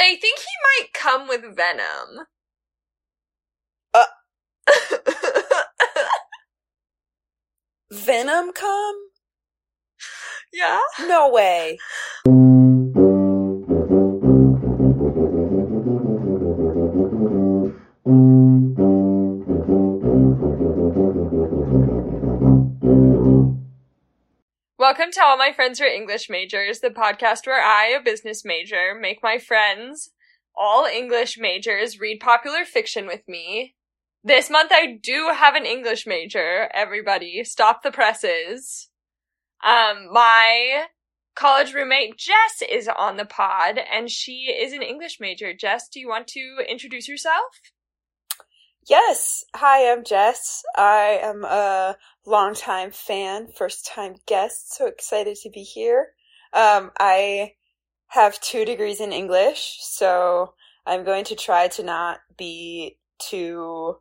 They 0.00 0.16
think 0.16 0.38
he 0.38 0.46
might 0.80 0.94
come 0.94 1.28
with 1.28 1.42
venom. 1.54 2.26
Uh. 3.92 4.06
Venom 7.92 8.52
come? 8.54 8.96
yeah. 10.54 10.80
No 11.00 11.30
way. 11.30 11.78
Welcome 24.90 25.12
to 25.12 25.22
All 25.22 25.36
My 25.36 25.52
Friends 25.52 25.80
Are 25.80 25.86
English 25.86 26.28
Majors, 26.28 26.80
the 26.80 26.90
podcast 26.90 27.46
where 27.46 27.62
I, 27.62 27.96
a 27.96 28.02
business 28.02 28.44
major, 28.44 28.92
make 29.00 29.22
my 29.22 29.38
friends, 29.38 30.10
all 30.56 30.84
English 30.84 31.38
majors, 31.38 32.00
read 32.00 32.18
popular 32.18 32.64
fiction 32.64 33.06
with 33.06 33.20
me. 33.28 33.76
This 34.24 34.50
month 34.50 34.72
I 34.72 34.98
do 35.00 35.30
have 35.32 35.54
an 35.54 35.64
English 35.64 36.08
major, 36.08 36.68
everybody. 36.74 37.44
Stop 37.44 37.84
the 37.84 37.92
presses. 37.92 38.88
Um, 39.64 40.08
my 40.12 40.86
college 41.36 41.72
roommate 41.72 42.16
Jess 42.16 42.60
is 42.68 42.88
on 42.88 43.16
the 43.16 43.24
pod, 43.24 43.78
and 43.78 44.10
she 44.10 44.52
is 44.52 44.72
an 44.72 44.82
English 44.82 45.18
major. 45.20 45.54
Jess, 45.54 45.88
do 45.88 46.00
you 46.00 46.08
want 46.08 46.26
to 46.26 46.64
introduce 46.68 47.06
yourself? 47.06 47.60
Yes. 48.88 49.44
Hi, 49.54 49.92
I'm 49.92 50.02
Jess. 50.02 50.64
I 50.76 51.20
am 51.22 51.44
a 51.44 51.96
longtime 52.30 52.92
fan, 52.92 53.48
first 53.48 53.86
time 53.86 54.14
guest, 54.26 54.74
so 54.74 54.86
excited 54.86 55.36
to 55.42 55.50
be 55.50 55.62
here. 55.62 56.12
Um, 56.52 56.92
I 56.98 57.54
have 58.08 58.40
two 58.40 58.64
degrees 58.64 59.00
in 59.00 59.12
English, 59.12 59.78
so 59.80 60.54
I'm 60.86 61.04
going 61.04 61.24
to 61.24 61.34
try 61.34 61.68
to 61.68 61.82
not 61.82 62.20
be 62.36 62.98
too 63.18 63.96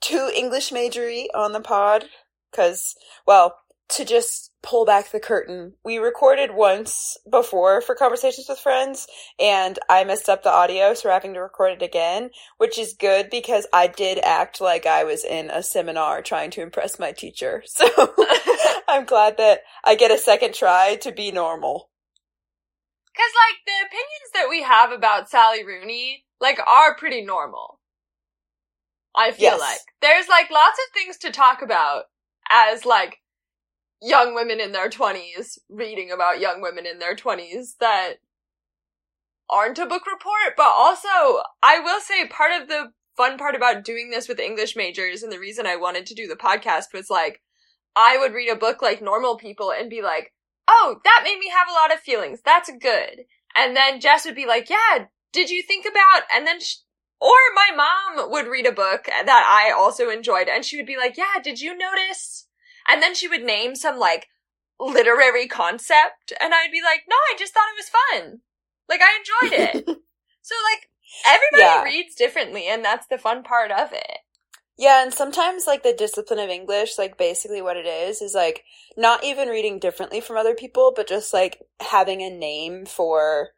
too 0.00 0.30
English 0.34 0.72
majory 0.72 1.28
on 1.34 1.52
the 1.52 1.60
pod 1.60 2.06
cuz 2.52 2.96
well, 3.26 3.58
to 3.92 4.04
just 4.04 4.50
pull 4.62 4.84
back 4.84 5.10
the 5.10 5.20
curtain. 5.20 5.74
We 5.84 5.98
recorded 5.98 6.52
once 6.54 7.16
before 7.30 7.80
for 7.80 7.94
conversations 7.94 8.46
with 8.48 8.58
friends 8.58 9.06
and 9.38 9.78
I 9.88 10.04
messed 10.04 10.28
up 10.28 10.42
the 10.42 10.52
audio 10.52 10.94
so 10.94 11.08
we're 11.08 11.14
having 11.14 11.34
to 11.34 11.40
record 11.40 11.72
it 11.72 11.82
again, 11.82 12.30
which 12.58 12.78
is 12.78 12.94
good 12.98 13.28
because 13.30 13.66
I 13.72 13.86
did 13.88 14.18
act 14.22 14.60
like 14.60 14.86
I 14.86 15.04
was 15.04 15.24
in 15.24 15.50
a 15.50 15.62
seminar 15.62 16.22
trying 16.22 16.50
to 16.52 16.62
impress 16.62 16.98
my 16.98 17.12
teacher. 17.12 17.62
So 17.74 17.86
I'm 18.88 19.04
glad 19.04 19.36
that 19.38 19.60
I 19.84 19.94
get 19.94 20.10
a 20.10 20.18
second 20.18 20.54
try 20.54 20.96
to 21.02 21.12
be 21.12 21.30
normal. 21.32 21.90
Cause 23.16 23.32
like 23.48 23.58
the 23.66 23.86
opinions 23.86 24.30
that 24.34 24.48
we 24.48 24.62
have 24.62 24.92
about 24.92 25.28
Sally 25.28 25.64
Rooney, 25.64 26.24
like, 26.40 26.58
are 26.66 26.96
pretty 26.96 27.22
normal. 27.24 27.80
I 29.14 29.32
feel 29.32 29.42
Yes. 29.42 29.60
like. 29.60 29.80
There's 30.00 30.28
like 30.28 30.50
lots 30.50 30.78
of 30.78 30.94
things 30.94 31.18
to 31.18 31.30
talk 31.30 31.62
about 31.62 32.04
as 32.50 32.84
like 32.84 33.18
young 34.02 34.34
women 34.34 34.60
in 34.60 34.72
their 34.72 34.90
twenties 34.90 35.58
reading 35.68 36.10
about 36.10 36.40
young 36.40 36.60
women 36.60 36.86
in 36.86 36.98
their 36.98 37.14
twenties 37.14 37.76
that 37.80 38.14
aren't 39.48 39.78
a 39.78 39.86
book 39.86 40.06
report, 40.06 40.56
but 40.56 40.72
also 40.74 41.42
I 41.62 41.78
will 41.80 42.00
say 42.00 42.26
part 42.26 42.60
of 42.60 42.68
the 42.68 42.92
fun 43.16 43.38
part 43.38 43.54
about 43.54 43.84
doing 43.84 44.10
this 44.10 44.28
with 44.28 44.40
English 44.40 44.74
majors 44.74 45.22
and 45.22 45.30
the 45.30 45.38
reason 45.38 45.66
I 45.66 45.76
wanted 45.76 46.06
to 46.06 46.14
do 46.14 46.26
the 46.26 46.34
podcast 46.34 46.94
was 46.94 47.08
like 47.10 47.40
I 47.94 48.16
would 48.18 48.32
read 48.32 48.50
a 48.50 48.56
book 48.56 48.82
like 48.82 49.02
normal 49.02 49.36
people 49.36 49.70
and 49.70 49.90
be 49.90 50.02
like, 50.02 50.32
oh, 50.66 50.96
that 51.04 51.20
made 51.24 51.38
me 51.38 51.50
have 51.50 51.68
a 51.68 51.72
lot 51.72 51.92
of 51.92 52.00
feelings. 52.00 52.40
That's 52.44 52.70
good. 52.80 53.24
And 53.54 53.76
then 53.76 54.00
Jess 54.00 54.24
would 54.24 54.34
be 54.34 54.46
like, 54.46 54.70
yeah, 54.70 55.06
did 55.32 55.50
you 55.50 55.62
think 55.62 55.84
about, 55.84 56.22
and 56.34 56.46
then, 56.46 56.60
sh- 56.60 56.76
or 57.20 57.36
my 57.54 57.70
mom 57.76 58.30
would 58.30 58.46
read 58.46 58.66
a 58.66 58.72
book 58.72 59.04
that 59.04 59.28
I 59.28 59.72
also 59.72 60.08
enjoyed 60.08 60.48
and 60.48 60.64
she 60.64 60.76
would 60.76 60.86
be 60.86 60.96
like, 60.96 61.16
yeah, 61.16 61.40
did 61.42 61.60
you 61.60 61.76
notice? 61.76 62.48
And 62.88 63.02
then 63.02 63.14
she 63.14 63.28
would 63.28 63.42
name 63.42 63.74
some 63.76 63.98
like 63.98 64.28
literary 64.80 65.46
concept 65.46 66.32
and 66.40 66.52
I'd 66.54 66.72
be 66.72 66.82
like, 66.82 67.02
no, 67.08 67.16
I 67.16 67.36
just 67.38 67.54
thought 67.54 67.68
it 67.74 67.78
was 67.78 68.22
fun. 68.28 68.40
Like 68.88 69.00
I 69.02 69.16
enjoyed 69.18 69.58
it. 69.68 69.84
so 70.42 70.54
like 70.72 70.88
everybody 71.26 71.60
Yeah. 71.60 71.84
reads 71.84 72.14
differently 72.14 72.66
and 72.66 72.84
that's 72.84 73.06
the 73.06 73.18
fun 73.18 73.42
part 73.42 73.70
of 73.70 73.92
it. 73.92 74.18
Yeah, 74.78 75.02
and 75.02 75.12
sometimes 75.12 75.66
like 75.66 75.82
the 75.82 75.92
discipline 75.92 76.38
of 76.40 76.48
English, 76.50 76.98
like 76.98 77.18
basically 77.18 77.62
what 77.62 77.76
it 77.76 77.86
is 77.86 78.22
is 78.22 78.34
like 78.34 78.64
not 78.96 79.22
even 79.22 79.48
reading 79.48 79.78
differently 79.78 80.20
from 80.20 80.36
other 80.36 80.54
people, 80.54 80.92
but 80.96 81.06
just 81.08 81.32
like 81.32 81.60
having 81.80 82.22
a 82.22 82.30
name 82.30 82.86
for 82.86 83.50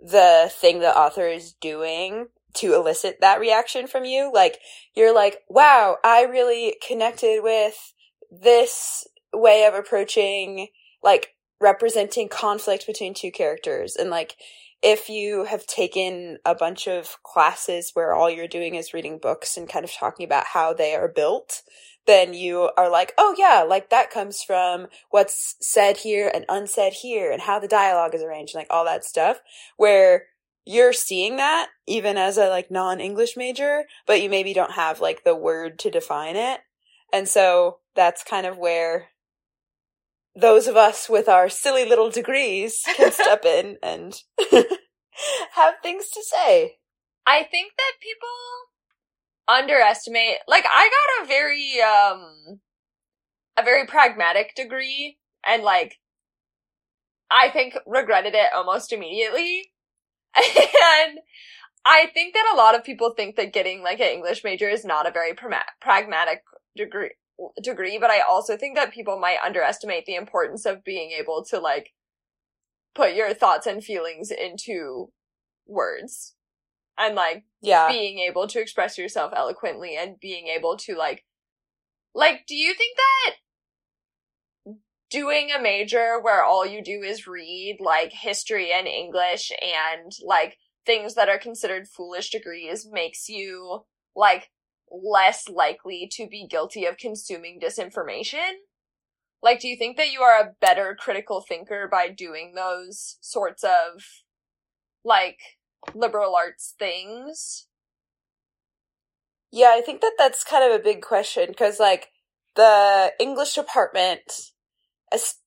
the 0.00 0.50
thing 0.52 0.80
the 0.80 0.96
author 0.96 1.26
is 1.28 1.52
doing 1.54 2.28
to 2.54 2.74
elicit 2.74 3.18
that 3.20 3.40
reaction 3.40 3.86
from 3.86 4.04
you. 4.04 4.30
Like 4.32 4.58
you're 4.94 5.14
like, 5.14 5.42
"Wow, 5.48 5.98
I 6.02 6.22
really 6.22 6.76
connected 6.86 7.42
with 7.42 7.92
this 8.30 9.06
way 9.32 9.64
of 9.66 9.74
approaching 9.74 10.68
like 11.02 11.34
representing 11.60 12.28
conflict 12.28 12.86
between 12.86 13.14
two 13.14 13.30
characters." 13.30 13.96
And 13.96 14.10
like 14.10 14.36
if 14.82 15.08
you 15.08 15.44
have 15.44 15.66
taken 15.66 16.38
a 16.44 16.54
bunch 16.54 16.86
of 16.86 17.16
classes 17.22 17.90
where 17.94 18.14
all 18.14 18.30
you're 18.30 18.46
doing 18.46 18.74
is 18.74 18.92
reading 18.92 19.18
books 19.18 19.56
and 19.56 19.68
kind 19.68 19.84
of 19.84 19.92
talking 19.92 20.24
about 20.24 20.46
how 20.46 20.72
they 20.72 20.94
are 20.94 21.08
built, 21.08 21.62
then 22.06 22.34
you 22.34 22.70
are 22.76 22.90
like, 22.90 23.12
oh 23.18 23.34
yeah, 23.38 23.62
like 23.62 23.90
that 23.90 24.10
comes 24.10 24.42
from 24.42 24.86
what's 25.10 25.56
said 25.60 25.98
here 25.98 26.30
and 26.32 26.44
unsaid 26.48 26.92
here 26.92 27.32
and 27.32 27.42
how 27.42 27.58
the 27.58 27.68
dialogue 27.68 28.14
is 28.14 28.22
arranged 28.22 28.54
and 28.54 28.60
like 28.60 28.68
all 28.70 28.84
that 28.84 29.04
stuff 29.04 29.40
where 29.76 30.26
you're 30.64 30.92
seeing 30.92 31.36
that 31.36 31.68
even 31.86 32.16
as 32.16 32.36
a 32.36 32.48
like 32.48 32.70
non-English 32.70 33.36
major, 33.36 33.84
but 34.06 34.20
you 34.20 34.28
maybe 34.28 34.52
don't 34.52 34.72
have 34.72 35.00
like 35.00 35.24
the 35.24 35.34
word 35.34 35.78
to 35.80 35.90
define 35.90 36.36
it. 36.36 36.60
And 37.12 37.28
so 37.28 37.78
that's 37.94 38.24
kind 38.24 38.46
of 38.46 38.58
where 38.58 39.08
those 40.34 40.66
of 40.66 40.76
us 40.76 41.08
with 41.08 41.28
our 41.28 41.48
silly 41.48 41.84
little 41.88 42.10
degrees 42.10 42.82
can 42.96 43.10
step 43.12 43.44
in 43.44 43.78
and 43.82 44.20
have 45.52 45.74
things 45.82 46.10
to 46.10 46.22
say. 46.22 46.76
I 47.26 47.42
think 47.42 47.72
that 47.76 47.92
people 48.00 48.28
underestimate 49.48 50.38
like 50.48 50.64
I 50.68 50.90
got 50.90 51.24
a 51.24 51.28
very 51.28 51.80
um 51.80 52.60
a 53.56 53.62
very 53.62 53.86
pragmatic 53.86 54.54
degree 54.56 55.18
and 55.44 55.62
like 55.62 55.96
I 57.30 57.50
think 57.50 57.76
regretted 57.86 58.34
it 58.34 58.52
almost 58.54 58.92
immediately. 58.92 59.70
and 60.36 61.18
I 61.84 62.06
think 62.12 62.34
that 62.34 62.52
a 62.52 62.56
lot 62.56 62.74
of 62.74 62.84
people 62.84 63.14
think 63.16 63.36
that 63.36 63.52
getting 63.52 63.82
like 63.82 64.00
an 64.00 64.08
English 64.08 64.44
major 64.44 64.68
is 64.68 64.84
not 64.84 65.06
a 65.06 65.12
very 65.12 65.32
pragma- 65.32 65.62
pragmatic 65.80 66.42
degree 66.76 67.10
degree, 67.62 67.98
but 67.98 68.10
I 68.10 68.20
also 68.20 68.56
think 68.56 68.76
that 68.76 68.92
people 68.92 69.18
might 69.18 69.38
underestimate 69.44 70.06
the 70.06 70.14
importance 70.14 70.64
of 70.64 70.84
being 70.84 71.10
able 71.10 71.44
to 71.50 71.58
like 71.58 71.92
put 72.94 73.14
your 73.14 73.34
thoughts 73.34 73.66
and 73.66 73.84
feelings 73.84 74.30
into 74.30 75.12
words. 75.66 76.34
And 76.98 77.14
like 77.14 77.44
Yeah. 77.60 77.88
being 77.90 78.18
able 78.20 78.46
to 78.48 78.60
express 78.60 78.96
yourself 78.96 79.32
eloquently 79.36 79.96
and 79.96 80.18
being 80.18 80.46
able 80.46 80.76
to 80.78 80.94
like 80.96 81.24
like 82.14 82.46
do 82.46 82.54
you 82.54 82.72
think 82.72 82.96
that 82.96 84.74
doing 85.10 85.50
a 85.50 85.60
major 85.60 86.18
where 86.20 86.42
all 86.42 86.66
you 86.66 86.82
do 86.82 87.02
is 87.02 87.26
read 87.26 87.76
like 87.80 88.12
history 88.12 88.72
and 88.72 88.86
english 88.88 89.52
and 89.62 90.12
like 90.24 90.56
things 90.84 91.14
that 91.14 91.28
are 91.28 91.38
considered 91.38 91.86
foolish 91.86 92.30
degrees 92.30 92.88
makes 92.90 93.28
you 93.28 93.84
like 94.16 94.50
less 94.90 95.48
likely 95.48 96.08
to 96.12 96.26
be 96.28 96.46
guilty 96.46 96.84
of 96.84 96.96
consuming 96.96 97.60
disinformation? 97.60 98.52
Like 99.42 99.60
do 99.60 99.68
you 99.68 99.76
think 99.76 99.96
that 99.96 100.12
you 100.12 100.22
are 100.22 100.40
a 100.40 100.52
better 100.60 100.96
critical 100.98 101.44
thinker 101.46 101.88
by 101.90 102.08
doing 102.08 102.54
those 102.54 103.18
sorts 103.20 103.62
of 103.64 104.02
like 105.04 105.38
liberal 105.94 106.34
arts 106.34 106.74
things? 106.78 107.66
Yeah, 109.52 109.72
I 109.74 109.80
think 109.80 110.00
that 110.00 110.14
that's 110.18 110.44
kind 110.44 110.64
of 110.70 110.78
a 110.78 110.82
big 110.82 111.02
question 111.02 111.46
because, 111.48 111.78
like, 111.78 112.08
the 112.56 113.12
English 113.18 113.54
department, 113.54 114.20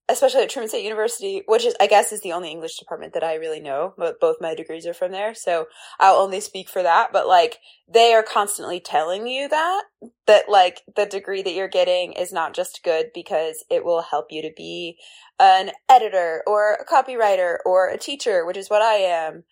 especially 0.09 0.41
at 0.41 0.49
Truman 0.49 0.69
State 0.69 0.83
University, 0.83 1.43
which 1.45 1.65
is, 1.65 1.75
I 1.79 1.87
guess, 1.87 2.11
is 2.11 2.21
the 2.21 2.33
only 2.33 2.49
English 2.49 2.77
department 2.77 3.13
that 3.13 3.23
I 3.23 3.35
really 3.35 3.59
know, 3.59 3.93
but 3.97 4.19
both 4.19 4.37
my 4.41 4.55
degrees 4.55 4.85
are 4.87 4.93
from 4.93 5.11
there, 5.11 5.33
so 5.33 5.67
I'll 5.99 6.15
only 6.15 6.39
speak 6.39 6.67
for 6.67 6.83
that. 6.83 7.11
But, 7.13 7.27
like, 7.27 7.59
they 7.87 8.13
are 8.13 8.23
constantly 8.23 8.79
telling 8.79 9.27
you 9.27 9.47
that, 9.47 9.83
that, 10.27 10.49
like, 10.49 10.81
the 10.95 11.05
degree 11.05 11.41
that 11.43 11.53
you're 11.53 11.67
getting 11.67 12.13
is 12.13 12.33
not 12.33 12.53
just 12.53 12.83
good 12.83 13.11
because 13.13 13.63
it 13.69 13.85
will 13.85 14.01
help 14.01 14.27
you 14.31 14.41
to 14.41 14.51
be 14.55 14.97
an 15.39 15.71
editor 15.87 16.43
or 16.45 16.73
a 16.73 16.85
copywriter 16.85 17.57
or 17.65 17.89
a 17.89 17.97
teacher, 17.97 18.45
which 18.45 18.57
is 18.57 18.69
what 18.69 18.81
I 18.81 18.95
am. 18.95 19.43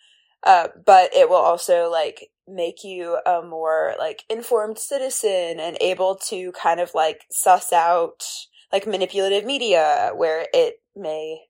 Uh, 0.43 0.67
but 0.85 1.13
it 1.13 1.29
will 1.29 1.35
also 1.35 1.89
like 1.89 2.29
make 2.47 2.83
you 2.83 3.17
a 3.25 3.41
more 3.41 3.95
like 3.97 4.23
informed 4.29 4.77
citizen 4.77 5.59
and 5.59 5.77
able 5.81 6.15
to 6.15 6.51
kind 6.53 6.79
of 6.79 6.93
like 6.93 7.25
suss 7.31 7.73
out 7.73 8.23
like 8.71 8.87
manipulative 8.87 9.45
media 9.45 10.11
where 10.15 10.47
it 10.53 10.81
may 10.95 11.41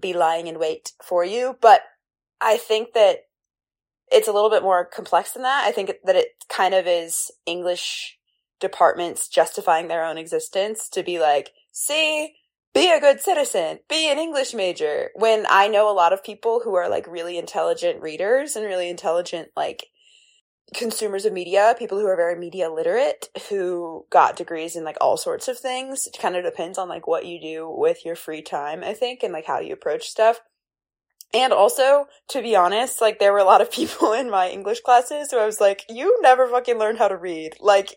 be 0.00 0.12
lying 0.12 0.46
in 0.46 0.58
wait 0.58 0.92
for 1.02 1.24
you. 1.24 1.56
But 1.60 1.82
I 2.40 2.56
think 2.56 2.94
that 2.94 3.26
it's 4.10 4.28
a 4.28 4.32
little 4.32 4.50
bit 4.50 4.62
more 4.62 4.84
complex 4.84 5.32
than 5.32 5.42
that. 5.42 5.64
I 5.66 5.72
think 5.72 5.92
that 6.04 6.16
it 6.16 6.28
kind 6.48 6.74
of 6.74 6.86
is 6.86 7.30
English 7.46 8.18
departments 8.60 9.28
justifying 9.28 9.88
their 9.88 10.04
own 10.04 10.18
existence 10.18 10.88
to 10.90 11.02
be 11.02 11.18
like, 11.18 11.50
see, 11.72 12.34
be 12.72 12.90
a 12.90 13.00
good 13.00 13.20
citizen, 13.20 13.80
be 13.88 14.10
an 14.10 14.18
English 14.18 14.54
major. 14.54 15.10
When 15.14 15.46
I 15.48 15.68
know 15.68 15.90
a 15.90 15.94
lot 15.94 16.12
of 16.12 16.24
people 16.24 16.60
who 16.64 16.74
are 16.74 16.88
like 16.88 17.06
really 17.06 17.38
intelligent 17.38 18.02
readers 18.02 18.56
and 18.56 18.64
really 18.64 18.88
intelligent, 18.88 19.48
like, 19.56 19.86
consumers 20.74 21.24
of 21.24 21.32
media, 21.32 21.74
people 21.78 21.98
who 21.98 22.06
are 22.06 22.16
very 22.16 22.36
media 22.36 22.70
literate, 22.70 23.28
who 23.48 24.06
got 24.10 24.36
degrees 24.36 24.76
in 24.76 24.84
like 24.84 24.96
all 25.00 25.16
sorts 25.16 25.48
of 25.48 25.58
things. 25.58 26.06
It 26.06 26.18
kind 26.20 26.36
of 26.36 26.44
depends 26.44 26.78
on 26.78 26.88
like 26.88 27.06
what 27.06 27.26
you 27.26 27.40
do 27.40 27.68
with 27.68 28.04
your 28.04 28.16
free 28.16 28.42
time, 28.42 28.84
I 28.84 28.92
think, 28.92 29.22
and 29.22 29.32
like 29.32 29.46
how 29.46 29.60
you 29.60 29.72
approach 29.72 30.08
stuff. 30.08 30.40
And 31.34 31.52
also, 31.52 32.06
to 32.28 32.42
be 32.42 32.54
honest, 32.54 33.00
like 33.00 33.18
there 33.18 33.32
were 33.32 33.38
a 33.38 33.44
lot 33.44 33.60
of 33.60 33.70
people 33.72 34.12
in 34.12 34.30
my 34.30 34.48
English 34.48 34.80
classes 34.80 35.30
who 35.30 35.38
I 35.38 35.46
was 35.46 35.60
like, 35.60 35.84
you 35.88 36.18
never 36.22 36.48
fucking 36.48 36.78
learned 36.78 36.98
how 36.98 37.08
to 37.08 37.16
read. 37.16 37.56
Like, 37.60 37.96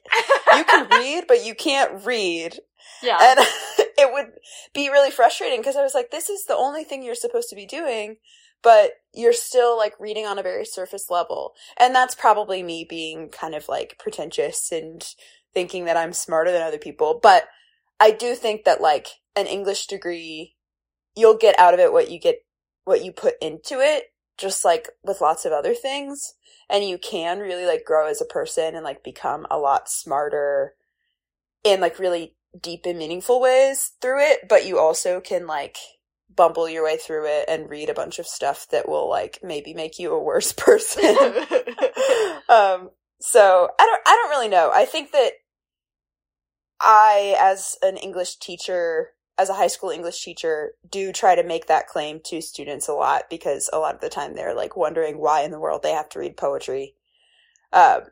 you 0.56 0.64
can 0.64 0.88
read, 0.92 1.26
but 1.28 1.46
you 1.46 1.54
can't 1.54 2.06
read. 2.06 2.60
Yeah. 3.04 3.18
And 3.22 3.40
it 3.98 4.12
would 4.12 4.34
be 4.74 4.90
really 4.90 5.12
frustrating 5.12 5.60
because 5.60 5.76
I 5.76 5.84
was 5.84 5.94
like, 5.94 6.10
this 6.10 6.30
is 6.30 6.46
the 6.46 6.56
only 6.56 6.84
thing 6.84 7.04
you're 7.04 7.16
supposed 7.16 7.50
to 7.50 7.56
be 7.56 7.66
doing, 7.66 8.18
but 8.68 8.96
you're 9.14 9.32
still 9.32 9.78
like 9.78 9.94
reading 9.98 10.26
on 10.26 10.38
a 10.38 10.44
very 10.44 10.66
surface 10.66 11.10
level. 11.10 11.54
And 11.80 11.96
that's 11.96 12.14
probably 12.14 12.62
me 12.62 12.86
being 12.88 13.30
kind 13.30 13.56
of 13.56 13.70
like 13.70 13.96
pretentious 13.98 14.74
and 14.74 15.02
thinking 15.54 15.86
that 15.86 15.96
I'm 15.96 16.12
smarter 16.12 16.52
than 16.52 16.62
other 16.62 16.78
people. 16.78 17.18
But 17.24 17.48
I 18.02 18.12
do 18.12 18.36
think 18.36 18.66
that 18.66 18.82
like 18.82 19.08
an 19.38 19.46
English 19.46 19.88
degree, 19.88 20.58
you'll 21.16 21.38
get 21.38 21.58
out 21.58 21.74
of 21.74 21.80
it 21.80 21.94
what 21.94 22.12
you 22.12 22.20
get, 22.20 22.40
what 22.84 23.06
you 23.06 23.14
put 23.14 23.36
into 23.42 23.80
it, 23.80 24.12
just 24.38 24.66
like 24.66 24.90
with 25.02 25.22
lots 25.22 25.46
of 25.46 25.54
other 25.54 25.74
things. 25.74 26.34
And 26.70 26.84
you 26.84 26.98
can 26.98 27.40
really 27.40 27.66
like 27.66 27.86
grow 27.86 28.08
as 28.08 28.20
a 28.20 28.26
person 28.26 28.76
and 28.76 28.84
like 28.84 29.02
become 29.02 29.48
a 29.50 29.58
lot 29.58 29.88
smarter 29.88 30.74
in 31.64 31.80
like 31.80 32.00
really 32.00 32.36
deep 32.62 32.82
and 32.86 33.00
meaningful 33.00 33.40
ways 33.40 33.94
through 34.02 34.20
it, 34.30 34.50
but 34.50 34.66
you 34.66 34.78
also 34.78 35.22
can 35.22 35.48
like 35.48 35.78
bumble 36.38 36.70
your 36.70 36.86
way 36.86 36.96
through 36.96 37.26
it 37.26 37.46
and 37.50 37.70
read 37.70 37.90
a 37.90 37.94
bunch 37.94 38.20
of 38.20 38.28
stuff 38.28 38.70
that 38.70 38.88
will 38.88 39.10
like 39.10 39.40
maybe 39.44 39.74
make 39.74 40.00
you 40.00 40.14
a 40.14 40.24
worse 40.24 40.52
person. 40.58 41.04
um 42.50 42.90
so 43.20 43.70
I 43.78 43.86
don't 43.86 44.02
I 44.06 44.16
don't 44.16 44.30
really 44.30 44.48
know. 44.48 44.72
I 44.74 44.86
think 44.86 45.12
that 45.12 45.32
I 46.80 47.36
as 47.40 47.76
an 47.82 47.98
English 47.98 48.38
teacher 48.38 49.10
as 49.38 49.50
a 49.50 49.54
high 49.56 49.68
school 49.68 49.90
English 49.90 50.24
teacher 50.24 50.72
do 50.90 51.12
try 51.12 51.36
to 51.36 51.44
make 51.44 51.68
that 51.68 51.88
claim 51.88 52.20
to 52.26 52.42
students 52.42 52.88
a 52.88 52.94
lot 52.94 53.24
because 53.30 53.70
a 53.74 53.80
lot 53.80 53.96
of 53.96 54.02
the 54.02 54.10
time 54.10 54.34
they're 54.34 54.56
like 54.56 54.78
wondering 54.78 55.18
why 55.18 55.42
in 55.42 55.52
the 55.52 55.60
world 55.60 55.84
they 55.84 55.92
have 55.92 56.10
to 56.10 56.20
read 56.20 56.38
poetry. 56.38 56.96
Um 57.74 58.04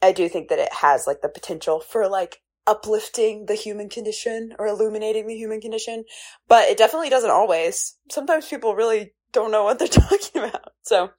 I 0.00 0.12
do 0.12 0.28
think 0.28 0.48
that 0.48 0.58
it 0.58 0.72
has 0.72 1.06
like 1.06 1.20
the 1.22 1.28
potential 1.28 1.80
for 1.80 2.08
like 2.08 2.40
uplifting 2.68 3.46
the 3.46 3.54
human 3.54 3.88
condition 3.88 4.54
or 4.58 4.66
illuminating 4.66 5.26
the 5.26 5.36
human 5.36 5.60
condition, 5.60 6.04
but 6.46 6.68
it 6.68 6.76
definitely 6.76 7.08
doesn't 7.08 7.30
always. 7.30 7.96
Sometimes 8.10 8.46
people 8.46 8.74
really 8.74 9.14
don't 9.32 9.50
know 9.50 9.64
what 9.64 9.78
they're 9.78 9.88
talking 9.88 10.42
about. 10.42 10.72
So 10.82 11.10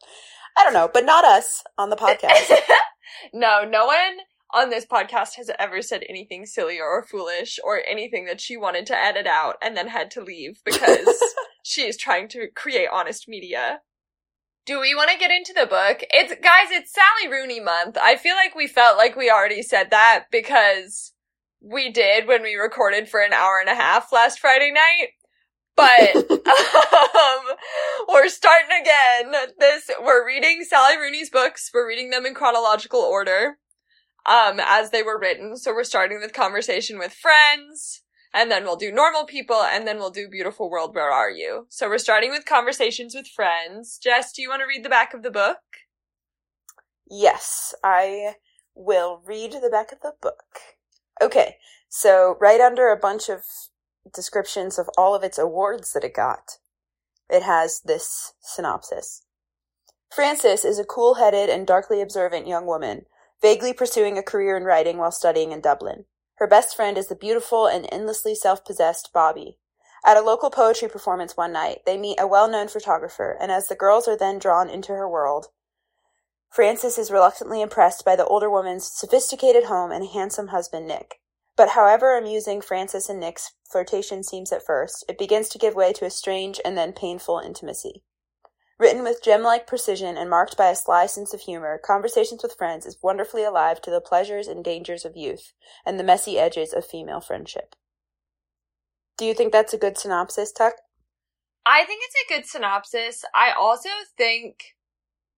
I 0.57 0.63
don't 0.63 0.74
know, 0.74 0.90
but 0.94 1.06
not 1.06 1.25
us 1.25 1.63
on 1.78 1.90
the 1.90 1.96
podcast. 1.96 2.56
no, 3.34 3.66
no 3.68 3.88
one 3.88 4.19
on 4.54 4.69
this 4.69 4.86
podcast 4.86 5.36
has 5.36 5.51
ever 5.60 5.81
said 5.81 6.04
anything 6.07 6.46
silly 6.46 6.80
or 6.80 7.04
foolish 7.04 7.60
or 7.63 7.81
anything 7.88 8.25
that 8.25 8.42
she 8.42 8.57
wanted 8.57 8.86
to 8.88 8.98
edit 8.98 9.28
out 9.28 9.56
and 9.62 9.75
then 9.75 9.88
had 9.88 10.12
to 10.12 10.22
leave 10.22 10.60
because 10.63 11.22
she 11.63 11.81
is 11.81 11.98
trying 11.98 12.28
to 12.30 12.48
create 12.56 12.90
honest 12.92 13.28
media. 13.28 13.80
Do 14.66 14.80
we 14.80 14.94
want 14.94 15.10
to 15.12 15.18
get 15.18 15.31
into 15.31 15.54
the 15.54 15.66
book? 15.66 16.04
It's 16.12 16.34
guys, 16.44 16.69
it's 16.72 16.94
Sally 16.94 17.31
Rooney 17.31 17.60
month. 17.60 17.98
I 18.00 18.18
feel 18.18 18.36
like 18.36 18.54
we 18.54 18.68
felt 18.68 18.98
like 18.98 19.16
we 19.16 19.31
already 19.31 19.63
said 19.63 19.90
that 19.90 20.25
because 20.31 21.13
we 21.61 21.91
did 21.91 22.27
when 22.27 22.41
we 22.41 22.56
recorded 22.56 23.09
for 23.09 23.21
an 23.21 23.33
hour 23.33 23.59
and 23.59 23.69
a 23.69 23.75
half 23.75 24.11
last 24.11 24.39
Friday 24.39 24.71
night. 24.71 25.09
But 25.75 26.15
um, 26.31 27.56
we're 28.09 28.29
starting 28.29 28.81
again. 28.81 29.50
This 29.59 29.89
we're 30.03 30.25
reading 30.27 30.63
Sally 30.67 30.97
Rooney's 30.97 31.29
books. 31.29 31.69
We're 31.73 31.88
reading 31.88 32.09
them 32.09 32.25
in 32.25 32.33
chronological 32.33 33.00
order, 33.00 33.57
um, 34.25 34.59
as 34.59 34.91
they 34.91 35.03
were 35.03 35.19
written. 35.19 35.56
So 35.56 35.71
we're 35.71 35.85
starting 35.85 36.19
with 36.19 36.33
conversation 36.33 37.00
with 37.00 37.13
friends, 37.13 38.03
and 38.33 38.51
then 38.51 38.63
we'll 38.63 38.75
do 38.75 38.91
normal 38.91 39.25
people, 39.25 39.62
and 39.62 39.88
then 39.88 40.00
we'll 40.00 40.12
do 40.12 40.27
beautiful 40.27 40.69
world. 40.69 40.94
Where 40.94 41.12
are 41.12 41.31
you? 41.31 41.67
So 41.69 41.88
we're 41.88 41.97
starting 41.97 42.31
with 42.31 42.45
conversations 42.45 43.15
with 43.15 43.27
friends. 43.27 43.97
Jess, 44.03 44.33
do 44.33 44.41
you 44.41 44.50
want 44.50 44.62
to 44.62 44.67
read 44.67 44.83
the 44.83 44.89
back 44.89 45.13
of 45.13 45.23
the 45.23 45.31
book? 45.31 45.59
Yes, 47.09 47.73
I 47.83 48.35
will 48.75 49.21
read 49.25 49.53
the 49.53 49.69
back 49.71 49.94
of 49.94 50.01
the 50.01 50.13
book. 50.21 50.77
Okay, 51.21 51.57
so 51.89 52.38
right 52.39 52.62
under 52.62 52.89
a 52.89 52.98
bunch 52.98 53.30
of 53.30 53.44
descriptions 54.13 54.80
of 54.80 54.89
all 54.98 55.13
of 55.13 55.24
its 55.24 55.38
awards 55.38 55.94
that 55.94 56.04
it 56.04 56.13
got, 56.13 56.57
it 57.30 57.44
has 57.44 57.81
this 57.81 58.33
synopsis. 58.39 59.24
Frances 60.10 60.66
is 60.66 60.80
a 60.80 60.86
cool 60.86 61.16
headed 61.16 61.50
and 61.50 61.68
darkly 61.68 62.01
observant 62.01 62.48
young 62.48 62.66
woman, 62.66 63.06
vaguely 63.42 63.74
pursuing 63.74 64.18
a 64.18 64.24
career 64.24 64.57
in 64.57 64.63
writing 64.63 64.98
while 64.98 65.12
studying 65.12 65.51
in 65.51 65.62
Dublin. 65.62 66.06
Her 66.36 66.48
best 66.48 66.75
friend 66.75 66.98
is 66.98 67.07
the 67.07 67.16
beautiful 67.16 67.68
and 67.68 67.88
endlessly 67.92 68.33
self 68.33 68.63
possessed 68.63 69.12
Bobbi. 69.13 69.57
At 70.06 70.18
a 70.18 70.22
local 70.22 70.50
poetry 70.50 70.88
performance 70.88 71.36
one 71.36 71.51
night, 71.51 71.80
they 71.86 71.98
meet 71.98 72.19
a 72.19 72.27
well 72.27 72.48
known 72.48 72.69
photographer, 72.69 73.38
and 73.39 73.51
as 73.51 73.68
the 73.68 73.75
girls 73.75 74.07
are 74.07 74.18
then 74.18 74.39
drawn 74.39 74.69
into 74.69 74.94
her 74.94 75.07
world, 75.07 75.48
Frances 76.50 76.98
is 76.98 77.12
reluctantly 77.12 77.62
impressed 77.62 78.04
by 78.04 78.16
the 78.16 78.25
older 78.25 78.50
woman's 78.50 78.90
sophisticated 78.92 79.66
home 79.66 79.92
and 79.92 80.07
handsome 80.07 80.48
husband, 80.48 80.88
Nick. 80.88 81.22
But 81.56 81.69
however 81.69 82.18
amusing 82.18 82.62
Frances 82.62 83.10
and 83.10 83.19
Nick's 83.19 83.51
flirtation 83.69 84.24
seems 84.24 84.51
at 84.51 84.66
first, 84.66 85.06
it 85.07 85.19
begins 85.19 85.50
to 85.50 85.60
give 85.60 85.75
way 85.75 85.94
to 85.94 86.06
a 86.06 86.10
strange 86.10 86.60
and 86.66 86.78
then 86.78 86.94
painful 86.94 87.40
intimacy. 87.40 88.04
Written 88.80 89.04
with 89.04 89.22
gem 89.22 89.44
like 89.44 89.68
precision 89.68 90.18
and 90.18 90.30
marked 90.30 90.56
by 90.56 90.69
a 90.69 90.75
sly 90.75 91.06
sense 91.06 91.34
of 91.34 91.42
humor, 91.42 91.78
Conversations 91.84 92.42
with 92.42 92.56
Friends 92.57 92.86
is 92.86 92.98
wonderfully 93.04 93.44
alive 93.44 93.81
to 93.81 93.92
the 93.92 94.00
pleasures 94.00 94.48
and 94.48 94.63
dangers 94.63 95.04
of 95.04 95.18
youth 95.18 95.51
and 95.86 96.00
the 96.00 96.04
messy 96.04 96.40
edges 96.40 96.74
of 96.74 96.86
female 96.86 97.19
friendship. 97.19 97.75
Do 99.18 99.25
you 99.25 99.34
think 99.34 99.51
that's 99.51 99.74
a 99.74 99.78
good 99.78 99.98
synopsis, 99.98 100.54
Tuck? 100.54 100.75
I 101.66 101.84
think 101.84 102.01
it's 102.06 102.16
a 102.24 102.34
good 102.34 102.46
synopsis. 102.48 103.25
I 103.36 103.51
also 103.51 103.90
think 104.18 104.75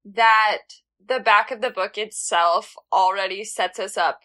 that 0.05 0.59
the 1.07 1.19
back 1.19 1.51
of 1.51 1.61
the 1.61 1.69
book 1.69 1.97
itself 1.97 2.75
already 2.91 3.43
sets 3.43 3.79
us 3.79 3.97
up. 3.97 4.19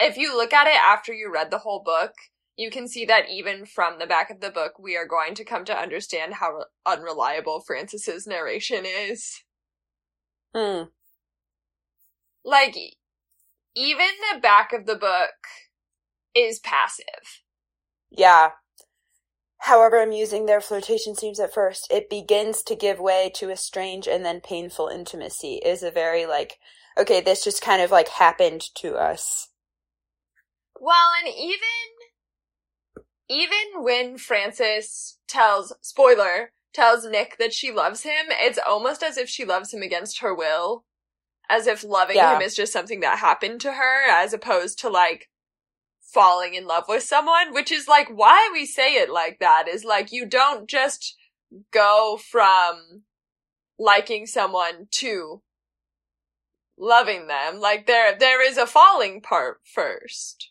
If 0.00 0.16
you 0.16 0.36
look 0.36 0.52
at 0.52 0.66
it 0.66 0.76
after 0.76 1.12
you 1.12 1.32
read 1.32 1.50
the 1.50 1.58
whole 1.58 1.82
book, 1.82 2.12
you 2.56 2.70
can 2.70 2.86
see 2.86 3.04
that 3.06 3.30
even 3.30 3.64
from 3.64 3.98
the 3.98 4.06
back 4.06 4.30
of 4.30 4.40
the 4.40 4.50
book, 4.50 4.78
we 4.78 4.96
are 4.96 5.06
going 5.06 5.34
to 5.36 5.44
come 5.44 5.64
to 5.64 5.76
understand 5.76 6.34
how 6.34 6.64
unreliable 6.84 7.60
Frances's 7.60 8.26
narration 8.26 8.84
is. 8.84 9.42
Hmm. 10.54 10.84
Like, 12.44 12.76
even 13.74 14.08
the 14.32 14.40
back 14.40 14.72
of 14.72 14.86
the 14.86 14.96
book 14.96 15.30
is 16.34 16.58
passive. 16.58 17.42
Yeah. 18.10 18.50
However 19.62 20.02
amusing 20.02 20.46
their 20.46 20.60
flirtation 20.60 21.14
seems 21.14 21.38
at 21.38 21.54
first, 21.54 21.86
it 21.90 22.10
begins 22.10 22.64
to 22.64 22.74
give 22.74 22.98
way 22.98 23.30
to 23.36 23.48
a 23.50 23.56
strange 23.56 24.08
and 24.08 24.24
then 24.24 24.40
painful 24.40 24.88
intimacy. 24.88 25.60
It 25.64 25.68
is 25.68 25.84
a 25.84 25.90
very 25.92 26.26
like, 26.26 26.58
okay, 26.98 27.20
this 27.20 27.44
just 27.44 27.62
kind 27.62 27.80
of 27.80 27.92
like 27.92 28.08
happened 28.08 28.62
to 28.76 28.96
us. 28.96 29.50
Well, 30.80 31.12
and 31.20 31.32
even, 31.32 31.60
even 33.28 33.84
when 33.84 34.18
Frances 34.18 35.18
tells, 35.28 35.72
spoiler, 35.80 36.50
tells 36.74 37.06
Nick 37.06 37.36
that 37.38 37.52
she 37.52 37.70
loves 37.70 38.02
him, 38.02 38.26
it's 38.30 38.58
almost 38.58 39.04
as 39.04 39.16
if 39.16 39.28
she 39.28 39.44
loves 39.44 39.72
him 39.72 39.82
against 39.82 40.22
her 40.22 40.34
will. 40.34 40.84
As 41.48 41.68
if 41.68 41.84
loving 41.84 42.16
Yeah. 42.16 42.34
him 42.34 42.42
is 42.42 42.56
just 42.56 42.72
something 42.72 42.98
that 43.00 43.20
happened 43.20 43.60
to 43.60 43.74
her, 43.74 44.10
as 44.10 44.32
opposed 44.32 44.80
to 44.80 44.88
like, 44.88 45.28
falling 46.12 46.54
in 46.54 46.66
love 46.66 46.84
with 46.88 47.02
someone, 47.02 47.52
which 47.52 47.72
is 47.72 47.88
like 47.88 48.08
why 48.08 48.50
we 48.52 48.66
say 48.66 48.94
it 48.94 49.10
like 49.10 49.38
that 49.40 49.66
is 49.68 49.84
like 49.84 50.12
you 50.12 50.26
don't 50.26 50.68
just 50.68 51.16
go 51.72 52.18
from 52.30 53.02
liking 53.78 54.26
someone 54.26 54.86
to 54.90 55.42
loving 56.78 57.26
them. 57.26 57.58
Like 57.58 57.86
there 57.86 58.16
there 58.18 58.46
is 58.46 58.56
a 58.58 58.66
falling 58.66 59.20
part 59.20 59.60
first. 59.64 60.50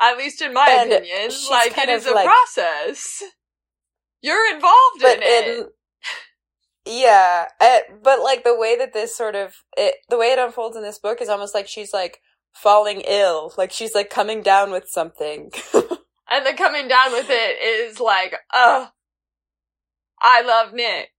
At 0.00 0.16
least 0.16 0.40
in 0.40 0.52
my 0.54 0.66
And 0.68 0.92
opinion. 0.92 1.30
Like 1.50 1.76
it 1.76 1.88
is 1.88 2.06
a 2.06 2.12
like- 2.12 2.26
process. 2.26 3.22
You're 4.22 4.54
involved 4.54 5.02
in 5.02 5.18
it. 5.20 5.48
in, 5.58 5.66
yeah, 6.84 7.46
uh, 7.60 7.78
but 8.02 8.20
like 8.20 8.44
the 8.44 8.56
way 8.56 8.76
that 8.78 8.92
this 8.92 9.16
sort 9.16 9.34
of, 9.34 9.54
it, 9.76 9.96
the 10.08 10.16
way 10.16 10.26
it 10.32 10.38
unfolds 10.38 10.76
in 10.76 10.82
this 10.82 10.98
book 10.98 11.20
is 11.20 11.28
almost 11.28 11.54
like 11.54 11.66
she's 11.66 11.92
like 11.92 12.20
falling 12.52 13.02
ill. 13.06 13.52
Like 13.58 13.72
she's 13.72 13.94
like 13.94 14.10
coming 14.10 14.42
down 14.42 14.70
with 14.70 14.88
something. 14.88 15.50
And 16.30 16.46
the 16.46 16.54
coming 16.54 16.88
down 16.88 17.12
with 17.12 17.26
it 17.28 17.60
is 17.62 18.00
like, 18.00 18.34
oh, 18.54 18.88
I 20.18 20.40
love 20.40 20.72
Nick. 20.72 21.10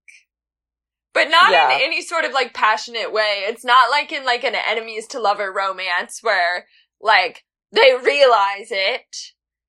but 1.14 1.26
not 1.30 1.52
Yeah. 1.52 1.76
in 1.76 1.82
any 1.84 2.02
sort 2.02 2.26
of 2.26 2.32
like 2.34 2.56
passionate 2.56 3.14
way. 3.14 3.44
It's 3.46 3.64
not 3.64 3.92
like 3.92 4.12
in 4.12 4.26
like 4.26 4.44
an 4.44 4.56
enemies 4.56 5.06
to 5.10 5.20
lover 5.20 5.54
romance 5.54 6.20
where 6.24 6.66
like 7.00 7.44
they 7.72 7.94
realize 8.04 8.70
it 8.72 9.16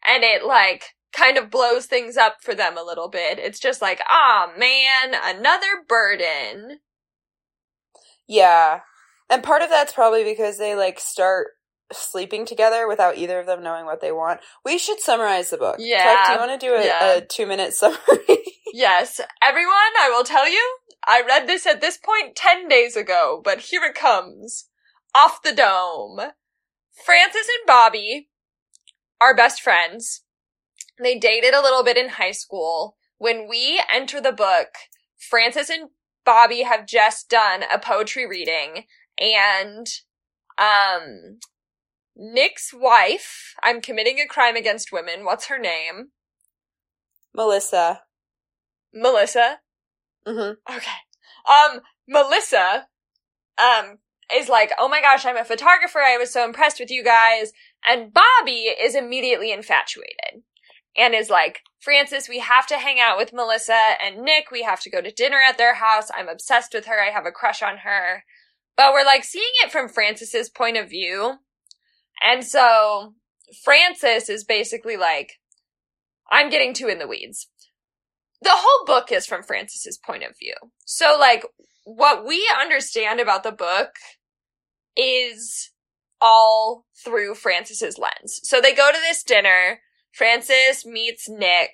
and 0.06 0.24
it 0.24 0.46
like 0.46 0.94
kind 1.12 1.36
of 1.36 1.50
blows 1.50 1.84
things 1.84 2.16
up 2.16 2.36
for 2.40 2.54
them 2.54 2.78
a 2.78 2.82
little 2.82 3.08
bit. 3.10 3.38
It's 3.38 3.60
just 3.60 3.82
like, 3.82 4.00
ah 4.08 4.50
man, 4.58 5.14
another 5.22 5.84
burden. 5.86 6.78
Yeah. 8.26 8.80
And 9.28 9.42
part 9.42 9.60
of 9.60 9.68
that's 9.68 9.92
probably 9.92 10.24
because 10.24 10.56
they 10.58 10.74
like 10.74 10.98
start 11.00 11.48
sleeping 11.92 12.46
together 12.46 12.88
without 12.88 13.16
either 13.18 13.38
of 13.40 13.46
them 13.46 13.62
knowing 13.62 13.84
what 13.84 14.00
they 14.00 14.12
want. 14.12 14.40
We 14.64 14.78
should 14.78 15.00
summarize 15.00 15.50
the 15.50 15.56
book. 15.58 15.76
Yeah. 15.78 16.26
Do 16.26 16.32
you 16.32 16.38
want 16.38 16.60
to 16.60 16.66
do 16.66 16.74
a, 16.74 16.84
Yeah. 16.84 17.12
a 17.14 17.20
two 17.20 17.46
minute 17.46 17.74
summary? 17.74 17.98
Yes, 18.76 19.20
everyone, 19.40 19.70
I 20.00 20.10
will 20.10 20.24
tell 20.24 20.50
you, 20.50 20.78
I 21.06 21.22
read 21.24 21.46
this 21.46 21.64
at 21.64 21.80
this 21.80 21.96
point 21.96 22.34
10 22.34 22.66
days 22.66 22.96
ago, 22.96 23.40
but 23.44 23.60
here 23.60 23.82
it 23.84 23.94
comes. 23.94 24.68
Off 25.14 25.42
the 25.44 25.52
dome. 25.54 26.18
Frances 27.06 27.46
and 27.60 27.68
Bobbi 27.68 28.26
are 29.20 29.32
best 29.32 29.62
friends. 29.62 30.22
They 31.00 31.16
dated 31.20 31.54
a 31.54 31.60
little 31.62 31.84
bit 31.84 31.96
in 31.96 32.08
high 32.08 32.32
school. 32.32 32.96
When 33.18 33.48
we 33.48 33.80
enter 33.92 34.20
the 34.20 34.32
book, 34.32 34.70
Frances 35.18 35.70
and 35.70 35.90
Bobbi 36.26 36.64
have 36.64 36.84
just 36.84 37.30
done 37.30 37.62
a 37.72 37.78
poetry 37.78 38.26
reading 38.28 38.86
and, 39.20 39.86
um, 40.58 41.38
Nick's 42.16 42.72
wife, 42.72 43.54
I'm 43.62 43.80
committing 43.80 44.18
a 44.20 44.26
crime 44.26 44.56
against 44.56 44.92
women. 44.92 45.24
What's 45.24 45.46
her 45.46 45.58
name? 45.58 46.10
Melissa. 47.34 48.02
Melissa. 48.92 49.58
Mm-hmm. 50.26 50.74
Okay. 50.74 50.90
Um, 51.48 51.80
Melissa, 52.08 52.86
um, 53.58 53.98
is 54.34 54.48
like, 54.48 54.72
oh 54.78 54.88
my 54.88 55.00
gosh, 55.00 55.26
I'm 55.26 55.36
a 55.36 55.44
photographer. 55.44 56.00
I 56.00 56.16
was 56.16 56.32
so 56.32 56.44
impressed 56.44 56.80
with 56.80 56.90
you 56.90 57.04
guys. 57.04 57.52
And 57.86 58.12
Bobbi 58.12 58.66
is 58.80 58.94
immediately 58.94 59.52
infatuated 59.52 60.42
and 60.96 61.14
is 61.14 61.28
like, 61.28 61.60
Frances, 61.80 62.28
we 62.28 62.38
have 62.38 62.66
to 62.68 62.78
hang 62.78 62.98
out 62.98 63.18
with 63.18 63.34
Melissa 63.34 63.94
and 64.02 64.22
Nick. 64.22 64.50
We 64.50 64.62
have 64.62 64.80
to 64.80 64.90
go 64.90 65.02
to 65.02 65.12
dinner 65.12 65.38
at 65.46 65.58
their 65.58 65.74
house. 65.74 66.10
I'm 66.14 66.28
obsessed 66.28 66.72
with 66.72 66.86
her. 66.86 67.02
I 67.02 67.10
have 67.10 67.26
a 67.26 67.32
crush 67.32 67.62
on 67.62 67.78
her. 67.78 68.24
But 68.76 68.92
we're 68.92 69.04
like 69.04 69.24
seeing 69.24 69.44
it 69.62 69.70
from 69.70 69.88
Frances's 69.88 70.48
point 70.48 70.78
of 70.78 70.88
view. 70.88 71.34
And 72.22 72.44
so 72.44 73.14
Frances 73.62 74.28
is 74.28 74.44
basically 74.44 74.96
like, 74.96 75.32
I'm 76.30 76.50
getting 76.50 76.72
too 76.72 76.88
in 76.88 76.98
the 76.98 77.08
weeds 77.08 77.48
the 78.44 78.50
whole 78.52 78.84
book 78.84 79.10
is 79.10 79.26
from 79.26 79.42
Frances's 79.42 79.98
point 79.98 80.22
of 80.22 80.38
view. 80.38 80.54
So 80.84 81.16
like 81.18 81.44
what 81.84 82.24
we 82.26 82.48
understand 82.60 83.18
about 83.18 83.42
the 83.42 83.52
book 83.52 83.90
is 84.96 85.70
all 86.20 86.86
through 87.04 87.34
Frances's 87.34 87.98
lens. 87.98 88.40
So 88.44 88.60
they 88.60 88.74
go 88.74 88.90
to 88.92 88.98
this 88.98 89.22
dinner, 89.22 89.80
Frances 90.12 90.86
meets 90.86 91.28
Nick. 91.28 91.70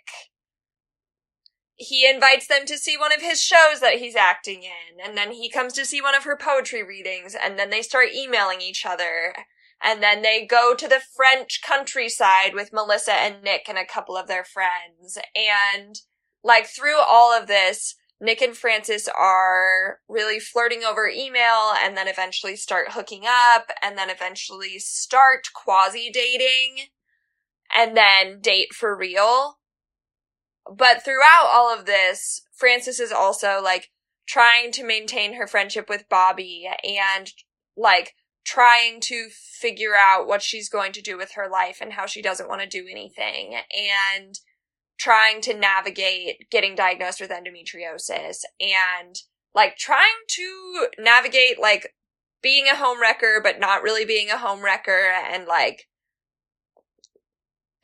He 1.76 2.08
invites 2.08 2.46
them 2.46 2.66
to 2.66 2.78
see 2.78 2.96
one 2.96 3.12
of 3.12 3.22
his 3.22 3.40
shows 3.40 3.80
that 3.80 3.94
he's 3.94 4.16
acting 4.16 4.62
in, 4.62 5.04
and 5.04 5.16
then 5.16 5.32
he 5.32 5.48
comes 5.48 5.72
to 5.74 5.86
see 5.86 6.02
one 6.02 6.14
of 6.14 6.24
her 6.24 6.36
poetry 6.36 6.82
readings, 6.82 7.34
and 7.34 7.58
then 7.58 7.70
they 7.70 7.80
start 7.80 8.08
emailing 8.14 8.60
each 8.60 8.84
other. 8.84 9.34
And 9.82 10.02
then 10.02 10.22
they 10.22 10.44
go 10.44 10.74
to 10.74 10.86
the 10.86 11.00
French 11.00 11.60
countryside 11.66 12.54
with 12.54 12.72
Melissa 12.72 13.14
and 13.14 13.42
Nick 13.42 13.68
and 13.68 13.78
a 13.78 13.86
couple 13.86 14.16
of 14.16 14.28
their 14.28 14.44
friends. 14.44 15.16
And 15.34 15.96
like 16.44 16.66
through 16.66 17.00
all 17.00 17.32
of 17.36 17.46
this, 17.46 17.94
Nick 18.20 18.42
and 18.42 18.54
Frances 18.54 19.08
are 19.08 20.00
really 20.06 20.38
flirting 20.38 20.84
over 20.84 21.08
email 21.08 21.72
and 21.82 21.96
then 21.96 22.06
eventually 22.06 22.54
start 22.54 22.92
hooking 22.92 23.22
up 23.26 23.70
and 23.82 23.96
then 23.96 24.10
eventually 24.10 24.78
start 24.78 25.48
quasi 25.54 26.10
dating 26.12 26.88
and 27.74 27.96
then 27.96 28.40
date 28.40 28.74
for 28.74 28.94
real. 28.94 29.58
But 30.70 31.02
throughout 31.02 31.48
all 31.50 31.74
of 31.74 31.86
this, 31.86 32.42
Frances 32.52 33.00
is 33.00 33.10
also 33.10 33.60
like 33.62 33.88
trying 34.28 34.70
to 34.72 34.84
maintain 34.84 35.34
her 35.34 35.46
friendship 35.46 35.88
with 35.88 36.08
Bobbi 36.10 36.64
and 36.84 37.32
like 37.74 38.14
trying 38.44 39.00
to 39.00 39.28
figure 39.30 39.94
out 39.94 40.26
what 40.26 40.42
she's 40.42 40.68
going 40.68 40.92
to 40.92 41.02
do 41.02 41.16
with 41.16 41.32
her 41.32 41.48
life 41.48 41.78
and 41.80 41.92
how 41.92 42.06
she 42.06 42.22
doesn't 42.22 42.48
want 42.48 42.60
to 42.62 42.66
do 42.66 42.86
anything 42.90 43.54
and 43.54 44.40
trying 44.98 45.40
to 45.40 45.54
navigate 45.54 46.48
getting 46.50 46.74
diagnosed 46.74 47.20
with 47.20 47.30
endometriosis 47.30 48.38
and 48.60 49.16
like 49.54 49.76
trying 49.76 50.24
to 50.28 50.86
navigate 50.98 51.60
like 51.60 51.94
being 52.42 52.66
a 52.66 52.76
home 52.76 53.00
wrecker 53.00 53.40
but 53.42 53.60
not 53.60 53.82
really 53.82 54.04
being 54.04 54.30
a 54.30 54.38
home 54.38 54.62
wrecker 54.62 55.12
and 55.30 55.46
like 55.46 55.86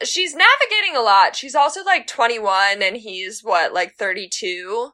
she's 0.04 0.34
navigating 0.34 0.96
a 0.96 1.00
lot. 1.00 1.36
She's 1.36 1.54
also 1.54 1.82
like 1.84 2.06
21 2.06 2.82
and 2.82 2.96
he's 2.96 3.42
what 3.42 3.72
like 3.72 3.94
32. 3.94 4.90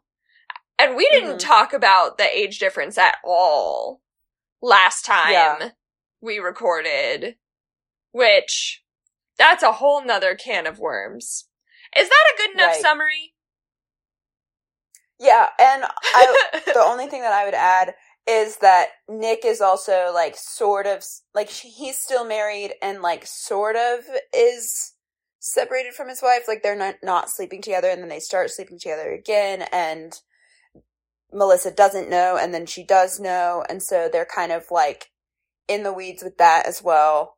And 0.78 0.96
we 0.96 1.08
didn't 1.10 1.36
Mhm. 1.36 1.40
talk 1.40 1.72
about 1.72 2.18
the 2.18 2.36
age 2.36 2.58
difference 2.58 2.98
at 2.98 3.18
all 3.24 4.00
last 4.62 5.04
time 5.04 5.32
Yeah. 5.32 5.70
we 6.20 6.38
recorded, 6.38 7.36
which 8.12 8.82
that's 9.36 9.62
a 9.62 9.72
whole 9.72 10.04
nother 10.04 10.34
can 10.34 10.66
of 10.66 10.78
worms. 10.78 11.48
Is 11.96 12.08
that 12.08 12.32
a 12.32 12.36
good 12.38 12.50
enough 12.54 12.72
Right. 12.72 12.80
summary? 12.80 13.34
Yeah, 15.18 15.48
and 15.58 15.84
I 15.84 16.60
the 16.66 16.82
only 16.82 17.06
thing 17.06 17.22
that 17.22 17.32
I 17.32 17.44
would 17.44 17.54
add 17.54 17.94
is 18.26 18.56
that 18.58 18.88
Nick 19.08 19.44
is 19.44 19.60
also 19.60 20.10
like 20.14 20.36
sort 20.36 20.86
of 20.86 21.04
like 21.34 21.50
she- 21.50 21.68
he's 21.70 21.98
still 22.00 22.24
married 22.24 22.74
and 22.80 23.02
like 23.02 23.26
sort 23.26 23.76
of 23.76 24.00
is 24.32 24.94
separated 25.40 25.92
from 25.92 26.08
his 26.08 26.22
wife 26.22 26.44
like 26.46 26.62
they're 26.62 26.76
not 26.76 26.94
not 27.02 27.28
sleeping 27.28 27.60
together 27.60 27.88
and 27.88 28.00
then 28.00 28.08
they 28.08 28.20
start 28.20 28.48
sleeping 28.50 28.78
together 28.78 29.10
again 29.12 29.62
and 29.72 30.20
Melissa 31.32 31.70
doesn't 31.70 32.10
know 32.10 32.38
and 32.40 32.52
then 32.52 32.66
she 32.66 32.84
does 32.84 33.20
know 33.20 33.64
and 33.68 33.82
so 33.82 34.08
they're 34.10 34.24
kind 34.26 34.52
of 34.52 34.66
like 34.70 35.10
in 35.68 35.82
the 35.82 35.92
weeds 35.92 36.22
with 36.22 36.38
that 36.38 36.66
as 36.66 36.82
well 36.82 37.36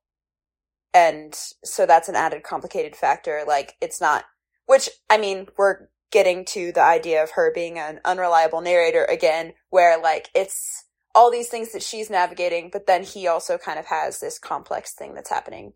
and 0.93 1.35
so 1.65 1.87
that's 1.87 2.09
an 2.09 2.17
added 2.17 2.43
complicated 2.43 2.97
factor 2.97 3.43
like 3.47 3.77
it's 3.81 4.01
not 4.01 4.25
which 4.67 4.89
I 5.11 5.19
mean 5.19 5.47
we're 5.57 5.89
getting 6.15 6.45
to 6.45 6.71
the 6.71 6.81
idea 6.81 7.21
of 7.25 7.33
her 7.33 7.53
being 7.53 7.77
an 7.77 8.01
unreliable 8.05 8.61
narrator 8.61 9.05
again, 9.07 9.53
where 9.71 10.01
like 10.01 10.31
it's 10.33 10.85
all 11.13 11.29
these 11.29 11.49
things 11.49 11.73
that 11.73 11.83
she's 11.83 12.09
navigating, 12.09 12.71
but 12.73 12.87
then 12.87 13.03
he 13.03 13.27
also 13.27 13.59
kind 13.59 13.81
of 13.81 13.87
has 13.87 14.21
this 14.21 14.39
complex 14.39 14.95
thing 14.95 15.15
that's 15.15 15.29
happening 15.29 15.73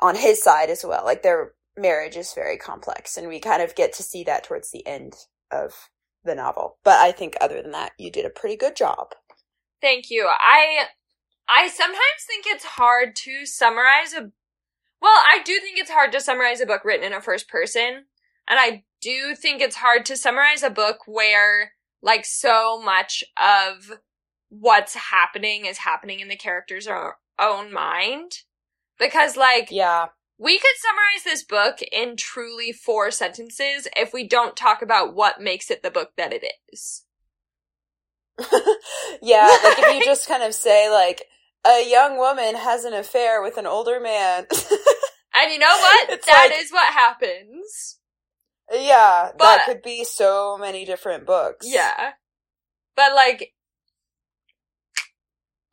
on 0.00 0.14
his 0.14 0.40
side 0.40 0.70
as 0.70 0.84
well. 0.84 1.04
Like 1.04 1.24
their 1.24 1.54
marriage 1.76 2.16
is 2.16 2.32
very 2.34 2.56
complex, 2.56 3.16
and 3.16 3.26
we 3.26 3.40
kind 3.40 3.60
of 3.60 3.74
get 3.74 3.92
to 3.94 4.02
see 4.04 4.22
that 4.24 4.44
towards 4.44 4.70
the 4.70 4.86
end 4.86 5.16
of 5.50 5.90
the 6.28 6.34
novel. 6.34 6.78
But 6.84 6.98
I 6.98 7.10
think 7.12 7.34
other 7.40 7.60
than 7.60 7.72
that, 7.72 7.92
you 7.98 8.10
did 8.10 8.24
a 8.24 8.30
pretty 8.30 8.56
good 8.56 8.76
job. 8.76 9.14
Thank 9.80 10.10
you. 10.10 10.28
I 10.28 10.86
I 11.48 11.68
sometimes 11.68 12.24
think 12.26 12.44
it's 12.46 12.64
hard 12.64 13.16
to 13.16 13.46
summarize 13.46 14.12
a 14.12 14.30
well, 15.00 15.12
I 15.12 15.40
do 15.44 15.58
think 15.60 15.78
it's 15.78 15.90
hard 15.90 16.10
to 16.12 16.20
summarize 16.20 16.60
a 16.60 16.66
book 16.66 16.84
written 16.84 17.06
in 17.06 17.12
a 17.12 17.20
first 17.20 17.48
person, 17.48 18.06
and 18.48 18.58
I 18.58 18.84
do 19.00 19.34
think 19.36 19.60
it's 19.60 19.76
hard 19.76 20.04
to 20.06 20.16
summarize 20.16 20.62
a 20.62 20.70
book 20.70 20.98
where 21.06 21.72
like 22.02 22.24
so 22.24 22.80
much 22.80 23.24
of 23.36 23.98
what's 24.50 24.94
happening 24.94 25.66
is 25.66 25.78
happening 25.78 26.20
in 26.20 26.28
the 26.28 26.36
character's 26.36 26.88
own 27.38 27.72
mind 27.72 28.32
because 28.98 29.36
like 29.36 29.68
Yeah. 29.70 30.06
We 30.38 30.58
could 30.58 30.74
summarize 30.76 31.24
this 31.24 31.42
book 31.44 31.78
in 31.90 32.16
truly 32.16 32.72
four 32.72 33.10
sentences 33.10 33.88
if 33.96 34.12
we 34.12 34.26
don't 34.26 34.56
talk 34.56 34.82
about 34.82 35.14
what 35.14 35.40
makes 35.40 35.70
it 35.70 35.82
the 35.82 35.90
book 35.90 36.10
that 36.16 36.32
it 36.32 36.44
is. 36.72 37.04
yeah, 39.20 39.48
like 39.64 39.78
if 39.80 39.94
you 39.96 40.04
just 40.04 40.28
kind 40.28 40.42
of 40.44 40.54
say 40.54 40.88
like 40.88 41.24
a 41.66 41.88
young 41.88 42.16
woman 42.18 42.54
has 42.54 42.84
an 42.84 42.94
affair 42.94 43.42
with 43.42 43.56
an 43.58 43.66
older 43.66 44.00
man. 44.00 44.46
And 45.34 45.52
you 45.52 45.58
know 45.58 45.66
what? 45.68 46.10
It's 46.10 46.26
That 46.26 46.48
like- 46.50 46.60
is 46.60 46.72
what 46.72 46.92
happens. 46.92 47.98
yeah, 48.72 49.30
But- 49.38 49.44
that 49.44 49.66
could 49.66 49.82
be 49.82 50.02
so 50.02 50.56
many 50.58 50.84
different 50.84 51.26
books. 51.26 51.66
Yeah. 51.68 52.12
But 52.96 53.14
like 53.14 53.52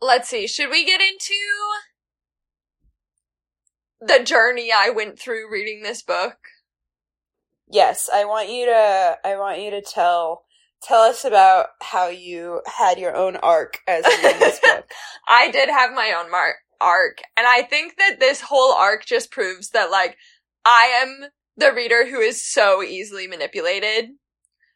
let's 0.02 0.30
see, 0.30 0.46
should 0.46 0.70
we 0.70 0.86
get 0.86 1.02
into 1.02 1.34
the 4.06 4.24
journey 4.24 4.72
I 4.76 4.90
went 4.90 5.20
through 5.20 5.52
reading 5.52 5.84
this 5.84 6.02
book? 6.02 6.38
Yes, 7.70 8.10
I 8.14 8.26
want 8.26 8.50
you 8.50 8.66
to 8.68 9.18
I 9.24 9.38
want 9.38 9.60
you 9.62 9.72
to 9.72 9.82
tell 9.82 10.44
tell 10.82 11.02
us 11.02 11.26
about 11.26 11.68
how 11.82 12.08
you 12.08 12.62
had 12.78 13.00
your 13.00 13.16
own 13.16 13.36
arc 13.38 13.80
as 13.88 14.06
reading 14.06 14.40
this 14.40 14.60
book. 14.64 14.90
I 15.28 15.50
did 15.50 15.70
have 15.70 15.92
my 15.92 16.14
own 16.18 16.30
mar- 16.30 16.58
arc, 16.80 17.22
and 17.36 17.48
I 17.48 17.64
think 17.64 17.98
that 17.98 18.20
this 18.20 18.42
whole 18.42 18.74
arc 18.74 19.06
just 19.06 19.32
proves 19.32 19.70
that 19.72 19.90
like 19.90 20.18
I 20.64 21.02
am 21.02 21.30
the 21.58 21.74
reader 21.74 22.08
who 22.08 22.20
is 22.20 22.44
so 22.46 22.84
easily 22.84 23.28
manipulated. 23.28 24.12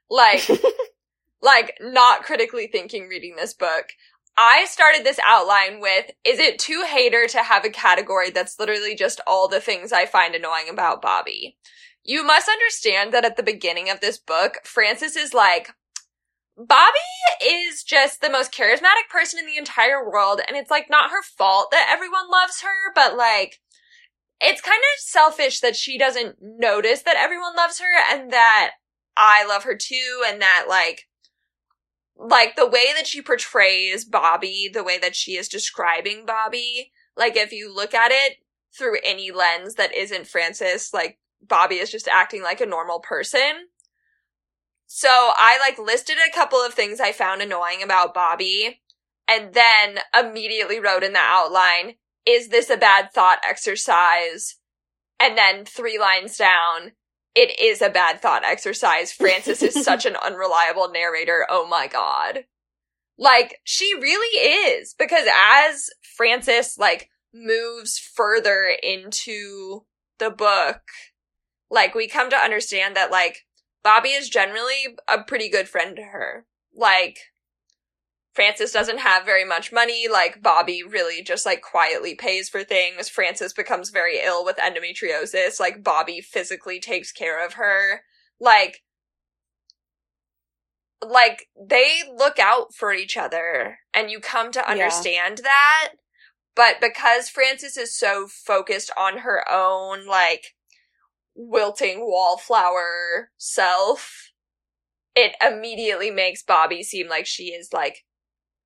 Like 0.10 0.50
like 1.42 1.76
not 1.80 2.24
critically 2.24 2.68
thinking 2.68 3.08
reading 3.08 3.36
this 3.36 3.54
book. 3.54 3.90
I 4.38 4.66
started 4.70 5.04
this 5.04 5.20
outline 5.24 5.82
with, 5.82 6.12
is 6.24 6.40
it 6.40 6.60
too 6.60 6.86
hater 6.88 7.28
to 7.28 7.44
have 7.44 7.66
a 7.66 7.70
category 7.70 8.30
that's 8.30 8.58
literally 8.58 8.96
just 8.96 9.20
all 9.28 9.48
the 9.48 9.60
things 9.60 9.92
I 9.92 10.06
find 10.06 10.34
annoying 10.34 10.70
about 10.70 11.02
Bobbi? 11.02 11.56
You 12.04 12.24
must 12.24 12.48
understand 12.48 13.14
that 13.14 13.26
at 13.26 13.36
the 13.36 13.44
beginning 13.44 13.90
of 13.90 14.00
this 14.00 14.18
book, 14.18 14.60
Frances 14.64 15.18
is 15.18 15.34
like, 15.34 15.72
Bobbi 16.58 17.44
is 17.44 17.84
just 17.84 18.22
the 18.22 18.30
most 18.30 18.54
charismatic 18.54 19.10
person 19.12 19.40
in 19.40 19.46
the 19.46 19.58
entire 19.58 20.10
world, 20.10 20.40
and 20.48 20.56
it's 20.56 20.72
like 20.72 20.90
not 20.90 21.12
her 21.12 21.22
fault 21.22 21.68
that 21.72 21.90
everyone 21.92 22.30
loves 22.32 22.62
her, 22.62 22.94
but 22.96 23.18
like, 23.18 23.60
it's 24.40 24.62
kind 24.62 24.80
of 24.80 25.00
selfish 25.02 25.60
that 25.60 25.76
she 25.76 25.98
doesn't 25.98 26.38
notice 26.42 27.02
that 27.02 27.18
everyone 27.18 27.56
loves 27.58 27.80
her 27.80 28.14
and 28.14 28.32
that 28.32 28.72
I 29.18 29.46
love 29.46 29.66
her 29.66 29.76
too, 29.76 30.24
and 30.26 30.42
that 30.42 30.66
like, 30.70 31.09
like 32.20 32.58
the 32.58 32.68
way 32.68 32.88
that 32.96 33.08
she 33.08 33.22
portrays 33.22 34.08
Bobbi, 34.08 34.72
the 34.72 34.84
way 34.84 35.00
that 35.00 35.16
she 35.16 35.38
is 35.38 35.48
describing 35.48 36.26
Bobbi, 36.26 36.92
like 37.16 37.38
if 37.38 37.54
you 37.54 37.74
look 37.74 37.94
at 37.94 38.12
it 38.12 38.38
through 38.78 38.98
any 39.04 39.32
lens 39.32 39.76
that 39.76 39.96
isn't 39.96 40.28
Frances, 40.28 40.92
like 40.94 41.18
Bobbi 41.46 41.82
is 41.82 41.90
just 41.90 42.10
acting 42.10 42.44
like 42.44 42.60
a 42.60 42.66
normal 42.66 43.00
person. 43.00 43.70
So 44.86 45.08
I 45.10 45.58
like 45.60 45.80
listed 45.80 46.18
a 46.18 46.36
couple 46.36 46.60
of 46.60 46.74
things 46.74 47.00
I 47.00 47.14
found 47.14 47.42
annoying 47.42 47.82
about 47.82 48.14
Bobbi 48.14 48.80
and 49.28 49.54
then 49.54 50.00
immediately 50.18 50.80
wrote 50.80 51.04
in 51.04 51.14
the 51.14 51.20
outline, 51.20 51.96
is 52.26 52.50
this 52.50 52.70
a 52.70 52.78
bad 52.78 53.14
thought 53.14 53.40
exercise? 53.48 54.58
And 55.20 55.38
then 55.38 55.64
three 55.64 56.00
lines 56.00 56.38
down, 56.38 56.94
it 57.36 57.60
is 57.60 57.82
a 57.82 57.90
bad 57.90 58.22
thought 58.22 58.44
exercise. 58.44 59.12
Frances 59.12 59.62
is 59.62 59.84
such 59.84 60.06
an 60.06 60.16
unreliable 60.26 60.90
narrator. 60.92 61.46
Oh 61.50 61.68
my 61.68 61.88
god. 61.88 62.46
Like, 63.18 63.60
she 63.64 63.94
really 63.96 64.38
is. 64.38 64.96
Because 64.98 65.28
as 65.36 65.90
Frances, 66.16 66.76
like, 66.78 67.10
moves 67.34 68.00
further 68.00 68.74
into 68.82 69.82
the 70.20 70.30
book, 70.30 70.82
like, 71.70 71.94
we 71.94 72.08
come 72.08 72.30
to 72.30 72.36
understand 72.36 72.96
that, 72.96 73.12
like, 73.12 73.46
Bobbi 73.86 74.18
is 74.18 74.30
generally 74.30 74.98
a 75.08 75.24
pretty 75.24 75.50
good 75.50 75.70
friend 75.70 75.96
to 75.98 76.04
her. 76.04 76.46
Like, 76.74 77.20
Frances 78.40 78.72
doesn't 78.72 79.00
have 79.00 79.26
very 79.26 79.44
much 79.44 79.74
money. 79.74 80.08
Like, 80.10 80.42
Bobbi 80.42 80.80
really 80.90 81.22
just, 81.22 81.46
like, 81.46 81.62
quietly 81.62 82.16
pays 82.16 82.48
for 82.48 82.64
things. 82.64 83.10
Frances 83.10 83.52
becomes 83.52 83.90
very 83.90 84.22
ill 84.24 84.46
with 84.46 84.56
endometriosis. 84.56 85.60
Like, 85.60 85.84
Bobbi 85.84 86.24
physically 86.24 86.80
takes 86.80 87.12
care 87.12 87.46
of 87.46 87.56
her. 87.56 88.04
Like, 88.40 88.82
like, 91.06 91.48
they 91.62 92.04
look 92.16 92.40
out 92.40 92.74
for 92.74 92.94
each 92.94 93.18
other, 93.18 93.80
and 93.94 94.10
you 94.10 94.22
come 94.22 94.54
to 94.54 94.72
understand 94.72 95.40
yeah. 95.40 95.50
that. 95.50 95.90
But 96.56 96.76
because 96.80 97.28
Frances 97.28 97.76
is 97.76 97.94
so 97.94 98.28
focused 98.30 98.90
on 98.96 99.18
her 99.18 99.44
own, 99.52 100.08
like, 100.08 100.56
wilting 101.36 102.06
wallflower 102.08 103.32
self, 103.38 104.32
it 105.14 105.36
immediately 105.46 106.10
makes 106.10 106.42
Bobbi 106.42 106.84
seem 106.84 107.10
like 107.10 107.26
she 107.26 107.48
is, 107.48 107.74
like, 107.74 108.06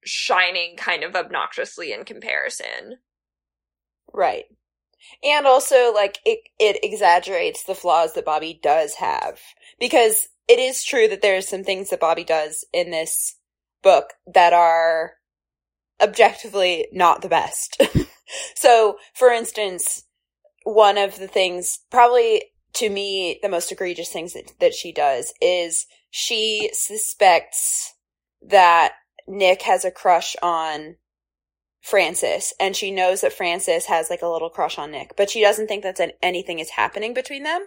shining 0.05 0.75
kind 0.77 1.03
of 1.03 1.15
obnoxiously 1.15 1.91
in 1.91 2.05
comparison. 2.05 2.97
Right. 4.13 4.45
And 5.23 5.45
also 5.45 5.93
like 5.93 6.19
it 6.25 6.39
it 6.59 6.79
exaggerates 6.83 7.63
the 7.63 7.75
flaws 7.75 8.13
that 8.13 8.25
Bobbi 8.25 8.61
does 8.61 8.95
have 8.95 9.39
because 9.79 10.27
it 10.47 10.59
is 10.59 10.83
true 10.83 11.07
that 11.07 11.21
there's 11.21 11.47
some 11.47 11.63
things 11.63 11.89
that 11.89 12.01
Bobbi 12.01 12.25
does 12.25 12.65
in 12.73 12.91
this 12.91 13.35
book 13.81 14.13
that 14.33 14.53
are 14.53 15.13
objectively 16.01 16.87
not 16.91 17.21
the 17.21 17.29
best. 17.29 17.81
so, 18.55 18.97
for 19.13 19.29
instance, 19.29 20.03
one 20.63 20.97
of 20.97 21.19
the 21.19 21.27
things 21.27 21.79
probably 21.91 22.43
to 22.73 22.89
me 22.89 23.39
the 23.41 23.49
most 23.49 23.71
egregious 23.71 24.09
things 24.09 24.33
that, 24.33 24.51
that 24.59 24.73
she 24.73 24.91
does 24.91 25.33
is 25.41 25.85
she 26.09 26.69
suspects 26.73 27.93
that 28.41 28.93
Nick 29.27 29.63
has 29.63 29.85
a 29.85 29.91
crush 29.91 30.35
on 30.41 30.95
Frances 31.81 32.53
and 32.59 32.75
she 32.75 32.91
knows 32.91 33.21
that 33.21 33.33
Frances 33.33 33.85
has 33.87 34.09
like 34.09 34.21
a 34.21 34.27
little 34.27 34.49
crush 34.49 34.77
on 34.77 34.91
Nick, 34.91 35.15
but 35.17 35.29
she 35.29 35.41
doesn't 35.41 35.67
think 35.67 35.83
that 35.83 35.99
anything 36.21 36.59
is 36.59 36.71
happening 36.71 37.13
between 37.13 37.43
them. 37.43 37.65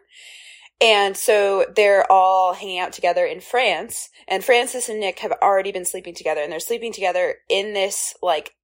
And 0.81 1.17
so 1.17 1.67
they're 1.75 2.11
all 2.11 2.55
hanging 2.55 2.79
out 2.79 2.93
together 2.93 3.25
in 3.25 3.41
France 3.41 4.11
and 4.29 4.45
Frances 4.45 4.89
and 4.89 5.01
Nick 5.01 5.21
have 5.21 5.33
already 5.43 5.73
been 5.73 5.85
sleeping 5.85 6.15
together 6.15 6.41
and 6.41 6.53
they're 6.53 6.61
sleeping 6.61 6.93
together 6.93 7.37
in 7.49 7.73
this 7.75 8.15
like 8.23 8.55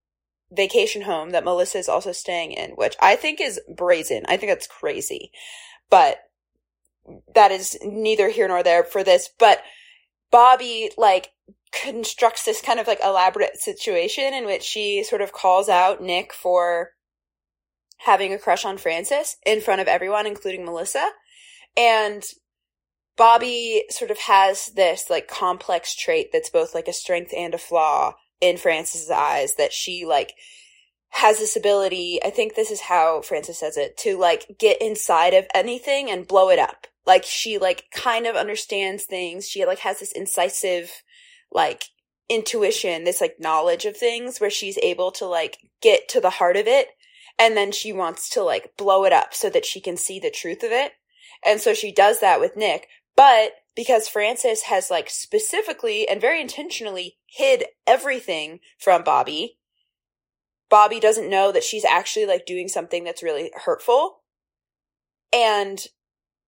vacation 0.50 1.02
home 1.02 1.30
that 1.30 1.44
Melissa 1.44 1.78
is 1.78 1.88
also 1.88 2.12
staying 2.12 2.52
in, 2.52 2.70
which 2.72 2.96
I 3.00 3.16
think 3.16 3.40
is 3.40 3.60
brazen. 3.74 4.24
I 4.28 4.36
think 4.36 4.52
that's 4.52 4.66
crazy. 4.66 5.32
But 5.90 6.18
that 7.34 7.50
is 7.50 7.78
neither 7.82 8.28
here 8.28 8.48
nor 8.48 8.62
there 8.62 8.84
for 8.84 9.02
this, 9.02 9.28
but 9.38 9.62
Bobbi 10.32 10.90
like 10.96 11.30
constructs 11.72 12.44
this 12.44 12.60
kind 12.60 12.78
of 12.78 12.86
like 12.86 13.00
elaborate 13.02 13.56
situation 13.56 14.34
in 14.34 14.44
which 14.44 14.62
she 14.62 15.02
sort 15.02 15.22
of 15.22 15.32
calls 15.32 15.68
out 15.68 16.02
Nick 16.02 16.32
for 16.32 16.90
having 17.98 18.32
a 18.32 18.38
crush 18.38 18.64
on 18.64 18.78
Frances 18.78 19.36
in 19.46 19.60
front 19.60 19.80
of 19.80 19.88
everyone, 19.88 20.26
including 20.26 20.64
Melissa. 20.64 21.08
And 21.76 22.22
Bobbi 23.16 23.82
sort 23.90 24.10
of 24.10 24.18
has 24.18 24.66
this 24.74 25.08
like 25.08 25.28
complex 25.28 25.94
trait 25.94 26.30
that's 26.32 26.50
both 26.50 26.74
like 26.74 26.88
a 26.88 26.92
strength 26.92 27.32
and 27.36 27.54
a 27.54 27.58
flaw 27.58 28.14
in 28.40 28.56
Frances's 28.56 29.10
eyes 29.10 29.54
that 29.54 29.72
she 29.72 30.04
like 30.04 30.34
has 31.10 31.38
this 31.38 31.56
ability, 31.56 32.18
I 32.24 32.30
think 32.30 32.54
this 32.54 32.70
is 32.70 32.80
how 32.80 33.20
Frances 33.20 33.58
says 33.58 33.76
it, 33.76 33.96
to 33.98 34.18
like 34.18 34.56
get 34.58 34.80
inside 34.80 35.34
of 35.34 35.46
anything 35.54 36.10
and 36.10 36.26
blow 36.26 36.48
it 36.48 36.58
up. 36.58 36.86
Like 37.06 37.24
she 37.24 37.58
like 37.58 37.84
kind 37.94 38.26
of 38.26 38.34
understands 38.34 39.04
things. 39.04 39.46
She 39.46 39.64
like 39.66 39.80
has 39.80 40.00
this 40.00 40.12
incisive 40.12 40.90
like 41.52 41.84
intuition, 42.28 43.04
this 43.04 43.20
like 43.20 43.36
knowledge 43.38 43.84
of 43.84 43.96
things 43.96 44.40
where 44.40 44.50
she's 44.50 44.78
able 44.78 45.10
to 45.12 45.26
like 45.26 45.58
get 45.80 46.08
to 46.08 46.20
the 46.20 46.30
heart 46.30 46.56
of 46.56 46.66
it. 46.66 46.88
And 47.38 47.56
then 47.56 47.72
she 47.72 47.92
wants 47.92 48.28
to 48.30 48.42
like 48.42 48.76
blow 48.76 49.04
it 49.04 49.12
up 49.12 49.34
so 49.34 49.50
that 49.50 49.66
she 49.66 49.80
can 49.80 49.96
see 49.96 50.18
the 50.18 50.30
truth 50.30 50.62
of 50.62 50.70
it. 50.70 50.92
And 51.44 51.60
so 51.60 51.74
she 51.74 51.92
does 51.92 52.20
that 52.20 52.40
with 52.40 52.56
Nick. 52.56 52.88
But 53.16 53.52
because 53.74 54.08
Frances 54.08 54.62
has 54.62 54.90
like 54.90 55.10
specifically 55.10 56.08
and 56.08 56.20
very 56.20 56.40
intentionally 56.40 57.16
hid 57.26 57.64
everything 57.86 58.60
from 58.78 59.02
Bobbi, 59.02 59.56
Bobbi 60.70 61.00
doesn't 61.00 61.28
know 61.28 61.52
that 61.52 61.64
she's 61.64 61.84
actually 61.84 62.26
like 62.26 62.46
doing 62.46 62.68
something 62.68 63.04
that's 63.04 63.22
really 63.22 63.50
hurtful. 63.64 64.20
And 65.32 65.84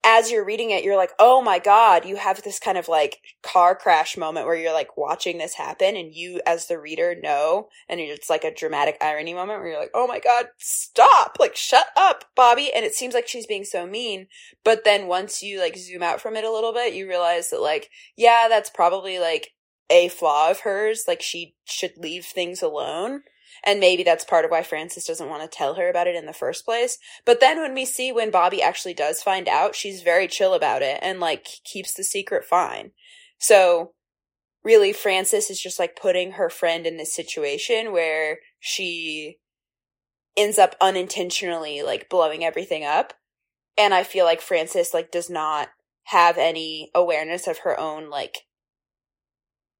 as 0.05 0.31
you're 0.31 0.45
reading 0.45 0.71
it, 0.71 0.85
you're 0.85 0.97
like, 0.97 1.13
oh 1.19 1.41
my 1.41 1.59
God, 1.59 2.05
you 2.05 2.17
have 2.17 2.43
this 2.43 2.59
kind 2.59 2.77
of 2.77 2.89
like 2.89 3.21
car 3.43 3.75
crash 3.75 4.17
moment 4.17 4.47
where 4.47 4.55
you're 4.55 4.73
like 4.73 4.97
watching 4.97 5.39
this 5.39 5.55
happen 5.55 5.97
and 5.97 6.15
you 6.15 6.41
as 6.47 6.67
the 6.67 6.79
reader 6.79 7.15
know, 7.21 7.69
and 7.89 8.01
it's 8.01 8.29
like 8.29 8.45
a 8.45 8.55
dramatic 8.55 8.99
irony 9.01 9.33
moment 9.33 9.61
where 9.61 9.71
you're 9.71 9.81
like, 9.81 9.91
oh 9.95 10.07
my 10.07 10.21
God, 10.21 10.47
stop, 10.59 11.39
like 11.41 11.57
shut 11.57 11.87
up, 11.97 12.27
Bobbi. 12.37 12.69
And 12.75 12.85
it 12.85 12.95
seems 12.95 13.15
like 13.15 13.27
she's 13.27 13.47
being 13.47 13.65
so 13.65 13.87
mean. 13.87 14.27
But 14.63 14.85
then 14.85 15.07
once 15.07 15.43
you 15.43 15.59
like 15.59 15.77
zoom 15.77 16.03
out 16.03 16.21
from 16.21 16.37
it 16.37 16.45
a 16.45 16.53
little 16.53 16.75
bit, 16.75 16.95
you 16.95 17.09
realize 17.09 17.51
that 17.51 17.63
like, 17.63 17.89
yeah, 18.17 18.47
that's 18.49 18.71
probably 18.71 19.19
like 19.19 19.53
a 19.89 20.09
flaw 20.09 20.51
of 20.51 20.61
hers. 20.61 21.05
Like 21.09 21.23
she 21.23 21.55
should 21.65 21.97
leave 21.97 22.27
things 22.27 22.63
alone. 22.63 23.23
And 23.65 23.81
maybe 23.81 24.03
that's 24.03 24.25
part 24.25 24.45
of 24.45 24.51
why 24.51 24.63
Frances 24.63 25.05
doesn't 25.05 25.29
want 25.29 25.43
to 25.43 25.57
tell 25.57 25.75
her 25.75 25.89
about 25.89 26.07
it 26.07 26.15
in 26.15 26.27
the 26.27 26.35
first 26.35 26.65
place. 26.67 26.99
But 27.25 27.41
then 27.41 27.61
when 27.61 27.75
we 27.75 27.87
see 27.87 28.13
when 28.13 28.31
Bobbi 28.31 28.61
actually 28.61 28.95
does 28.95 29.23
find 29.23 29.49
out, 29.49 29.75
she's 29.75 30.03
very 30.03 30.29
chill 30.29 30.53
about 30.53 30.83
it 30.83 30.99
and 31.03 31.19
like 31.19 31.47
keeps 31.65 31.95
the 31.95 32.05
secret 32.05 32.45
fine. 32.45 32.91
So 33.39 33.93
really 34.63 34.93
Frances 34.93 35.51
is 35.51 35.61
just 35.61 35.79
like 35.79 35.97
putting 35.97 36.33
her 36.33 36.51
friend 36.51 36.87
in 36.87 36.99
this 36.99 37.15
situation 37.15 37.91
where 37.91 38.39
she 38.61 39.39
ends 40.37 40.59
up 40.59 40.77
unintentionally 40.81 41.83
like 41.83 42.11
blowing 42.11 42.45
everything 42.45 42.85
up. 42.85 43.15
And 43.79 43.95
I 43.95 44.05
feel 44.05 44.27
like 44.27 44.41
Frances 44.41 44.93
like 44.93 45.11
does 45.11 45.31
not 45.31 45.69
have 46.05 46.37
any 46.37 46.91
awareness 46.95 47.47
of 47.47 47.59
her 47.59 47.79
own 47.81 48.11
like 48.11 48.43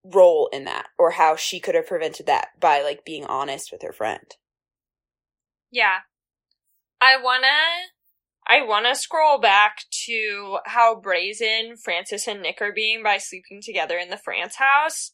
role 0.05 0.49
in 0.53 0.65
that 0.65 0.87
or 0.99 1.13
how 1.13 1.37
she 1.37 1.59
could 1.61 1.75
have 1.75 1.87
prevented 1.87 2.27
that 2.27 2.49
by 2.61 2.83
like 2.83 3.05
being 3.05 3.25
honest 3.25 3.73
with 3.73 3.83
her 3.83 3.93
friend. 3.93 4.37
Yeah. 5.71 5.99
I 7.01 7.17
want 7.21 7.45
to 7.45 7.49
I 8.47 8.63
want 8.63 8.87
to 8.87 8.95
scroll 8.95 9.39
back 9.39 9.79
to 10.07 10.59
how 10.67 11.01
brazen 11.01 11.77
Frances 11.83 12.29
and 12.29 12.43
Nick 12.43 12.61
are 12.61 12.73
being 12.73 13.03
by 13.03 13.17
sleeping 13.17 13.63
together 13.63 13.97
in 13.97 14.11
the 14.11 14.19
France 14.19 14.57
house. 14.57 15.13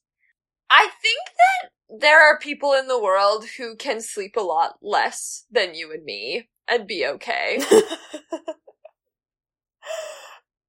I 0.69 0.89
think 1.01 1.19
that 1.27 1.71
there 2.01 2.21
are 2.21 2.39
people 2.39 2.73
in 2.73 2.89
the 2.89 3.01
world 3.01 3.45
who 3.57 3.77
can 3.77 4.01
sleep 4.01 4.37
a 4.37 4.43
lot 4.43 4.77
less 4.83 5.45
than 5.51 5.75
you 5.75 5.93
and 5.93 6.05
me 6.05 6.49
and 6.69 6.87
be 6.87 7.07
okay. 7.07 7.61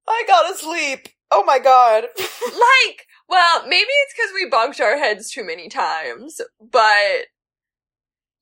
I 0.08 0.24
gotta 0.26 0.56
sleep. 0.58 1.08
Oh 1.30 1.44
my 1.44 1.58
god. 1.58 2.04
like, 2.18 3.06
Well, 3.28 3.66
maybe 3.66 3.88
it's 3.88 4.14
because 4.14 4.32
we 4.34 4.48
bumped 4.48 4.80
our 4.80 4.98
heads 4.98 5.30
too 5.30 5.44
many 5.44 5.68
times, 5.68 6.40
but 6.60 7.26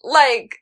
like, 0.02 0.58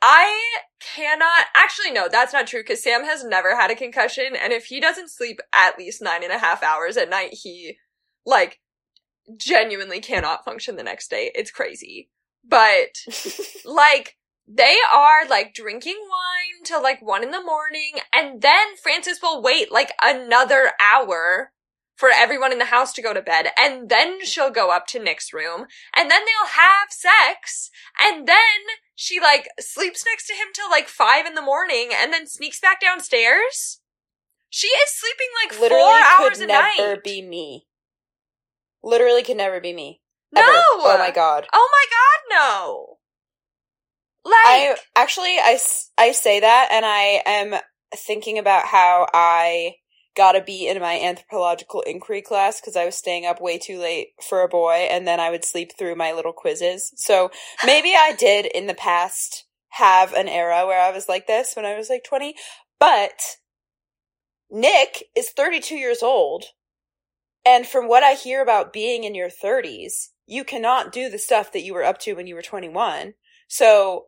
I 0.00 0.40
cannot 0.80 1.46
actually 1.56 1.90
no, 1.90 2.08
that's 2.10 2.32
not 2.32 2.46
true 2.46 2.60
because 2.60 2.82
Sam 2.82 3.04
has 3.04 3.24
never 3.24 3.56
had 3.56 3.70
a 3.70 3.76
concussion, 3.76 4.36
and 4.36 4.52
if 4.52 4.66
he 4.66 4.80
doesn't 4.80 5.10
sleep 5.10 5.40
at 5.52 5.78
least 5.78 6.02
nine 6.02 6.22
and 6.22 6.32
a 6.32 6.38
half 6.38 6.62
hours 6.62 6.96
at 6.96 7.10
night, 7.10 7.30
he 7.32 7.76
like 8.24 8.60
genuinely 9.36 10.00
cannot 10.00 10.44
function 10.44 10.76
the 10.76 10.82
next 10.82 11.08
day. 11.10 11.30
It's 11.34 11.50
crazy. 11.50 12.10
But 12.44 12.98
like 13.64 14.16
they 14.46 14.76
are 14.92 15.26
like 15.28 15.52
drinking 15.52 15.98
wine 16.00 16.64
till 16.64 16.82
like 16.82 17.02
one 17.02 17.22
in 17.22 17.30
the 17.30 17.42
morning, 17.42 17.92
and 18.14 18.40
then 18.40 18.76
Frances 18.82 19.20
will 19.22 19.42
wait 19.42 19.72
like 19.72 19.92
another 20.02 20.72
hour 20.80 21.52
for 21.98 22.10
everyone 22.14 22.52
in 22.52 22.58
the 22.58 22.66
house 22.66 22.92
to 22.92 23.02
go 23.02 23.12
to 23.12 23.20
bed, 23.20 23.48
and 23.58 23.88
then 23.88 24.24
she'll 24.24 24.50
go 24.50 24.70
up 24.70 24.86
to 24.86 25.02
Nick's 25.02 25.32
room, 25.32 25.66
and 25.96 26.08
then 26.08 26.20
they'll 26.20 26.52
have 26.52 26.90
sex, 26.90 27.70
and 28.00 28.26
then 28.26 28.36
she 28.94 29.18
like 29.18 29.48
sleeps 29.58 30.04
next 30.08 30.28
to 30.28 30.34
him 30.34 30.46
till 30.54 30.70
like 30.70 30.86
five 30.86 31.26
in 31.26 31.34
the 31.34 31.42
morning, 31.42 31.90
and 31.92 32.12
then 32.12 32.28
sneaks 32.28 32.60
back 32.60 32.80
downstairs. 32.80 33.80
She 34.48 34.68
is 34.68 34.90
sleeping 34.90 35.26
like 35.42 35.60
Literally 35.60 35.82
four 35.82 36.26
hours 36.26 36.40
a 36.40 36.46
night. 36.46 36.70
could 36.76 36.82
never 36.84 37.00
be 37.02 37.20
me. 37.20 37.66
Literally 38.82 39.24
could 39.24 39.36
never 39.36 39.60
be 39.60 39.72
me. 39.72 40.00
no, 40.32 40.40
Ever. 40.40 40.50
Oh 40.52 40.96
my 40.98 41.10
god. 41.10 41.48
Oh 41.52 41.68
my 41.72 41.84
god, 41.90 42.38
no. 42.38 42.98
Like, 44.24 44.34
I 44.36 44.76
actually 44.94 45.36
I, 45.38 45.58
I 45.98 46.12
say 46.12 46.40
that 46.40 46.68
and 46.70 46.86
I 46.86 47.22
am 47.26 47.60
thinking 47.94 48.38
about 48.38 48.66
how 48.66 49.06
I 49.12 49.74
got 50.18 50.36
a 50.36 50.42
B 50.42 50.68
in 50.68 50.80
my 50.80 50.98
anthropological 50.98 51.80
inquiry 51.82 52.20
class 52.20 52.60
because 52.60 52.74
I 52.76 52.84
was 52.84 52.96
staying 52.96 53.24
up 53.24 53.40
way 53.40 53.56
too 53.56 53.78
late 53.78 54.08
for 54.20 54.42
a 54.42 54.48
boy 54.48 54.88
and 54.90 55.06
then 55.06 55.20
I 55.20 55.30
would 55.30 55.44
sleep 55.44 55.70
through 55.78 55.94
my 55.94 56.12
little 56.12 56.32
quizzes. 56.32 56.92
So 56.96 57.30
maybe 57.64 57.94
I 57.96 58.14
did 58.18 58.44
in 58.44 58.66
the 58.66 58.74
past 58.74 59.44
have 59.70 60.12
an 60.12 60.28
era 60.28 60.66
where 60.66 60.82
I 60.82 60.90
was 60.90 61.08
like 61.08 61.28
this 61.28 61.54
when 61.54 61.64
I 61.64 61.76
was 61.76 61.88
like 61.88 62.02
20, 62.02 62.34
but 62.80 63.36
Nick 64.50 65.04
is 65.16 65.30
32 65.30 65.76
years 65.76 66.02
old. 66.02 66.46
And 67.46 67.64
from 67.64 67.86
what 67.86 68.02
I 68.02 68.14
hear 68.14 68.42
about 68.42 68.72
being 68.72 69.04
in 69.04 69.14
your 69.14 69.30
30s, 69.30 70.08
you 70.26 70.42
cannot 70.42 70.92
do 70.92 71.08
the 71.08 71.18
stuff 71.18 71.52
that 71.52 71.62
you 71.62 71.72
were 71.72 71.84
up 71.84 71.98
to 72.00 72.14
when 72.14 72.26
you 72.26 72.34
were 72.34 72.42
21. 72.42 73.14
So 73.46 74.06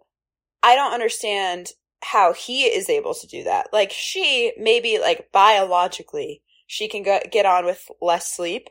I 0.60 0.74
don't 0.74 0.92
understand 0.92 1.68
how 2.02 2.32
he 2.32 2.64
is 2.64 2.88
able 2.88 3.14
to 3.14 3.26
do 3.26 3.44
that. 3.44 3.68
Like 3.72 3.92
she 3.92 4.52
maybe 4.58 4.98
like 4.98 5.30
biologically 5.32 6.42
she 6.66 6.88
can 6.88 7.02
go- 7.02 7.20
get 7.30 7.46
on 7.46 7.64
with 7.64 7.90
less 8.00 8.32
sleep 8.32 8.70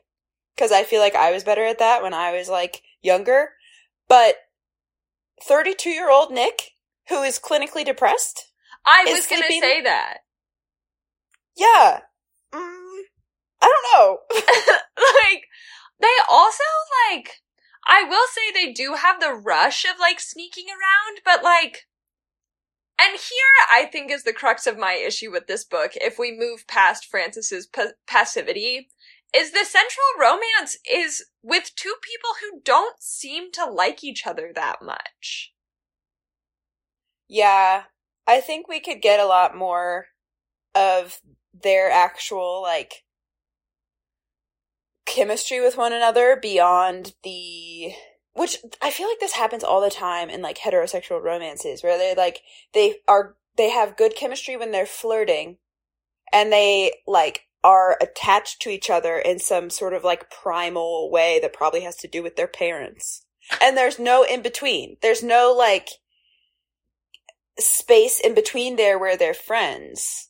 cuz 0.57 0.71
I 0.71 0.83
feel 0.83 1.01
like 1.01 1.15
I 1.15 1.31
was 1.31 1.43
better 1.43 1.63
at 1.65 1.79
that 1.79 2.01
when 2.01 2.13
I 2.13 2.31
was 2.31 2.49
like 2.49 2.81
younger. 3.01 3.53
But 4.07 4.35
32-year-old 5.47 6.31
Nick 6.31 6.71
who 7.09 7.23
is 7.23 7.39
clinically 7.39 7.83
depressed? 7.83 8.51
I 8.85 9.03
was 9.07 9.27
gonna 9.27 9.47
say 9.47 9.81
that. 9.81 10.19
Yeah. 11.57 11.99
Mm, 12.53 13.01
I 13.61 13.67
don't 13.67 13.85
know. 13.93 14.19
like, 14.31 15.45
they 15.99 16.07
also, 16.29 16.63
like, 17.09 17.41
I 17.85 18.03
will 18.03 18.25
say 18.31 18.51
they 18.53 18.71
do 18.71 18.93
have 18.93 19.19
the 19.19 19.33
rush 19.33 19.85
of, 19.85 19.99
like, 19.99 20.19
sneaking 20.19 20.67
around, 20.69 21.21
but, 21.25 21.43
like, 21.43 21.87
and 23.01 23.11
here 23.11 23.65
I 23.71 23.85
think 23.85 24.11
is 24.11 24.23
the 24.23 24.33
crux 24.33 24.67
of 24.67 24.77
my 24.77 24.93
issue 24.93 25.31
with 25.31 25.47
this 25.47 25.63
book, 25.63 25.91
if 25.95 26.19
we 26.19 26.37
move 26.37 26.67
past 26.67 27.05
Frances's 27.05 27.67
pa- 27.67 27.93
passivity, 28.07 28.89
is 29.35 29.51
the 29.51 29.65
central 29.65 30.07
romance 30.19 30.77
is 30.89 31.25
with 31.43 31.71
two 31.75 31.93
people 32.01 32.31
who 32.41 32.61
don't 32.63 33.01
seem 33.01 33.51
to 33.53 33.65
like 33.65 34.03
each 34.03 34.25
other 34.25 34.51
that 34.53 34.77
much. 34.81 35.53
Yeah, 37.27 37.83
I 38.25 38.41
think 38.41 38.67
we 38.67 38.79
could 38.79 39.01
get 39.01 39.19
a 39.19 39.27
lot 39.27 39.55
more 39.55 40.07
of 40.73 41.19
their 41.53 41.91
actual 41.91 42.61
like 42.61 43.03
chemistry 45.05 45.59
with 45.59 45.77
one 45.77 45.93
another 45.93 46.37
beyond 46.39 47.13
the 47.23 47.93
which 48.33 48.57
I 48.81 48.91
feel 48.91 49.07
like 49.07 49.19
this 49.19 49.33
happens 49.33 49.63
all 49.63 49.81
the 49.81 49.89
time 49.89 50.29
in 50.29 50.41
like 50.41 50.59
heterosexual 50.59 51.21
romances 51.21 51.83
where 51.83 51.97
they 51.97 52.15
like 52.15 52.41
they 52.73 52.97
are 53.07 53.35
they 53.57 53.69
have 53.69 53.97
good 53.97 54.15
chemistry 54.15 54.55
when 54.55 54.71
they're 54.71 54.85
flirting 54.85 55.57
and 56.31 56.51
they 56.51 56.93
like 57.07 57.47
are 57.63 57.97
attached 58.01 58.61
to 58.61 58.69
each 58.69 58.89
other 58.89 59.17
in 59.17 59.39
some 59.39 59.69
sort 59.69 59.93
of 59.93 60.03
like 60.03 60.31
primal 60.31 61.11
way 61.11 61.39
that 61.41 61.53
probably 61.53 61.81
has 61.81 61.95
to 61.97 62.07
do 62.07 62.23
with 62.23 62.35
their 62.35 62.47
parents. 62.47 63.25
And 63.61 63.75
there's 63.75 63.99
no 63.99 64.23
in 64.23 64.41
between. 64.41 64.97
There's 65.01 65.23
no 65.23 65.53
like 65.57 65.89
space 67.57 68.19
in 68.19 68.33
between 68.33 68.75
there 68.75 68.97
where 68.97 69.17
they're 69.17 69.33
friends. 69.33 70.29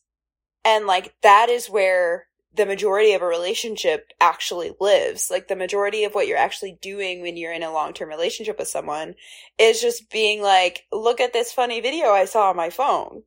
And 0.64 0.86
like 0.86 1.14
that 1.22 1.48
is 1.48 1.70
where 1.70 2.26
the 2.54 2.66
majority 2.66 3.12
of 3.12 3.22
a 3.22 3.26
relationship 3.26 4.12
actually 4.20 4.72
lives. 4.80 5.30
Like 5.30 5.48
the 5.48 5.56
majority 5.56 6.04
of 6.04 6.14
what 6.14 6.26
you're 6.26 6.36
actually 6.36 6.78
doing 6.82 7.22
when 7.22 7.36
you're 7.36 7.52
in 7.52 7.62
a 7.62 7.72
long 7.72 7.92
term 7.92 8.08
relationship 8.08 8.58
with 8.58 8.68
someone 8.68 9.14
is 9.58 9.80
just 9.80 10.10
being 10.10 10.42
like, 10.42 10.84
look 10.92 11.20
at 11.20 11.32
this 11.32 11.52
funny 11.52 11.80
video 11.80 12.08
I 12.08 12.24
saw 12.24 12.50
on 12.50 12.56
my 12.56 12.70
phone. 12.70 13.22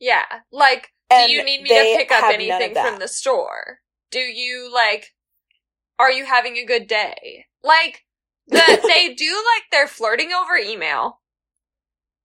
Yeah, 0.00 0.24
like, 0.52 0.88
And 1.10 1.28
do 1.28 1.32
you 1.32 1.44
need 1.44 1.62
me 1.62 1.68
to 1.68 1.96
pick 1.96 2.10
up 2.10 2.22
have 2.22 2.38
none 2.38 2.50
of 2.50 2.60
anything 2.60 2.74
from 2.74 2.98
the 2.98 3.08
store? 3.08 3.78
Do 4.10 4.18
you 4.18 4.70
like 4.72 5.14
are 5.98 6.10
you 6.10 6.24
having 6.24 6.56
a 6.56 6.64
good 6.64 6.86
day? 6.86 7.46
Like 7.62 8.04
the, 8.48 8.58
they 8.82 9.14
do 9.14 9.32
like 9.34 9.64
they're 9.70 9.86
flirting 9.86 10.30
over 10.32 10.56
email. 10.56 11.20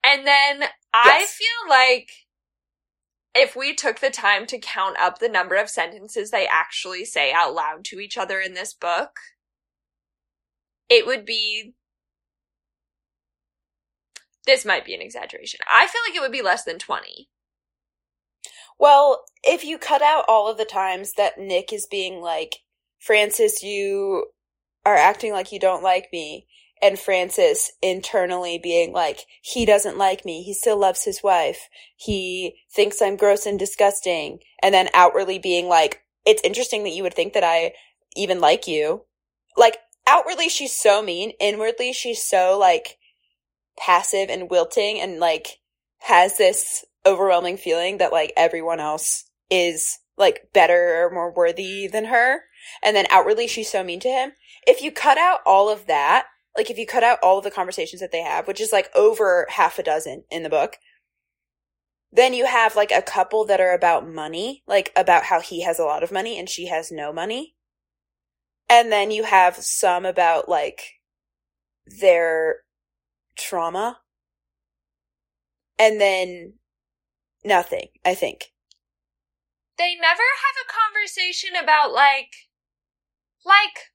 And 0.04 0.26
then 0.26 0.64
I 0.94 1.26
feel 1.26 1.70
like 1.70 2.10
if 3.40 3.56
we 3.56 3.74
took 3.74 4.00
the 4.00 4.10
time 4.10 4.46
to 4.48 4.60
count 4.60 4.98
up 5.00 5.20
the 5.20 5.30
number 5.30 5.56
of 5.56 5.70
sentences 5.70 6.30
they 6.30 6.46
actually 6.46 7.06
say 7.06 7.32
out 7.32 7.54
loud 7.54 7.86
to 7.86 8.00
each 8.00 8.18
other 8.18 8.40
in 8.40 8.54
this 8.54 8.74
book, 8.74 9.12
it 10.90 11.06
would 11.06 11.26
be 11.26 11.74
this 14.46 14.66
might 14.66 14.86
be 14.86 14.96
an 14.96 15.02
exaggeration. 15.02 15.60
I 15.72 15.88
feel 15.88 16.02
like 16.08 16.16
it 16.16 16.22
would 16.22 16.32
be 16.32 16.42
less 16.42 16.64
than 16.64 16.80
20. 16.80 17.30
Well, 18.80 19.24
if 19.44 19.64
you 19.64 19.78
cut 19.78 20.02
out 20.02 20.26
all 20.28 20.50
of 20.50 20.58
the 20.58 20.66
times 20.66 21.14
that 21.14 21.38
Nick 21.38 21.72
is 21.72 21.86
being 21.86 22.22
like, 22.22 22.58
Frances, 23.00 23.62
you 23.62 24.28
are 24.86 24.96
acting 24.96 25.34
like 25.34 25.52
you 25.52 25.60
don't 25.60 25.84
like 25.84 26.08
me, 26.12 26.48
and 26.82 26.98
Frances 26.98 27.72
internally 27.82 28.58
being 28.58 28.94
like, 28.94 29.26
he 29.42 29.66
doesn't 29.66 29.98
like 29.98 30.26
me, 30.26 30.44
he 30.44 30.54
still 30.54 30.78
loves 30.78 31.04
his 31.04 31.22
wife, 31.24 31.70
he 31.96 32.56
thinks 32.74 33.02
I'm 33.02 33.18
gross 33.18 33.46
and 33.46 33.60
disgusting, 33.60 34.40
and 34.62 34.74
then 34.74 34.90
outwardly 34.94 35.40
being 35.40 35.68
like, 35.68 36.04
it's 36.26 36.42
interesting 36.44 36.84
that 36.84 36.92
you 36.92 37.04
would 37.04 37.14
think 37.14 37.34
that 37.34 37.44
I 37.44 37.74
even 38.16 38.40
like 38.40 38.68
you. 38.68 39.04
Like, 39.58 39.78
outwardly 40.08 40.50
she's 40.50 40.76
so 40.76 41.02
mean, 41.02 41.32
inwardly 41.40 41.94
she's 41.94 42.24
so 42.24 42.58
like 42.58 42.98
passive 43.78 44.30
and 44.30 44.50
wilting 44.50 45.00
and 45.00 45.20
like 45.20 45.60
has 46.00 46.38
this 46.38 46.86
overwhelming 47.06 47.58
feeling 47.58 47.98
that 47.98 48.12
like 48.12 48.34
everyone 48.36 48.80
else 48.80 49.26
is 49.50 50.00
like 50.18 50.50
better 50.54 51.06
or 51.06 51.12
more 51.12 51.32
worthy 51.32 51.88
than 51.88 52.06
her. 52.06 52.42
And 52.84 52.96
then 52.96 53.06
outwardly 53.10 53.48
she's 53.48 53.72
so 53.72 53.84
mean 53.84 54.00
to 54.02 54.10
him. 54.10 54.34
If 54.68 54.82
you 54.82 54.92
cut 54.92 55.18
out 55.18 55.40
all 55.46 55.70
of 55.70 55.88
that, 55.88 56.26
like 56.58 56.70
if 56.70 56.78
you 56.78 56.86
cut 56.88 57.04
out 57.04 57.20
all 57.24 57.38
of 57.40 57.44
the 57.44 57.52
conversations 57.52 58.02
that 58.02 58.12
they 58.12 58.22
have, 58.22 58.48
which 58.48 58.62
is 58.62 58.72
like 58.74 58.90
over 58.96 59.48
half 59.50 59.80
a 59.80 59.84
dozen 59.84 60.24
in 60.32 60.44
the 60.44 60.50
book, 60.50 60.78
then 62.12 62.34
you 62.34 62.46
have 62.46 62.76
like 62.76 62.92
a 62.92 63.02
couple 63.02 63.46
that 63.46 63.62
are 63.62 63.74
about 63.74 64.08
money, 64.10 64.64
like 64.68 64.92
about 64.96 65.26
how 65.26 65.42
he 65.42 65.62
has 65.64 65.80
a 65.80 65.84
lot 65.86 66.04
of 66.04 66.12
money 66.12 66.40
and 66.40 66.50
she 66.50 66.68
has 66.68 66.92
no 66.92 67.14
money. 67.14 67.56
And 68.70 68.92
then 68.92 69.12
you 69.12 69.24
have 69.26 69.58
some 69.58 70.06
about 70.06 70.50
like 70.50 70.82
their 71.88 72.58
trauma. 73.38 74.00
And 75.80 76.00
then 76.02 76.54
nothing, 77.46 77.88
I 78.06 78.16
think. 78.16 78.52
they 79.78 79.96
never 79.96 80.24
have 80.44 80.58
a 80.64 80.72
conversation 80.72 81.52
about 81.62 81.92
like 81.94 82.34
like 83.46 83.92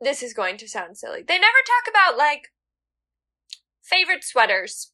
this 0.00 0.22
is 0.22 0.34
going 0.34 0.56
to 0.58 0.68
sound 0.68 0.96
silly. 0.96 1.22
They 1.22 1.38
never 1.38 1.58
talk 1.66 1.90
about 1.90 2.18
like 2.18 2.52
favorite 3.82 4.24
sweaters 4.24 4.92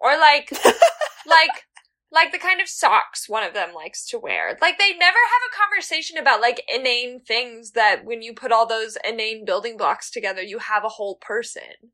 or 0.00 0.18
like 0.18 0.50
like 1.26 1.64
like 2.10 2.32
the 2.32 2.38
kind 2.38 2.60
of 2.60 2.68
socks 2.68 3.28
one 3.28 3.42
of 3.42 3.54
them 3.54 3.74
likes 3.74 4.06
to 4.08 4.18
wear. 4.18 4.56
Like 4.60 4.78
they 4.78 4.92
never 4.92 5.18
have 5.18 5.42
a 5.50 5.56
conversation 5.56 6.16
about 6.18 6.40
like 6.40 6.62
inane 6.72 7.20
things 7.20 7.72
that 7.72 8.04
when 8.04 8.22
you 8.22 8.32
put 8.32 8.52
all 8.52 8.66
those 8.66 8.96
inane 9.06 9.44
building 9.44 9.76
blocks 9.76 10.10
together 10.10 10.42
you 10.42 10.58
have 10.58 10.84
a 10.84 10.90
whole 10.90 11.16
person. 11.16 11.92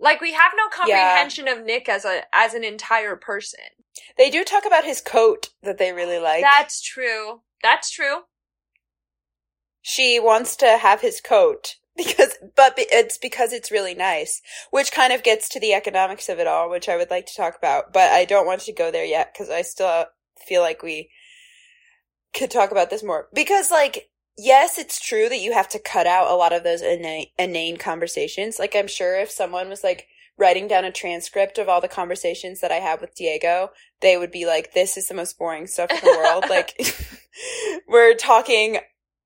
Like 0.00 0.20
we 0.20 0.32
have 0.32 0.52
no 0.56 0.68
comprehension 0.68 1.48
of 1.48 1.64
Nick 1.64 1.88
as 1.88 2.04
a 2.04 2.22
as 2.32 2.54
an 2.54 2.64
entire 2.64 3.16
person. 3.16 3.60
They 4.16 4.30
do 4.30 4.44
talk 4.44 4.64
about 4.64 4.84
his 4.84 5.00
coat 5.00 5.50
that 5.62 5.78
they 5.78 5.92
really 5.92 6.18
like. 6.20 6.42
That's 6.42 6.80
true. 6.80 7.42
That's 7.62 7.90
true. 7.90 8.20
She 9.82 10.18
wants 10.18 10.56
to 10.56 10.78
have 10.78 11.00
his 11.00 11.20
coat 11.20 11.76
because 11.96 12.36
but 12.56 12.74
it's 12.76 13.18
because 13.18 13.52
it's 13.52 13.72
really 13.72 13.94
nice 13.94 14.40
which 14.70 14.92
kind 14.92 15.12
of 15.12 15.22
gets 15.22 15.48
to 15.48 15.58
the 15.58 15.74
economics 15.74 16.28
of 16.28 16.38
it 16.38 16.46
all 16.46 16.70
which 16.70 16.88
i 16.88 16.96
would 16.96 17.10
like 17.10 17.26
to 17.26 17.34
talk 17.36 17.56
about 17.56 17.92
but 17.92 18.10
i 18.10 18.24
don't 18.24 18.46
want 18.46 18.60
to 18.60 18.72
go 18.72 18.90
there 18.90 19.04
yet 19.04 19.32
because 19.32 19.50
i 19.50 19.62
still 19.62 20.04
feel 20.46 20.62
like 20.62 20.82
we 20.82 21.10
could 22.34 22.50
talk 22.50 22.70
about 22.70 22.90
this 22.90 23.02
more. 23.02 23.28
Because 23.32 23.70
like 23.70 24.10
yes 24.36 24.78
it's 24.78 25.00
true 25.00 25.28
that 25.28 25.40
you 25.40 25.52
have 25.52 25.68
to 25.68 25.78
cut 25.78 26.06
out 26.06 26.30
a 26.30 26.36
lot 26.36 26.52
of 26.52 26.62
those 26.62 26.82
inane, 26.82 27.26
inane 27.38 27.76
conversations. 27.76 28.58
Like 28.58 28.74
i'm 28.74 28.88
sure 28.88 29.18
if 29.18 29.30
someone 29.30 29.68
was 29.68 29.84
like 29.84 30.06
writing 30.36 30.68
down 30.68 30.84
a 30.84 30.92
transcript 30.92 31.58
of 31.58 31.68
all 31.68 31.80
the 31.80 31.88
conversations 31.88 32.60
that 32.60 32.70
i 32.70 32.76
have 32.76 33.00
with 33.00 33.12
diego 33.16 33.70
they 34.00 34.16
would 34.16 34.30
be 34.30 34.46
like 34.46 34.72
this 34.72 34.96
is 34.96 35.08
the 35.08 35.14
most 35.14 35.36
boring 35.36 35.66
stuff 35.66 35.90
in 35.90 35.98
the 36.02 36.16
world. 36.16 36.44
Like 36.48 36.80
we're 37.88 38.14
talking 38.14 38.78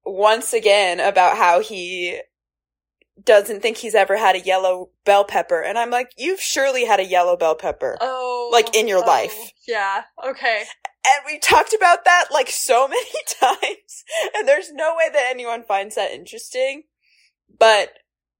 once 0.04 0.52
again 0.52 1.00
about 1.00 1.36
how 1.36 1.60
he 1.60 2.20
doesn't 3.22 3.60
think 3.60 3.76
he's 3.76 3.94
ever 3.94 4.16
had 4.16 4.36
a 4.36 4.40
yellow 4.40 4.90
bell 5.04 5.24
pepper. 5.24 5.60
And 5.60 5.78
I'm 5.78 5.90
like, 5.90 6.12
you've 6.16 6.40
surely 6.40 6.84
had 6.84 7.00
a 7.00 7.04
yellow 7.04 7.36
bell 7.36 7.54
pepper. 7.54 7.96
Oh. 8.00 8.50
Like 8.52 8.74
in 8.74 8.88
your 8.88 9.04
oh, 9.04 9.06
life. 9.06 9.52
Yeah. 9.66 10.02
Okay. 10.26 10.64
And 11.06 11.24
we 11.26 11.38
talked 11.38 11.74
about 11.74 12.04
that 12.04 12.26
like 12.32 12.50
so 12.50 12.88
many 12.88 13.10
times. 13.40 14.04
And 14.36 14.46
there's 14.48 14.72
no 14.72 14.94
way 14.96 15.04
that 15.12 15.28
anyone 15.30 15.62
finds 15.62 15.94
that 15.94 16.12
interesting. 16.12 16.84
But 17.58 17.90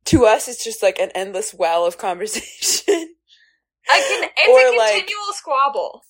to 0.06 0.24
us, 0.26 0.48
it's 0.48 0.64
just 0.64 0.82
like 0.82 0.98
an 0.98 1.10
endless 1.14 1.54
well 1.54 1.86
of 1.86 1.98
conversation. 1.98 2.84
I 3.88 4.00
can, 4.00 4.30
it's 4.36 4.48
Or, 4.48 4.74
a 4.74 4.78
like- 4.78 4.96
continual 4.96 5.32
squabble. 5.32 6.02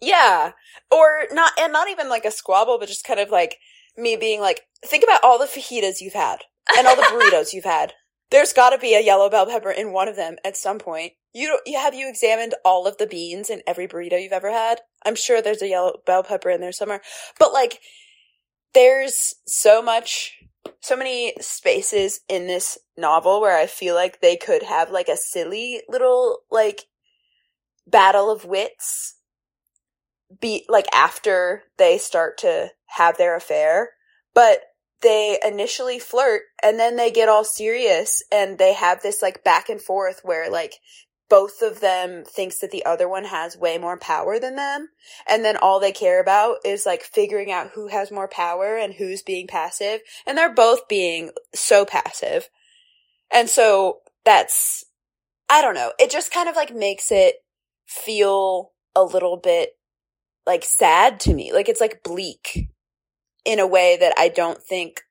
Yeah. 0.00 0.52
Or 0.90 1.26
not, 1.30 1.52
and 1.58 1.72
not 1.72 1.88
even 1.88 2.08
like 2.08 2.24
a 2.24 2.30
squabble, 2.30 2.78
but 2.78 2.88
just 2.88 3.04
kind 3.04 3.20
of 3.20 3.30
like 3.30 3.58
me 3.96 4.16
being 4.16 4.40
like, 4.40 4.62
think 4.84 5.04
about 5.04 5.22
all 5.22 5.38
the 5.38 5.46
fajitas 5.46 6.00
you've 6.00 6.12
had 6.12 6.38
and 6.76 6.86
all 6.86 6.96
the 6.96 7.02
burritos 7.02 7.52
you've 7.52 7.64
had. 7.64 7.92
There's 8.30 8.52
gotta 8.52 8.78
be 8.78 8.94
a 8.94 9.04
yellow 9.04 9.28
bell 9.28 9.46
pepper 9.46 9.70
in 9.70 9.92
one 9.92 10.08
of 10.08 10.16
them 10.16 10.36
at 10.44 10.56
some 10.56 10.78
point. 10.78 11.12
You 11.34 11.48
don't, 11.48 11.62
you, 11.66 11.78
have 11.78 11.94
you 11.94 12.08
examined 12.08 12.54
all 12.64 12.86
of 12.86 12.96
the 12.98 13.06
beans 13.06 13.50
in 13.50 13.62
every 13.66 13.86
burrito 13.86 14.22
you've 14.22 14.32
ever 14.32 14.50
had? 14.50 14.80
I'm 15.04 15.16
sure 15.16 15.42
there's 15.42 15.62
a 15.62 15.68
yellow 15.68 16.00
bell 16.06 16.22
pepper 16.22 16.50
in 16.50 16.60
there 16.60 16.72
somewhere. 16.72 17.02
But 17.38 17.52
like, 17.52 17.80
there's 18.74 19.34
so 19.46 19.82
much, 19.82 20.38
so 20.80 20.96
many 20.96 21.34
spaces 21.40 22.20
in 22.28 22.46
this 22.46 22.78
novel 22.96 23.40
where 23.40 23.56
I 23.56 23.66
feel 23.66 23.94
like 23.94 24.20
they 24.20 24.36
could 24.36 24.62
have 24.62 24.90
like 24.90 25.08
a 25.08 25.16
silly 25.16 25.82
little 25.88 26.40
like 26.50 26.86
battle 27.86 28.30
of 28.30 28.44
wits 28.44 29.16
be 30.40 30.64
like 30.68 30.86
after 30.92 31.62
they 31.78 31.98
start 31.98 32.38
to 32.38 32.70
have 32.86 33.16
their 33.18 33.36
affair, 33.36 33.90
but 34.34 34.62
they 35.00 35.38
initially 35.44 35.98
flirt 35.98 36.42
and 36.62 36.78
then 36.78 36.96
they 36.96 37.10
get 37.10 37.28
all 37.28 37.44
serious 37.44 38.22
and 38.30 38.58
they 38.58 38.72
have 38.72 39.02
this 39.02 39.20
like 39.20 39.42
back 39.42 39.68
and 39.68 39.82
forth 39.82 40.20
where 40.22 40.48
like 40.50 40.74
both 41.28 41.62
of 41.62 41.80
them 41.80 42.24
thinks 42.24 42.58
that 42.58 42.70
the 42.70 42.84
other 42.84 43.08
one 43.08 43.24
has 43.24 43.56
way 43.56 43.78
more 43.78 43.98
power 43.98 44.38
than 44.38 44.54
them 44.54 44.88
and 45.26 45.44
then 45.44 45.56
all 45.56 45.80
they 45.80 45.90
care 45.90 46.20
about 46.20 46.58
is 46.64 46.86
like 46.86 47.02
figuring 47.02 47.50
out 47.50 47.70
who 47.74 47.88
has 47.88 48.12
more 48.12 48.28
power 48.28 48.76
and 48.76 48.94
who's 48.94 49.22
being 49.22 49.48
passive 49.48 50.00
and 50.24 50.38
they're 50.38 50.54
both 50.54 50.86
being 50.86 51.30
so 51.52 51.84
passive. 51.84 52.48
And 53.32 53.48
so 53.48 54.02
that's 54.24 54.84
i 55.48 55.60
don't 55.60 55.74
know 55.74 55.92
it 55.98 56.10
just 56.10 56.32
kind 56.32 56.48
of 56.48 56.56
like 56.56 56.74
makes 56.74 57.10
it 57.10 57.36
feel 57.86 58.70
a 58.94 59.02
little 59.02 59.36
bit 59.36 59.70
like 60.46 60.64
sad 60.64 61.20
to 61.20 61.34
me 61.34 61.52
like 61.52 61.68
it's 61.68 61.80
like 61.80 62.02
bleak 62.02 62.68
in 63.44 63.58
a 63.58 63.66
way 63.66 63.96
that 63.98 64.12
i 64.16 64.28
don't 64.28 64.62
think 64.62 65.02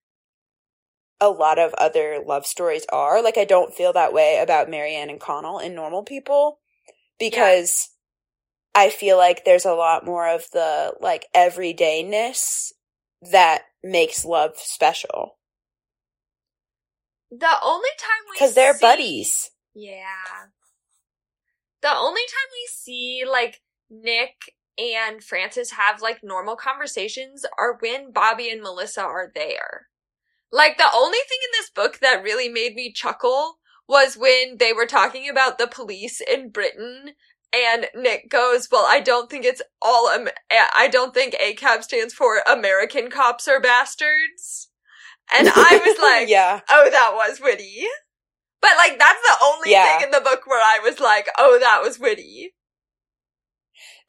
a 1.22 1.30
lot 1.30 1.60
of 1.60 1.72
other 1.76 2.18
love 2.26 2.48
stories 2.48 2.84
are. 2.92 3.22
Like 3.24 3.38
I 3.38 3.46
don't 3.46 3.72
feel 3.76 3.94
that 3.94 4.12
way 4.12 4.40
about 4.42 4.72
Marianne 4.72 5.12
and 5.12 5.20
Connell 5.20 5.60
in 5.60 5.76
Normal 5.76 6.02
People 6.02 6.58
because 7.20 7.90
I 8.74 8.90
feel 8.90 9.18
like 9.18 9.46
there's 9.46 9.66
a 9.66 9.76
lot 9.76 10.04
more 10.04 10.28
of 10.28 10.46
the 10.52 10.96
like 11.00 11.28
everydayness 11.36 12.72
that 13.32 13.62
makes 13.84 14.26
love 14.26 14.54
special 14.58 15.38
The 17.30 17.56
only 17.64 17.90
time 18.00 18.24
we 18.32 18.34
because 18.36 18.56
they're 18.56 18.74
see- 18.74 18.82
buddies. 18.82 19.52
Yeah. 19.76 20.48
The 21.84 21.94
only 21.96 22.22
time 22.22 22.50
we 22.52 22.68
see 22.72 23.24
like 23.30 23.62
Nick 23.92 24.34
and 24.82 25.24
Frances 25.24 25.72
have 25.72 26.02
like 26.02 26.20
normal 26.24 26.56
conversations 26.56 27.46
are 27.58 27.78
when 27.80 28.12
Bobbi 28.12 28.52
and 28.52 28.62
Melissa 28.62 29.02
are 29.04 29.32
there. 29.34 29.88
Like 30.52 30.78
the 30.78 30.90
only 30.94 31.20
thing 31.30 31.40
in 31.44 31.50
this 31.54 31.70
book 31.70 32.00
that 32.00 32.24
really 32.24 32.50
made 32.50 32.76
me 32.76 32.92
chuckle 32.92 33.60
was 33.88 34.16
when 34.18 34.58
they 34.58 34.74
were 34.74 34.86
talking 34.86 35.30
about 35.30 35.58
the 35.58 35.68
police 35.68 36.22
in 36.22 36.50
Britain 36.50 37.12
and 37.54 37.88
Nick 37.94 38.30
goes, 38.30 38.70
"Well, 38.72 38.86
I 38.88 39.02
don't 39.02 39.30
think 39.30 39.44
it's 39.46 39.62
all 39.82 40.10
Am- 40.10 40.30
I 40.50 40.88
don't 40.90 41.14
think 41.14 41.36
ACAB 41.36 41.84
stands 41.84 42.14
for 42.14 42.42
American 42.48 43.10
cops 43.10 43.48
are 43.48 43.60
bastards." 43.60 44.70
And 45.34 45.48
I 45.50 45.82
was 45.86 45.98
like, 46.02 46.30
yeah, 46.30 46.62
oh, 46.70 46.90
that 46.90 47.12
was 47.14 47.40
witty. 47.42 47.86
But 48.62 48.72
like, 48.78 48.98
that's 49.00 49.22
the 49.22 49.36
only 49.44 49.72
Yeah. 49.72 49.98
thing 49.98 50.06
in 50.06 50.12
the 50.12 50.22
book 50.22 50.46
where 50.48 50.62
I 50.62 50.80
was 50.84 51.00
like, 51.00 51.28
oh, 51.38 51.58
that 51.60 51.82
was 51.82 52.00
witty. 52.00 52.54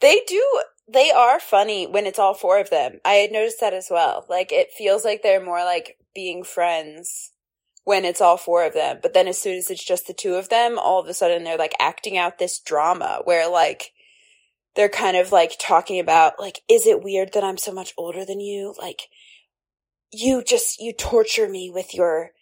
They 0.02 0.20
do. 0.26 0.62
They 0.86 1.10
are 1.10 1.40
funny 1.40 1.86
when 1.86 2.06
it's 2.06 2.18
all 2.18 2.34
four 2.34 2.58
of 2.58 2.68
them. 2.68 3.00
I 3.04 3.14
had 3.14 3.32
noticed 3.32 3.60
that 3.60 3.72
as 3.72 3.88
well. 3.90 4.26
Like 4.28 4.52
it 4.52 4.72
feels 4.76 5.04
like 5.04 5.22
they're 5.22 5.42
more 5.42 5.64
like 5.64 5.96
being 6.14 6.44
friends 6.44 7.32
when 7.84 8.04
it's 8.04 8.20
all 8.20 8.36
four 8.36 8.66
of 8.66 8.74
them. 8.74 8.98
But 9.00 9.14
then 9.14 9.26
as 9.26 9.40
soon 9.40 9.56
as 9.56 9.70
it's 9.70 9.84
just 9.84 10.06
the 10.06 10.12
two 10.12 10.34
of 10.34 10.50
them, 10.50 10.78
all 10.78 11.00
of 11.00 11.08
a 11.08 11.14
sudden 11.14 11.44
they're 11.44 11.56
like 11.56 11.74
acting 11.80 12.18
out 12.18 12.38
this 12.38 12.58
drama 12.58 13.20
where 13.24 13.48
like 13.48 13.92
they're 14.74 14.88
kind 14.88 15.16
of 15.16 15.32
like 15.32 15.52
talking 15.58 15.98
about 15.98 16.38
like, 16.38 16.60
is 16.68 16.86
it 16.86 17.02
weird 17.02 17.32
that 17.32 17.44
I'm 17.44 17.58
so 17.58 17.72
much 17.72 17.94
older 17.96 18.24
than 18.24 18.40
you? 18.40 18.74
Like 18.78 19.02
you 20.12 20.42
just, 20.44 20.80
you 20.80 20.92
torture 20.92 21.48
me 21.48 21.70
with 21.72 21.94
your, 21.94 22.32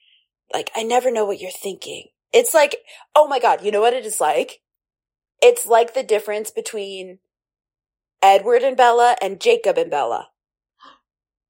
like, 0.52 0.70
I 0.74 0.82
never 0.82 1.10
know 1.10 1.24
what 1.24 1.40
you're 1.40 1.50
thinking. 1.50 2.06
It's 2.32 2.54
like, 2.54 2.76
oh 3.14 3.28
my 3.28 3.38
God, 3.38 3.64
you 3.64 3.70
know 3.70 3.80
what 3.80 3.94
it 3.94 4.06
is 4.06 4.20
like? 4.20 4.60
It's 5.42 5.66
like 5.66 5.94
the 5.94 6.02
difference 6.02 6.50
between 6.50 7.18
Edward 8.22 8.62
and 8.62 8.76
Bella 8.76 9.16
and 9.20 9.40
Jacob 9.40 9.78
and 9.78 9.90
Bella. 9.90 10.28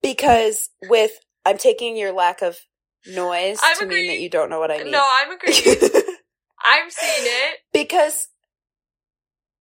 Because 0.03 0.71
with, 0.89 1.13
I'm 1.45 1.59
taking 1.59 1.97
your 1.97 2.13
lack 2.13 2.43
of 2.43 2.59
noise 3.07 3.59
I'm 3.63 3.77
to 3.79 3.87
mean 3.87 4.09
that 4.09 4.21
you 4.21 4.31
don't 4.31 4.51
know 4.51 4.61
what 4.61 4.71
I 4.71 4.83
mean. 4.83 4.93
No, 4.93 5.03
I'm 5.03 5.33
agreeing. 5.33 5.63
I'm 6.63 6.91
seeing 6.91 7.27
it. 7.27 7.59
because 7.73 8.29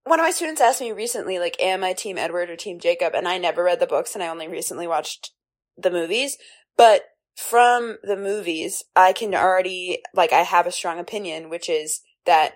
one 0.03 0.19
of 0.19 0.23
my 0.25 0.31
students 0.31 0.61
asked 0.61 0.81
me 0.81 0.91
recently, 0.91 1.39
like, 1.39 1.55
am 1.59 1.83
I 1.83 1.93
team 1.93 2.17
Edward 2.17 2.49
or 2.49 2.55
team 2.55 2.79
Jacob? 2.79 3.13
And 3.13 3.27
I 3.27 3.37
never 3.37 3.63
read 3.63 3.79
the 3.79 3.87
books 3.87 4.15
and 4.15 4.23
I 4.23 4.27
only 4.27 4.47
recently 4.47 4.87
watched 4.87 5.31
the 5.77 5.91
movies. 5.91 6.37
But 6.77 7.03
from 7.35 7.97
the 8.03 8.17
movies, 8.17 8.83
I 8.95 9.13
can 9.13 9.33
already, 9.35 9.99
like, 10.13 10.33
I 10.33 10.41
have 10.41 10.67
a 10.67 10.71
strong 10.71 10.99
opinion, 10.99 11.49
which 11.49 11.69
is 11.69 12.01
that 12.25 12.53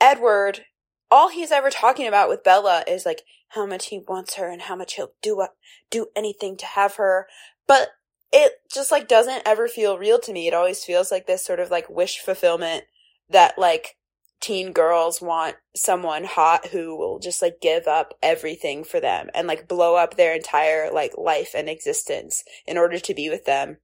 Edward, 0.00 0.62
all 1.10 1.28
he's 1.28 1.52
ever 1.52 1.70
talking 1.70 2.06
about 2.06 2.28
with 2.28 2.44
Bella 2.44 2.84
is 2.86 3.06
like 3.06 3.22
how 3.50 3.66
much 3.66 3.86
he 3.86 4.00
wants 4.06 4.34
her 4.34 4.50
and 4.50 4.62
how 4.62 4.76
much 4.76 4.94
he'll 4.94 5.12
do 5.22 5.46
do 5.90 6.06
anything 6.16 6.56
to 6.56 6.66
have 6.66 6.96
her. 6.96 7.26
But 7.66 7.90
it 8.32 8.54
just 8.72 8.90
like 8.90 9.08
doesn't 9.08 9.42
ever 9.46 9.68
feel 9.68 9.98
real 9.98 10.18
to 10.20 10.32
me. 10.32 10.48
It 10.48 10.54
always 10.54 10.84
feels 10.84 11.10
like 11.10 11.26
this 11.26 11.44
sort 11.44 11.60
of 11.60 11.70
like 11.70 11.88
wish 11.88 12.18
fulfillment 12.18 12.84
that 13.30 13.58
like 13.58 13.96
teen 14.40 14.72
girls 14.72 15.22
want 15.22 15.56
someone 15.74 16.24
hot 16.24 16.66
who 16.66 16.96
will 16.96 17.18
just 17.18 17.40
like 17.40 17.60
give 17.60 17.86
up 17.86 18.14
everything 18.22 18.84
for 18.84 19.00
them 19.00 19.28
and 19.34 19.46
like 19.46 19.68
blow 19.68 19.96
up 19.96 20.16
their 20.16 20.34
entire 20.34 20.92
like 20.92 21.12
life 21.16 21.52
and 21.54 21.68
existence 21.68 22.44
in 22.66 22.76
order 22.76 22.98
to 22.98 23.14
be 23.14 23.30
with 23.30 23.44
them. 23.44 23.78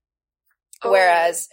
Oh. 0.83 0.91
Whereas 0.91 1.49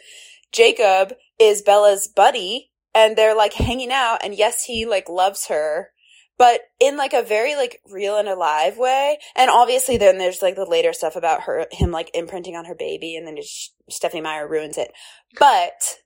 Jacob 0.52 1.14
is 1.40 1.62
Bella's 1.62 2.08
buddy 2.08 2.69
and 2.94 3.16
they're 3.16 3.36
like 3.36 3.54
hanging 3.54 3.92
out 3.92 4.20
and 4.24 4.36
yes, 4.36 4.64
he 4.64 4.86
like 4.86 5.10
loves 5.10 5.48
her, 5.48 5.90
but 6.38 6.62
in 6.80 6.98
like 6.98 7.14
a 7.14 7.22
very 7.22 7.56
like 7.56 7.80
real 7.92 8.18
and 8.18 8.28
alive 8.28 8.78
way. 8.78 9.20
And 9.36 9.50
obviously 9.50 9.98
then 9.98 10.18
there's 10.18 10.42
like 10.42 10.56
the 10.56 10.66
later 10.66 10.94
stuff 10.94 11.16
about 11.16 11.42
her, 11.44 11.68
him 11.72 11.92
like 11.92 12.12
imprinting 12.14 12.56
on 12.56 12.66
her 12.66 12.76
baby 12.76 13.16
and 13.16 13.28
then 13.28 13.36
just 13.36 13.74
Stephenie 13.90 14.22
Meyer 14.22 14.48
ruins 14.48 14.78
it. 14.78 14.92
But 15.38 15.98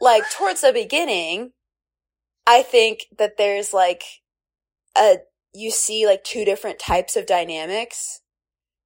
like 0.00 0.24
towards 0.30 0.62
the 0.62 0.72
beginning, 0.72 1.52
I 2.46 2.62
think 2.62 3.06
that 3.18 3.36
there's 3.38 3.72
like 3.72 4.02
a, 4.96 5.18
you 5.52 5.70
see 5.70 6.06
like 6.06 6.22
two 6.22 6.44
different 6.44 6.78
types 6.78 7.16
of 7.16 7.26
dynamics 7.26 8.20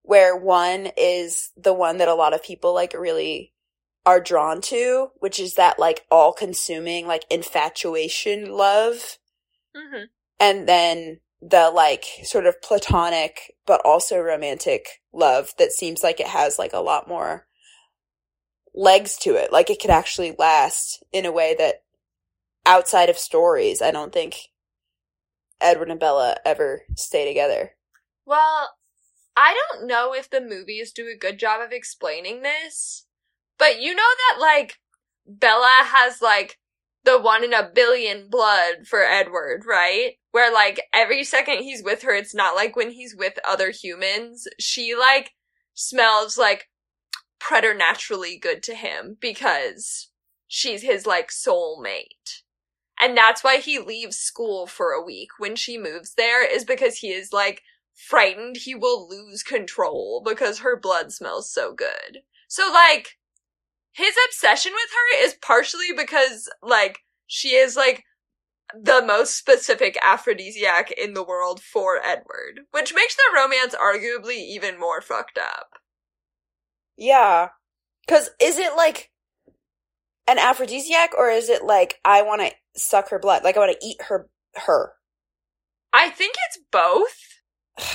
where 0.02 0.36
one 0.36 0.88
is 0.96 1.50
the 1.56 1.74
one 1.74 1.98
that 1.98 2.08
a 2.08 2.14
lot 2.14 2.34
of 2.34 2.42
people 2.42 2.74
like 2.74 2.94
really 2.94 3.52
are 4.06 4.20
drawn 4.20 4.60
to, 4.62 5.10
which 5.18 5.38
is 5.38 5.54
that 5.54 5.78
like 5.78 6.06
all 6.10 6.32
consuming 6.32 7.06
like 7.06 7.24
infatuation 7.30 8.50
love. 8.50 9.18
hmm 9.74 10.04
And 10.38 10.68
then 10.68 11.20
the 11.42 11.70
like 11.70 12.04
sort 12.24 12.46
of 12.46 12.60
platonic 12.60 13.54
but 13.66 13.80
also 13.84 14.18
romantic 14.18 14.86
love 15.12 15.50
that 15.58 15.72
seems 15.72 16.02
like 16.02 16.20
it 16.20 16.26
has 16.26 16.58
like 16.58 16.72
a 16.72 16.80
lot 16.80 17.08
more 17.08 17.46
legs 18.74 19.16
to 19.18 19.34
it. 19.34 19.52
Like 19.52 19.70
it 19.70 19.80
could 19.80 19.90
actually 19.90 20.34
last 20.38 21.02
in 21.12 21.24
a 21.24 21.32
way 21.32 21.54
that 21.58 21.82
outside 22.66 23.08
of 23.08 23.18
stories, 23.18 23.82
I 23.82 23.90
don't 23.90 24.12
think 24.12 24.36
Edward 25.60 25.90
and 25.90 26.00
Bella 26.00 26.36
ever 26.44 26.82
stay 26.96 27.26
together. 27.26 27.72
Well, 28.24 28.76
I 29.36 29.54
don't 29.54 29.86
know 29.86 30.14
if 30.14 30.28
the 30.28 30.40
movies 30.40 30.92
do 30.92 31.08
a 31.08 31.18
good 31.18 31.38
job 31.38 31.60
of 31.60 31.72
explaining 31.72 32.42
this, 32.42 33.06
but 33.60 33.80
you 33.80 33.94
know 33.94 34.02
that 34.02 34.40
like 34.40 34.78
Bella 35.26 35.82
has 35.84 36.20
like 36.20 36.58
the 37.04 37.20
one 37.20 37.44
in 37.44 37.52
a 37.52 37.70
billion 37.72 38.28
blood 38.28 38.86
for 38.86 39.04
Edward, 39.04 39.64
right? 39.66 40.14
Where 40.32 40.52
like 40.52 40.82
every 40.92 41.22
second 41.22 41.58
he's 41.62 41.84
with 41.84 42.02
her, 42.02 42.12
it's 42.12 42.34
not 42.34 42.56
like 42.56 42.74
when 42.74 42.90
he's 42.90 43.14
with 43.16 43.38
other 43.46 43.70
humans. 43.70 44.48
She 44.58 44.94
like 44.94 45.32
smells 45.74 46.36
like 46.36 46.68
preternaturally 47.38 48.38
good 48.38 48.62
to 48.64 48.74
him 48.74 49.16
because 49.20 50.08
she's 50.48 50.82
his 50.82 51.06
like 51.06 51.28
soulmate. 51.28 52.42
And 52.98 53.16
that's 53.16 53.44
why 53.44 53.58
he 53.58 53.78
leaves 53.78 54.16
school 54.16 54.66
for 54.66 54.92
a 54.92 55.02
week 55.02 55.30
when 55.38 55.56
she 55.56 55.78
moves 55.78 56.14
there 56.14 56.46
is 56.46 56.64
because 56.64 56.98
he 56.98 57.08
is 57.08 57.32
like 57.32 57.62
frightened 57.94 58.56
he 58.56 58.74
will 58.74 59.08
lose 59.08 59.42
control 59.42 60.22
because 60.24 60.60
her 60.60 60.78
blood 60.78 61.12
smells 61.12 61.52
so 61.52 61.74
good. 61.74 62.20
So 62.48 62.70
like 62.72 63.18
his 63.92 64.14
obsession 64.28 64.72
with 64.72 64.90
her 64.90 65.24
is 65.24 65.34
partially 65.42 65.92
because 65.96 66.48
like 66.62 67.00
she 67.26 67.50
is 67.50 67.76
like 67.76 68.04
the 68.78 69.02
most 69.04 69.36
specific 69.36 69.98
aphrodisiac 70.02 70.92
in 70.92 71.14
the 71.14 71.24
world 71.24 71.60
for 71.60 71.98
Edward, 72.04 72.60
which 72.70 72.94
makes 72.94 73.16
their 73.16 73.42
romance 73.42 73.74
arguably 73.74 74.36
even 74.36 74.78
more 74.78 75.00
fucked 75.00 75.38
up. 75.38 75.70
Yeah. 76.96 77.48
Cause 78.08 78.30
is 78.40 78.58
it 78.58 78.76
like 78.76 79.10
an 80.28 80.38
aphrodisiac 80.38 81.10
or 81.16 81.30
is 81.30 81.48
it 81.48 81.64
like 81.64 81.98
I 82.04 82.22
want 82.22 82.42
to 82.42 82.52
suck 82.76 83.10
her 83.10 83.18
blood? 83.18 83.42
Like 83.42 83.56
I 83.56 83.60
want 83.60 83.76
to 83.78 83.86
eat 83.86 83.96
her 84.08 84.28
her. 84.54 84.92
I 85.92 86.10
think 86.10 86.36
it's 86.48 86.58
both. 86.70 87.40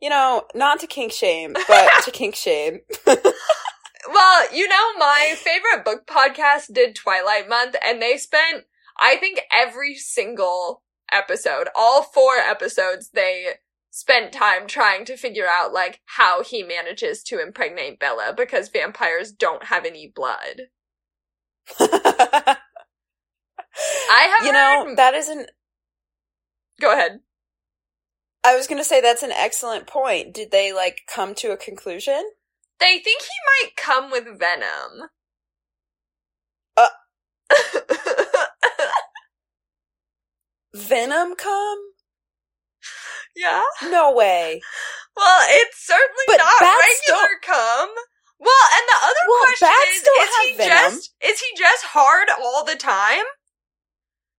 you 0.00 0.08
know, 0.08 0.44
not 0.54 0.80
to 0.80 0.86
kink 0.86 1.12
shame, 1.12 1.54
but 1.68 1.90
to 2.04 2.10
kink 2.12 2.34
shame. 2.34 2.80
well, 4.12 4.54
you 4.54 4.68
know, 4.68 4.98
my 4.98 5.34
favorite 5.36 5.84
book 5.84 6.06
podcast 6.06 6.72
did 6.72 6.94
Twilight 6.94 7.48
Month 7.48 7.76
and 7.84 8.00
they 8.00 8.16
spent 8.16 8.64
I 8.98 9.16
think 9.16 9.40
every 9.52 9.94
single 9.94 10.82
episode, 11.10 11.68
all 11.74 12.02
four 12.02 12.34
episodes, 12.36 13.10
they 13.14 13.46
spent 13.90 14.32
time 14.32 14.66
trying 14.66 15.04
to 15.06 15.16
figure 15.16 15.46
out 15.48 15.72
like 15.72 16.00
how 16.04 16.42
he 16.42 16.62
manages 16.62 17.22
to 17.24 17.40
impregnate 17.40 17.98
Bella 17.98 18.34
because 18.36 18.68
vampires 18.68 19.32
don't 19.32 19.64
have 19.64 19.84
any 19.84 20.12
blood. 20.14 20.62
I 21.80 22.56
have 24.38 24.46
You 24.46 24.52
heard... 24.52 24.84
know, 24.84 24.94
that 24.96 25.14
isn't 25.14 25.50
Go 26.80 26.92
ahead. 26.92 27.20
I 28.42 28.56
was 28.56 28.66
going 28.66 28.80
to 28.80 28.84
say 28.84 29.00
that's 29.00 29.22
an 29.22 29.32
excellent 29.32 29.86
point. 29.86 30.32
Did 30.32 30.50
they 30.50 30.72
like 30.72 31.02
come 31.06 31.34
to 31.36 31.52
a 31.52 31.56
conclusion? 31.56 32.22
They 32.80 32.98
think 32.98 33.22
he 33.22 33.28
might 33.66 33.76
come 33.76 34.10
with 34.10 34.24
venom. 34.38 35.08
Uh 36.76 36.88
Venom 40.74 41.34
come? 41.36 41.78
yeah. 43.36 43.62
No 43.90 44.12
way. 44.12 44.60
Well, 45.16 45.46
it's 45.50 45.84
certainly 45.86 46.24
But 46.26 46.38
not 46.38 46.60
regular 46.60 47.28
come. 47.42 47.90
Well, 48.38 48.66
and 48.74 48.84
the 48.88 49.04
other 49.04 49.26
Well, 49.28 49.42
question 49.42 49.68
is: 49.96 50.02
don't 50.02 50.22
is 50.22 50.36
he 50.36 50.48
have 50.48 50.56
venom. 50.56 50.92
just 50.96 51.14
is 51.22 51.40
he 51.40 51.56
just 51.58 51.84
hard 51.86 52.28
all 52.40 52.64
the 52.64 52.76
time? 52.76 53.24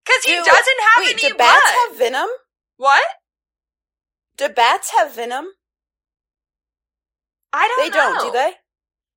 Because 0.06 0.24
he 0.26 0.32
Do- 0.36 0.44
doesn't 0.44 0.82
have 0.94 1.04
Wait, 1.06 1.12
any 1.12 1.30
do 1.30 1.36
bats 1.36 1.62
blood. 1.64 1.76
have 1.90 1.98
venom? 1.98 2.30
what? 2.78 3.04
Do 4.38 4.50
bats 4.50 4.92
have 4.98 5.14
venom? 5.16 5.48
I 7.54 7.68
don't. 7.68 7.84
They 7.86 7.90
don't, 7.98 8.22
do 8.26 8.32
they? 8.32 8.54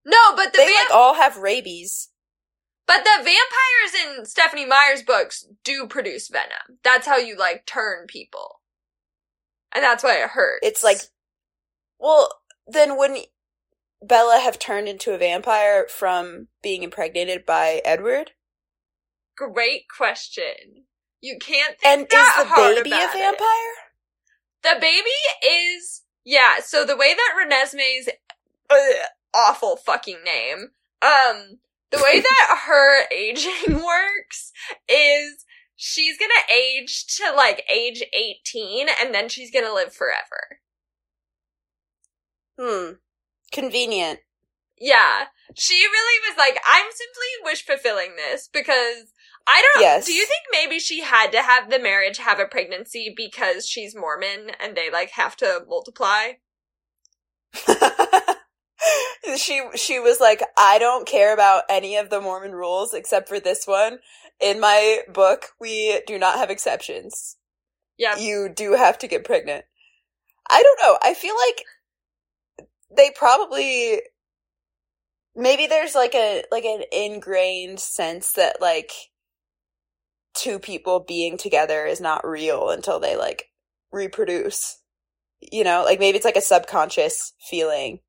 No, 0.07 0.37
but 0.37 0.53
the 0.53 0.59
They 0.59 0.66
vamp- 0.66 0.90
like 0.90 0.97
all 0.97 1.14
have 1.14 1.37
rabies. 1.38 2.11
but 2.87 3.05
the 3.05 3.16
vampires 3.16 4.18
in 4.18 4.27
Stephenie 4.27 4.66
Meyer's 4.66 5.03
books 5.03 5.47
do 5.62 5.87
produce 5.87 6.29
venom. 6.29 6.79
That's 6.83 7.07
how 7.07 7.16
you 7.16 7.37
like 7.37 7.64
turn 7.66 8.07
people, 8.07 8.61
and 9.75 9.83
that's 9.83 10.05
why 10.05 10.16
it 10.23 10.31
hurts. 10.31 10.66
It's 10.66 10.83
like, 10.85 10.99
well, 11.99 12.29
then 12.66 12.99
wouldn't 12.99 13.27
Bella 14.03 14.38
have 14.42 14.59
turned 14.59 14.88
into 14.88 15.14
a 15.14 15.18
vampire 15.18 15.87
from 15.88 16.49
being 16.62 16.83
impregnated 16.83 17.47
by 17.47 17.81
Edward? 17.85 18.33
great 19.37 19.87
question. 19.88 20.85
You 21.20 21.38
can't 21.40 21.79
think 21.79 21.85
And 21.92 22.03
is 22.03 22.09
that 22.11 22.37
the 22.38 22.49
hard 22.55 22.77
baby 22.77 22.90
a 22.92 22.97
about 22.97 23.14
it. 23.14 23.18
vampire? 23.18 23.75
The 24.62 24.81
baby 24.81 25.49
is 25.77 26.03
yeah. 26.25 26.61
So 26.62 26.85
the 26.85 26.97
way 26.97 27.14
that 27.14 27.35
Renesmee's 27.37 28.09
awful 29.34 29.76
fucking 29.76 30.18
name, 30.24 30.70
um, 31.02 31.58
the 31.90 32.02
way 32.02 32.20
that 32.22 32.58
her 32.66 33.06
aging 33.12 33.52
works 33.68 34.52
is 34.88 35.44
she's 35.76 36.18
gonna 36.18 36.32
age 36.52 37.06
to 37.16 37.32
like 37.34 37.64
age 37.72 38.02
eighteen, 38.12 38.88
and 39.00 39.14
then 39.14 39.28
she's 39.28 39.50
gonna 39.50 39.72
live 39.74 39.92
forever. 39.92 40.60
Hmm. 42.58 42.92
Convenient. 43.52 44.20
Yeah, 44.78 45.26
she 45.54 45.74
really 45.74 46.28
was 46.28 46.37
like, 46.37 46.60
I'm 46.66 46.87
simply 46.90 47.24
wish 47.44 47.64
fulfilling 47.64 48.16
this 48.16 48.48
because 48.52 49.12
I 49.46 49.62
don't. 49.62 49.82
Yes. 49.82 50.06
Do 50.06 50.12
you 50.12 50.26
think 50.26 50.42
maybe 50.50 50.78
she 50.78 51.00
had 51.02 51.30
to 51.32 51.42
have 51.42 51.70
the 51.70 51.78
marriage 51.78 52.18
have 52.18 52.40
a 52.40 52.46
pregnancy 52.46 53.12
because 53.14 53.68
she's 53.68 53.94
Mormon 53.94 54.50
and 54.60 54.76
they 54.76 54.90
like 54.90 55.10
have 55.10 55.37
to 55.37 55.64
multiply? 55.68 56.32
she 59.37 59.62
she 59.76 59.98
was 60.00 60.20
like, 60.20 60.42
I 60.56 60.78
don't 60.78 61.06
care 61.06 61.32
about 61.32 61.64
any 61.68 61.96
of 61.96 62.10
the 62.10 62.20
Mormon 62.20 62.52
rules 62.52 62.94
except 62.94 63.28
for 63.28 63.40
this 63.40 63.66
one. 63.66 63.98
In 64.40 64.60
my 64.60 65.00
book, 65.12 65.46
we 65.60 66.00
do 66.06 66.18
not 66.18 66.38
have 66.38 66.50
exceptions. 66.50 67.37
Yeah. 67.96 68.16
You 68.18 68.48
do 68.54 68.72
have 68.72 68.98
to 68.98 69.08
get 69.08 69.24
pregnant. 69.24 69.64
I 70.50 70.62
don't 70.62 70.80
know. 70.82 70.98
I 71.02 71.14
feel 71.14 71.34
like 71.34 71.64
they 72.96 73.10
probably 73.16 74.00
maybe 75.34 75.66
there's 75.66 75.94
like 75.94 76.14
a 76.14 76.44
like 76.50 76.64
an 76.64 76.82
ingrained 76.92 77.80
sense 77.80 78.32
that 78.32 78.60
like 78.60 78.92
two 80.34 80.58
people 80.58 81.00
being 81.00 81.38
together 81.38 81.87
is 81.87 82.00
not 82.00 82.26
real 82.26 82.70
until 82.70 83.00
they 83.00 83.16
like 83.16 83.46
reproduce. 83.92 84.80
You 85.40 85.64
know, 85.64 85.84
like 85.84 86.00
maybe 86.00 86.16
it's 86.16 86.24
like 86.24 86.37
a 86.37 86.40
subconscious 86.40 87.34
feeling. 87.48 88.00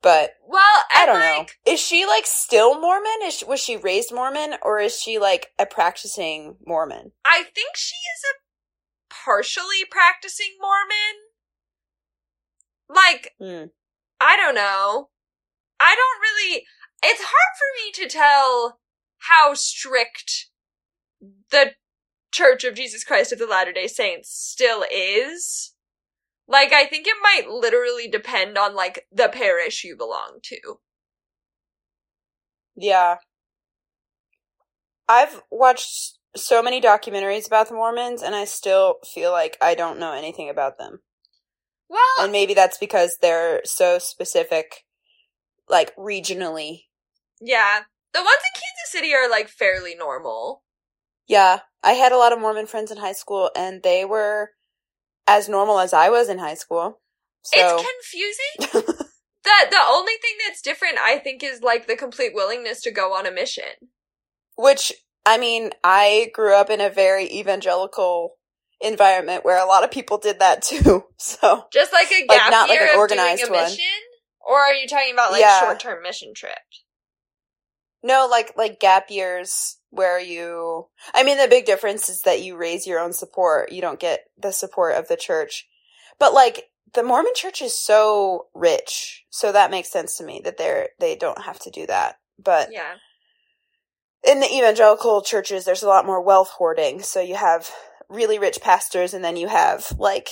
But 0.00 0.34
Well, 0.46 0.82
I 0.94 1.06
don't 1.06 1.20
know. 1.20 1.46
Is 1.66 1.80
she 1.80 2.06
like 2.06 2.24
still 2.26 2.80
Mormon? 2.80 3.10
Is 3.24 3.34
she, 3.34 3.44
was 3.44 3.60
she 3.60 3.76
raised 3.76 4.12
Mormon 4.12 4.54
or 4.62 4.78
is 4.78 4.98
she 5.00 5.18
like 5.18 5.52
a 5.58 5.66
practicing 5.66 6.56
Mormon? 6.64 7.12
I 7.24 7.44
think 7.54 7.76
she 7.76 7.96
is 7.96 8.22
a 8.30 9.14
partially 9.24 9.84
practicing 9.90 10.56
Mormon. 10.60 11.18
Like, 12.88 13.32
Hmm. 13.38 13.68
I 14.20 14.36
don't 14.36 14.54
know. 14.54 15.10
I 15.80 15.94
don't 15.94 16.20
really. 16.20 16.64
It's 17.02 17.22
hard 17.22 17.56
for 17.56 17.66
me 17.76 17.92
to 17.92 18.08
tell 18.12 18.80
how 19.18 19.54
strict 19.54 20.48
the 21.50 21.72
Church 22.32 22.64
of 22.64 22.74
Jesus 22.74 23.04
Christ 23.04 23.32
of 23.32 23.38
the 23.38 23.46
Latter 23.46 23.72
day 23.72 23.86
Saints 23.86 24.30
still 24.30 24.84
is. 24.92 25.74
Like, 26.48 26.72
I 26.72 26.86
think 26.86 27.06
it 27.06 27.16
might 27.22 27.50
literally 27.50 28.08
depend 28.08 28.56
on, 28.56 28.74
like, 28.74 29.06
the 29.12 29.28
parish 29.28 29.84
you 29.84 29.96
belong 29.96 30.38
to. 30.44 30.80
Yeah. 32.74 33.16
I've 35.08 35.42
watched 35.50 36.18
so 36.36 36.62
many 36.62 36.80
documentaries 36.80 37.46
about 37.46 37.68
the 37.68 37.74
Mormons 37.74 38.22
and 38.22 38.34
I 38.34 38.44
still 38.44 38.96
feel 39.14 39.32
like 39.32 39.56
I 39.60 39.74
don't 39.74 39.98
know 39.98 40.12
anything 40.12 40.48
about 40.48 40.78
them. 40.78 41.00
Well, 41.88 42.00
And 42.20 42.32
maybe 42.32 42.54
that's 42.54 42.78
because 42.78 43.18
they're 43.20 43.62
so 43.64 43.98
specific, 43.98 44.84
like 45.68 45.94
regionally. 45.96 46.84
yeah. 47.40 47.80
The 48.14 48.20
ones 48.20 48.28
in 48.30 48.60
Kansas 48.60 48.90
City 48.90 49.14
are, 49.14 49.28
like, 49.28 49.48
fairly 49.50 49.94
normal. 49.94 50.62
Yeah. 51.26 51.60
I 51.82 51.92
had 51.92 52.10
a 52.12 52.16
lot 52.16 52.32
of 52.32 52.40
Mormon 52.40 52.66
friends 52.66 52.90
in 52.90 52.96
high 52.98 53.12
school 53.12 53.50
and 53.54 53.82
they 53.82 54.04
were 54.06 54.52
as 55.28 55.48
normal 55.48 55.78
as 55.78 55.92
I 55.92 56.08
was 56.08 56.28
in 56.28 56.38
high 56.38 56.54
school. 56.54 57.00
So, 57.42 57.60
It's 57.60 57.86
confusing. 58.66 58.94
The 59.44 59.70
the 59.70 59.80
only 59.88 60.14
thing 60.20 60.36
that's 60.46 60.60
different, 60.60 60.98
I 60.98 61.18
think, 61.18 61.42
is 61.44 61.62
like 61.62 61.86
the 61.86 61.96
complete 61.96 62.32
willingness 62.34 62.82
to 62.82 62.90
go 62.90 63.14
on 63.14 63.24
a 63.24 63.30
mission. 63.30 63.64
which, 64.56 64.92
I 65.24 65.38
mean, 65.38 65.70
I 65.84 66.30
grew 66.34 66.54
up 66.54 66.68
in 66.70 66.80
a 66.80 66.90
very 66.90 67.24
evangelical 67.32 68.34
environment 68.80 69.44
where 69.44 69.56
a 69.62 69.66
lot 69.66 69.84
of 69.84 69.90
people 69.92 70.18
did 70.18 70.40
that 70.40 70.62
too. 70.62 71.04
So 71.18 71.64
Just 71.72 71.92
like 71.92 72.10
a 72.12 72.26
Like, 72.28 72.38
gap 72.38 72.50
not 72.50 72.68
like 72.68 72.78
year 72.78 72.88
an 72.88 72.94
of 72.94 72.98
organized 72.98 73.44
doing 73.44 73.54
a 73.54 73.56
one. 73.56 73.70
mission, 73.70 73.84
or 74.46 74.58
are 74.58 74.74
you 74.74 74.86
talking 74.88 75.12
about 75.14 75.30
like 75.32 75.40
Yeah. 75.40 75.60
short 75.60 75.80
term 75.80 76.02
mission 76.02 76.34
trip? 76.34 76.58
no, 78.02 78.28
like 78.30 78.52
like 78.56 78.80
gap 78.80 79.10
years 79.10 79.77
where 79.90 80.20
you. 80.20 80.88
I 81.14 81.22
mean, 81.22 81.38
the 81.38 81.48
big 81.48 81.64
difference 81.64 82.08
is 82.08 82.22
that 82.22 82.42
you 82.42 82.56
raise 82.56 82.86
your 82.86 83.00
own 83.00 83.12
support. 83.12 83.72
You 83.72 83.80
don't 83.80 84.00
get 84.00 84.24
the 84.40 84.52
support 84.52 84.94
of 84.96 85.08
the 85.08 85.16
church, 85.16 85.66
but 86.18 86.32
like 86.34 86.70
the 86.94 87.02
Mormon 87.02 87.32
Church 87.34 87.60
is 87.62 87.78
so 87.78 88.46
rich, 88.54 89.24
so 89.30 89.52
that 89.52 89.70
makes 89.70 89.90
sense 89.90 90.16
to 90.16 90.24
me 90.24 90.40
that 90.44 90.56
they're 90.58 90.90
they 90.98 91.16
don't 91.16 91.42
have 91.42 91.58
to 91.60 91.70
do 91.70 91.86
that. 91.86 92.16
But 92.38 92.70
Yeah. 92.72 92.94
in 94.24 94.40
the 94.40 94.52
evangelical 94.52 95.22
churches, 95.22 95.64
there's 95.64 95.82
a 95.82 95.88
lot 95.88 96.06
more 96.06 96.20
wealth 96.22 96.50
hoarding. 96.50 97.02
So 97.02 97.20
you 97.20 97.34
have 97.36 97.70
really 98.08 98.38
rich 98.38 98.60
pastors, 98.60 99.12
and 99.14 99.24
then 99.24 99.36
you 99.36 99.48
have 99.48 99.92
like 99.98 100.28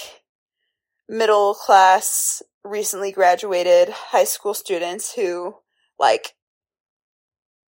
middle 1.08 1.54
class, 1.54 2.42
recently 2.64 3.12
graduated 3.12 3.88
high 3.90 4.24
school 4.24 4.54
students 4.54 5.14
who 5.14 5.56
like 5.98 6.34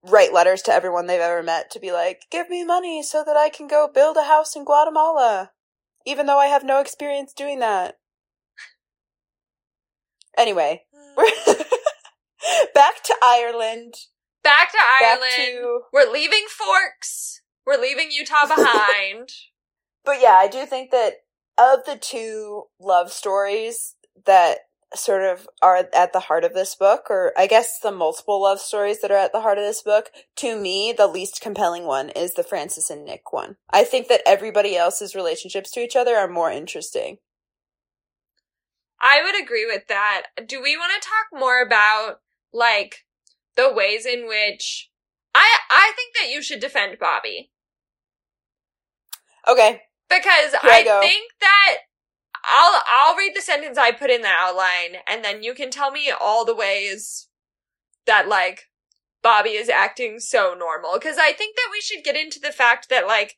write 0.04 0.32
letters 0.32 0.62
to 0.62 0.72
everyone 0.72 1.06
they've 1.06 1.20
ever 1.20 1.42
met 1.42 1.70
to 1.70 1.80
be 1.80 1.92
like, 1.92 2.26
give 2.30 2.50
me 2.50 2.64
money 2.64 3.02
so 3.02 3.24
that 3.24 3.36
I 3.36 3.48
can 3.48 3.66
go 3.66 3.88
build 3.92 4.16
a 4.16 4.24
house 4.24 4.54
in 4.54 4.64
Guatemala, 4.64 5.52
even 6.06 6.26
though 6.26 6.38
I 6.38 6.46
have 6.46 6.64
no 6.64 6.80
experience 6.80 7.32
doing 7.32 7.60
that. 7.60 7.96
Anyway, 10.36 10.82
hmm. 10.94 11.14
we're 11.16 11.54
back 12.74 13.02
to 13.04 13.14
Ireland. 13.22 13.94
Back 14.42 14.72
to 14.72 14.78
Ireland. 15.02 15.20
Back 15.20 15.36
to 15.36 15.80
We're 15.92 16.12
leaving 16.12 16.44
Forks. 16.48 17.40
We're 17.66 17.80
leaving 17.80 18.10
Utah 18.10 18.46
behind. 18.54 19.30
But 20.04 20.20
yeah, 20.20 20.34
I 20.34 20.48
do 20.48 20.66
think 20.66 20.90
that 20.90 21.14
of 21.56 21.84
the 21.86 21.96
two 21.96 22.64
love 22.80 23.10
stories 23.10 23.96
that 24.26 24.58
sort 24.94 25.22
of 25.22 25.48
are 25.62 25.86
at 25.92 26.12
the 26.12 26.20
heart 26.20 26.44
of 26.44 26.54
this 26.54 26.74
book, 26.74 27.06
or 27.10 27.32
I 27.36 27.46
guess 27.46 27.78
the 27.80 27.92
multiple 27.92 28.42
love 28.42 28.60
stories 28.60 29.00
that 29.00 29.10
are 29.10 29.18
at 29.18 29.32
the 29.32 29.40
heart 29.40 29.58
of 29.58 29.64
this 29.64 29.82
book, 29.82 30.10
to 30.36 30.58
me, 30.58 30.92
the 30.96 31.06
least 31.06 31.40
compelling 31.40 31.84
one 31.84 32.10
is 32.10 32.34
the 32.34 32.42
Frances 32.42 32.90
and 32.90 33.04
Nick 33.04 33.32
one. 33.32 33.56
I 33.70 33.84
think 33.84 34.08
that 34.08 34.22
everybody 34.26 34.76
else's 34.76 35.14
relationships 35.14 35.70
to 35.72 35.80
each 35.80 35.96
other 35.96 36.16
are 36.16 36.28
more 36.28 36.50
interesting. 36.50 37.18
I 39.00 39.22
would 39.22 39.40
agree 39.40 39.66
with 39.66 39.86
that. 39.88 40.24
Do 40.46 40.62
we 40.62 40.76
want 40.76 40.92
to 41.00 41.08
talk 41.08 41.38
more 41.38 41.60
about 41.60 42.20
like 42.52 43.04
the 43.56 43.72
ways 43.72 44.06
in 44.06 44.26
which 44.26 44.90
I 45.34 45.58
I 45.70 45.92
think 45.96 46.14
that 46.16 46.32
you 46.32 46.42
should 46.42 46.60
defend 46.60 46.98
Bobbi 46.98 47.50
Okay. 49.46 49.82
because 50.08 50.50
Here 50.62 50.70
I 50.70 50.84
I 50.88 51.00
think 51.00 51.30
that 51.40 51.76
I'll 52.46 52.82
I'll 52.86 53.16
read 53.16 53.32
the 53.34 53.40
sentence 53.42 53.78
I 53.78 53.92
put 53.92 54.10
in 54.10 54.22
the 54.22 54.28
outline 54.28 55.00
and 55.06 55.24
then 55.24 55.42
you 55.42 55.54
can 55.54 55.70
tell 55.70 55.90
me 55.90 56.10
all 56.10 56.44
the 56.44 56.54
ways 56.54 57.28
that 58.06 58.28
like 58.28 58.68
Bobbi 59.24 59.58
is 59.58 59.68
acting 59.68 60.20
so 60.20 60.54
normal 60.58 60.94
because 60.94 61.16
I 61.18 61.32
think 61.32 61.56
that 61.56 61.68
we 61.72 61.80
should 61.80 62.04
get 62.04 62.16
into 62.16 62.38
the 62.38 62.52
fact 62.52 62.88
that 62.90 63.06
like 63.06 63.36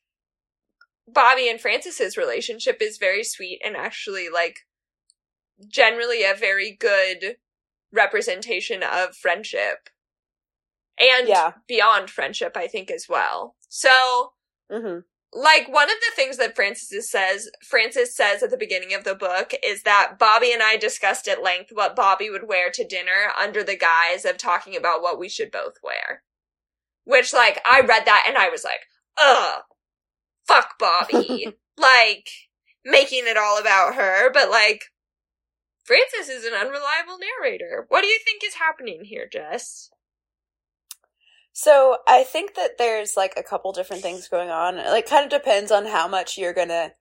Bobbi 1.10 1.48
and 1.48 1.60
Frances's 1.60 2.16
relationship 2.16 2.78
is 2.80 2.98
very 2.98 3.22
sweet 3.22 3.60
and 3.64 3.76
actually 3.76 4.28
like 4.28 4.60
generally 5.68 6.24
a 6.24 6.34
very 6.34 6.72
good 6.72 7.36
representation 7.92 8.82
of 8.82 9.16
friendship 9.16 9.88
and 10.98 11.28
Yeah. 11.28 11.52
beyond 11.68 12.10
friendship 12.10 12.56
I 12.56 12.66
think 12.66 12.90
as 12.90 13.06
well. 13.08 13.56
So 13.68 14.32
hmm 14.70 14.98
like 15.36 15.68
one 15.68 15.90
of 15.90 15.96
the 16.00 16.16
things 16.16 16.38
that 16.38 16.56
Frances 16.56 17.10
says 17.10 17.50
Frances 17.62 18.16
says 18.16 18.42
at 18.42 18.50
the 18.50 18.56
beginning 18.56 18.94
of 18.94 19.04
the 19.04 19.14
book 19.14 19.52
is 19.62 19.82
that 19.82 20.18
Bobbi 20.18 20.52
and 20.52 20.62
I 20.62 20.76
discussed 20.76 21.28
at 21.28 21.42
length 21.42 21.70
what 21.72 21.94
Bobbi 21.94 22.30
would 22.30 22.48
wear 22.48 22.70
to 22.70 22.86
dinner 22.86 23.30
under 23.38 23.62
the 23.62 23.76
guise 23.76 24.24
of 24.24 24.38
talking 24.38 24.76
about 24.76 25.02
what 25.02 25.18
we 25.18 25.28
should 25.28 25.50
both 25.50 25.74
wear. 25.82 26.22
Which 27.04 27.34
like 27.34 27.60
I 27.66 27.80
read 27.80 28.06
that 28.06 28.24
and 28.26 28.38
I 28.38 28.48
was 28.48 28.64
like, 28.64 28.80
ugh, 29.18 29.62
fuck 30.48 30.78
Bobbi. 30.80 31.54
like 31.78 32.28
making 32.84 33.24
it 33.26 33.36
all 33.36 33.60
about 33.60 33.94
her, 33.94 34.32
but 34.32 34.50
like 34.50 34.84
Frances 35.84 36.28
is 36.28 36.44
an 36.44 36.54
unreliable 36.54 37.18
narrator. 37.40 37.84
What 37.88 38.00
do 38.00 38.08
you 38.08 38.18
think 38.24 38.42
is 38.42 38.54
happening 38.54 39.04
here, 39.04 39.28
Jess? 39.30 39.90
So 41.58 41.96
I 42.06 42.22
think 42.22 42.54
that 42.56 42.76
there's 42.76 43.16
like 43.16 43.32
a 43.38 43.42
couple 43.42 43.72
different 43.72 44.02
things 44.02 44.28
going 44.28 44.50
on. 44.50 44.76
It 44.76 44.90
like 44.90 45.08
kind 45.08 45.24
of 45.24 45.30
depends 45.30 45.72
on 45.72 45.86
how 45.86 46.06
much 46.06 46.36
you're 46.36 46.52
gonna 46.52 46.92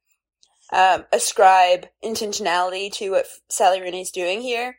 um, 0.71 1.03
ascribe 1.11 1.87
intentionality 2.01 2.89
to 2.93 3.09
what 3.09 3.27
Sally 3.49 3.81
Rooney's 3.81 4.11
doing 4.11 4.39
here. 4.39 4.77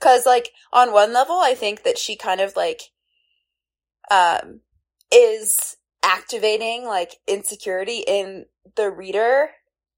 Cause 0.00 0.26
like 0.26 0.50
on 0.72 0.92
one 0.92 1.12
level, 1.12 1.36
I 1.36 1.54
think 1.54 1.84
that 1.84 1.96
she 1.96 2.16
kind 2.16 2.40
of 2.40 2.56
like 2.56 2.90
um 4.10 4.62
is 5.12 5.76
activating 6.02 6.84
like 6.84 7.20
insecurity 7.28 8.02
in 8.04 8.46
the 8.74 8.90
reader 8.90 9.50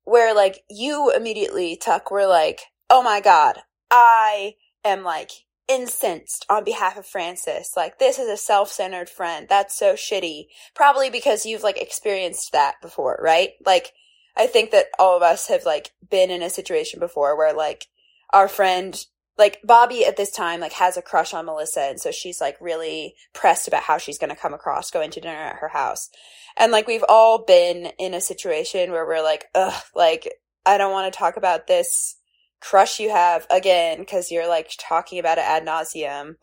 where 0.03 0.35
like 0.35 0.63
you 0.69 1.11
immediately 1.11 1.75
tuck 1.75 2.11
were 2.11 2.27
like 2.27 2.61
oh 2.91 3.03
my 3.03 3.23
god 3.23 3.61
i 3.91 4.55
am 4.85 5.03
like 5.03 5.44
incensed 5.69 6.45
on 6.51 6.65
behalf 6.65 6.97
of 6.97 7.07
frances. 7.07 7.73
Like 7.77 7.99
this 7.99 8.19
is 8.19 8.29
a 8.29 8.37
self-centered 8.37 9.09
friend. 9.09 9.47
That's 9.49 9.77
so 9.77 9.95
shitty. 9.95 10.47
Probably 10.75 11.11
because 11.11 11.47
you've 11.47 11.63
like 11.63 11.81
experienced 11.81 12.53
that 12.53 12.75
before 12.83 13.19
right? 13.23 13.51
Like 13.65 13.93
i 14.37 14.47
think 14.47 14.71
that 14.73 14.87
all 14.99 15.17
of 15.17 15.23
us 15.23 15.47
have 15.47 15.65
like 15.65 15.93
been 16.11 16.31
in 16.31 16.43
a 16.43 16.51
situation 16.51 16.99
before 16.99 17.37
where 17.37 17.55
like 17.55 17.87
our 18.31 18.49
friend 18.49 19.07
like 19.37 19.61
Bobbi 19.67 20.03
at 20.03 20.17
this 20.17 20.31
time 20.31 20.61
like 20.61 20.73
has 20.75 20.97
a 20.97 21.03
crush 21.03 21.35
on 21.35 21.47
Melissa 21.47 21.83
and 21.83 22.01
so 22.01 22.11
she's 22.11 22.41
like 22.41 22.57
really 22.61 23.15
pressed 23.33 23.67
about 23.67 23.83
how 23.83 23.99
she's 23.99 24.19
going 24.19 24.31
to 24.31 24.41
come 24.41 24.55
across 24.55 24.91
going 24.91 25.11
to 25.11 25.21
dinner 25.21 25.35
at 25.35 25.57
her 25.57 25.69
house. 25.69 26.09
And 26.57 26.71
like 26.71 26.87
we've 26.87 27.05
all 27.09 27.45
been 27.45 27.87
in 27.99 28.15
a 28.15 28.21
situation 28.21 28.93
where 28.93 29.05
we're 29.05 29.25
like, 29.25 29.47
ugh, 29.55 29.83
like 29.95 30.33
I 30.65 30.79
don't 30.79 30.93
want 30.93 31.13
to 31.13 31.19
talk 31.19 31.37
about 31.37 31.67
this 31.67 32.17
crush 32.65 32.99
you 32.99 33.11
have 33.11 33.47
again 33.51 34.05
cuz 34.05 34.31
you're 34.31 34.49
like 34.49 34.71
talking 34.79 35.19
about 35.19 35.39
it 35.39 35.45
ad 35.45 35.65
nauseum. 35.65 36.37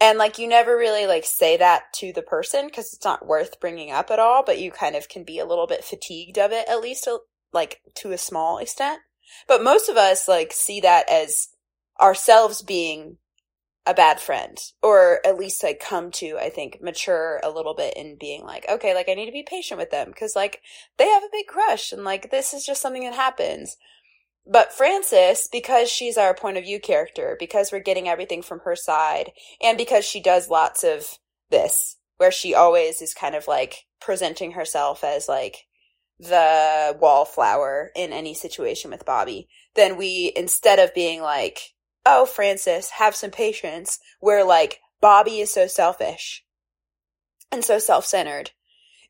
And 0.00 0.18
like 0.18 0.38
you 0.38 0.46
never 0.46 0.76
really 0.76 1.06
like 1.06 1.24
say 1.24 1.56
that 1.56 1.92
to 1.94 2.12
the 2.12 2.22
person 2.22 2.70
cuz 2.70 2.92
it's 2.92 3.04
not 3.04 3.26
worth 3.26 3.60
bringing 3.60 3.90
up 3.90 4.10
at 4.10 4.18
all, 4.18 4.42
but 4.42 4.58
you 4.58 4.70
kind 4.70 4.96
of 4.96 5.08
can 5.08 5.24
be 5.24 5.38
a 5.38 5.46
little 5.46 5.66
bit 5.66 5.84
fatigued 5.84 6.38
of 6.38 6.52
it 6.52 6.68
at 6.68 6.80
least 6.80 7.06
uh, 7.06 7.18
like 7.52 7.80
to 7.94 8.12
a 8.12 8.18
small 8.18 8.58
extent. 8.58 9.00
But 9.46 9.62
most 9.62 9.88
of 9.88 9.96
us 9.96 10.28
like 10.28 10.52
see 10.52 10.80
that 10.80 11.08
as 11.08 11.48
ourselves 12.00 12.62
being 12.62 13.18
a 13.86 13.94
bad 13.94 14.20
friend 14.20 14.58
or 14.82 15.20
at 15.24 15.38
least 15.38 15.62
like 15.62 15.78
come 15.78 16.10
to 16.10 16.36
i 16.38 16.50
think 16.50 16.82
mature 16.82 17.40
a 17.44 17.50
little 17.50 17.72
bit 17.72 17.96
in 17.96 18.16
being 18.18 18.42
like 18.42 18.68
okay 18.68 18.92
like 18.94 19.08
i 19.08 19.14
need 19.14 19.26
to 19.26 19.32
be 19.32 19.44
patient 19.48 19.78
with 19.78 19.92
them 19.92 20.08
because 20.08 20.34
like 20.34 20.60
they 20.98 21.08
have 21.08 21.22
a 21.22 21.28
big 21.30 21.46
crush 21.46 21.92
and 21.92 22.02
like 22.02 22.30
this 22.32 22.52
is 22.52 22.66
just 22.66 22.82
something 22.82 23.04
that 23.04 23.14
happens 23.14 23.76
but 24.50 24.72
frances 24.72 25.48
because 25.50 25.90
she's 25.90 26.16
our 26.16 26.34
point 26.34 26.56
of 26.56 26.64
view 26.64 26.80
character 26.80 27.36
because 27.38 27.72
we're 27.72 27.80
getting 27.80 28.08
everything 28.08 28.42
from 28.42 28.60
her 28.60 28.76
side 28.76 29.32
and 29.62 29.76
because 29.76 30.04
she 30.04 30.20
does 30.20 30.50
lots 30.50 30.84
of 30.84 31.18
this 31.50 31.96
where 32.18 32.32
she 32.32 32.54
always 32.54 33.02
is 33.02 33.14
kind 33.14 33.34
of 33.34 33.46
like 33.48 33.84
presenting 34.00 34.52
herself 34.52 35.04
as 35.04 35.28
like 35.28 35.66
the 36.18 36.96
wallflower 37.00 37.90
in 37.94 38.12
any 38.12 38.34
situation 38.34 38.90
with 38.90 39.04
bobbi 39.04 39.46
then 39.74 39.96
we 39.96 40.32
instead 40.34 40.78
of 40.78 40.94
being 40.94 41.20
like 41.20 41.74
oh, 42.06 42.24
Frances, 42.24 42.90
have 42.90 43.16
some 43.16 43.32
patience, 43.32 43.98
where 44.20 44.44
like 44.44 44.80
Bobbi 45.02 45.42
is 45.42 45.52
so 45.52 45.66
selfish 45.66 46.44
and 47.52 47.64
so 47.64 47.78
self 47.78 48.06
centered. 48.06 48.52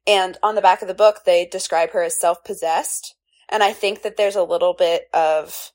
And 0.06 0.38
on 0.42 0.54
the 0.54 0.62
back 0.62 0.82
of 0.82 0.88
the 0.88 0.94
book, 0.94 1.20
they 1.24 1.46
describe 1.46 1.90
her 1.90 2.02
as 2.02 2.18
self 2.18 2.42
possessed. 2.42 3.14
And 3.48 3.62
I 3.62 3.72
think 3.72 4.02
that 4.02 4.16
there's 4.16 4.36
a 4.36 4.42
little 4.42 4.74
bit 4.74 5.08
of 5.12 5.72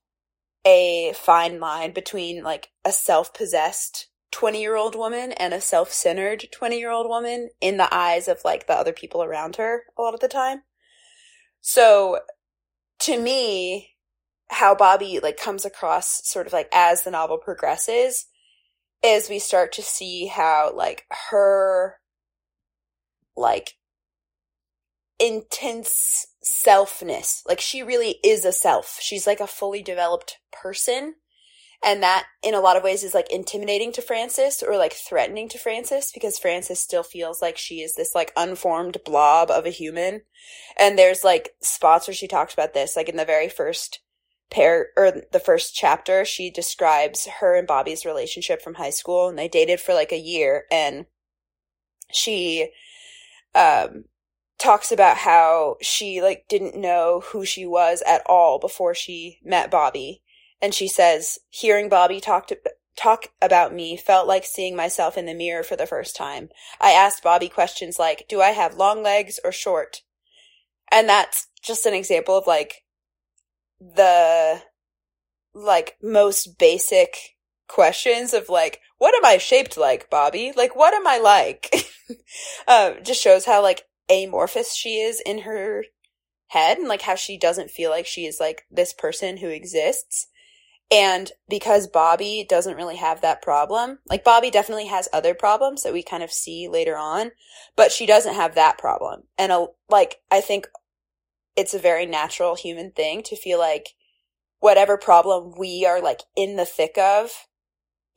a 0.65 1.13
fine 1.15 1.59
line 1.59 1.91
between 1.91 2.43
like 2.43 2.69
a 2.86 2.91
self 2.91 3.34
possessed 3.34 4.07
20 4.32 4.61
year 4.61 4.76
old 4.76 4.95
woman 4.95 5.32
and 5.34 5.53
a 5.53 5.61
self 5.61 5.91
centered 5.91 6.45
20 6.51 6.78
year 6.78 6.91
old 6.91 7.07
woman 7.07 7.49
in 7.59 7.78
the 7.78 7.93
eyes 7.93 8.28
of 8.28 8.39
like 8.45 8.67
the 8.67 8.74
other 8.74 8.93
people 8.93 9.24
around 9.24 9.55
her 9.55 9.84
a 9.97 10.01
lot 10.01 10.13
of 10.13 10.19
the 10.19 10.28
time. 10.28 10.63
So 11.61 12.19
to 12.99 13.19
me, 13.19 13.95
how 14.49 14.76
Bobbi 14.76 15.22
like 15.24 15.38
comes 15.38 15.65
across 15.65 16.28
sort 16.28 16.45
of 16.45 16.53
like 16.53 16.67
as 16.74 17.03
the 17.03 17.11
novel 17.11 17.38
progresses 17.38 18.28
is 19.03 19.30
we 19.30 19.39
start 19.39 19.72
to 19.74 19.82
see 19.82 20.28
how 20.28 20.74
like 20.76 21.05
her 21.32 21.95
like 23.36 23.76
intense 25.19 26.28
selfness. 26.44 27.42
Like 27.48 27.60
she 27.60 27.84
really 27.84 28.20
is 28.24 28.46
a 28.46 28.52
self. 28.52 28.98
She's 29.02 29.28
like 29.28 29.39
a 29.39 29.48
fully 29.48 29.82
developed 29.82 30.38
person. 30.52 31.16
And 31.84 32.04
that, 32.04 32.28
in 32.44 32.54
a 32.54 32.60
lot 32.60 32.78
of 32.78 32.84
ways, 32.84 33.04
is 33.04 33.16
like 33.16 33.32
intimidating 33.32 33.92
to 33.94 34.04
Frances 34.04 34.62
or 34.62 34.78
like 34.78 34.94
threatening 34.94 35.50
to 35.50 35.58
Frances 35.58 36.12
because 36.14 36.38
Frances 36.38 36.80
still 36.80 37.02
feels 37.02 37.42
like 37.42 37.58
she 37.58 37.82
is 37.82 37.96
this 37.96 38.14
like 38.14 38.32
unformed 38.38 38.98
blob 39.04 39.50
of 39.50 39.66
a 39.66 39.72
human. 39.72 40.22
And 40.78 40.98
there's 40.98 41.24
like 41.24 41.56
spots 41.62 42.08
where 42.08 42.14
she 42.14 42.28
talks 42.28 42.54
about 42.54 42.76
this, 42.76 42.96
like 42.96 43.10
in 43.10 43.18
the 43.18 43.26
very 43.26 43.50
first 43.50 44.00
pair 44.52 44.89
or 44.96 45.12
the 45.32 45.39
first 45.39 45.74
chapter, 45.74 46.24
she 46.24 46.52
describes 46.52 47.26
her 47.39 47.58
and 47.58 47.68
Bobbi's 47.68 48.06
relationship 48.06 48.62
from 48.62 48.76
high 48.76 48.92
school 48.92 49.28
and 49.28 49.39
they 49.39 49.48
dated 49.48 49.80
for 49.80 49.96
like 49.96 50.12
a 50.12 50.20
year 50.20 50.66
and 50.70 51.06
she 52.12 52.70
um 53.56 54.04
talks 54.62 54.91
about 54.91 55.18
how 55.18 55.76
she 55.82 56.22
like 56.22 56.45
didn't 56.47 56.76
know 56.80 57.24
who 57.32 57.43
she 57.43 57.66
was 57.66 58.03
at 58.05 58.22
all 58.28 58.59
before 58.59 58.93
she 58.93 59.39
met 59.43 59.72
Bobbi 59.72 60.22
and 60.62 60.74
she 60.74 60.88
says, 60.88 61.39
hearing 61.49 61.89
Bobbi 61.89 62.22
talk 62.22 62.47
to, 62.47 62.59
talk 62.95 63.30
about 63.41 63.74
me 63.74 63.97
felt 63.97 64.28
like 64.28 64.45
seeing 64.45 64.76
myself 64.76 65.18
in 65.18 65.26
the 65.26 65.34
mirror 65.34 65.64
for 65.64 65.76
the 65.76 65.88
first 65.88 66.16
time. 66.16 66.49
I 66.80 66.91
asked 66.91 67.24
Bobbi 67.24 67.51
questions 67.51 67.97
like, 67.97 68.26
do 68.30 68.39
I 68.39 68.51
have 68.51 68.76
long 68.76 69.01
legs 69.01 69.39
or 69.43 69.51
short? 69.51 70.03
And 70.91 71.09
that's 71.09 71.47
just 71.64 71.88
an 71.88 71.95
example 71.95 72.38
of 72.38 72.45
like 72.45 72.84
the 73.80 74.62
like 75.55 75.97
most 76.03 76.59
basic 76.59 77.36
questions 77.68 78.34
of 78.34 78.47
like, 78.47 78.80
what 78.99 79.16
am 79.16 79.26
I 79.26 79.39
shaped 79.39 79.76
like, 79.76 80.12
Bobbi? 80.12 80.55
Like, 80.55 80.76
what 80.76 80.93
am 80.93 81.07
I 81.07 81.18
like? 81.18 81.74
um, 82.68 82.97
just 83.03 83.22
shows 83.22 83.45
how 83.45 83.64
like 83.64 83.86
amorphous 84.12 84.76
she 84.76 84.99
is 84.99 85.22
in 85.26 85.39
her 85.39 85.86
head 86.47 86.78
and 86.78 86.88
like 86.88 87.03
how 87.03 87.16
she 87.16 87.38
doesn't 87.38 87.72
feel 87.72 87.89
like 87.89 88.05
she 88.05 88.26
is 88.26 88.39
like 88.39 88.66
this 88.70 88.93
person 88.93 89.38
who 89.38 89.47
exists. 89.47 90.28
And 90.91 91.32
because 91.47 91.88
Bobbi 91.88 92.45
doesn't 92.45 92.76
really 92.76 92.97
have 92.97 93.22
that 93.22 93.41
problem, 93.41 93.99
like 94.09 94.26
Bobbi 94.26 94.51
definitely 94.51 94.88
has 94.88 95.07
other 95.14 95.34
problems 95.34 95.84
that 95.84 95.93
we 95.93 96.03
kind 96.03 96.22
of 96.22 96.32
see 96.32 96.68
later 96.68 96.97
on, 96.97 97.32
but 97.78 97.93
she 97.93 98.05
doesn't 98.05 98.36
have 98.36 98.55
that 98.55 98.78
problem. 98.78 99.24
And 99.38 99.53
a, 99.53 99.68
like, 99.89 100.18
I 100.30 100.41
think 100.41 100.68
it's 101.55 101.74
a 101.74 101.80
very 101.80 102.05
natural 102.05 102.55
human 102.55 102.91
thing 102.91 103.24
to 103.24 103.38
feel 103.38 103.57
like 103.57 103.95
whatever 104.59 104.97
problem 104.97 105.53
we 105.57 105.86
are 105.86 106.01
like 106.01 106.22
in 106.36 106.55
the 106.55 106.66
thick 106.66 106.97
of 106.97 107.32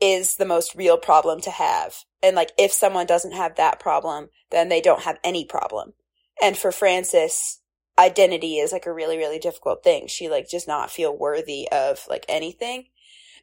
is 0.04 0.36
the 0.36 0.44
most 0.44 0.74
real 0.74 0.98
problem 0.98 1.40
to 1.40 1.50
have. 1.50 1.94
And 2.22 2.36
like, 2.36 2.52
if 2.58 2.72
someone 2.72 3.06
doesn't 3.06 3.32
have 3.32 3.56
that 3.56 3.80
problem, 3.80 4.28
then 4.50 4.68
they 4.68 4.82
don't 4.82 5.04
have 5.04 5.18
any 5.24 5.46
problem. 5.46 5.94
And 6.42 6.58
for 6.58 6.70
Frances, 6.70 7.60
identity 7.98 8.58
is 8.58 8.70
like 8.70 8.84
a 8.84 8.92
really, 8.92 9.16
really 9.16 9.38
difficult 9.38 9.82
thing. 9.82 10.06
She 10.06 10.28
like 10.28 10.50
does 10.50 10.66
not 10.66 10.90
feel 10.90 11.16
worthy 11.16 11.68
of 11.72 12.04
like 12.08 12.26
anything. 12.28 12.86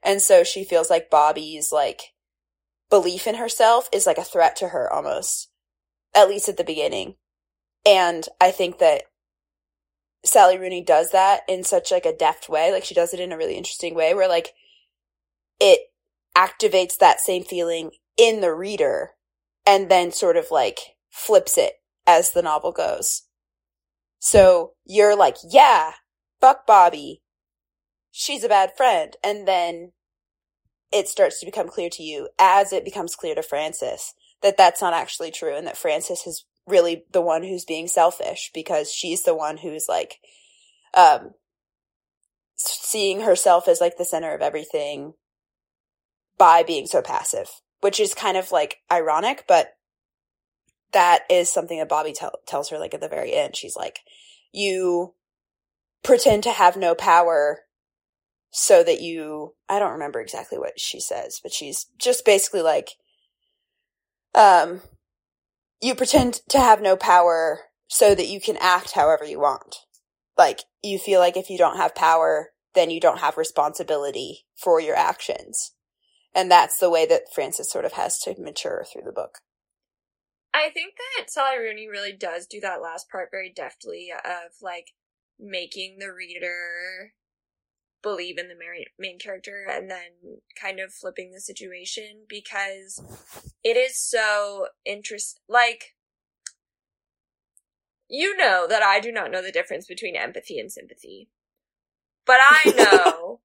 And 0.03 0.21
so 0.21 0.43
she 0.43 0.63
feels 0.63 0.89
like 0.89 1.09
Bobbi's 1.09 1.71
like 1.71 2.13
belief 2.91 3.25
in 3.25 3.35
herself 3.35 3.89
is 3.91 4.05
like 4.05 4.19
a 4.19 4.23
threat 4.23 4.55
to 4.57 4.67
her 4.67 4.91
almost, 4.91 5.49
at 6.13 6.29
least 6.29 6.47
at 6.47 6.57
the 6.57 6.63
beginning. 6.63 7.15
And 7.85 8.27
I 8.39 8.51
think 8.51 8.77
that 8.79 9.03
Sally 10.23 10.59
Rooney 10.59 10.83
does 10.83 11.11
that 11.11 11.41
in 11.47 11.63
such 11.63 11.91
like 11.91 12.05
a 12.05 12.15
deft 12.15 12.49
way. 12.49 12.71
Like 12.71 12.83
she 12.83 12.93
does 12.93 13.13
it 13.15 13.19
in 13.19 13.31
a 13.31 13.37
really 13.37 13.55
interesting 13.55 13.95
way 13.95 14.13
where 14.13 14.27
like 14.29 14.53
it 15.59 15.79
activates 16.35 16.97
that 16.97 17.19
same 17.19 17.43
feeling 17.43 17.91
in 18.17 18.41
the 18.41 18.53
reader 18.53 19.11
and 19.65 19.89
then 19.89 20.11
sort 20.11 20.37
of 20.37 20.47
like 20.51 20.79
flips 21.09 21.57
it 21.57 21.73
as 22.07 22.31
the 22.31 22.41
novel 22.41 22.71
goes. 22.71 23.23
So 24.19 24.73
you're 24.85 25.15
like, 25.15 25.37
yeah, 25.49 25.93
fuck 26.39 26.67
Bobbi. 26.67 27.17
She's 28.11 28.43
a 28.43 28.49
bad 28.49 28.71
friend. 28.75 29.15
And 29.23 29.47
then 29.47 29.91
it 30.91 31.07
starts 31.07 31.39
to 31.39 31.45
become 31.45 31.67
clear 31.67 31.89
to 31.89 32.03
you 32.03 32.29
as 32.37 32.73
it 32.73 32.85
becomes 32.85 33.15
clear 33.15 33.35
to 33.35 33.43
Frances 33.43 34.13
that 34.41 34.57
that's 34.57 34.81
not 34.81 34.93
actually 34.93 35.31
true 35.31 35.55
and 35.55 35.65
that 35.67 35.77
Frances 35.77 36.25
is 36.27 36.45
really 36.67 37.05
the 37.11 37.21
one 37.21 37.43
who's 37.43 37.65
being 37.65 37.87
selfish 37.87 38.51
because 38.53 38.91
she's 38.91 39.23
the 39.23 39.35
one 39.35 39.57
who's 39.57 39.85
like, 39.87 40.19
um, 40.93 41.31
seeing 42.55 43.21
herself 43.21 43.67
as 43.67 43.81
like 43.81 43.97
the 43.97 44.05
center 44.05 44.33
of 44.33 44.41
everything 44.41 45.13
by 46.41 46.63
being 46.63 46.87
so 46.87 47.03
passive, 47.03 47.61
which 47.81 47.99
is 47.99 48.15
kind 48.15 48.35
of 48.35 48.51
like 48.51 48.77
ironic, 48.91 49.45
but 49.47 49.75
that 50.91 51.21
is 51.29 51.51
something 51.51 51.77
that 51.77 51.87
Bobbi 51.87 52.15
tell, 52.15 52.31
tells 52.47 52.71
her 52.71 52.79
like 52.79 52.95
at 52.95 52.99
the 52.99 53.07
very 53.07 53.31
end. 53.31 53.55
She's 53.55 53.75
like, 53.75 53.99
you 54.51 55.13
pretend 56.01 56.41
to 56.41 56.51
have 56.51 56.75
no 56.75 56.95
power 56.95 57.59
so 58.49 58.83
that 58.83 59.01
you, 59.01 59.53
I 59.69 59.77
don't 59.77 59.91
remember 59.91 60.19
exactly 60.19 60.57
what 60.57 60.79
she 60.79 60.99
says, 60.99 61.39
but 61.43 61.53
she's 61.53 61.85
just 61.99 62.25
basically 62.25 62.63
like, 62.63 62.89
um, 64.33 64.81
you 65.79 65.93
pretend 65.93 66.41
to 66.49 66.57
have 66.57 66.81
no 66.81 66.95
power 66.95 67.59
so 67.87 68.15
that 68.15 68.29
you 68.29 68.41
can 68.41 68.57
act 68.59 68.93
however 68.93 69.25
you 69.25 69.39
want. 69.39 69.75
Like, 70.39 70.61
you 70.81 70.97
feel 70.97 71.19
like 71.19 71.37
if 71.37 71.51
you 71.51 71.59
don't 71.59 71.77
have 71.77 71.93
power, 71.93 72.49
then 72.73 72.89
you 72.89 72.99
don't 72.99 73.19
have 73.19 73.37
responsibility 73.37 74.47
for 74.55 74.81
your 74.81 74.95
actions. 74.95 75.73
And 76.33 76.49
that's 76.49 76.77
the 76.77 76.89
way 76.89 77.05
that 77.07 77.33
Frances 77.33 77.69
sort 77.69 77.85
of 77.85 77.93
has 77.93 78.17
to 78.19 78.35
mature 78.39 78.85
through 78.91 79.03
the 79.03 79.11
book. 79.11 79.39
I 80.53 80.69
think 80.69 80.95
that 81.17 81.29
Sally 81.29 81.57
Rooney 81.57 81.87
really 81.87 82.11
does 82.11 82.45
do 82.45 82.59
that 82.61 82.81
last 82.81 83.09
part 83.09 83.29
very 83.31 83.51
deftly 83.53 84.09
of 84.13 84.51
like 84.61 84.87
making 85.39 85.97
the 85.99 86.11
reader 86.11 87.13
believe 88.01 88.37
in 88.37 88.47
the 88.47 88.55
main 88.97 89.19
character 89.19 89.65
and 89.69 89.89
then 89.89 90.39
kind 90.59 90.79
of 90.79 90.91
flipping 90.91 91.31
the 91.31 91.39
situation 91.39 92.23
because 92.27 93.01
it 93.63 93.77
is 93.77 93.99
so 93.99 94.67
interest 94.85 95.39
like 95.47 95.95
you 98.11 98.35
know 98.35 98.65
that 98.67 98.83
I 98.83 98.99
do 98.99 99.11
not 99.11 99.31
know 99.31 99.41
the 99.41 99.51
difference 99.51 99.87
between 99.87 100.17
empathy 100.17 100.59
and 100.59 100.71
sympathy. 100.71 101.29
But 102.25 102.39
I 102.41 102.71
know 102.75 103.39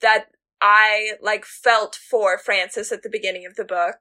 that 0.00 0.26
I 0.60 1.12
like 1.22 1.44
felt 1.44 1.96
for 1.96 2.38
Frances 2.38 2.90
at 2.92 3.02
the 3.02 3.10
beginning 3.10 3.46
of 3.46 3.54
the 3.54 3.64
book 3.64 3.98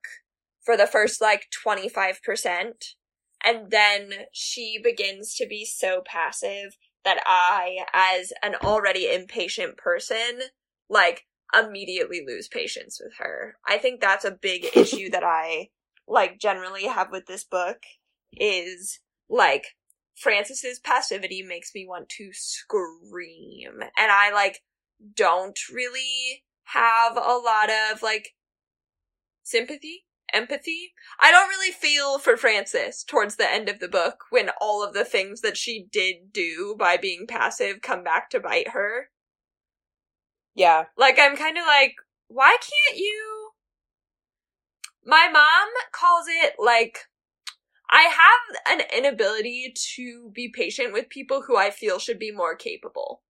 for 0.63 0.75
the 0.75 0.87
first 0.87 1.21
like 1.21 1.47
25%. 1.65 2.71
And 3.43 3.71
then 3.71 4.11
she 4.33 4.79
begins 4.83 5.35
to 5.35 5.47
be 5.47 5.63
so 5.65 6.01
passive 6.05 6.75
that 7.05 7.21
I, 7.25 7.85
as 7.93 8.33
an 8.41 8.55
already 8.55 9.13
impatient 9.13 9.77
person, 9.77 10.41
like 10.89 11.23
immediately 11.57 12.23
lose 12.25 12.47
patience 12.47 12.99
with 13.01 13.13
her. 13.19 13.57
I 13.65 13.77
think 13.77 14.01
that's 14.01 14.25
a 14.25 14.31
big 14.31 14.67
issue 14.75 15.09
that 15.11 15.23
I 15.23 15.69
like 16.07 16.39
generally 16.39 16.85
have 16.87 17.11
with 17.11 17.25
this 17.27 17.43
book 17.43 17.77
is 18.33 18.99
like 19.29 19.67
Frances's 20.15 20.79
passivity 20.79 21.43
makes 21.43 21.71
me 21.75 21.85
want 21.87 22.09
to 22.09 22.29
scream. 22.33 23.79
And 23.97 24.11
I 24.11 24.31
like 24.33 24.61
don't 25.15 25.57
really 25.71 26.43
have 26.73 27.15
a 27.15 27.37
lot 27.37 27.69
of 27.69 28.01
like 28.01 28.29
sympathy 29.43 30.07
empathy. 30.33 30.93
I 31.19 31.31
don't 31.31 31.49
really 31.49 31.71
feel 31.71 32.19
for 32.19 32.37
Frances 32.37 33.03
towards 33.03 33.35
the 33.35 33.49
end 33.49 33.69
of 33.69 33.79
the 33.79 33.87
book 33.87 34.25
when 34.29 34.49
all 34.61 34.83
of 34.83 34.93
the 34.93 35.05
things 35.05 35.41
that 35.41 35.57
she 35.57 35.87
did 35.91 36.31
do 36.31 36.75
by 36.77 36.97
being 36.97 37.27
passive 37.27 37.81
come 37.81 38.03
back 38.03 38.29
to 38.31 38.39
bite 38.39 38.69
her. 38.69 39.09
Yeah. 40.55 40.85
Like, 40.97 41.19
I'm 41.19 41.35
kind 41.35 41.57
of 41.57 41.65
like, 41.65 41.95
why 42.27 42.57
can't 42.59 42.99
you? 42.99 43.51
My 45.05 45.29
mom 45.31 45.69
calls 45.91 46.25
it 46.27 46.55
like, 46.57 47.05
I 47.89 48.03
have 48.03 48.79
an 48.79 48.85
inability 48.95 49.73
to 49.95 50.29
be 50.33 50.51
patient 50.53 50.91
with 50.91 51.09
people 51.09 51.43
who 51.47 51.55
I 51.55 51.69
feel 51.69 51.99
should 51.99 52.19
be 52.19 52.31
more 52.31 52.55
capable. 52.55 53.21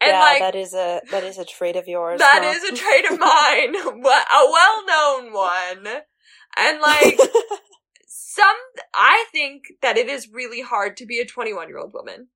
And 0.00 0.12
yeah, 0.12 0.20
like, 0.20 0.40
that 0.40 0.54
is 0.54 0.72
a 0.72 1.02
that 1.10 1.24
is 1.24 1.38
a 1.38 1.44
trait 1.44 1.76
of 1.76 1.86
yours. 1.86 2.20
That 2.20 2.40
huh? 2.42 2.50
is 2.50 2.64
a 2.64 2.74
trait 2.74 3.04
of 3.10 3.18
mine, 3.18 3.74
a 3.76 4.50
well-known 4.50 5.32
one. 5.32 6.02
And 6.56 6.80
like 6.80 7.18
some 8.06 8.56
I 8.94 9.26
think 9.30 9.64
that 9.82 9.98
it 9.98 10.08
is 10.08 10.28
really 10.32 10.62
hard 10.62 10.96
to 10.98 11.06
be 11.06 11.18
a 11.18 11.26
21-year-old 11.26 11.92
woman. 11.92 12.28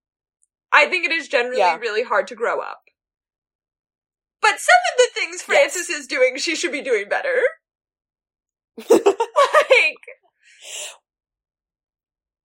I 0.73 0.87
think 0.87 1.07
it 1.07 1.13
is 1.13 1.29
generally 1.29 1.59
yeah. 1.59 1.77
really 1.77 2.03
hard 2.03 2.27
to 2.29 2.35
grow 2.35 2.61
up. 2.61 2.83
But 4.43 4.59
some 4.59 4.83
of 4.93 4.99
the 4.99 5.09
things 5.15 5.41
Frances 5.41 5.89
yes. 5.89 6.01
is 6.01 6.07
doing, 6.07 6.37
she 6.37 6.55
should 6.55 6.73
be 6.73 6.83
doing 6.83 7.09
better. 7.09 7.41
like 8.77 9.97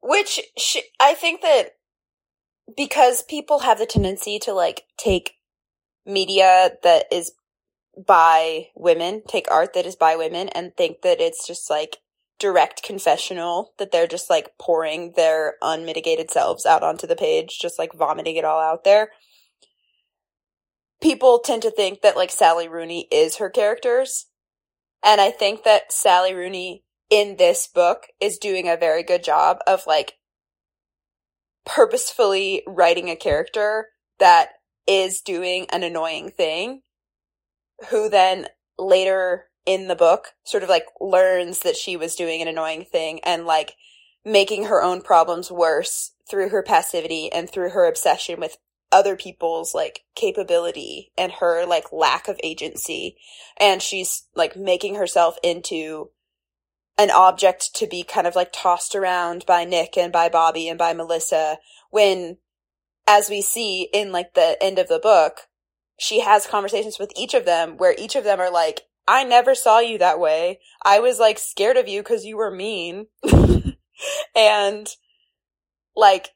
which 0.01 0.39
she, 0.57 0.84
I 0.99 1.13
think 1.13 1.41
that 1.41 1.72
because 2.76 3.24
people 3.24 3.59
have 3.59 3.80
the 3.80 3.86
tendency 3.86 4.39
to 4.39 4.53
like 4.53 4.84
take 4.97 5.36
media 6.05 6.72
that 6.84 7.05
is 7.11 7.34
by 8.07 8.67
women, 8.76 9.24
take 9.28 9.49
art 9.51 9.74
that 9.74 9.86
is 9.86 9.95
by 9.95 10.15
women 10.15 10.49
and 10.49 10.76
think 10.76 11.01
that 11.01 11.20
it's 11.20 11.45
just 11.47 11.70
like 11.70 11.97
direct 12.39 12.84
confessional 12.84 13.74
that 13.78 13.91
they're 13.91 14.07
just 14.07 14.30
like 14.30 14.57
pouring 14.57 15.13
their 15.15 15.55
unmitigated 15.61 16.32
selves 16.32 16.65
out 16.65 16.84
onto 16.84 17.05
the 17.05 17.15
page, 17.15 17.59
just 17.59 17.78
like 17.78 17.93
vomiting 17.93 18.36
it 18.36 18.45
all 18.45 18.59
out 18.61 18.84
there. 18.84 19.09
people 21.01 21.39
tend 21.39 21.61
to 21.61 21.72
think 21.72 22.01
that 22.01 22.15
like 22.15 22.32
Sally 22.32 22.67
Rooney 22.67 23.07
is 23.11 23.38
her 23.38 23.49
characters. 23.49 24.28
And 25.03 25.22
I 25.22 25.32
think 25.32 25.63
that 25.63 25.91
Sally 25.91 26.34
Rooney 26.34 26.84
in 27.09 27.38
this 27.38 27.67
book 27.67 28.07
is 28.20 28.38
doing 28.38 28.67
a 28.67 28.78
very 28.78 29.03
good 29.03 29.24
job 29.24 29.59
of 29.65 29.88
like 29.88 30.17
purposefully 31.70 32.63
writing 32.65 33.09
a 33.09 33.15
character 33.15 33.89
that 34.17 34.53
is 34.88 35.22
doing 35.22 35.67
an 35.72 35.84
annoying 35.84 36.32
thing 36.32 36.82
who 37.89 38.09
then 38.09 38.47
later 38.80 39.45
in 39.67 39.88
the 39.88 39.95
book 39.95 40.30
sort 40.43 40.63
of 40.63 40.70
like 40.70 40.86
learns 40.99 41.59
that 41.59 41.76
she 41.76 41.95
was 41.95 42.15
doing 42.15 42.41
an 42.41 42.47
annoying 42.47 42.84
thing 42.84 43.20
and 43.24 43.45
like 43.45 43.76
making 44.26 44.65
her 44.65 44.82
own 44.82 44.99
problems 44.99 45.51
worse 45.51 46.13
through 46.28 46.49
her 46.49 46.63
passivity 46.63 47.32
and 47.32 47.49
through 47.49 47.70
her 47.70 47.88
obsession 47.88 48.39
with 48.39 48.57
other 48.91 49.15
people's 49.15 49.76
like 49.76 50.03
capability 50.15 51.11
and 51.15 51.34
her 51.34 51.67
like 51.67 51.93
lack 51.93 52.28
of 52.28 52.39
agency. 52.43 53.15
And 53.59 53.80
she's 53.80 54.24
like 54.36 54.55
making 54.55 54.95
herself 54.95 55.38
into 55.43 56.09
an 57.00 57.10
object 57.10 57.74
to 57.74 57.88
be 57.88 58.04
kind 58.04 58.28
of 58.28 58.36
like 58.36 58.52
tossed 58.52 58.93
around 58.93 59.45
by 59.45 59.64
Nick 59.64 59.97
and 59.97 60.12
by 60.12 60.28
Bobbi 60.28 60.70
and 60.70 60.78
by 60.78 60.93
Melissa 60.93 61.58
when 61.89 62.38
as 63.08 63.30
we 63.30 63.41
see 63.41 63.89
in 63.93 64.12
like 64.12 64.34
the 64.34 64.58
end 64.62 64.78
of 64.78 64.89
the 64.89 65.00
book 65.00 65.47
she 65.97 66.20
has 66.20 66.45
conversations 66.45 67.00
with 67.00 67.14
each 67.16 67.34
of 67.34 67.45
them 67.45 67.78
where 67.78 67.95
each 67.97 68.18
of 68.18 68.26
them 68.26 68.39
are 68.39 68.52
like 68.52 68.82
I 69.08 69.24
never 69.24 69.56
saw 69.56 69.80
you 69.80 69.97
that 69.97 70.20
way. 70.20 70.60
I 70.86 71.00
was 71.00 71.20
like 71.20 71.39
scared 71.39 71.78
of 71.78 71.88
you 71.88 72.04
cuz 72.04 72.26
you 72.26 72.38
were 72.38 72.52
mean. 72.52 73.08
and 74.36 74.95
like 75.95 76.32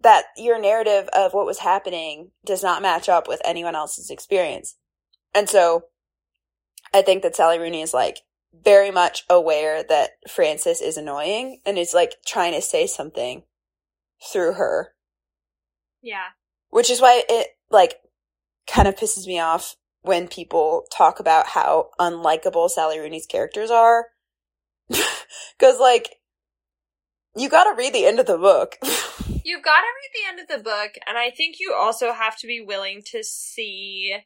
that 0.00 0.26
your 0.36 0.58
narrative 0.58 1.08
of 1.12 1.34
what 1.34 1.44
was 1.44 1.58
happening 1.58 2.30
does 2.44 2.62
not 2.62 2.80
match 2.80 3.08
up 3.08 3.28
with 3.28 3.42
anyone 3.44 3.74
else's 3.74 4.08
experience. 4.08 4.76
And 5.34 5.48
so 5.48 5.86
I 6.94 7.02
think 7.02 7.22
that 7.22 7.36
Sally 7.36 7.58
Rooney 7.58 7.82
is 7.82 7.92
like 7.92 8.22
very 8.52 8.90
much 8.90 9.24
aware 9.28 9.82
that 9.82 10.10
Frances 10.28 10.80
is 10.80 10.96
annoying 10.96 11.60
and 11.64 11.78
is 11.78 11.94
like 11.94 12.16
trying 12.26 12.52
to 12.52 12.62
say 12.62 12.86
something 12.86 13.44
through 14.32 14.54
her. 14.54 14.94
Yeah. 16.02 16.28
Which 16.70 16.90
is 16.90 17.00
why 17.00 17.22
it 17.28 17.48
like 17.70 17.96
kind 18.66 18.88
of 18.88 18.96
pisses 18.96 19.26
me 19.26 19.38
off 19.38 19.76
when 20.02 20.28
people 20.28 20.84
talk 20.92 21.20
about 21.20 21.48
how 21.48 21.90
unlikable 21.98 22.68
Sally 22.70 22.98
Rooney's 22.98 23.26
characters 23.26 23.70
are. 23.70 24.06
Cause 25.58 25.78
like, 25.78 26.16
you 27.36 27.48
gotta 27.48 27.76
read 27.76 27.94
the 27.94 28.06
end 28.06 28.18
of 28.18 28.26
the 28.26 28.38
book. 28.38 28.76
You've 29.44 29.62
got 29.62 29.80
to 29.80 29.86
read 29.86 30.10
the 30.14 30.28
end 30.28 30.40
of 30.40 30.48
the 30.48 30.62
book, 30.62 30.92
and 31.06 31.16
I 31.16 31.30
think 31.30 31.56
you 31.58 31.74
also 31.74 32.12
have 32.12 32.36
to 32.38 32.46
be 32.46 32.60
willing 32.60 33.02
to 33.06 33.22
see, 33.24 34.16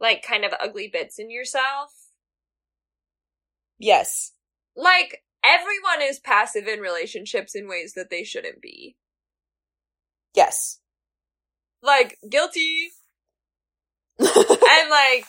like, 0.00 0.22
kind 0.22 0.44
of 0.44 0.52
ugly 0.60 0.88
bits 0.92 1.18
in 1.18 1.30
yourself. 1.30 1.92
Yes. 3.78 4.32
Like, 4.74 5.22
everyone 5.44 6.02
is 6.02 6.18
passive 6.18 6.66
in 6.66 6.80
relationships 6.80 7.54
in 7.54 7.68
ways 7.68 7.92
that 7.94 8.10
they 8.10 8.24
shouldn't 8.24 8.60
be. 8.60 8.96
Yes. 10.34 10.80
Like, 11.82 12.18
guilty. 12.28 12.90
and, 14.18 14.90
like, 14.90 15.26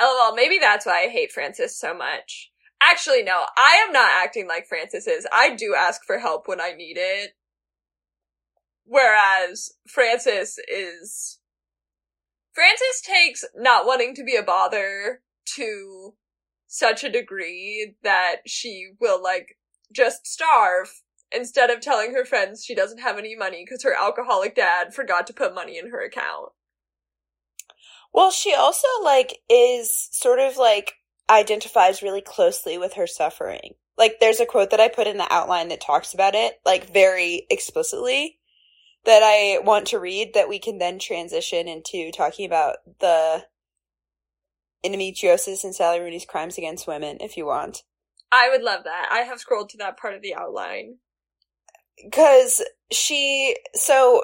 lol, 0.00 0.34
maybe 0.34 0.58
that's 0.60 0.86
why 0.86 1.04
I 1.04 1.08
hate 1.08 1.32
Frances 1.32 1.78
so 1.78 1.94
much. 1.94 2.50
Actually, 2.80 3.22
no, 3.22 3.44
I 3.56 3.84
am 3.86 3.92
not 3.92 4.10
acting 4.10 4.46
like 4.46 4.66
Frances 4.68 5.06
is. 5.06 5.26
I 5.32 5.54
do 5.54 5.74
ask 5.76 6.02
for 6.06 6.18
help 6.18 6.46
when 6.46 6.60
I 6.60 6.72
need 6.72 6.96
it. 6.96 7.32
Whereas 8.84 9.70
Frances 9.88 10.58
is. 10.68 11.38
Frances 12.54 13.02
takes 13.04 13.44
not 13.56 13.86
wanting 13.86 14.14
to 14.14 14.24
be 14.24 14.36
a 14.36 14.42
bother 14.42 15.22
to 15.56 16.14
such 16.68 17.02
a 17.02 17.10
degree 17.10 17.96
that 18.04 18.36
she 18.46 18.90
will, 19.00 19.20
like, 19.20 19.56
just 19.90 20.26
starve 20.26 21.02
instead 21.32 21.70
of 21.70 21.80
telling 21.80 22.12
her 22.12 22.24
friends 22.24 22.64
she 22.64 22.74
doesn't 22.74 23.00
have 23.00 23.18
any 23.18 23.34
money 23.34 23.64
because 23.64 23.82
her 23.82 23.94
alcoholic 23.94 24.54
dad 24.54 24.94
forgot 24.94 25.26
to 25.26 25.32
put 25.32 25.54
money 25.54 25.78
in 25.78 25.90
her 25.90 26.04
account. 26.04 26.50
Well, 28.12 28.30
she 28.30 28.54
also, 28.54 28.86
like, 29.02 29.40
is 29.50 30.08
sort 30.12 30.38
of 30.38 30.56
like 30.56 30.94
identifies 31.28 32.02
really 32.02 32.22
closely 32.22 32.78
with 32.78 32.94
her 32.94 33.06
suffering. 33.06 33.74
Like, 33.96 34.20
there's 34.20 34.40
a 34.40 34.46
quote 34.46 34.70
that 34.70 34.80
I 34.80 34.88
put 34.88 35.06
in 35.06 35.18
the 35.18 35.32
outline 35.32 35.68
that 35.68 35.80
talks 35.80 36.14
about 36.14 36.34
it, 36.34 36.60
like, 36.64 36.92
very 36.92 37.46
explicitly 37.50 38.38
that 39.04 39.22
I 39.22 39.58
want 39.64 39.86
to 39.88 39.98
read 39.98 40.34
that 40.34 40.48
we 40.48 40.58
can 40.58 40.78
then 40.78 40.98
transition 40.98 41.68
into 41.68 42.10
talking 42.12 42.46
about 42.46 42.76
the 43.00 43.44
endometriosis 44.84 45.64
and 45.64 45.74
Sally 45.74 46.00
Rooney's 46.00 46.24
crimes 46.24 46.58
against 46.58 46.86
women 46.86 47.18
if 47.20 47.36
you 47.36 47.46
want. 47.46 47.82
I 48.30 48.50
would 48.50 48.62
love 48.62 48.84
that. 48.84 49.08
I 49.10 49.20
have 49.20 49.40
scrolled 49.40 49.70
to 49.70 49.78
that 49.78 49.98
part 49.98 50.14
of 50.14 50.22
the 50.22 50.34
outline. 50.34 50.96
Cause 52.12 52.62
she, 52.92 53.56
so 53.74 54.22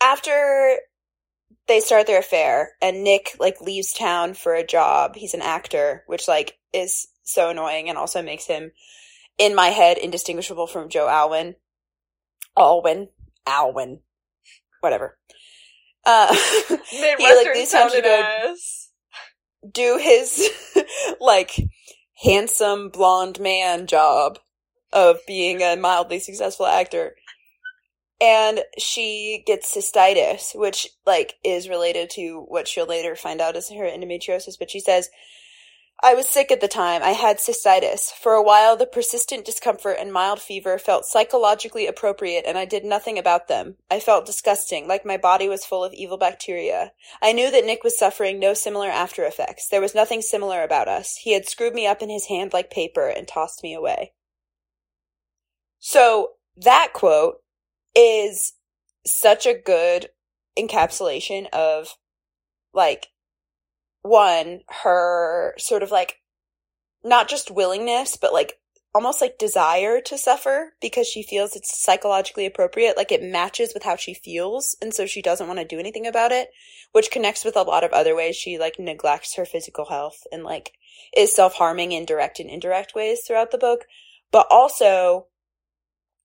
after 0.00 0.78
they 1.68 1.80
start 1.80 2.06
their 2.06 2.18
affair 2.18 2.72
and 2.82 3.04
Nick 3.04 3.36
like 3.38 3.60
leaves 3.60 3.92
town 3.92 4.34
for 4.34 4.54
a 4.54 4.66
job, 4.66 5.14
he's 5.14 5.34
an 5.34 5.42
actor, 5.42 6.02
which 6.06 6.26
like 6.26 6.58
is 6.72 7.08
so 7.22 7.50
annoying 7.50 7.88
and 7.88 7.96
also 7.96 8.22
makes 8.22 8.46
him 8.46 8.72
in 9.38 9.54
my 9.54 9.68
head 9.68 9.98
indistinguishable 9.98 10.66
from 10.66 10.88
Joe 10.88 11.08
Alwyn. 11.08 11.54
Alwyn. 12.56 13.08
Alwyn. 13.46 14.00
Whatever. 14.80 15.18
Uh, 16.04 16.34
Midwestern 16.70 16.78
he, 17.54 17.66
like, 17.72 17.92
to 17.92 18.00
go 18.02 18.54
do 19.68 19.98
his, 20.00 20.50
like, 21.20 21.56
handsome 22.22 22.90
blonde 22.90 23.40
man 23.40 23.86
job 23.86 24.38
of 24.92 25.18
being 25.26 25.62
a 25.62 25.76
mildly 25.76 26.18
successful 26.18 26.66
actor. 26.66 27.14
And 28.20 28.60
she 28.78 29.42
gets 29.46 29.74
cystitis, 29.74 30.54
which, 30.54 30.88
like, 31.06 31.36
is 31.42 31.68
related 31.68 32.10
to 32.10 32.44
what 32.48 32.68
she'll 32.68 32.86
later 32.86 33.16
find 33.16 33.40
out 33.40 33.56
is 33.56 33.70
her 33.70 33.84
endometriosis, 33.84 34.58
but 34.58 34.70
she 34.70 34.80
says, 34.80 35.08
I 36.02 36.14
was 36.14 36.28
sick 36.28 36.50
at 36.50 36.62
the 36.62 36.68
time. 36.68 37.02
I 37.02 37.10
had 37.10 37.38
cystitis. 37.38 38.10
For 38.10 38.32
a 38.32 38.42
while, 38.42 38.74
the 38.74 38.86
persistent 38.86 39.44
discomfort 39.44 39.98
and 40.00 40.10
mild 40.10 40.40
fever 40.40 40.78
felt 40.78 41.04
psychologically 41.04 41.86
appropriate, 41.86 42.44
and 42.46 42.56
I 42.56 42.64
did 42.64 42.84
nothing 42.84 43.18
about 43.18 43.48
them. 43.48 43.76
I 43.90 44.00
felt 44.00 44.24
disgusting, 44.24 44.88
like 44.88 45.04
my 45.04 45.18
body 45.18 45.46
was 45.46 45.66
full 45.66 45.84
of 45.84 45.92
evil 45.92 46.16
bacteria. 46.16 46.92
I 47.20 47.32
knew 47.32 47.50
that 47.50 47.66
Nick 47.66 47.84
was 47.84 47.98
suffering 47.98 48.38
no 48.38 48.54
similar 48.54 48.88
after 48.88 49.24
effects. 49.24 49.68
There 49.68 49.82
was 49.82 49.94
nothing 49.94 50.22
similar 50.22 50.62
about 50.62 50.88
us. 50.88 51.16
He 51.16 51.32
had 51.32 51.46
screwed 51.46 51.74
me 51.74 51.86
up 51.86 52.00
in 52.00 52.08
his 52.08 52.26
hand 52.26 52.54
like 52.54 52.70
paper 52.70 53.06
and 53.08 53.28
tossed 53.28 53.62
me 53.62 53.74
away. 53.74 54.12
So, 55.80 56.32
that 56.56 56.92
quote 56.94 57.42
is 57.94 58.54
such 59.06 59.44
a 59.44 59.54
good 59.54 60.10
encapsulation 60.58 61.48
of, 61.50 61.96
like, 62.72 63.08
one, 64.02 64.60
her 64.82 65.54
sort 65.58 65.82
of 65.82 65.90
like, 65.90 66.16
not 67.02 67.28
just 67.28 67.50
willingness, 67.50 68.16
but 68.16 68.32
like 68.32 68.58
almost 68.94 69.20
like 69.20 69.38
desire 69.38 70.00
to 70.00 70.18
suffer 70.18 70.72
because 70.80 71.06
she 71.06 71.22
feels 71.22 71.54
it's 71.54 71.80
psychologically 71.80 72.44
appropriate. 72.44 72.96
Like 72.96 73.12
it 73.12 73.22
matches 73.22 73.72
with 73.72 73.84
how 73.84 73.96
she 73.96 74.14
feels. 74.14 74.76
And 74.82 74.92
so 74.92 75.06
she 75.06 75.22
doesn't 75.22 75.46
want 75.46 75.60
to 75.60 75.64
do 75.64 75.78
anything 75.78 76.06
about 76.06 76.32
it, 76.32 76.50
which 76.92 77.10
connects 77.10 77.44
with 77.44 77.56
a 77.56 77.62
lot 77.62 77.84
of 77.84 77.92
other 77.92 78.16
ways 78.16 78.36
she 78.36 78.58
like 78.58 78.78
neglects 78.78 79.36
her 79.36 79.44
physical 79.44 79.86
health 79.86 80.26
and 80.32 80.42
like 80.42 80.72
is 81.16 81.34
self 81.34 81.54
harming 81.54 81.92
in 81.92 82.04
direct 82.04 82.40
and 82.40 82.50
indirect 82.50 82.94
ways 82.94 83.22
throughout 83.26 83.50
the 83.52 83.58
book. 83.58 83.86
But 84.32 84.46
also, 84.50 85.26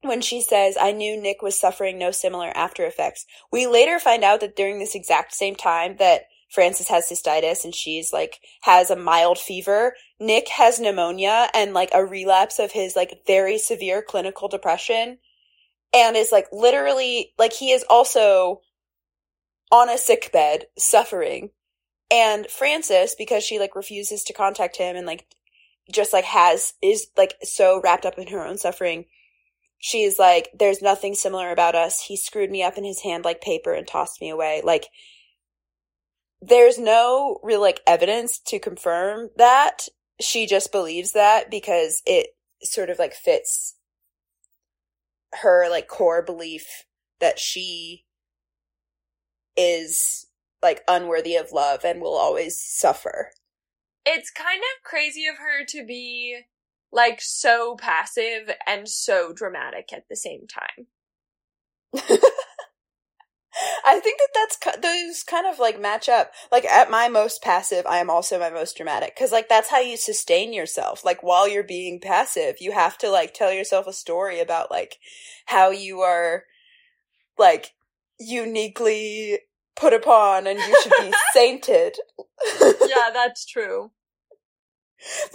when 0.01 0.21
she 0.21 0.41
says, 0.41 0.77
I 0.79 0.91
knew 0.91 1.19
Nick 1.19 1.41
was 1.41 1.59
suffering 1.59 1.97
no 1.97 2.11
similar 2.11 2.51
after 2.55 2.85
effects, 2.85 3.25
we 3.51 3.65
later 3.65 3.99
find 3.99 4.23
out 4.23 4.39
that 4.41 4.55
during 4.55 4.79
this 4.79 4.95
exact 4.95 5.33
same 5.33 5.55
time 5.55 5.97
that 5.97 6.25
Frances 6.55 6.87
has 6.87 7.05
cystitis 7.05 7.65
and 7.65 7.75
she's 7.75 8.13
like 8.13 8.39
has 8.61 8.89
a 8.89 8.95
mild 8.95 9.37
fever. 9.37 9.93
Nick 10.19 10.47
has 10.47 10.79
pneumonia 10.79 11.49
and 11.53 11.73
like 11.73 11.89
a 11.93 12.05
relapse 12.05 12.57
of 12.57 12.71
his 12.71 12.95
like 12.95 13.21
very 13.27 13.57
severe 13.57 14.01
clinical 14.01 14.47
depression 14.47 15.17
and 15.93 16.15
is 16.15 16.31
like 16.31 16.47
literally 16.53 17.33
like 17.37 17.51
he 17.51 17.71
is 17.71 17.83
also 17.89 18.61
on 19.69 19.89
a 19.89 19.97
sick 19.97 20.31
bed 20.31 20.67
suffering. 20.77 21.51
And 22.09 22.47
Frances, 22.47 23.15
because 23.17 23.43
she 23.43 23.59
like 23.59 23.75
refuses 23.75 24.23
to 24.23 24.33
contact 24.33 24.77
him 24.77 24.95
and 24.95 25.05
like 25.05 25.25
just 25.91 26.13
like 26.13 26.25
has 26.25 26.73
is 26.81 27.07
like 27.17 27.35
so 27.43 27.81
wrapped 27.83 28.05
up 28.05 28.17
in 28.17 28.27
her 28.27 28.45
own 28.45 28.57
suffering, 28.57 29.05
she's 29.79 30.17
like, 30.17 30.49
There's 30.57 30.81
nothing 30.81 31.15
similar 31.15 31.51
about 31.51 31.75
us. 31.75 32.01
He 32.01 32.15
screwed 32.15 32.49
me 32.49 32.63
up 32.63 32.77
in 32.77 32.85
his 32.85 33.01
hand 33.01 33.25
like 33.25 33.41
paper 33.41 33.73
and 33.73 33.85
tossed 33.85 34.21
me 34.21 34.29
away. 34.29 34.61
Like 34.63 34.87
there's 36.47 36.77
no 36.77 37.39
real 37.43 37.61
like 37.61 37.81
evidence 37.87 38.39
to 38.39 38.59
confirm 38.59 39.29
that. 39.37 39.87
She 40.21 40.45
just 40.45 40.71
believes 40.71 41.11
that 41.11 41.51
because 41.51 42.01
it 42.05 42.27
sort 42.63 42.89
of 42.89 42.99
like 42.99 43.13
fits 43.13 43.75
her 45.41 45.67
like 45.69 45.87
core 45.87 46.21
belief 46.21 46.85
that 47.19 47.39
she 47.39 48.05
is 49.57 50.27
like 50.61 50.83
unworthy 50.87 51.35
of 51.35 51.51
love 51.51 51.83
and 51.83 52.01
will 52.01 52.15
always 52.15 52.61
suffer. 52.61 53.31
It's 54.05 54.29
kind 54.29 54.59
of 54.59 54.83
crazy 54.83 55.25
of 55.25 55.37
her 55.37 55.65
to 55.69 55.85
be 55.85 56.41
like 56.91 57.19
so 57.21 57.75
passive 57.75 58.51
and 58.65 58.87
so 58.87 59.33
dramatic 59.33 59.91
at 59.91 60.07
the 60.09 60.15
same 60.15 60.45
time. 60.47 60.87
I 63.85 63.99
think 63.99 64.19
that 64.19 64.29
that's 64.33 64.81
those 64.81 65.23
kind 65.23 65.45
of 65.47 65.59
like 65.59 65.79
match 65.79 66.09
up. 66.09 66.31
Like 66.51 66.65
at 66.65 66.89
my 66.89 67.07
most 67.07 67.41
passive, 67.41 67.85
I 67.85 67.99
am 67.99 68.09
also 68.09 68.39
my 68.39 68.49
most 68.49 68.77
dramatic 68.77 69.15
because 69.15 69.31
like 69.31 69.49
that's 69.49 69.69
how 69.69 69.79
you 69.79 69.97
sustain 69.97 70.53
yourself. 70.53 71.05
Like 71.05 71.23
while 71.23 71.47
you're 71.47 71.63
being 71.63 71.99
passive, 71.99 72.57
you 72.59 72.71
have 72.71 72.97
to 72.99 73.09
like 73.09 73.33
tell 73.33 73.51
yourself 73.51 73.87
a 73.87 73.93
story 73.93 74.39
about 74.39 74.71
like 74.71 74.97
how 75.45 75.71
you 75.71 76.01
are 76.01 76.43
like 77.37 77.73
uniquely 78.19 79.39
put 79.75 79.93
upon 79.93 80.47
and 80.47 80.59
you 80.59 80.81
should 80.81 80.93
be 80.99 81.13
sainted. 81.33 81.97
yeah, 82.61 83.09
that's 83.13 83.45
true. 83.45 83.91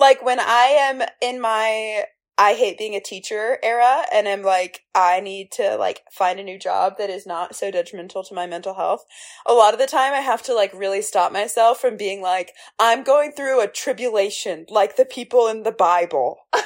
Like 0.00 0.24
when 0.24 0.40
I 0.40 0.76
am 0.80 1.02
in 1.20 1.40
my 1.40 2.04
I 2.40 2.54
hate 2.54 2.78
being 2.78 2.96
a 2.96 3.02
teacher 3.02 3.58
era 3.62 4.02
and 4.10 4.26
I'm 4.26 4.40
like, 4.40 4.86
I 4.94 5.20
need 5.20 5.52
to 5.52 5.76
like 5.76 6.00
find 6.10 6.40
a 6.40 6.42
new 6.42 6.58
job 6.58 6.94
that 6.96 7.10
is 7.10 7.26
not 7.26 7.54
so 7.54 7.70
detrimental 7.70 8.24
to 8.24 8.34
my 8.34 8.46
mental 8.46 8.72
health. 8.72 9.04
A 9.44 9.52
lot 9.52 9.74
of 9.74 9.78
the 9.78 9.86
time 9.86 10.14
I 10.14 10.20
have 10.20 10.42
to 10.44 10.54
like 10.54 10.72
really 10.72 11.02
stop 11.02 11.32
myself 11.32 11.82
from 11.82 11.98
being 11.98 12.22
like, 12.22 12.54
I'm 12.78 13.02
going 13.02 13.32
through 13.32 13.60
a 13.60 13.68
tribulation 13.68 14.64
like 14.70 14.96
the 14.96 15.04
people 15.04 15.48
in 15.48 15.64
the 15.64 15.70
Bible. 15.70 16.38
you 16.54 16.60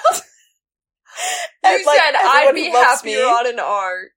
and, 1.64 1.84
like, 1.84 1.98
said 1.98 2.14
I'd 2.14 2.52
be 2.54 2.70
happier 2.70 3.18
me, 3.18 3.24
on 3.24 3.46
an 3.48 3.58
ark. 3.58 4.12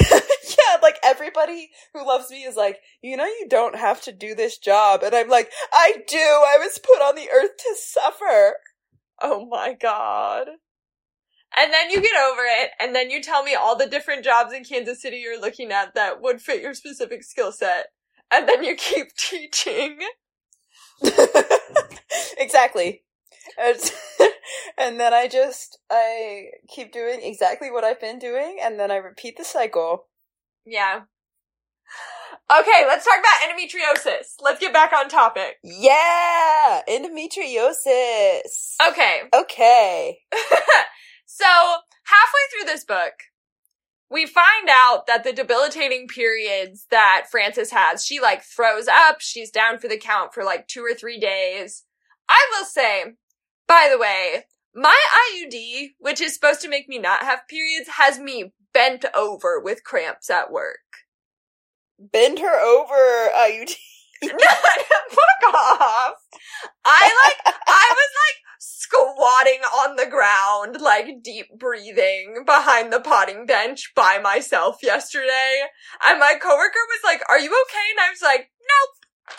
Yeah, 0.00 0.20
yeah, 0.48 0.76
like 0.80 0.98
everybody 1.02 1.70
who 1.92 2.06
loves 2.06 2.30
me 2.30 2.44
is 2.44 2.54
like, 2.54 2.78
you 3.02 3.16
know, 3.16 3.26
you 3.26 3.46
don't 3.48 3.74
have 3.74 4.00
to 4.02 4.12
do 4.12 4.36
this 4.36 4.58
job. 4.58 5.02
And 5.02 5.12
I'm 5.12 5.28
like, 5.28 5.50
I 5.72 6.04
do. 6.06 6.18
I 6.18 6.58
was 6.58 6.78
put 6.78 7.02
on 7.02 7.16
the 7.16 7.28
earth 7.30 7.56
to 7.58 7.74
suffer. 7.76 8.54
Oh 9.22 9.46
my 9.46 9.74
god. 9.74 10.48
And 11.56 11.72
then 11.72 11.90
you 11.90 12.00
get 12.02 12.16
over 12.16 12.42
it, 12.44 12.70
and 12.80 12.94
then 12.94 13.10
you 13.10 13.22
tell 13.22 13.44
me 13.44 13.54
all 13.54 13.76
the 13.76 13.86
different 13.86 14.24
jobs 14.24 14.52
in 14.52 14.64
Kansas 14.64 15.00
City 15.00 15.18
you're 15.18 15.40
looking 15.40 15.70
at 15.70 15.94
that 15.94 16.20
would 16.20 16.40
fit 16.40 16.60
your 16.60 16.74
specific 16.74 17.22
skill 17.22 17.52
set. 17.52 17.86
And 18.30 18.48
then 18.48 18.64
you 18.64 18.74
keep 18.74 19.12
teaching. 19.16 19.98
exactly. 22.38 23.02
and 24.78 24.98
then 24.98 25.14
I 25.14 25.28
just, 25.28 25.78
I 25.90 26.46
keep 26.68 26.92
doing 26.92 27.20
exactly 27.22 27.70
what 27.70 27.84
I've 27.84 28.00
been 28.00 28.18
doing, 28.18 28.58
and 28.60 28.78
then 28.80 28.90
I 28.90 28.96
repeat 28.96 29.36
the 29.36 29.44
cycle. 29.44 30.06
Yeah. 30.66 31.02
Okay, 32.50 32.84
let's 32.86 33.06
talk 33.06 33.18
about 33.18 33.48
endometriosis. 33.48 34.34
Let's 34.40 34.60
get 34.60 34.74
back 34.74 34.92
on 34.92 35.08
topic. 35.08 35.56
Yeah, 35.62 36.82
endometriosis. 36.86 38.74
Okay. 38.90 39.22
Okay. 39.34 40.18
so, 41.26 41.46
halfway 41.46 42.44
through 42.50 42.66
this 42.66 42.84
book, 42.84 43.14
we 44.10 44.26
find 44.26 44.68
out 44.68 45.06
that 45.06 45.24
the 45.24 45.32
debilitating 45.32 46.06
periods 46.06 46.86
that 46.90 47.24
Frances 47.30 47.70
has, 47.70 48.04
she 48.04 48.20
like 48.20 48.42
throws 48.42 48.88
up, 48.88 49.22
she's 49.22 49.50
down 49.50 49.78
for 49.78 49.88
the 49.88 49.96
count 49.96 50.34
for 50.34 50.44
like 50.44 50.68
two 50.68 50.82
or 50.82 50.94
three 50.94 51.18
days. 51.18 51.84
I 52.28 52.46
will 52.52 52.66
say, 52.66 53.04
by 53.66 53.88
the 53.90 53.98
way, 53.98 54.44
my 54.74 54.98
IUD, 55.32 55.94
which 55.98 56.20
is 56.20 56.34
supposed 56.34 56.60
to 56.60 56.68
make 56.68 56.90
me 56.90 56.98
not 56.98 57.22
have 57.22 57.48
periods, 57.48 57.88
has 57.96 58.18
me 58.18 58.52
bent 58.74 59.06
over 59.14 59.58
with 59.58 59.82
cramps 59.82 60.28
at 60.28 60.50
work 60.50 60.80
bend 61.98 62.38
her 62.38 62.60
over. 62.60 63.30
Uh, 63.34 63.46
you. 63.46 63.66
Fuck 64.24 65.54
off. 65.54 66.14
I 66.84 67.02
like, 67.02 67.54
I 67.66 67.88
was 67.90 68.10
like 68.24 68.44
squatting 68.58 69.60
on 69.60 69.96
the 69.96 70.06
ground, 70.06 70.80
like 70.80 71.22
deep 71.22 71.46
breathing 71.58 72.44
behind 72.46 72.92
the 72.92 73.00
potting 73.00 73.46
bench 73.46 73.92
by 73.94 74.18
myself 74.18 74.78
yesterday. 74.82 75.62
And 76.02 76.18
my 76.18 76.34
coworker 76.40 76.78
was 76.88 77.00
like, 77.04 77.22
are 77.28 77.38
you 77.38 77.50
okay? 77.50 77.86
And 77.90 78.00
I 78.00 78.10
was 78.10 78.22
like, 78.22 78.50
nope. 78.60 79.36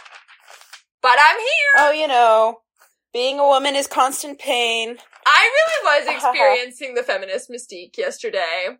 But 1.02 1.18
I'm 1.20 1.38
here. 1.38 1.74
Oh, 1.78 1.92
you 1.92 2.08
know, 2.08 2.60
being 3.14 3.40
a 3.40 3.48
woman 3.48 3.76
is 3.76 3.88
constant 3.88 4.40
pain. 4.40 4.98
I 5.26 5.52
really 5.54 6.06
was 6.06 6.16
experiencing 6.24 6.96
the 6.96 7.04
feminist 7.04 7.50
mystique 7.50 7.98
yesterday. 7.98 8.78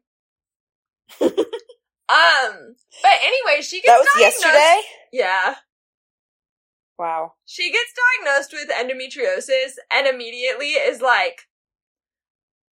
Um, 2.08 2.76
but 3.02 3.12
anyway, 3.24 3.62
she 3.62 3.82
gets 3.82 3.88
that 3.88 3.98
was 3.98 4.22
yesterday. 4.22 4.82
Yeah. 5.12 5.56
Wow. 6.98 7.34
She 7.46 7.72
gets 7.72 7.92
diagnosed 8.24 8.54
with 8.54 8.70
endometriosis 8.70 9.74
and 9.92 10.08
immediately 10.08 10.70
is 10.70 11.02
like, 11.02 11.42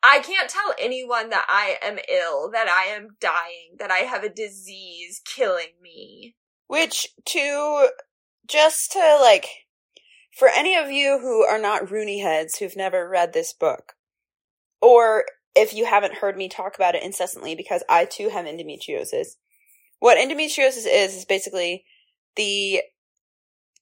I 0.03 0.19
can't 0.19 0.49
tell 0.49 0.73
anyone 0.79 1.29
that 1.29 1.45
I 1.47 1.77
am 1.81 1.97
ill, 2.09 2.51
that 2.51 2.67
I 2.67 2.93
am 2.93 3.15
dying, 3.19 3.77
that 3.79 3.89
I 3.89 3.99
have 3.99 4.23
a 4.23 4.29
disease 4.29 5.21
killing 5.25 5.73
me. 5.81 6.35
Which, 6.67 7.07
to, 7.25 7.89
just 8.47 8.91
to 8.91 9.17
like, 9.21 9.47
for 10.37 10.49
any 10.49 10.75
of 10.75 10.91
you 10.91 11.19
who 11.19 11.43
are 11.43 11.59
not 11.59 11.89
Rooney 11.89 12.19
heads 12.19 12.57
who've 12.57 12.75
never 12.75 13.07
read 13.07 13.33
this 13.33 13.53
book, 13.53 13.93
or 14.81 15.25
if 15.55 15.73
you 15.73 15.85
haven't 15.85 16.15
heard 16.15 16.37
me 16.37 16.49
talk 16.49 16.75
about 16.75 16.95
it 16.95 17.03
incessantly, 17.03 17.55
because 17.55 17.83
I 17.87 18.05
too 18.05 18.29
have 18.29 18.45
endometriosis. 18.45 19.35
What 19.99 20.17
endometriosis 20.17 20.85
is, 20.87 21.15
is 21.15 21.25
basically 21.25 21.85
the 22.35 22.81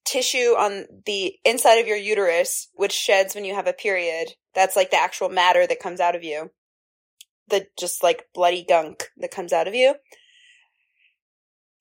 tissue 0.04 0.54
on 0.56 0.86
the 1.06 1.34
inside 1.44 1.76
of 1.76 1.86
your 1.86 1.96
uterus, 1.96 2.68
which 2.74 2.92
sheds 2.92 3.34
when 3.34 3.44
you 3.44 3.54
have 3.54 3.66
a 3.66 3.72
period. 3.72 4.34
That's 4.54 4.76
like 4.76 4.90
the 4.90 4.98
actual 4.98 5.28
matter 5.28 5.66
that 5.66 5.80
comes 5.80 6.00
out 6.00 6.14
of 6.14 6.22
you. 6.22 6.50
The 7.48 7.66
just 7.78 8.02
like 8.02 8.28
bloody 8.34 8.64
gunk 8.68 9.08
that 9.18 9.30
comes 9.30 9.52
out 9.52 9.68
of 9.68 9.74
you. 9.74 9.94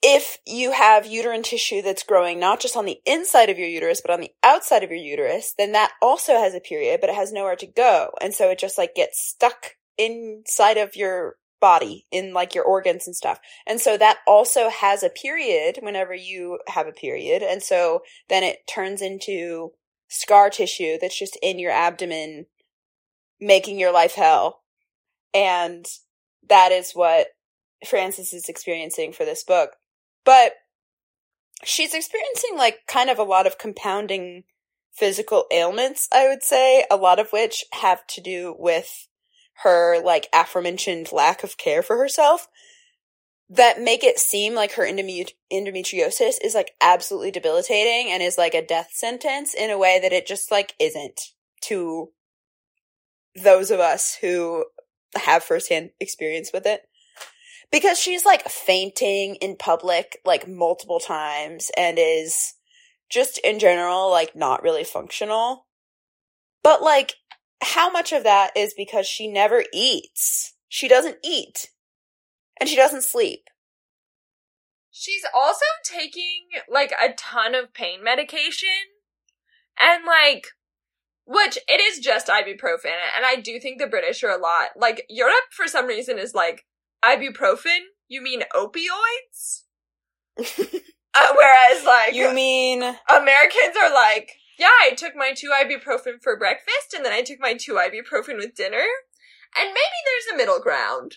If 0.04 0.40
you 0.48 0.72
have 0.72 1.06
uterine 1.06 1.44
tissue 1.44 1.84
that's 1.84 2.04
growing 2.04 2.40
not 2.40 2.60
just 2.60 2.76
on 2.76 2.86
the 2.86 3.00
inside 3.06 3.52
of 3.52 3.60
your 3.60 3.68
uterus, 3.68 4.02
but 4.02 4.12
on 4.12 4.20
the 4.20 4.32
outside 4.44 4.84
of 4.84 4.90
your 4.90 5.00
uterus, 5.00 5.54
then 5.56 5.74
that 5.74 5.92
also 6.02 6.34
has 6.34 6.56
a 6.56 6.60
period, 6.60 7.00
but 7.02 7.12
it 7.12 7.16
has 7.16 7.32
nowhere 7.32 7.56
to 7.58 7.68
go. 7.68 8.10
And 8.20 8.34
so 8.34 8.50
it 8.50 8.58
just 8.58 8.80
like 8.80 8.96
gets 8.96 9.24
stuck 9.24 9.76
inside 9.98 10.78
of 10.78 10.96
your 10.96 11.36
body 11.60 12.08
in 12.12 12.34
like 12.34 12.56
your 12.56 12.64
organs 12.64 13.08
and 13.08 13.16
stuff. 13.16 13.40
And 13.68 13.80
so 13.80 13.98
that 13.98 14.18
also 14.28 14.70
has 14.70 15.04
a 15.04 15.10
period 15.10 15.78
whenever 15.82 16.14
you 16.14 16.60
have 16.68 16.88
a 16.88 16.92
period. 16.92 17.44
And 17.44 17.62
so 17.62 18.02
then 18.30 18.44
it 18.44 18.68
turns 18.68 19.02
into 19.02 19.72
scar 20.10 20.50
tissue 20.50 20.98
that's 21.00 21.18
just 21.18 21.38
in 21.42 21.60
your 21.60 21.72
abdomen 21.72 22.48
making 23.40 23.80
your 23.80 23.94
life 23.94 24.16
hell. 24.16 24.64
And 25.34 25.86
that 26.50 26.72
is 26.72 26.92
what 26.92 27.28
Frances 27.88 28.34
is 28.34 28.50
experiencing 28.50 29.14
for 29.14 29.24
this 29.24 29.44
book. 29.44 29.72
But 30.26 30.54
she's 31.64 31.94
experiencing 31.94 32.58
like 32.58 32.80
kind 32.88 33.10
of 33.10 33.20
a 33.20 33.24
lot 33.24 33.48
of 33.48 33.58
compounding 33.58 34.44
physical 34.92 35.46
ailments, 35.52 36.08
I 36.14 36.28
would 36.28 36.44
say, 36.44 36.86
a 36.92 36.98
lot 36.98 37.20
of 37.20 37.32
which 37.32 37.64
have 37.72 38.06
to 38.08 38.22
do 38.22 38.56
with 38.58 39.08
her 39.64 40.02
like 40.04 40.28
aforementioned 40.34 41.12
lack 41.12 41.44
of 41.44 41.58
care 41.58 41.84
for 41.84 41.98
herself 41.98 42.48
that 43.52 43.82
make 43.82 44.04
it 44.04 44.18
seem 44.18 44.56
like 44.56 44.74
her 44.74 44.84
endomet- 44.84 45.34
endometriosis 45.52 46.36
is 46.42 46.56
like 46.56 46.72
absolutely 46.80 47.32
debilitating 47.32 48.12
and 48.12 48.24
is 48.24 48.38
like 48.38 48.54
a 48.54 48.66
death 48.66 48.92
sentence 48.94 49.54
in 49.54 49.70
a 49.70 49.78
way 49.78 50.00
that 50.02 50.14
it 50.14 50.26
just 50.26 50.50
like 50.52 50.74
isn't 50.80 51.20
to 51.62 52.10
those 53.36 53.70
of 53.70 53.80
us 53.80 54.18
who 54.22 54.66
have 55.16 55.44
firsthand 55.44 55.92
experience 56.00 56.52
with 56.54 56.66
it. 56.66 56.84
Because 57.72 58.00
she's 58.00 58.26
like 58.26 58.48
fainting 58.48 59.36
in 59.36 59.58
public 59.58 60.20
like 60.26 60.48
multiple 60.48 61.00
times 61.00 61.72
and 61.78 61.98
is 62.00 62.54
just 63.10 63.38
in 63.40 63.60
general 63.60 64.10
like 64.10 64.36
not 64.36 64.64
really 64.64 64.84
functional. 64.86 65.68
But 66.64 66.82
like 66.82 67.16
how 67.62 67.92
much 67.92 68.12
of 68.12 68.24
that 68.24 68.52
is 68.56 68.74
because 68.76 69.08
she 69.08 69.28
never 69.28 69.64
eats? 69.74 70.56
She 70.68 70.88
doesn't 70.88 71.18
eat. 71.24 71.70
And 72.60 72.70
she 72.70 72.76
doesn't 72.76 73.04
sleep. 73.04 73.50
She's 74.92 75.26
also 75.34 75.66
taking 75.84 76.48
like 76.70 76.92
a 76.92 77.14
ton 77.14 77.56
of 77.56 77.74
pain 77.74 78.04
medication. 78.04 78.70
And 79.80 80.06
like, 80.06 80.48
which 81.26 81.58
it 81.68 81.80
is 81.80 82.00
just 82.00 82.28
ibuprofen. 82.28 82.98
And 83.16 83.26
I 83.26 83.38
do 83.42 83.60
think 83.60 83.80
the 83.80 83.88
British 83.88 84.24
are 84.24 84.32
a 84.32 84.38
lot, 84.38 84.72
like, 84.76 85.06
Europe 85.10 85.52
for 85.52 85.68
some 85.68 85.88
reason 85.88 86.20
is 86.20 86.34
like, 86.34 86.66
ibuprofen? 87.04 87.80
You 88.08 88.22
mean 88.22 88.42
opioids? 88.54 89.64
uh, 90.40 91.34
whereas 91.36 91.86
like, 91.86 92.14
you 92.14 92.34
mean 92.34 92.82
Americans 92.82 93.76
are 93.82 93.94
like, 93.94 94.34
yeah, 94.62 94.68
I 94.80 94.92
took 94.92 95.16
my 95.16 95.34
two 95.36 95.50
ibuprofen 95.50 96.22
for 96.22 96.38
breakfast 96.38 96.94
and 96.96 97.04
then 97.04 97.12
I 97.12 97.24
took 97.24 97.40
my 97.40 97.56
two 97.56 97.74
ibuprofen 97.74 98.38
with 98.38 98.54
dinner. 98.54 98.86
And 99.58 99.68
maybe 99.70 100.00
there's 100.06 100.36
a 100.36 100.38
middle 100.38 100.60
ground. 100.60 101.16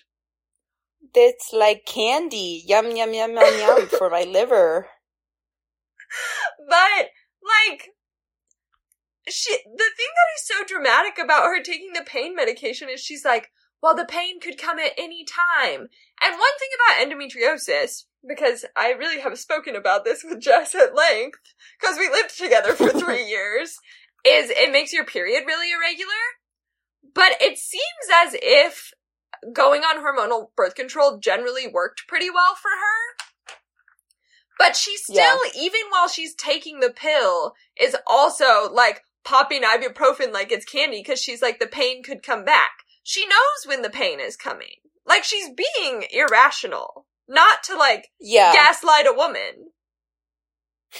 That's 1.14 1.52
like 1.52 1.84
candy. 1.84 2.64
Yum, 2.66 2.96
yum, 2.96 3.12
yum, 3.12 3.34
yum, 3.34 3.58
yum 3.58 3.86
for 3.98 4.08
my 4.08 4.22
liver. 4.22 4.88
but 6.66 7.10
like 7.44 7.90
she 9.28 9.50
the 9.52 9.90
thing 9.96 10.12
that 10.14 10.34
is 10.36 10.46
so 10.46 10.64
dramatic 10.66 11.18
about 11.22 11.44
her 11.44 11.62
taking 11.62 11.92
the 11.92 12.02
pain 12.02 12.34
medication 12.34 12.88
is 12.88 13.00
she's 13.00 13.26
like, 13.26 13.50
well, 13.82 13.94
the 13.94 14.06
pain 14.06 14.40
could 14.40 14.56
come 14.56 14.78
at 14.78 14.92
any 14.96 15.22
time. 15.22 15.88
And 16.22 16.38
one 16.38 16.58
thing 16.58 16.70
about 16.80 17.06
endometriosis, 17.06 18.04
because 18.26 18.64
I 18.76 18.90
really 18.90 19.20
have 19.20 19.38
spoken 19.38 19.76
about 19.76 20.04
this 20.04 20.24
with 20.24 20.40
Jess 20.40 20.74
at 20.74 20.94
length, 20.94 21.38
because 21.80 21.98
we 21.98 22.08
lived 22.08 22.36
together 22.36 22.72
for 22.72 22.88
three 22.98 23.24
years, 23.24 23.78
is 24.26 24.50
it 24.50 24.72
makes 24.72 24.92
your 24.92 25.04
period 25.04 25.44
really 25.46 25.70
irregular. 25.72 26.12
But 27.14 27.40
it 27.40 27.58
seems 27.58 27.82
as 28.12 28.34
if 28.40 28.92
going 29.52 29.82
on 29.82 30.02
hormonal 30.02 30.48
birth 30.56 30.74
control 30.74 31.18
generally 31.18 31.68
worked 31.68 32.04
pretty 32.08 32.30
well 32.30 32.54
for 32.54 32.70
her. 32.70 33.54
But 34.58 34.76
she 34.76 34.96
still, 34.96 35.16
yeah. 35.16 35.60
even 35.60 35.80
while 35.90 36.08
she's 36.08 36.34
taking 36.34 36.80
the 36.80 36.90
pill, 36.90 37.54
is 37.78 37.96
also 38.06 38.72
like 38.72 39.02
popping 39.24 39.62
ibuprofen 39.62 40.32
like 40.32 40.52
it's 40.52 40.64
candy 40.64 41.00
because 41.00 41.20
she's 41.20 41.42
like, 41.42 41.58
the 41.58 41.66
pain 41.66 42.02
could 42.02 42.22
come 42.22 42.44
back. 42.44 42.70
She 43.02 43.26
knows 43.26 43.66
when 43.66 43.82
the 43.82 43.90
pain 43.90 44.20
is 44.20 44.36
coming. 44.36 44.76
Like 45.06 45.24
she's 45.24 45.48
being 45.50 46.04
irrational. 46.10 47.06
Not 47.28 47.62
to 47.64 47.76
like 47.76 48.08
yeah. 48.20 48.52
gaslight 48.52 49.06
a 49.06 49.12
woman. 49.12 49.70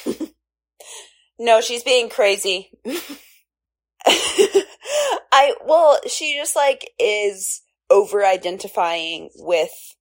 no, 1.39 1.61
she's 1.61 1.83
being 1.83 2.09
crazy. 2.09 2.71
I 4.07 5.55
well, 5.65 5.99
she 6.07 6.37
just 6.37 6.57
like 6.57 6.91
is 6.99 7.63
over 7.91 8.25
identifying 8.25 9.31
with 9.37 9.95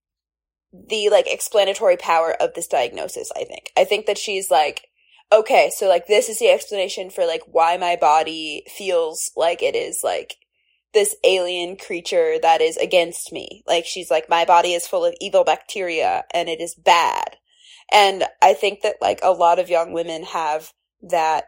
the 0.72 1.10
like 1.10 1.32
explanatory 1.32 1.98
power 1.98 2.36
of 2.40 2.54
this 2.54 2.68
diagnosis, 2.68 3.32
I 3.36 3.44
think. 3.44 3.72
I 3.78 3.84
think 3.84 4.06
that 4.08 4.18
she's 4.18 4.50
like, 4.50 4.88
okay, 5.32 5.72
so 5.76 5.88
like 5.88 6.08
this 6.08 6.30
is 6.30 6.40
the 6.40 6.50
explanation 6.50 7.10
for 7.10 7.26
like 7.26 7.42
why 7.46 7.78
my 7.78 7.96
body 7.96 8.64
feels 8.76 9.32
like 9.36 9.62
it 9.62 9.76
is 9.76 10.02
like 10.04 10.36
this 10.94 11.16
alien 11.24 11.76
creature 11.76 12.38
that 12.41 12.62
is 12.62 12.78
against 12.78 13.32
me. 13.32 13.64
Like 13.68 13.86
she's 13.86 14.12
like, 14.12 14.30
my 14.30 14.46
body 14.46 14.74
is 14.74 14.88
full 14.88 15.06
of 15.06 15.16
evil 15.20 15.44
bacteria 15.44 16.24
and 16.34 16.50
it 16.50 16.62
is 16.62 16.76
bad. 16.76 17.38
And 17.91 18.26
I 18.41 18.54
think 18.54 18.82
that 18.82 18.98
like 19.02 19.20
a 19.22 19.32
lot 19.32 19.60
of 19.60 19.70
young 19.70 19.94
women 19.94 20.24
have 20.24 20.72
that 21.02 21.46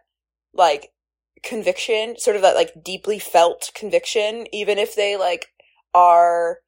like 0.53 0.91
conviction, 1.43 2.17
sort 2.17 2.35
of 2.35 2.41
that 2.41 2.55
like 2.55 2.83
deeply 2.83 3.19
felt 3.19 3.71
conviction, 3.75 4.47
even 4.51 4.77
if 4.77 4.95
they 4.95 5.15
like 5.15 5.47
are 5.93 6.59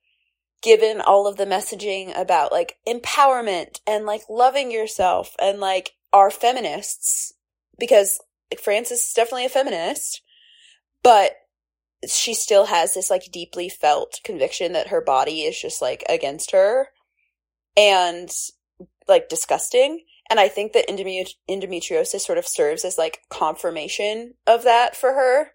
given 0.62 1.02
all 1.02 1.28
of 1.28 1.38
the 1.38 1.46
messaging 1.46 2.18
about 2.20 2.52
like 2.52 2.78
empowerment 2.88 3.80
and 3.86 4.06
like 4.06 4.22
loving 4.30 4.72
yourself 4.72 5.36
and 5.40 5.60
like 5.60 5.92
are 6.14 6.32
feminists 6.32 7.34
because 7.80 8.20
like 8.52 8.60
Frances 8.60 9.00
is 9.00 9.14
definitely 9.14 9.46
a 9.46 9.50
feminist, 9.50 10.22
but 11.04 11.34
she 12.08 12.34
still 12.34 12.66
has 12.66 12.94
this 12.94 13.10
like 13.10 13.32
deeply 13.32 13.70
felt 13.70 14.20
conviction 14.24 14.74
that 14.74 14.90
her 14.90 15.02
body 15.02 15.42
is 15.42 15.60
just 15.60 15.82
like 15.82 16.04
against 16.08 16.52
her 16.52 16.90
and 17.76 18.30
like 19.08 19.30
disgusting. 19.30 20.04
And 20.30 20.40
I 20.40 20.50
think 20.50 20.74
that 20.74 20.88
endometriosis 20.90 22.20
sort 22.20 22.38
of 22.38 22.48
serves 22.48 22.84
as 22.84 22.98
like 22.98 23.22
confirmation 23.30 24.34
of 24.46 24.64
that 24.64 24.96
for 24.96 25.14
her. 25.14 25.52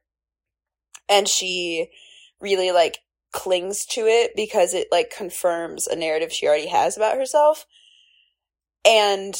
And 1.09 1.29
she 1.29 1.91
really 2.41 2.73
like 2.73 2.99
clings 3.33 3.85
to 3.87 4.07
it 4.07 4.33
because 4.35 4.75
it 4.75 4.89
like 4.91 5.13
confirms 5.15 5.87
a 5.87 5.97
narrative 5.97 6.33
she 6.33 6.47
already 6.47 6.69
has 6.69 6.97
about 6.97 7.17
herself. 7.17 7.67
And 8.85 9.35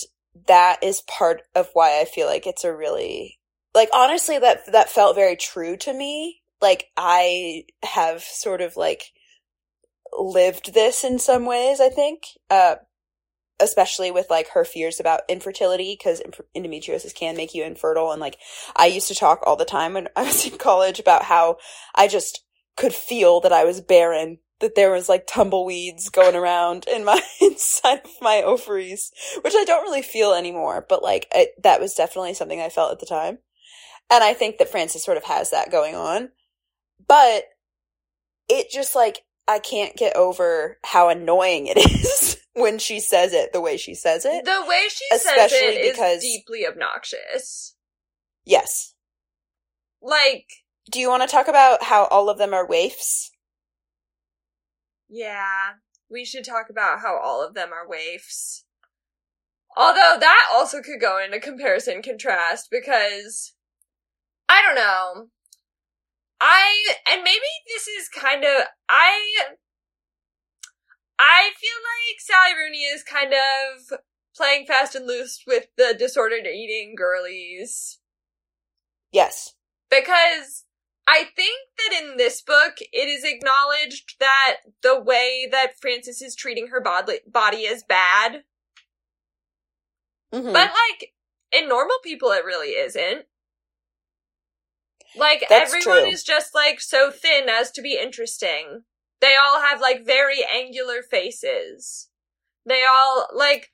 that 0.47 0.83
is 0.83 1.03
part 1.03 1.43
of 1.55 1.71
why 1.73 2.01
I 2.01 2.05
feel 2.05 2.27
like 2.27 2.47
it's 2.47 2.65
a 2.65 2.75
really 2.75 3.39
like 3.75 3.89
honestly 3.95 4.39
that 4.39 4.71
that 4.73 4.91
felt 4.91 5.15
very 5.15 5.37
true 5.37 5.77
to 5.79 5.93
me. 5.93 6.42
Like 6.63 6.91
I 6.97 7.65
have 7.83 8.23
sort 8.23 8.61
of 8.61 8.77
like 8.77 9.13
lived 10.17 10.73
this 10.73 11.05
in 11.05 11.19
some 11.19 11.45
ways, 11.45 11.81
I 11.81 11.89
think. 11.89 12.23
Uh 12.49 12.77
especially 13.61 14.11
with 14.11 14.29
like 14.29 14.49
her 14.49 14.65
fears 14.65 14.99
about 14.99 15.21
infertility 15.29 15.97
because 15.97 16.21
endometriosis 16.57 17.15
can 17.15 17.37
make 17.37 17.55
you 17.55 17.63
infertile 17.63 18.11
and 18.11 18.21
like 18.21 18.37
I 18.75 18.87
used 18.87 19.07
to 19.09 19.15
talk 19.15 19.41
all 19.47 19.55
the 19.55 19.65
time 19.65 19.95
when 19.95 20.09
I 20.17 20.23
was 20.23 20.47
in 20.47 20.59
college 20.59 20.99
about 20.99 21.25
how 21.25 21.59
I 21.95 22.09
just 22.09 22.45
could 22.77 22.95
feel 22.95 23.41
that 23.41 23.53
I 23.53 23.65
was 23.65 23.81
barren 23.81 24.39
that 24.63 24.77
there 24.77 24.93
was 24.93 25.09
like 25.09 25.27
tumbleweeds 25.27 26.09
going 26.09 26.35
around 26.35 26.87
in 26.89 27.05
my 27.05 27.21
inside 27.41 28.01
of 28.05 28.11
my 28.23 28.43
ovaries, 28.43 29.13
which 29.43 29.55
I 29.55 29.65
don't 29.65 29.83
really 29.83 30.03
feel 30.03 30.33
anymore, 30.33 30.87
but 30.89 31.03
like 31.03 31.27
it, 31.35 31.51
that 31.63 31.81
was 31.81 31.95
definitely 31.95 32.33
something 32.33 32.61
I 32.61 32.71
felt 32.71 32.93
at 32.93 33.01
the 33.01 33.07
time. 33.07 33.39
And 34.11 34.25
I 34.25 34.33
think 34.33 34.59
that 34.59 34.71
Frances 34.71 35.05
sort 35.05 35.17
of 35.17 35.25
has 35.25 35.51
that 35.51 35.71
going 35.71 35.95
on. 35.95 36.31
But 37.07 37.45
it 38.49 38.71
just 38.71 38.95
like 38.95 39.25
I 39.49 39.59
can't 39.59 39.97
get 39.97 40.17
over 40.17 40.79
how 40.85 41.09
annoying 41.09 41.67
it 41.67 41.77
is 41.79 42.39
when 42.55 42.79
she 42.79 43.01
says 43.01 43.33
it 43.33 43.53
the 43.53 43.61
way 43.61 43.77
she 43.77 43.95
says 43.95 44.25
it. 44.25 44.45
The 44.45 44.65
way 44.67 44.87
she 44.89 45.05
Especially 45.13 45.59
says 45.59 45.77
it 45.77 45.93
because, 45.93 46.17
is 46.19 46.23
deeply 46.23 46.67
obnoxious. 46.67 47.75
Yes. 48.45 48.95
Like 50.01 50.47
Do 50.91 51.01
you 51.01 51.09
want 51.09 51.23
to 51.23 51.29
talk 51.29 51.49
about 51.49 51.85
how 51.85 52.07
all 52.07 52.29
of 52.29 52.39
them 52.39 52.53
are 52.53 52.67
waifs? 52.67 53.31
Yeah, 55.09 55.75
we 56.11 56.25
should 56.25 56.45
talk 56.45 56.71
about 56.71 57.01
how 57.01 57.19
all 57.19 57.47
of 57.47 57.55
them 57.55 57.71
are 57.73 57.87
waifs. 57.87 58.65
Although 59.77 60.17
that 60.21 60.47
also 60.53 60.83
could 60.83 61.01
go 61.01 61.23
into 61.23 61.41
comparison 61.41 62.03
contrast 62.03 62.69
because 62.71 63.55
I 64.49 64.63
don't 64.63 64.75
know. 64.75 65.29
I 66.43 66.97
and 67.09 67.23
maybe 67.23 67.39
this 67.69 67.87
is 67.87 68.09
kind 68.09 68.43
of 68.43 68.65
I 68.89 69.47
I 71.19 71.51
feel 71.61 71.79
like 71.87 72.19
Sally 72.19 72.59
Rooney 72.59 72.83
is 72.83 73.05
kind 73.05 73.33
of 73.33 73.99
playing 74.37 74.67
fast 74.67 74.97
and 74.97 75.07
loose 75.07 75.45
with 75.47 75.67
the 75.77 75.95
disordered 75.97 76.47
eating 76.47 76.95
girlies. 76.97 78.01
Yes. 79.13 79.55
Because 79.89 80.65
I 81.07 81.25
think 81.37 81.59
that 81.79 82.03
in 82.03 82.17
this 82.17 82.43
book, 82.43 82.75
it 82.81 83.09
is 83.09 83.25
acknowledged 83.25 84.17
that 84.19 84.59
the 84.83 85.01
way 85.01 85.47
that 85.51 85.79
Frances 85.81 86.23
is 86.23 86.35
treating 86.35 86.69
her 86.69 86.81
bod- 86.81 87.11
body 87.31 87.59
is 87.59 87.85
bad. 87.87 88.45
Mm-hmm. 90.33 90.53
But, 90.53 90.71
like, 90.71 91.13
in 91.53 91.69
normal 91.69 91.97
people, 92.03 92.31
it 92.31 92.45
really 92.45 92.71
isn't. 92.71 93.27
Like, 95.15 95.45
That's 95.49 95.73
everyone 95.75 96.01
true. 96.03 96.11
is 96.11 96.23
just, 96.23 96.55
like, 96.55 96.81
so 96.81 97.11
thin 97.11 97.49
as 97.49 97.71
to 97.73 97.83
be 97.83 97.99
interesting. 98.01 98.85
They 99.21 99.37
all 99.37 99.61
have, 99.61 99.81
like, 99.81 100.05
very 100.05 100.45
angular 100.45 101.03
faces. 101.03 102.09
They 102.67 102.83
all, 102.89 103.29
like, 103.35 103.71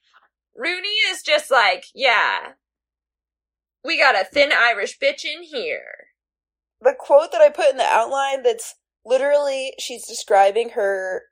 Rooney 0.57 0.97
is 1.11 1.23
just 1.23 1.51
like, 1.51 1.85
yeah, 1.95 2.53
we 3.85 3.99
got 3.99 4.21
a 4.21 4.25
thin 4.25 4.51
Irish 4.53 4.99
bitch 4.99 5.25
in 5.25 5.45
here 5.45 6.09
the 6.81 6.95
quote 6.99 7.33
that 7.33 7.41
I 7.41 7.51
put 7.51 7.71
in 7.71 7.77
the 7.77 7.85
outline 7.85 8.43
that's 8.43 8.75
literally 9.05 9.73
she's 9.79 10.07
describing 10.07 10.71
her 10.71 11.23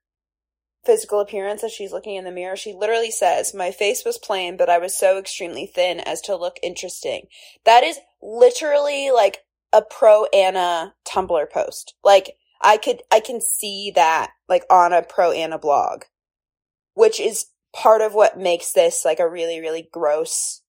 physical 0.84 1.20
appearance 1.20 1.64
as 1.64 1.72
she's 1.72 1.92
looking 1.92 2.16
in 2.16 2.24
the 2.24 2.30
mirror. 2.30 2.56
She 2.56 2.72
literally 2.72 3.10
says, 3.10 3.54
My 3.54 3.70
face 3.70 4.04
was 4.04 4.18
plain, 4.18 4.56
but 4.56 4.70
I 4.70 4.78
was 4.78 4.96
so 4.96 5.18
extremely 5.18 5.66
thin 5.66 6.00
as 6.00 6.20
to 6.22 6.36
look 6.36 6.56
interesting. 6.62 7.26
That 7.64 7.84
is 7.84 7.98
literally 8.22 9.10
like 9.10 9.44
a 9.72 9.82
pro 9.82 10.24
ana 10.26 10.94
Tumblr 11.06 11.50
post. 11.50 11.94
Like 12.04 12.36
I 12.60 12.76
could 12.76 13.02
I 13.12 13.20
can 13.20 13.40
see 13.40 13.92
that 13.94 14.32
like 14.48 14.64
on 14.70 14.92
a 14.92 15.02
pro 15.02 15.32
ana 15.32 15.58
blog. 15.58 16.04
Which 16.94 17.20
is 17.20 17.46
part 17.74 18.00
of 18.00 18.14
what 18.14 18.38
makes 18.38 18.72
this 18.72 19.04
like 19.04 19.20
a 19.20 19.28
really, 19.28 19.60
really 19.60 19.88
gross 19.92 20.62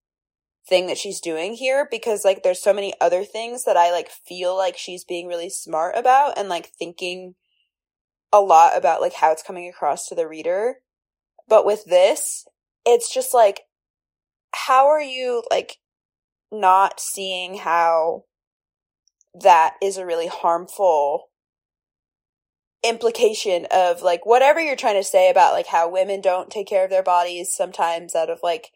thing 0.68 0.88
that 0.88 0.98
she's 0.98 1.22
doing 1.22 1.54
here 1.54 1.88
because 1.90 2.26
like 2.26 2.44
there's 2.44 2.62
so 2.62 2.74
many 2.74 2.94
other 3.00 3.24
things 3.24 3.64
that 3.64 3.78
I 3.78 3.92
like 3.92 4.10
feel 4.10 4.56
like 4.58 4.78
she's 4.78 5.06
being 5.06 5.28
really 5.28 5.50
smart 5.50 5.96
about 5.96 6.38
and 6.38 6.50
like 6.50 6.68
thinking 6.78 7.36
a 8.34 8.42
lot 8.42 8.76
about 8.76 9.00
like 9.00 9.14
how 9.14 9.32
it's 9.32 9.44
coming 9.44 9.70
across 9.70 10.08
to 10.08 10.16
the 10.16 10.28
reader. 10.28 10.80
But 11.48 11.66
with 11.66 11.86
this, 11.86 12.46
it's 12.86 13.14
just 13.14 13.34
like 13.34 13.62
how 14.54 14.88
are 14.88 15.02
you 15.02 15.44
like 15.50 15.78
not 16.52 17.00
seeing 17.00 17.58
how 17.60 18.24
that 19.42 19.76
is 19.82 19.98
a 19.98 20.06
really 20.06 20.28
harmful 20.28 21.30
implication 22.84 23.66
of 23.72 24.02
like 24.02 24.26
whatever 24.26 24.60
you're 24.60 24.76
trying 24.76 24.96
to 24.96 25.04
say 25.04 25.30
about 25.30 25.54
like 25.54 25.68
how 25.68 25.90
women 25.90 26.22
don't 26.22 26.50
take 26.50 26.68
care 26.68 26.84
of 26.84 26.90
their 26.90 27.04
bodies 27.04 27.54
sometimes 27.54 28.16
out 28.16 28.30
of 28.30 28.40
like 28.44 28.72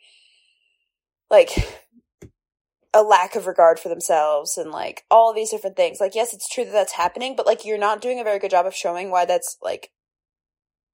like 1.29 1.49
a 2.93 3.03
lack 3.03 3.35
of 3.35 3.47
regard 3.47 3.79
for 3.79 3.89
themselves 3.89 4.57
and 4.57 4.71
like 4.71 5.05
all 5.09 5.33
these 5.33 5.49
different 5.49 5.77
things. 5.77 5.99
Like, 5.99 6.15
yes, 6.15 6.33
it's 6.33 6.49
true 6.49 6.65
that 6.65 6.71
that's 6.71 6.93
happening, 6.93 7.35
but 7.35 7.45
like 7.45 7.65
you're 7.65 7.77
not 7.77 8.01
doing 8.01 8.19
a 8.19 8.23
very 8.23 8.39
good 8.39 8.51
job 8.51 8.65
of 8.65 8.75
showing 8.75 9.11
why 9.11 9.25
that's 9.25 9.57
like 9.61 9.91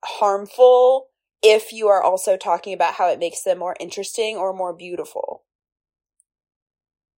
harmful 0.03 1.07
if 1.41 1.71
you 1.71 1.87
are 1.87 2.03
also 2.03 2.37
talking 2.37 2.73
about 2.73 2.95
how 2.95 3.09
it 3.09 3.19
makes 3.19 3.43
them 3.43 3.59
more 3.59 3.75
interesting 3.79 4.37
or 4.37 4.53
more 4.53 4.75
beautiful. 4.75 5.43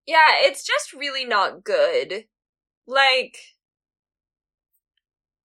Yeah, 0.06 0.32
it's 0.38 0.66
just 0.66 0.94
really 0.94 1.26
not 1.26 1.64
good. 1.64 2.26
Like, 2.90 3.38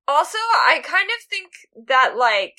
also, 0.09 0.39
I 0.39 0.81
kind 0.83 1.11
of 1.11 1.29
think 1.29 1.53
that, 1.89 2.15
like, 2.17 2.59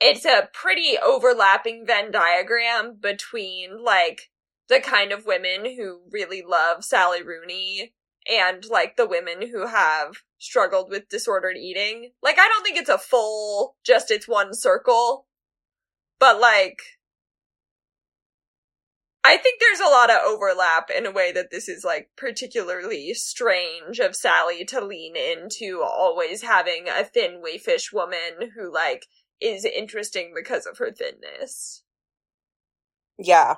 it's 0.00 0.24
a 0.24 0.48
pretty 0.54 0.96
overlapping 0.96 1.84
Venn 1.86 2.10
diagram 2.10 2.96
between, 2.98 3.84
like, 3.84 4.30
the 4.70 4.80
kind 4.80 5.12
of 5.12 5.26
women 5.26 5.66
who 5.66 6.00
really 6.10 6.42
love 6.42 6.82
Sally 6.82 7.22
Rooney 7.22 7.92
and, 8.26 8.64
like, 8.64 8.96
the 8.96 9.06
women 9.06 9.50
who 9.50 9.66
have 9.66 10.22
struggled 10.38 10.88
with 10.88 11.10
disordered 11.10 11.58
eating. 11.58 12.12
Like, 12.22 12.38
I 12.38 12.48
don't 12.48 12.64
think 12.64 12.78
it's 12.78 12.88
a 12.88 12.96
full, 12.96 13.76
just 13.84 14.10
it's 14.10 14.26
one 14.26 14.54
circle. 14.54 15.26
But, 16.18 16.40
like, 16.40 16.80
I 19.24 19.36
think 19.36 19.60
there's 19.60 19.80
a 19.80 19.90
lot 19.90 20.10
of 20.10 20.18
overlap 20.26 20.90
in 20.90 21.06
a 21.06 21.12
way 21.12 21.30
that 21.32 21.50
this 21.50 21.68
is 21.68 21.84
like 21.84 22.10
particularly 22.16 23.14
strange 23.14 24.00
of 24.00 24.16
Sally 24.16 24.64
to 24.66 24.84
lean 24.84 25.14
into 25.16 25.82
always 25.82 26.42
having 26.42 26.86
a 26.88 27.04
thin 27.04 27.40
waifish 27.42 27.92
woman 27.92 28.50
who 28.56 28.72
like 28.72 29.06
is 29.40 29.64
interesting 29.64 30.32
because 30.34 30.66
of 30.66 30.78
her 30.78 30.90
thinness. 30.90 31.82
Yeah. 33.16 33.56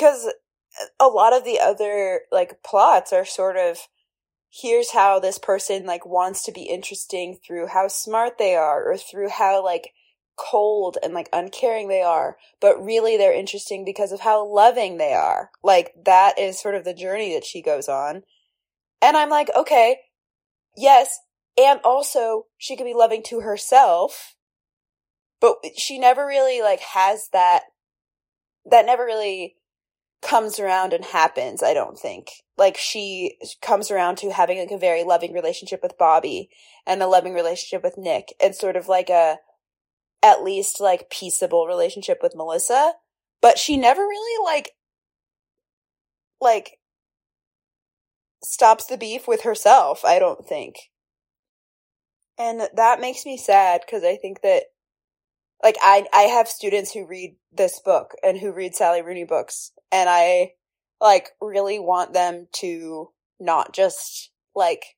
Cuz 0.00 0.26
uh, 0.26 0.86
a 0.98 1.08
lot 1.08 1.34
of 1.34 1.44
the 1.44 1.60
other 1.60 2.22
like 2.32 2.62
plots 2.62 3.12
are 3.12 3.26
sort 3.26 3.58
of 3.58 3.88
here's 4.50 4.92
how 4.92 5.18
this 5.18 5.38
person 5.38 5.84
like 5.84 6.06
wants 6.06 6.44
to 6.44 6.52
be 6.52 6.62
interesting 6.62 7.38
through 7.44 7.66
how 7.66 7.88
smart 7.88 8.38
they 8.38 8.54
are 8.54 8.90
or 8.90 8.96
through 8.96 9.28
how 9.28 9.62
like 9.62 9.92
cold 10.36 10.98
and 11.02 11.14
like 11.14 11.28
uncaring 11.32 11.88
they 11.88 12.02
are, 12.02 12.36
but 12.60 12.82
really 12.82 13.16
they're 13.16 13.32
interesting 13.32 13.84
because 13.84 14.12
of 14.12 14.20
how 14.20 14.46
loving 14.46 14.96
they 14.96 15.12
are. 15.12 15.50
Like 15.62 15.92
that 16.04 16.38
is 16.38 16.60
sort 16.60 16.74
of 16.74 16.84
the 16.84 16.94
journey 16.94 17.34
that 17.34 17.44
she 17.44 17.62
goes 17.62 17.88
on. 17.88 18.22
And 19.00 19.16
I'm 19.16 19.30
like, 19.30 19.50
okay, 19.56 19.98
yes. 20.76 21.18
And 21.58 21.80
also 21.84 22.46
she 22.58 22.76
could 22.76 22.84
be 22.84 22.94
loving 22.94 23.22
to 23.24 23.40
herself, 23.40 24.34
but 25.40 25.56
she 25.76 25.98
never 25.98 26.26
really 26.26 26.62
like 26.62 26.80
has 26.80 27.28
that, 27.32 27.62
that 28.70 28.86
never 28.86 29.04
really 29.04 29.56
comes 30.22 30.58
around 30.58 30.92
and 30.92 31.04
happens, 31.04 31.62
I 31.62 31.74
don't 31.74 31.98
think. 31.98 32.30
Like 32.56 32.76
she 32.76 33.36
comes 33.60 33.90
around 33.90 34.16
to 34.18 34.32
having 34.32 34.58
like 34.58 34.70
a 34.70 34.78
very 34.78 35.04
loving 35.04 35.32
relationship 35.34 35.80
with 35.82 35.98
Bobbi 35.98 36.48
and 36.86 37.02
a 37.02 37.06
loving 37.06 37.34
relationship 37.34 37.84
with 37.84 37.98
Nick 37.98 38.34
and 38.42 38.54
sort 38.54 38.76
of 38.76 38.88
like 38.88 39.10
a, 39.10 39.36
at 40.24 40.42
least 40.42 40.80
like 40.80 41.10
peaceable 41.10 41.66
relationship 41.66 42.20
with 42.22 42.34
Melissa, 42.34 42.94
but 43.42 43.58
she 43.58 43.76
never 43.76 44.00
really 44.00 44.44
like 44.44 44.70
like 46.40 46.78
stops 48.42 48.86
the 48.86 48.96
beef 48.96 49.28
with 49.28 49.42
herself, 49.42 50.02
I 50.02 50.18
don't 50.18 50.48
think. 50.48 50.76
And 52.38 52.68
that 52.74 53.00
makes 53.00 53.26
me 53.26 53.36
sad 53.36 53.82
cuz 53.86 54.02
I 54.02 54.16
think 54.16 54.40
that 54.40 54.64
like 55.62 55.76
I 55.82 56.06
I 56.10 56.22
have 56.22 56.48
students 56.48 56.92
who 56.92 57.06
read 57.06 57.36
this 57.52 57.78
book 57.78 58.14
and 58.22 58.38
who 58.38 58.50
read 58.50 58.74
Sally 58.74 59.02
Rooney 59.02 59.24
books 59.24 59.72
and 59.92 60.08
I 60.08 60.54
like 61.02 61.32
really 61.38 61.78
want 61.78 62.14
them 62.14 62.48
to 62.60 63.12
not 63.38 63.74
just 63.74 64.30
like 64.54 64.96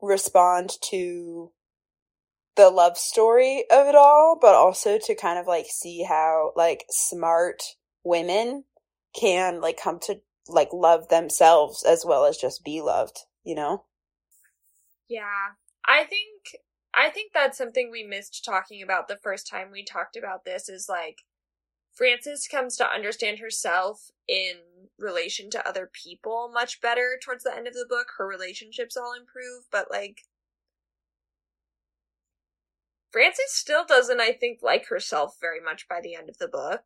respond 0.00 0.70
to 0.90 1.50
the 2.56 2.70
love 2.70 2.98
story 2.98 3.64
of 3.70 3.86
it 3.86 3.94
all, 3.94 4.38
but 4.40 4.54
also 4.54 4.98
to 4.98 5.14
kind 5.14 5.38
of 5.38 5.46
like 5.46 5.66
see 5.68 6.02
how 6.02 6.52
like 6.56 6.84
smart 6.90 7.62
women 8.04 8.64
can 9.14 9.60
like 9.60 9.78
come 9.78 9.98
to 10.00 10.20
like 10.48 10.72
love 10.72 11.08
themselves 11.08 11.84
as 11.84 12.04
well 12.04 12.24
as 12.24 12.36
just 12.36 12.64
be 12.64 12.80
loved, 12.80 13.20
you 13.44 13.54
know? 13.54 13.84
Yeah. 15.08 15.52
I 15.86 16.04
think 16.04 16.58
I 16.94 17.08
think 17.08 17.32
that's 17.32 17.56
something 17.56 17.90
we 17.90 18.02
missed 18.02 18.44
talking 18.44 18.82
about 18.82 19.08
the 19.08 19.18
first 19.22 19.48
time 19.48 19.70
we 19.72 19.84
talked 19.84 20.16
about 20.16 20.44
this 20.44 20.68
is 20.68 20.88
like 20.88 21.18
Frances 21.92 22.48
comes 22.50 22.76
to 22.76 22.88
understand 22.88 23.38
herself 23.38 24.10
in 24.26 24.54
relation 24.98 25.50
to 25.50 25.68
other 25.68 25.90
people 25.92 26.50
much 26.52 26.80
better 26.80 27.18
towards 27.22 27.44
the 27.44 27.54
end 27.54 27.66
of 27.66 27.74
the 27.74 27.86
book. 27.88 28.08
Her 28.16 28.26
relationships 28.26 28.96
all 28.96 29.12
improve, 29.12 29.64
but 29.70 29.90
like 29.90 30.22
Frances 33.12 33.52
still 33.52 33.84
doesn't, 33.84 34.20
I 34.20 34.32
think, 34.32 34.60
like 34.62 34.86
herself 34.88 35.36
very 35.40 35.60
much 35.60 35.86
by 35.88 36.00
the 36.02 36.14
end 36.14 36.28
of 36.28 36.38
the 36.38 36.48
book. 36.48 36.82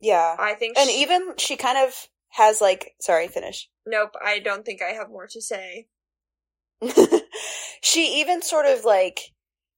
Yeah. 0.00 0.36
I 0.38 0.54
think 0.54 0.76
And 0.78 0.88
she- 0.90 1.02
even 1.02 1.34
she 1.38 1.56
kind 1.56 1.78
of 1.78 1.94
has 2.30 2.60
like 2.60 2.94
sorry, 3.00 3.28
finish. 3.28 3.68
Nope, 3.86 4.14
I 4.24 4.38
don't 4.38 4.64
think 4.64 4.80
I 4.82 4.92
have 4.92 5.10
more 5.10 5.26
to 5.28 5.40
say. 5.40 5.86
she 7.82 8.20
even 8.20 8.42
sort 8.42 8.66
of 8.66 8.84
like 8.84 9.20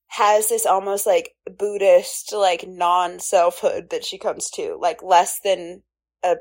has 0.09 0.49
this 0.49 0.65
almost 0.65 1.07
like 1.07 1.35
Buddhist 1.59 2.33
like 2.33 2.65
non 2.67 3.19
selfhood 3.19 3.91
that 3.91 4.05
she 4.05 4.19
comes 4.19 4.49
to, 4.51 4.79
like 4.81 5.03
less 5.03 5.41
than 5.43 5.83
a 6.23 6.37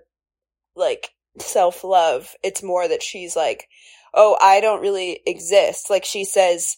like 0.76 1.10
self 1.40 1.84
love. 1.84 2.36
It's 2.44 2.64
more 2.64 2.88
that 2.88 3.04
she's 3.04 3.36
like, 3.36 3.68
oh, 4.14 4.38
I 4.40 4.62
don't 4.62 4.82
really 4.82 5.22
exist. 5.26 5.90
Like 5.90 6.06
she 6.06 6.24
says 6.24 6.78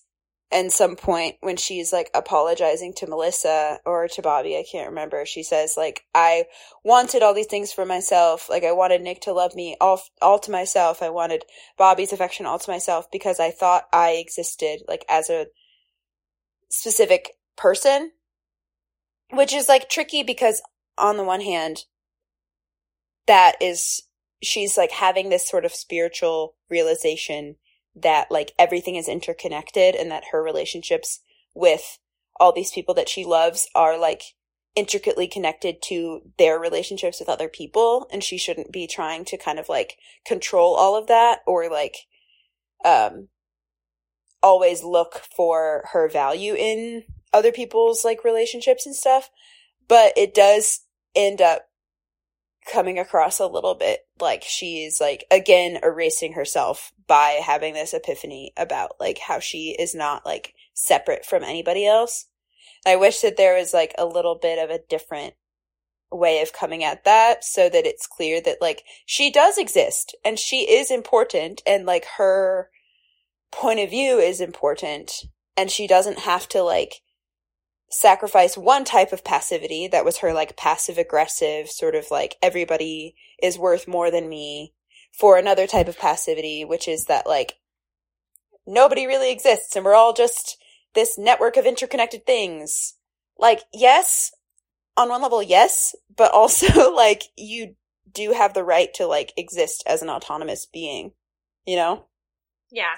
and 0.56 0.72
some 0.72 0.96
point 0.96 1.36
when 1.42 1.58
she's 1.58 1.92
like 1.92 2.10
apologizing 2.16 2.94
to 2.94 3.08
Melissa 3.08 3.78
or 3.86 4.08
to 4.08 4.22
Bobbi, 4.22 4.58
I 4.58 4.64
can't 4.64 4.88
remember. 4.88 5.26
She 5.26 5.44
says 5.44 5.74
like 5.76 6.06
I 6.16 6.46
wanted 6.82 7.22
all 7.22 7.34
these 7.34 7.48
things 7.48 7.74
for 7.74 7.86
myself. 7.86 8.50
Like 8.50 8.64
I 8.64 8.72
wanted 8.72 9.02
Nick 9.02 9.20
to 9.22 9.34
love 9.34 9.54
me 9.54 9.76
all 9.82 10.02
all 10.22 10.40
to 10.40 10.52
myself. 10.52 11.04
I 11.04 11.10
wanted 11.10 11.44
Bobbi's 11.78 12.14
affection 12.14 12.46
all 12.46 12.58
to 12.58 12.72
myself 12.72 13.12
because 13.12 13.38
I 13.38 13.52
thought 13.52 13.84
I 13.92 14.12
existed 14.12 14.84
like 14.88 15.04
as 15.10 15.30
a 15.30 15.48
specific 16.70 17.32
person, 17.58 18.12
which 19.34 19.54
is 19.54 19.68
like 19.68 19.90
tricky 19.90 20.24
because 20.24 20.62
on 20.98 21.18
the 21.18 21.24
one 21.26 21.42
hand 21.42 21.84
that 23.28 23.56
is 23.62 24.04
she's 24.42 24.78
like 24.78 24.92
having 24.92 25.28
this 25.30 25.46
sort 25.46 25.66
of 25.66 25.74
spiritual 25.74 26.56
realization 26.70 27.58
that 27.96 28.30
like 28.30 28.52
everything 28.60 28.96
is 28.96 29.08
interconnected 29.08 29.96
and 29.96 30.12
that 30.12 30.26
her 30.32 30.44
relationships 30.44 31.20
with 31.54 32.00
all 32.40 32.52
these 32.52 32.72
people 32.72 32.94
that 32.94 33.10
she 33.10 33.24
loves 33.24 33.68
are 33.76 33.98
like 33.98 34.22
intricately 34.76 35.28
connected 35.28 35.82
to 35.82 36.22
their 36.38 36.60
relationships 36.60 37.20
with 37.20 37.30
other 37.30 37.48
people 37.48 38.08
and 38.12 38.24
she 38.24 38.38
shouldn't 38.38 38.74
be 38.74 38.86
trying 38.86 39.24
to 39.24 39.38
kind 39.38 39.58
of 39.58 39.70
like 39.70 39.98
control 40.26 40.76
all 40.76 40.98
of 40.98 41.08
that 41.08 41.40
or 41.48 41.70
like 41.70 41.96
um 42.84 43.30
always 44.46 44.84
look 44.84 45.24
for 45.36 45.86
her 45.94 46.08
value 46.08 46.54
in 46.54 47.04
other 47.34 47.52
people's 47.52 48.06
like 48.06 48.24
relationships 48.24 48.86
and 48.86 48.96
stuff. 48.96 49.30
But 49.88 50.14
it 50.16 50.34
does 50.34 50.82
end 51.16 51.42
up 51.42 51.68
coming 52.72 52.98
across 52.98 53.40
a 53.40 53.48
little 53.48 53.76
bit 53.76 54.00
like 54.20 54.44
she's 54.44 55.00
like 55.00 55.26
again 55.30 55.78
erasing 55.84 56.34
herself 56.34 56.92
by 57.08 57.40
having 57.44 57.74
this 57.74 57.94
epiphany 57.94 58.52
about 58.58 58.92
like 59.00 59.20
how 59.20 59.40
she 59.40 59.76
is 59.78 59.94
not 59.94 60.26
like 60.26 60.54
separate 60.74 61.26
from 61.26 61.44
anybody 61.44 61.86
else. 61.86 62.26
I 62.86 62.96
wish 62.96 63.22
that 63.22 63.38
there 63.38 63.58
was 63.58 63.74
like 63.74 63.94
a 63.98 64.06
little 64.06 64.36
bit 64.36 64.60
of 64.60 64.70
a 64.70 64.82
different 64.90 65.34
way 66.12 66.42
of 66.42 66.54
coming 66.54 66.84
at 66.84 67.04
that 67.04 67.44
so 67.44 67.70
that 67.70 67.86
it's 67.86 68.08
clear 68.08 68.40
that 68.42 68.62
like 68.62 68.84
she 69.06 69.32
does 69.32 69.58
exist 69.58 70.16
and 70.24 70.40
she 70.40 70.70
is 70.70 70.92
important 70.92 71.62
and 71.66 71.86
like 71.86 72.06
her 72.18 72.70
point 73.52 73.80
of 73.80 73.90
view 73.90 74.18
is 74.18 74.40
important 74.42 75.26
and 75.58 75.72
she 75.72 75.88
doesn't 75.88 76.20
have 76.20 76.48
to 76.50 76.62
like 76.62 77.02
sacrifice 77.90 78.58
one 78.58 78.84
type 78.84 79.14
of 79.14 79.24
passivity 79.24 79.88
that 79.88 80.06
was 80.06 80.18
her 80.18 80.34
like 80.34 80.58
passive 80.58 80.98
aggressive 80.98 81.70
sort 81.70 81.96
of 81.96 82.06
like 82.12 82.36
everybody 82.42 83.16
is 83.42 83.58
worth 83.60 83.88
more 83.88 84.12
than 84.12 84.28
me 84.28 84.74
for 85.12 85.38
another 85.38 85.68
type 85.68 85.88
of 85.88 85.98
passivity 85.98 86.66
which 86.66 86.88
is 86.88 87.06
that 87.06 87.28
like 87.28 87.58
nobody 88.68 89.06
really 89.06 89.32
exists 89.32 89.76
and 89.76 89.86
we're 89.86 89.94
all 89.94 90.14
just 90.14 90.58
this 90.96 91.18
network 91.18 91.58
of 91.58 91.66
interconnected 91.66 92.26
things 92.26 92.96
like 93.38 93.62
yes 93.74 94.32
on 94.98 95.10
one 95.10 95.22
level 95.22 95.44
yes 95.44 95.96
but 96.16 96.32
also 96.32 96.92
like 96.96 97.24
you 97.38 97.76
do 98.12 98.34
have 98.34 98.54
the 98.54 98.64
right 98.64 98.94
to 98.94 99.06
like 99.06 99.34
exist 99.38 99.84
as 99.86 100.02
an 100.02 100.10
autonomous 100.10 100.66
being 100.66 101.12
you 101.66 101.76
know 101.76 102.06
Yeah. 102.72 102.96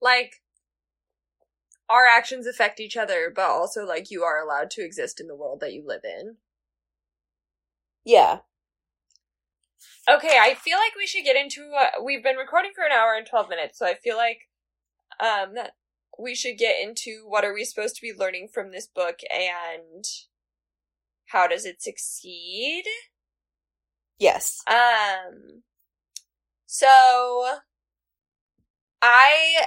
Like, 0.00 0.41
our 1.92 2.06
actions 2.06 2.46
affect 2.46 2.80
each 2.80 2.96
other, 2.96 3.32
but 3.34 3.50
also, 3.50 3.84
like, 3.86 4.10
you 4.10 4.22
are 4.22 4.42
allowed 4.42 4.70
to 4.72 4.84
exist 4.84 5.20
in 5.20 5.26
the 5.28 5.36
world 5.36 5.60
that 5.60 5.72
you 5.74 5.84
live 5.86 6.04
in. 6.04 6.36
yeah 8.04 8.40
Okay, 10.08 10.38
I 10.40 10.54
feel 10.54 10.78
like 10.78 10.96
we 10.96 11.06
should 11.06 11.24
get 11.24 11.36
into. 11.36 11.72
Uh, 11.78 12.02
we've 12.02 12.22
been 12.22 12.36
recording 12.36 12.72
for 12.74 12.84
an 12.84 12.92
hour 12.92 13.14
and 13.14 13.26
twelve 13.26 13.48
minutes, 13.48 13.78
so 13.78 13.86
I 13.86 13.94
feel 13.94 14.16
like 14.16 14.48
um 15.20 15.54
that 15.54 15.72
we 16.18 16.34
should 16.34 16.58
get 16.58 16.82
into 16.82 17.24
what 17.26 17.44
are 17.44 17.54
we 17.54 17.64
supposed 17.64 17.94
to 17.96 18.02
be 18.02 18.12
learning 18.12 18.48
from 18.52 18.70
this 18.70 18.86
book 18.86 19.20
and 19.32 20.04
how 21.26 21.46
does 21.46 21.64
it 21.64 21.82
succeed? 21.82 22.84
Yes. 24.18 24.62
Um, 24.66 25.62
so 26.66 26.88
I 29.00 29.66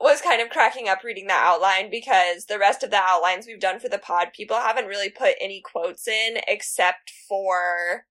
was 0.00 0.20
kind 0.20 0.42
of 0.42 0.50
cracking 0.50 0.88
up 0.88 1.04
reading 1.04 1.28
that 1.28 1.44
outline 1.44 1.90
because 1.90 2.46
the 2.46 2.58
rest 2.58 2.82
of 2.82 2.90
the 2.90 3.00
outlines 3.00 3.46
we've 3.46 3.60
done 3.60 3.78
for 3.78 3.88
the 3.88 3.98
pod, 3.98 4.28
people 4.34 4.56
haven't 4.56 4.86
really 4.86 5.10
put 5.10 5.34
any 5.40 5.60
quotes 5.60 6.08
in 6.08 6.38
except 6.48 7.12
for, 7.28 8.06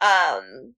um, 0.00 0.74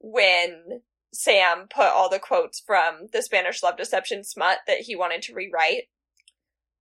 when 0.00 0.82
Sam 1.12 1.66
put 1.68 1.86
all 1.86 2.08
the 2.08 2.18
quotes 2.18 2.60
from 2.60 3.08
the 3.12 3.22
Spanish 3.22 3.62
love 3.62 3.76
deception 3.76 4.24
smut 4.24 4.58
that 4.66 4.80
he 4.80 4.96
wanted 4.96 5.22
to 5.22 5.34
rewrite. 5.34 5.84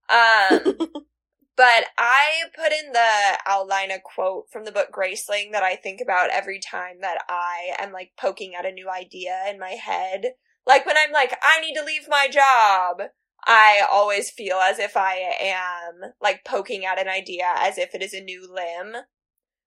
Um, 0.10 0.78
but 1.56 1.86
I 1.98 2.44
put 2.56 2.72
in 2.72 2.92
the 2.92 3.40
outline 3.48 3.92
a 3.92 4.00
quote 4.00 4.50
from 4.52 4.66
the 4.66 4.72
book 4.72 4.90
Graceling 4.92 5.52
that 5.52 5.64
I 5.64 5.76
think 5.76 6.02
about 6.02 6.30
every 6.30 6.60
time 6.60 6.98
that 7.02 7.20
I 7.30 7.76
am 7.80 7.92
like 7.92 8.12
poking 8.20 8.54
at 8.56 8.66
a 8.66 8.72
new 8.72 8.90
idea 8.90 9.44
in 9.50 9.60
my 9.60 9.72
head. 9.72 10.34
Like 10.68 10.86
when 10.86 10.98
I'm 10.98 11.12
like, 11.12 11.38
I 11.42 11.60
need 11.62 11.76
to 11.76 11.84
leave 11.84 12.08
my 12.08 12.28
job. 12.28 13.10
I 13.46 13.84
always 13.90 14.32
feel 14.32 14.58
as 14.58 14.80
if 14.80 14.98
I 14.98 15.16
am 15.40 16.14
like 16.20 16.44
poking 16.44 16.84
at 16.86 17.00
an 17.00 17.08
idea 17.08 17.46
as 17.58 17.78
if 17.78 17.94
it 17.94 18.02
is 18.02 18.14
a 18.14 18.22
new 18.22 18.52
limb, 18.52 19.04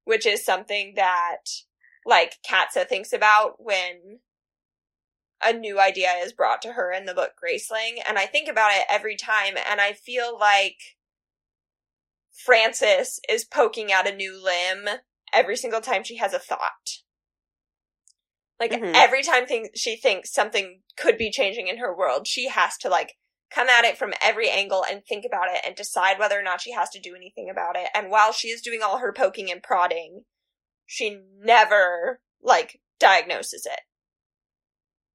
which 0.05 0.27
is 0.27 0.45
something 0.45 0.95
that 0.97 1.45
like 2.05 2.39
Katsa 2.49 2.89
thinks 2.89 3.13
about 3.13 3.57
when 3.59 4.19
a 5.41 5.53
new 5.53 5.79
idea 5.79 6.11
is 6.21 6.33
brought 6.33 6.61
to 6.63 6.73
her 6.73 6.91
in 6.91 7.07
the 7.07 7.15
book 7.15 7.33
Graceling. 7.41 7.99
And 8.07 8.19
I 8.19 8.27
think 8.27 8.49
about 8.49 8.73
it 8.73 8.85
every 8.91 9.15
time 9.15 9.55
and 9.71 9.81
I 9.81 9.93
feel 9.93 10.37
like 10.37 10.97
Frances 12.33 13.21
is 13.29 13.45
poking 13.45 13.93
out 13.93 14.09
a 14.09 14.15
new 14.15 14.43
limb 14.43 14.89
every 15.33 15.57
single 15.57 15.81
time 15.81 16.03
she 16.03 16.17
has 16.17 16.33
a 16.33 16.39
thought. 16.41 17.03
Like 18.61 18.73
mm-hmm. 18.73 18.93
every 18.95 19.23
time 19.23 19.47
thing 19.47 19.69
she 19.75 19.97
thinks 19.97 20.33
something 20.33 20.81
could 20.97 21.17
be 21.17 21.31
changing 21.31 21.69
in 21.69 21.79
her 21.79 21.97
world, 21.97 22.27
she 22.27 22.49
has 22.49 22.77
to 22.79 22.89
like 22.89 23.15
come 23.51 23.69
at 23.69 23.85
it 23.85 23.97
from 23.97 24.13
every 24.21 24.51
angle 24.51 24.85
and 24.89 25.03
think 25.05 25.25
about 25.25 25.49
it 25.49 25.63
and 25.67 25.75
decide 25.75 26.19
whether 26.19 26.39
or 26.39 26.43
not 26.43 26.61
she 26.61 26.73
has 26.73 26.91
to 26.91 27.01
do 27.01 27.15
anything 27.15 27.49
about 27.51 27.77
it. 27.77 27.89
And 27.95 28.11
while 28.11 28.33
she 28.33 28.49
is 28.49 28.61
doing 28.61 28.81
all 28.83 28.99
her 28.99 29.13
poking 29.13 29.51
and 29.51 29.63
prodding, 29.63 30.25
she 30.87 31.21
never 31.41 32.21
like 32.43 32.81
diagnoses 32.99 33.67
it. 33.67 33.81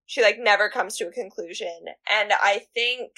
She 0.05 0.21
like 0.21 0.37
never 0.39 0.69
comes 0.69 0.97
to 0.97 1.07
a 1.07 1.11
conclusion. 1.11 1.85
And 2.09 2.31
I 2.33 2.61
think 2.73 3.11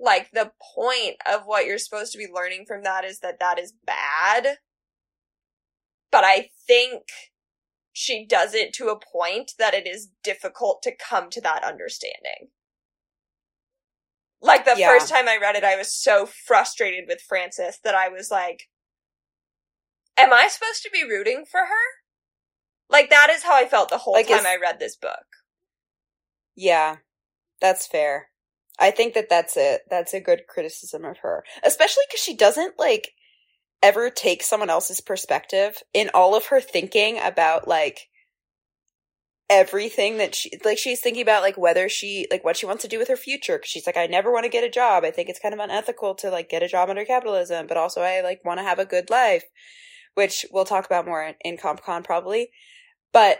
like 0.00 0.30
the 0.32 0.52
point 0.74 1.16
of 1.30 1.42
what 1.44 1.66
you're 1.66 1.78
supposed 1.78 2.12
to 2.12 2.18
be 2.18 2.28
learning 2.32 2.64
from 2.66 2.82
that 2.84 3.04
is 3.04 3.20
that 3.20 3.40
that 3.40 3.58
is 3.58 3.72
bad. 3.84 4.58
But 6.10 6.24
I 6.24 6.48
think 6.66 7.02
she 7.98 8.24
does 8.24 8.54
it 8.54 8.72
to 8.72 8.90
a 8.90 8.96
point 8.96 9.54
that 9.58 9.74
it 9.74 9.84
is 9.84 10.10
difficult 10.22 10.82
to 10.84 10.94
come 10.94 11.28
to 11.30 11.40
that 11.40 11.64
understanding. 11.64 12.50
Like 14.40 14.64
the 14.64 14.76
yeah. 14.76 14.86
first 14.86 15.08
time 15.08 15.26
I 15.26 15.36
read 15.36 15.56
it, 15.56 15.64
I 15.64 15.74
was 15.74 15.92
so 15.92 16.24
frustrated 16.24 17.06
with 17.08 17.20
Frances 17.20 17.80
that 17.82 17.96
I 17.96 18.08
was 18.08 18.30
like, 18.30 18.68
am 20.16 20.32
I 20.32 20.46
supposed 20.46 20.84
to 20.84 20.90
be 20.92 21.02
rooting 21.02 21.44
for 21.44 21.62
her? 21.62 21.86
Like 22.88 23.10
that 23.10 23.30
is 23.30 23.42
how 23.42 23.56
I 23.56 23.66
felt 23.66 23.88
the 23.88 23.98
whole 23.98 24.14
like 24.14 24.28
time 24.28 24.46
I 24.46 24.56
read 24.62 24.78
this 24.78 24.94
book. 24.94 25.26
Yeah, 26.54 26.98
that's 27.60 27.88
fair. 27.88 28.28
I 28.78 28.92
think 28.92 29.14
that 29.14 29.28
that's 29.28 29.56
it. 29.56 29.80
That's 29.90 30.14
a 30.14 30.20
good 30.20 30.42
criticism 30.48 31.04
of 31.04 31.18
her, 31.18 31.42
especially 31.64 32.04
because 32.08 32.22
she 32.22 32.36
doesn't 32.36 32.78
like 32.78 33.10
ever 33.82 34.10
take 34.10 34.42
someone 34.42 34.70
else's 34.70 35.00
perspective 35.00 35.82
in 35.94 36.10
all 36.12 36.34
of 36.34 36.46
her 36.46 36.60
thinking 36.60 37.18
about 37.22 37.68
like 37.68 38.08
everything 39.50 40.18
that 40.18 40.34
she 40.34 40.50
like 40.64 40.76
she's 40.76 41.00
thinking 41.00 41.22
about 41.22 41.42
like 41.42 41.56
whether 41.56 41.88
she 41.88 42.26
like 42.30 42.44
what 42.44 42.56
she 42.56 42.66
wants 42.66 42.82
to 42.82 42.88
do 42.88 42.98
with 42.98 43.08
her 43.08 43.16
future 43.16 43.56
cause 43.56 43.68
she's 43.68 43.86
like 43.86 43.96
i 43.96 44.06
never 44.06 44.30
want 44.30 44.44
to 44.44 44.50
get 44.50 44.64
a 44.64 44.68
job. 44.68 45.04
I 45.04 45.10
think 45.10 45.28
it's 45.28 45.40
kind 45.40 45.54
of 45.54 45.60
unethical 45.60 46.14
to 46.16 46.30
like 46.30 46.50
get 46.50 46.62
a 46.62 46.68
job 46.68 46.90
under 46.90 47.04
capitalism 47.04 47.66
but 47.66 47.76
also 47.78 48.02
i 48.02 48.20
like 48.20 48.44
want 48.44 48.58
to 48.58 48.64
have 48.64 48.78
a 48.78 48.84
good 48.84 49.08
life 49.08 49.44
which 50.18 50.44
we'll 50.50 50.64
talk 50.64 50.84
about 50.84 51.06
more 51.06 51.22
in, 51.22 51.34
in 51.42 51.56
compcon 51.56 52.02
probably. 52.02 52.50
But 53.12 53.38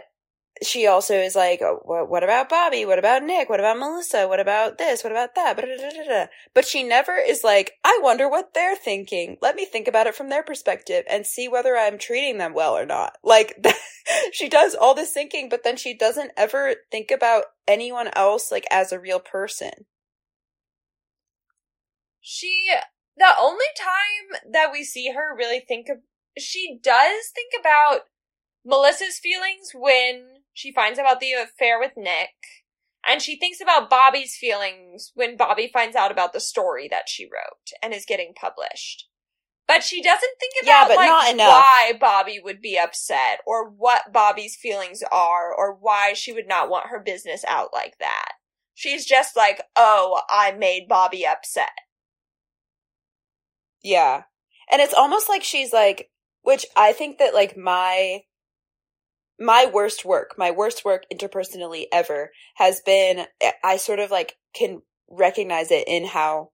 she 0.62 0.86
also 0.86 1.14
is 1.14 1.36
like, 1.36 1.60
oh, 1.62 1.80
what, 1.84 2.08
what 2.08 2.24
about 2.24 2.48
Bobbi? 2.50 2.86
What 2.86 2.98
about 2.98 3.22
Nick? 3.22 3.48
What 3.48 3.60
about 3.60 3.78
Melissa? 3.78 4.26
What 4.26 4.40
about 4.40 4.78
this? 4.78 5.02
What 5.04 5.12
about 5.12 5.34
that? 5.34 6.30
But 6.54 6.66
she 6.66 6.82
never 6.82 7.14
is 7.16 7.44
like, 7.44 7.72
I 7.84 7.98
wonder 8.02 8.28
what 8.28 8.54
they're 8.54 8.76
thinking. 8.76 9.36
Let 9.40 9.56
me 9.56 9.64
think 9.64 9.88
about 9.88 10.06
it 10.06 10.14
from 10.14 10.28
their 10.28 10.42
perspective 10.42 11.04
and 11.08 11.26
see 11.26 11.48
whether 11.48 11.76
I'm 11.76 11.98
treating 11.98 12.38
them 12.38 12.54
well 12.54 12.76
or 12.76 12.86
not. 12.86 13.16
Like, 13.28 13.62
she 14.32 14.48
does 14.48 14.74
all 14.74 14.94
this 14.94 15.12
thinking, 15.12 15.50
but 15.50 15.62
then 15.62 15.76
she 15.76 15.92
doesn't 15.94 16.32
ever 16.34 16.76
think 16.90 17.10
about 17.10 17.44
anyone 17.66 18.08
else, 18.16 18.50
like, 18.50 18.66
as 18.70 18.90
a 18.90 18.98
real 18.98 19.20
person. 19.20 19.84
She, 22.20 22.70
the 23.18 23.32
only 23.38 23.66
time 23.78 24.52
that 24.52 24.72
we 24.72 24.82
see 24.82 25.12
her 25.12 25.36
really 25.36 25.60
think 25.60 25.88
of, 25.90 25.98
she 26.38 26.78
does 26.82 27.30
think 27.34 27.52
about 27.60 28.06
Melissa's 28.64 29.18
feelings 29.18 29.72
when 29.74 30.37
she 30.58 30.72
finds 30.72 30.98
about 30.98 31.20
the 31.20 31.34
affair 31.34 31.78
with 31.78 31.92
Nick. 31.96 32.34
And 33.06 33.22
she 33.22 33.38
thinks 33.38 33.60
about 33.60 33.88
Bobbi's 33.88 34.36
feelings 34.36 35.12
when 35.14 35.38
Bobbi 35.38 35.70
finds 35.70 35.94
out 35.94 36.10
about 36.10 36.32
the 36.32 36.40
story 36.40 36.88
that 36.90 37.08
she 37.08 37.26
wrote 37.26 37.70
and 37.80 37.94
is 37.94 38.04
getting 38.04 38.34
published. 38.34 39.06
But 39.68 39.84
she 39.84 40.02
doesn't 40.02 40.32
think 40.40 40.54
about 40.64 40.90
yeah, 40.90 40.96
like 40.96 41.38
why 41.38 41.92
Bobbi 42.00 42.42
would 42.42 42.60
be 42.60 42.76
upset 42.76 43.38
or 43.46 43.70
what 43.70 44.12
Bobbi's 44.12 44.56
feelings 44.56 45.00
are 45.12 45.54
or 45.54 45.78
why 45.78 46.12
she 46.12 46.32
would 46.32 46.48
not 46.48 46.68
want 46.68 46.88
her 46.88 47.00
business 47.00 47.44
out 47.48 47.68
like 47.72 47.94
that. 48.00 48.32
She's 48.74 49.06
just 49.06 49.36
like, 49.36 49.62
"Oh, 49.76 50.22
I 50.28 50.52
made 50.52 50.88
Bobbi 50.88 51.24
upset." 51.24 51.70
Yeah. 53.80 54.22
And 54.72 54.82
it's 54.82 54.94
almost 54.94 55.28
like 55.28 55.44
she's 55.44 55.72
like 55.72 56.10
which 56.42 56.66
I 56.76 56.92
think 56.92 57.18
that 57.18 57.34
like 57.34 57.56
my 57.56 58.22
my 59.38 59.66
worst 59.72 60.04
work, 60.04 60.34
my 60.36 60.50
worst 60.50 60.84
work 60.84 61.04
interpersonally 61.12 61.86
ever 61.92 62.30
has 62.56 62.80
been, 62.80 63.26
I 63.62 63.76
sort 63.76 64.00
of 64.00 64.10
like 64.10 64.36
can 64.54 64.82
recognize 65.08 65.70
it 65.70 65.86
in 65.86 66.06
how 66.06 66.50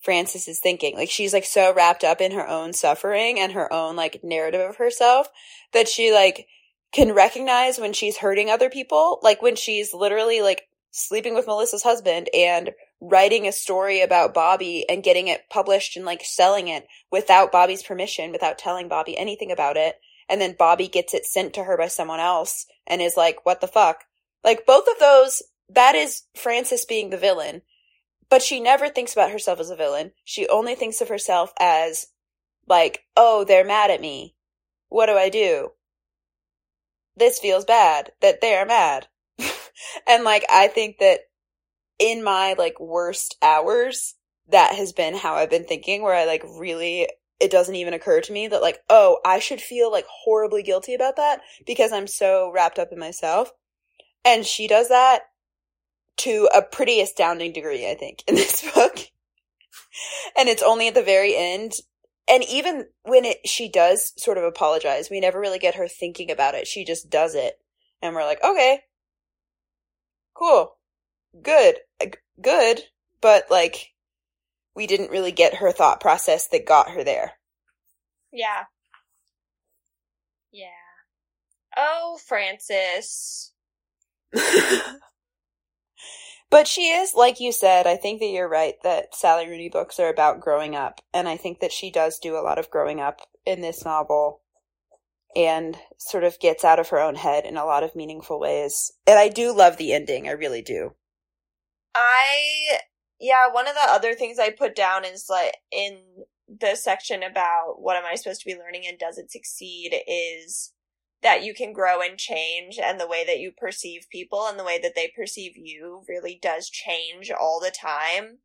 Frances 0.00 0.48
is 0.48 0.60
thinking. 0.60 0.94
Like 0.96 1.10
she's 1.10 1.32
like 1.32 1.44
so 1.44 1.72
wrapped 1.74 2.04
up 2.04 2.20
in 2.20 2.32
her 2.32 2.46
own 2.46 2.72
suffering 2.72 3.38
and 3.38 3.52
her 3.52 3.72
own 3.72 3.96
like 3.96 4.20
narrative 4.22 4.60
of 4.60 4.76
herself 4.76 5.28
that 5.72 5.88
she 5.88 6.12
like 6.12 6.46
can 6.92 7.12
recognize 7.12 7.78
when 7.78 7.92
she's 7.92 8.18
hurting 8.18 8.50
other 8.50 8.70
people. 8.70 9.18
Like 9.22 9.42
when 9.42 9.56
she's 9.56 9.94
literally 9.94 10.40
like 10.42 10.68
sleeping 10.90 11.34
with 11.34 11.46
Melissa's 11.46 11.82
husband 11.82 12.28
and 12.34 12.70
writing 13.00 13.46
a 13.46 13.52
story 13.52 14.00
about 14.00 14.34
Bobbi 14.34 14.82
and 14.88 15.02
getting 15.02 15.28
it 15.28 15.48
published 15.50 15.96
and 15.96 16.06
like 16.06 16.22
selling 16.24 16.68
it 16.68 16.86
without 17.10 17.52
Bobbi's 17.52 17.82
permission, 17.82 18.30
without 18.30 18.58
telling 18.58 18.88
Bobbi 18.88 19.14
anything 19.16 19.50
about 19.50 19.76
it 19.76 19.96
and 20.28 20.40
then 20.40 20.54
Bobbi 20.54 20.90
gets 20.90 21.14
it 21.14 21.26
sent 21.26 21.54
to 21.54 21.64
her 21.64 21.76
by 21.76 21.88
someone 21.88 22.20
else 22.20 22.66
and 22.86 23.00
is 23.02 23.16
like, 23.16 23.44
what 23.44 23.60
the 23.60 23.68
fuck? 23.68 24.04
Like 24.42 24.66
both 24.66 24.86
of 24.88 24.98
those, 24.98 25.42
that 25.68 25.94
is 25.94 26.22
Frances 26.34 26.84
being 26.84 27.10
the 27.10 27.16
villain. 27.16 27.62
But 28.28 28.42
she 28.42 28.60
never 28.60 28.88
thinks 28.88 29.12
about 29.12 29.30
herself 29.30 29.60
as 29.60 29.70
a 29.70 29.76
villain. 29.76 30.12
She 30.24 30.48
only 30.48 30.74
thinks 30.74 31.00
of 31.00 31.08
herself 31.08 31.52
as 31.60 32.06
like, 32.66 33.04
oh, 33.16 33.44
they're 33.44 33.64
mad 33.64 33.90
at 33.90 34.00
me. 34.00 34.34
What 34.88 35.06
do 35.06 35.12
I 35.12 35.28
do? 35.28 35.72
This 37.16 37.38
feels 37.38 37.64
bad 37.64 38.12
that 38.20 38.40
they're 38.40 38.66
mad. 38.66 39.08
and 40.06 40.24
like, 40.24 40.44
I 40.50 40.68
think 40.68 40.98
that 40.98 41.20
in 41.98 42.24
my 42.24 42.54
like 42.58 42.80
worst 42.80 43.36
hours, 43.42 44.14
that 44.48 44.74
has 44.74 44.92
been 44.92 45.14
how 45.14 45.34
I've 45.34 45.50
been 45.50 45.64
thinking 45.64 46.02
where 46.02 46.14
I 46.14 46.24
like 46.24 46.42
really 46.58 47.08
it 47.40 47.50
doesn't 47.50 47.74
even 47.74 47.94
occur 47.94 48.20
to 48.20 48.32
me 48.32 48.48
that 48.48 48.62
like, 48.62 48.80
oh, 48.88 49.18
I 49.24 49.38
should 49.38 49.60
feel 49.60 49.90
like 49.90 50.06
horribly 50.08 50.62
guilty 50.62 50.94
about 50.94 51.16
that 51.16 51.40
because 51.66 51.92
I'm 51.92 52.06
so 52.06 52.50
wrapped 52.52 52.78
up 52.78 52.92
in 52.92 52.98
myself. 52.98 53.52
And 54.24 54.46
she 54.46 54.68
does 54.68 54.88
that 54.88 55.22
to 56.18 56.48
a 56.54 56.62
pretty 56.62 57.00
astounding 57.00 57.52
degree, 57.52 57.88
I 57.90 57.94
think, 57.94 58.22
in 58.26 58.34
this 58.36 58.62
book. 58.72 58.98
and 60.38 60.48
it's 60.48 60.62
only 60.62 60.88
at 60.88 60.94
the 60.94 61.02
very 61.02 61.36
end. 61.36 61.72
And 62.26 62.42
even 62.44 62.86
when 63.02 63.24
it, 63.24 63.46
she 63.46 63.68
does 63.68 64.12
sort 64.16 64.38
of 64.38 64.44
apologize, 64.44 65.10
we 65.10 65.20
never 65.20 65.38
really 65.38 65.58
get 65.58 65.74
her 65.74 65.88
thinking 65.88 66.30
about 66.30 66.54
it. 66.54 66.66
She 66.66 66.84
just 66.84 67.10
does 67.10 67.34
it. 67.34 67.58
And 68.00 68.14
we're 68.14 68.24
like, 68.24 68.42
okay, 68.42 68.80
cool, 70.34 70.76
good, 71.42 71.76
good. 72.40 72.80
But 73.20 73.50
like, 73.50 73.93
we 74.76 74.86
didn't 74.86 75.10
really 75.10 75.32
get 75.32 75.56
her 75.56 75.72
thought 75.72 76.00
process 76.00 76.48
that 76.48 76.66
got 76.66 76.90
her 76.90 77.04
there. 77.04 77.34
Yeah. 78.32 78.64
Yeah. 80.52 80.68
Oh, 81.76 82.18
Frances. 82.26 83.52
but 86.50 86.68
she 86.68 86.90
is, 86.90 87.14
like 87.14 87.40
you 87.40 87.52
said, 87.52 87.86
I 87.86 87.96
think 87.96 88.20
that 88.20 88.26
you're 88.26 88.48
right 88.48 88.74
that 88.84 89.14
Sally 89.14 89.48
Rooney 89.48 89.68
books 89.68 89.98
are 90.00 90.08
about 90.08 90.40
growing 90.40 90.74
up. 90.76 91.00
And 91.12 91.28
I 91.28 91.36
think 91.36 91.60
that 91.60 91.72
she 91.72 91.90
does 91.90 92.18
do 92.18 92.36
a 92.36 92.42
lot 92.42 92.58
of 92.58 92.70
growing 92.70 93.00
up 93.00 93.20
in 93.46 93.60
this 93.60 93.84
novel. 93.84 94.40
and 95.36 95.76
sort 95.98 96.24
of 96.24 96.38
gets 96.40 96.64
out 96.64 96.78
of 96.78 96.88
her 96.90 97.00
own 97.00 97.16
head 97.16 97.44
in 97.44 97.56
a 97.56 97.64
lot 97.64 97.82
of 97.82 97.96
meaningful 97.96 98.38
ways. 98.40 98.92
And 99.06 99.18
I 99.18 99.28
do 99.28 99.52
love 99.56 99.76
the 99.76 99.92
ending. 99.92 100.28
I 100.28 100.32
really 100.32 100.62
do. 100.62 100.94
I 101.94 102.78
yeah, 103.24 103.50
one 103.50 103.66
of 103.66 103.74
the 103.74 103.90
other 103.90 104.12
things 104.14 104.38
I 104.38 104.50
put 104.50 104.76
down 104.76 105.06
is 105.06 105.28
like 105.30 105.54
in 105.72 105.98
the 106.46 106.76
section 106.76 107.22
about 107.22 107.76
what 107.78 107.96
am 107.96 108.04
I 108.04 108.16
supposed 108.16 108.42
to 108.42 108.46
be 108.46 108.58
learning 108.58 108.82
and 108.86 108.98
does 108.98 109.16
it 109.16 109.30
succeed 109.30 109.94
is 110.06 110.74
that 111.22 111.42
you 111.42 111.54
can 111.54 111.72
grow 111.72 112.02
and 112.02 112.18
change 112.18 112.78
and 112.78 113.00
the 113.00 113.08
way 113.08 113.24
that 113.24 113.38
you 113.38 113.50
perceive 113.56 114.02
people 114.12 114.46
and 114.46 114.58
the 114.58 114.64
way 114.64 114.78
that 114.78 114.92
they 114.94 115.10
perceive 115.16 115.52
you 115.56 116.02
really 116.06 116.38
does 116.42 116.68
change 116.68 117.30
all 117.30 117.60
the 117.60 117.70
time. 117.72 118.40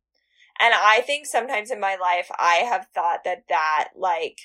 And 0.58 0.72
I 0.74 1.02
think 1.02 1.26
sometimes 1.26 1.70
in 1.70 1.78
my 1.78 1.96
life 2.00 2.30
I 2.38 2.64
have 2.66 2.86
thought 2.94 3.20
that 3.26 3.42
that 3.50 3.88
like 3.94 4.38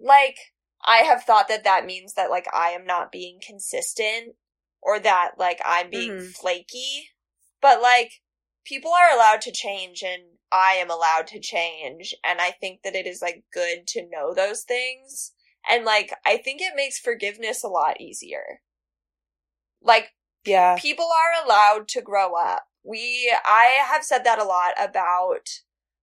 like 0.00 0.38
I 0.82 0.98
have 1.00 1.24
thought 1.24 1.48
that 1.48 1.64
that 1.64 1.84
means 1.84 2.14
that 2.14 2.30
like 2.30 2.46
I 2.54 2.70
am 2.70 2.86
not 2.86 3.12
being 3.12 3.38
consistent 3.46 4.36
or 4.80 4.98
that 4.98 5.32
like 5.38 5.60
I'm 5.62 5.90
being 5.90 6.12
mm-hmm. 6.12 6.28
flaky. 6.28 7.10
But 7.60 7.82
like 7.82 8.22
people 8.64 8.90
are 8.90 9.14
allowed 9.14 9.40
to 9.42 9.52
change 9.52 10.02
and 10.02 10.22
I 10.50 10.74
am 10.74 10.90
allowed 10.90 11.26
to 11.28 11.40
change. 11.40 12.14
And 12.24 12.40
I 12.40 12.50
think 12.52 12.80
that 12.82 12.94
it 12.94 13.06
is 13.06 13.20
like 13.20 13.44
good 13.52 13.86
to 13.88 14.08
know 14.08 14.32
those 14.32 14.62
things. 14.62 15.32
And 15.68 15.84
like, 15.84 16.14
I 16.24 16.36
think 16.36 16.60
it 16.60 16.74
makes 16.76 16.98
forgiveness 16.98 17.64
a 17.64 17.68
lot 17.68 18.00
easier. 18.00 18.60
Like, 19.82 20.10
yeah, 20.44 20.76
people 20.78 21.06
are 21.06 21.44
allowed 21.44 21.88
to 21.88 22.02
grow 22.02 22.34
up. 22.34 22.64
We, 22.82 23.34
I 23.44 23.82
have 23.86 24.04
said 24.04 24.24
that 24.24 24.38
a 24.38 24.44
lot 24.44 24.72
about 24.78 25.48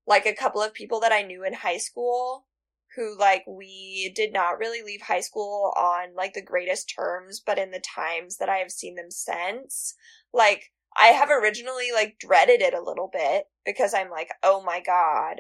like 0.08 0.26
a 0.26 0.36
couple 0.36 0.62
of 0.62 0.74
people 0.74 1.00
that 1.02 1.12
I 1.12 1.22
knew 1.22 1.44
in 1.44 1.54
high 1.54 1.78
school 1.78 2.48
who 2.96 3.18
like 3.18 3.44
we 3.48 4.12
did 4.16 4.34
not 4.34 4.58
really 4.58 4.82
leave 4.84 5.02
high 5.02 5.22
school 5.22 5.74
on 5.78 6.14
like 6.16 6.34
the 6.34 6.42
greatest 6.42 6.94
terms, 6.94 7.42
but 7.46 7.58
in 7.58 7.72
the 7.72 7.80
times 7.80 8.38
that 8.38 8.50
I 8.50 8.58
have 8.58 8.72
seen 8.72 8.96
them 8.96 9.12
since, 9.12 9.96
like 10.34 10.72
I 10.96 11.08
have 11.08 11.30
originally 11.30 11.92
like 11.94 12.18
dreaded 12.20 12.62
it 12.62 12.74
a 12.74 12.82
little 12.82 13.10
bit 13.12 13.46
because 13.66 13.94
I'm 13.94 14.10
like, 14.10 14.30
oh 14.44 14.62
my 14.62 14.82
god. 14.82 15.38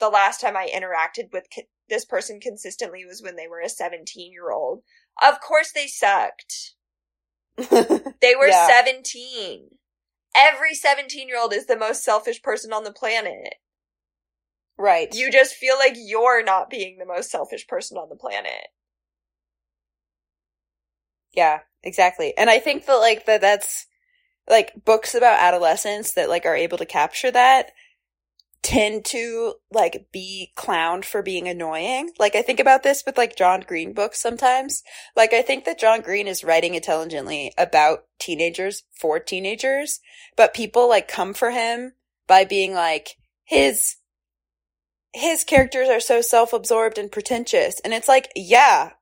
The 0.00 0.08
last 0.08 0.40
time 0.40 0.56
I 0.56 0.70
interacted 0.74 1.32
with 1.32 1.46
co- 1.54 1.62
this 1.88 2.04
person 2.04 2.40
consistently 2.40 3.04
was 3.04 3.22
when 3.22 3.36
they 3.36 3.48
were 3.48 3.60
a 3.60 3.68
17 3.68 4.32
year 4.32 4.50
old. 4.50 4.82
Of 5.22 5.40
course 5.40 5.72
they 5.72 5.86
sucked. 5.86 6.74
they 7.56 8.34
were 8.38 8.48
yeah. 8.48 8.66
17. 8.68 9.68
Every 10.36 10.74
17 10.74 11.28
year 11.28 11.40
old 11.40 11.52
is 11.52 11.66
the 11.66 11.76
most 11.76 12.04
selfish 12.04 12.42
person 12.42 12.72
on 12.72 12.84
the 12.84 12.92
planet. 12.92 13.54
Right. 14.76 15.12
You 15.12 15.32
just 15.32 15.54
feel 15.54 15.76
like 15.76 15.94
you're 15.96 16.44
not 16.44 16.70
being 16.70 16.98
the 16.98 17.06
most 17.06 17.30
selfish 17.30 17.66
person 17.66 17.98
on 17.98 18.08
the 18.08 18.16
planet. 18.16 18.68
Yeah, 21.34 21.60
exactly. 21.82 22.36
And 22.38 22.48
I 22.48 22.58
think 22.60 22.86
that 22.86 22.96
like 22.96 23.26
that 23.26 23.40
that's 23.40 23.86
like 24.48 24.84
books 24.84 25.14
about 25.14 25.40
adolescence 25.40 26.12
that 26.12 26.28
like 26.28 26.46
are 26.46 26.56
able 26.56 26.78
to 26.78 26.86
capture 26.86 27.30
that 27.30 27.72
tend 28.62 29.04
to 29.04 29.54
like 29.70 30.06
be 30.12 30.52
clowned 30.56 31.04
for 31.04 31.22
being 31.22 31.48
annoying. 31.48 32.10
Like 32.18 32.34
I 32.34 32.42
think 32.42 32.60
about 32.60 32.82
this 32.82 33.02
with 33.06 33.16
like 33.16 33.36
John 33.36 33.64
Green 33.66 33.92
books 33.92 34.20
sometimes. 34.20 34.82
Like 35.16 35.32
I 35.32 35.42
think 35.42 35.64
that 35.64 35.78
John 35.78 36.00
Green 36.00 36.26
is 36.26 36.44
writing 36.44 36.74
intelligently 36.74 37.52
about 37.56 38.04
teenagers 38.18 38.82
for 38.92 39.20
teenagers, 39.20 40.00
but 40.36 40.54
people 40.54 40.88
like 40.88 41.08
come 41.08 41.34
for 41.34 41.50
him 41.50 41.92
by 42.26 42.44
being 42.44 42.74
like 42.74 43.16
his 43.44 43.96
his 45.14 45.44
characters 45.44 45.88
are 45.88 46.00
so 46.00 46.20
self-absorbed 46.20 46.98
and 46.98 47.10
pretentious. 47.10 47.80
And 47.80 47.94
it's 47.94 48.08
like, 48.08 48.30
yeah. 48.36 48.92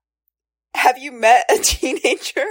Have 0.75 0.99
you 0.99 1.11
met 1.11 1.51
a 1.51 1.59
teenager? 1.63 2.47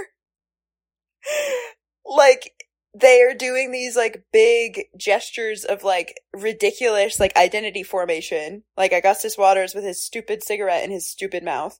like 2.04 2.65
they 2.98 3.20
are 3.22 3.34
doing 3.34 3.72
these 3.72 3.94
like 3.94 4.24
big 4.32 4.84
gestures 4.96 5.64
of 5.64 5.84
like 5.84 6.20
ridiculous 6.32 7.20
like 7.20 7.36
identity 7.36 7.82
formation, 7.82 8.62
like 8.76 8.92
Augustus 8.92 9.36
Waters 9.36 9.74
with 9.74 9.84
his 9.84 10.02
stupid 10.02 10.42
cigarette 10.42 10.82
in 10.82 10.90
his 10.90 11.08
stupid 11.08 11.44
mouth, 11.44 11.78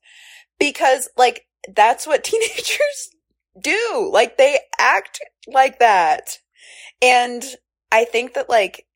because 0.59 1.09
like 1.17 1.47
that's 1.75 2.07
what 2.07 2.25
teenagers 2.25 3.11
do. 3.59 4.11
Like 4.13 4.37
they 4.37 4.59
act 4.79 5.21
like 5.47 5.79
that. 5.79 6.39
And 7.01 7.43
I 7.91 8.05
think 8.05 8.35
that 8.35 8.51
like 8.51 8.87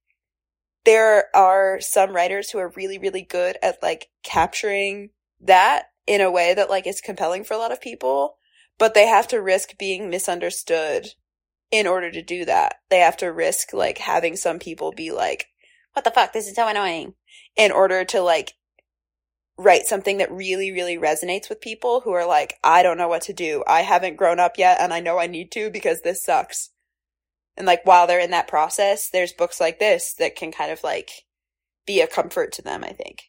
there 0.84 1.34
are 1.34 1.80
some 1.80 2.14
writers 2.14 2.50
who 2.50 2.58
are 2.58 2.72
really, 2.76 2.98
really 2.98 3.22
good 3.22 3.56
at 3.62 3.82
like 3.82 4.08
capturing 4.22 5.10
that 5.40 5.84
in 6.06 6.20
a 6.20 6.30
way 6.30 6.52
that 6.52 6.68
like 6.68 6.86
is 6.86 7.00
compelling 7.00 7.44
for 7.44 7.54
a 7.54 7.58
lot 7.58 7.72
of 7.72 7.80
people, 7.80 8.36
but 8.78 8.92
they 8.92 9.06
have 9.06 9.28
to 9.28 9.40
risk 9.40 9.78
being 9.78 10.10
misunderstood 10.10 11.14
in 11.70 11.86
order 11.86 12.10
to 12.10 12.22
do 12.22 12.44
that. 12.44 12.76
They 12.90 12.98
have 12.98 13.16
to 13.18 13.32
risk 13.32 13.72
like 13.72 13.98
having 13.98 14.36
some 14.36 14.58
people 14.58 14.92
be 14.92 15.12
like, 15.12 15.46
what 15.92 16.04
the 16.04 16.10
fuck? 16.10 16.32
This 16.32 16.48
is 16.48 16.56
so 16.56 16.68
annoying 16.68 17.14
in 17.56 17.72
order 17.72 18.04
to 18.06 18.20
like 18.20 18.54
write 19.58 19.84
something 19.84 20.18
that 20.18 20.32
really, 20.32 20.72
really 20.72 20.96
resonates 20.96 21.48
with 21.48 21.60
people 21.60 22.00
who 22.00 22.12
are 22.12 22.26
like, 22.26 22.54
I 22.64 22.82
don't 22.82 22.98
know 22.98 23.08
what 23.08 23.22
to 23.22 23.32
do. 23.32 23.62
I 23.66 23.82
haven't 23.82 24.16
grown 24.16 24.40
up 24.40 24.56
yet 24.56 24.78
and 24.80 24.92
I 24.92 25.00
know 25.00 25.18
I 25.18 25.26
need 25.26 25.52
to 25.52 25.70
because 25.70 26.00
this 26.00 26.22
sucks. 26.22 26.70
And 27.56 27.66
like 27.66 27.84
while 27.84 28.06
they're 28.06 28.20
in 28.20 28.30
that 28.30 28.48
process, 28.48 29.10
there's 29.10 29.32
books 29.32 29.60
like 29.60 29.78
this 29.78 30.14
that 30.14 30.36
can 30.36 30.50
kind 30.50 30.72
of 30.72 30.82
like 30.82 31.10
be 31.86 32.00
a 32.00 32.06
comfort 32.06 32.52
to 32.52 32.62
them, 32.62 32.82
I 32.82 32.90
think. 32.90 33.24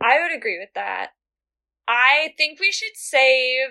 I 0.00 0.20
would 0.20 0.36
agree 0.36 0.58
with 0.58 0.70
that. 0.74 1.10
I 1.88 2.34
think 2.36 2.60
we 2.60 2.72
should 2.72 2.94
save 2.94 3.70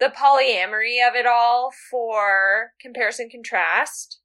the 0.00 0.12
polyamory 0.16 1.06
of 1.06 1.14
it 1.14 1.26
all 1.26 1.70
for 1.90 2.72
comparison 2.80 3.28
contrast 3.30 4.20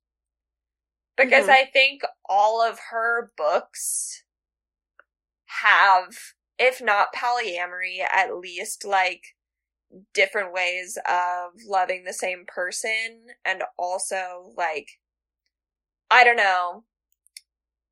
because 1.18 1.44
mm-hmm. 1.44 1.52
I 1.52 1.70
think 1.72 2.02
all 2.28 2.62
of 2.62 2.80
her 2.92 3.32
books 3.38 4.24
have, 5.64 6.16
if 6.60 6.82
not 6.82 7.14
polyamory, 7.14 8.00
at 8.12 8.38
least 8.38 8.86
like 8.86 9.36
different 10.14 10.54
ways 10.54 10.98
of 11.08 11.52
loving 11.68 12.04
the 12.04 12.14
same 12.14 12.46
person 12.48 13.26
and 13.46 13.64
also 13.78 14.54
like, 14.58 15.00
I 16.10 16.24
don't 16.24 16.38
know. 16.38 16.84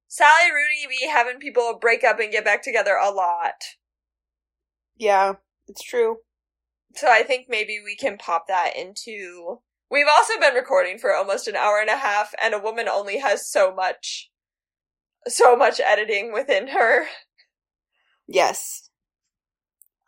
Sally 0.08 0.52
Rooney 0.52 0.88
be 1.00 1.08
having 1.08 1.40
people 1.40 1.78
break 1.80 2.04
up 2.04 2.20
and 2.20 2.32
get 2.32 2.44
back 2.44 2.62
together 2.62 2.98
a 3.02 3.12
lot. 3.12 3.54
Yeah, 4.98 5.36
it's 5.68 5.82
true 5.82 6.18
so 6.96 7.08
I 7.10 7.24
think 7.24 7.48
maybe 7.50 7.80
we 7.84 7.96
can 7.96 8.18
pop 8.18 8.48
that 8.48 8.76
into. 8.76 9.60
We've 9.90 10.08
also 10.10 10.40
been 10.40 10.54
recording 10.54 10.98
for 10.98 11.14
almost 11.14 11.48
an 11.48 11.56
hour 11.56 11.80
and 11.80 11.90
a 11.90 11.98
half, 11.98 12.34
and 12.42 12.54
a 12.54 12.60
woman 12.60 12.88
only 12.88 13.20
has 13.20 13.50
so 13.50 13.74
much, 13.74 14.30
so 15.28 15.56
much 15.56 15.80
editing 15.80 16.32
within 16.34 16.70
her. 16.70 17.06
Yes. 18.28 18.90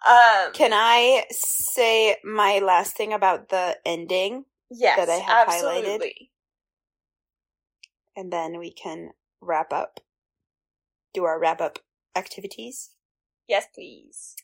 Um, 0.06 0.52
can 0.54 0.72
I 0.74 1.26
say 1.32 2.18
my 2.24 2.60
last 2.60 2.96
thing 2.96 3.14
about 3.14 3.50
the 3.50 3.78
ending? 3.86 4.46
Yes, 4.70 4.98
that 4.98 5.10
I 5.10 5.18
have 5.18 5.48
absolutely. 5.50 5.90
highlighted, 5.90 6.12
and 8.16 8.34
then 8.34 8.58
we 8.58 8.72
can 8.72 9.12
wrap 9.40 9.72
up. 9.72 10.00
Do 11.14 11.26
our 11.26 11.40
wrap 11.40 11.62
up 11.62 11.80
activities. 12.16 12.92
Yes, 13.48 13.68
please 13.74 14.36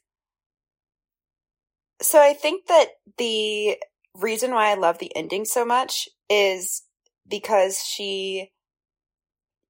so 2.01 2.21
I 2.21 2.33
think 2.33 2.67
that 2.67 2.87
the 3.17 3.77
reason 4.15 4.51
why 4.51 4.71
I 4.71 4.75
love 4.75 4.99
the 4.99 5.15
ending 5.15 5.45
so 5.45 5.65
much 5.65 6.07
is 6.29 6.83
because 7.27 7.79
she, 7.79 8.51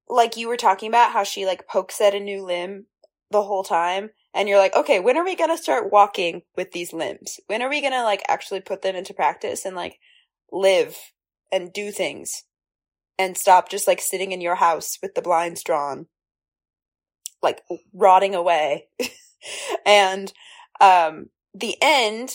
like 0.08 0.36
you 0.36 0.48
were 0.48 0.56
talking 0.56 0.88
about, 0.88 1.12
how 1.12 1.24
she 1.24 1.46
like 1.46 1.68
pokes 1.68 2.00
at 2.00 2.14
a 2.14 2.20
new 2.20 2.44
limb 2.44 2.86
the 3.30 3.42
whole 3.42 3.64
time. 3.64 4.10
And 4.32 4.48
you're 4.48 4.58
like, 4.58 4.76
okay, 4.76 5.00
when 5.00 5.16
are 5.16 5.24
we 5.24 5.34
going 5.34 5.50
to 5.50 5.60
start 5.60 5.92
walking 5.92 6.42
with 6.56 6.72
these 6.72 6.92
limbs? 6.92 7.40
When 7.48 7.62
are 7.62 7.68
we 7.68 7.80
going 7.80 7.92
to 7.92 8.04
like 8.04 8.22
actually 8.28 8.60
put 8.60 8.82
them 8.82 8.94
into 8.94 9.14
practice 9.14 9.64
and 9.64 9.74
like 9.74 9.98
live 10.52 10.96
and 11.50 11.72
do 11.72 11.90
things 11.90 12.44
and 13.18 13.36
stop 13.36 13.68
just 13.68 13.88
like 13.88 14.00
sitting 14.00 14.30
in 14.32 14.40
your 14.40 14.54
house 14.54 14.98
with 15.02 15.14
the 15.14 15.22
blinds 15.22 15.64
drawn, 15.64 16.06
like 17.42 17.60
rotting 17.92 18.34
away. 18.36 18.86
and, 19.86 20.32
um, 20.80 21.26
the 21.54 21.76
end, 21.80 22.34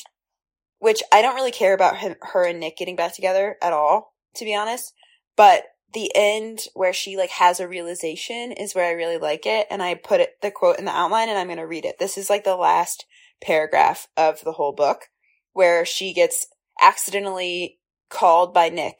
which 0.80 1.02
I 1.12 1.22
don't 1.22 1.36
really 1.36 1.52
care 1.52 1.74
about 1.74 1.98
him, 1.98 2.16
her 2.22 2.46
and 2.46 2.60
Nick 2.60 2.78
getting 2.78 2.96
back 2.96 3.14
together 3.14 3.58
at 3.62 3.74
all, 3.74 4.14
to 4.36 4.46
be 4.46 4.56
honest. 4.56 4.94
But 5.36 5.64
the 5.94 6.12
end 6.14 6.60
where 6.74 6.94
she 6.94 7.18
like 7.18 7.30
has 7.30 7.60
a 7.60 7.68
realization 7.68 8.52
is 8.52 8.76
where 8.76 8.86
I 8.86 8.92
really 8.92 9.18
like 9.18 9.46
it. 9.46 9.68
And 9.70 9.82
I 9.82 9.96
put 9.96 10.20
it, 10.20 10.32
the 10.42 10.52
quote 10.52 10.78
in 10.78 10.86
the 10.86 10.92
outline 10.92 11.30
and 11.30 11.38
I'm 11.38 11.48
going 11.48 11.58
to 11.58 11.68
read 11.68 11.86
it. 11.86 12.00
This 12.00 12.18
is 12.18 12.30
like 12.30 12.44
the 12.44 12.56
last 12.56 13.06
paragraph 13.42 14.08
of 14.18 14.42
the 14.44 14.52
whole 14.52 14.74
book 14.74 15.06
where 15.54 15.86
she 15.86 16.14
gets 16.14 16.48
accidentally 16.82 17.80
called 18.10 18.54
by 18.54 18.70
Nick 18.70 19.00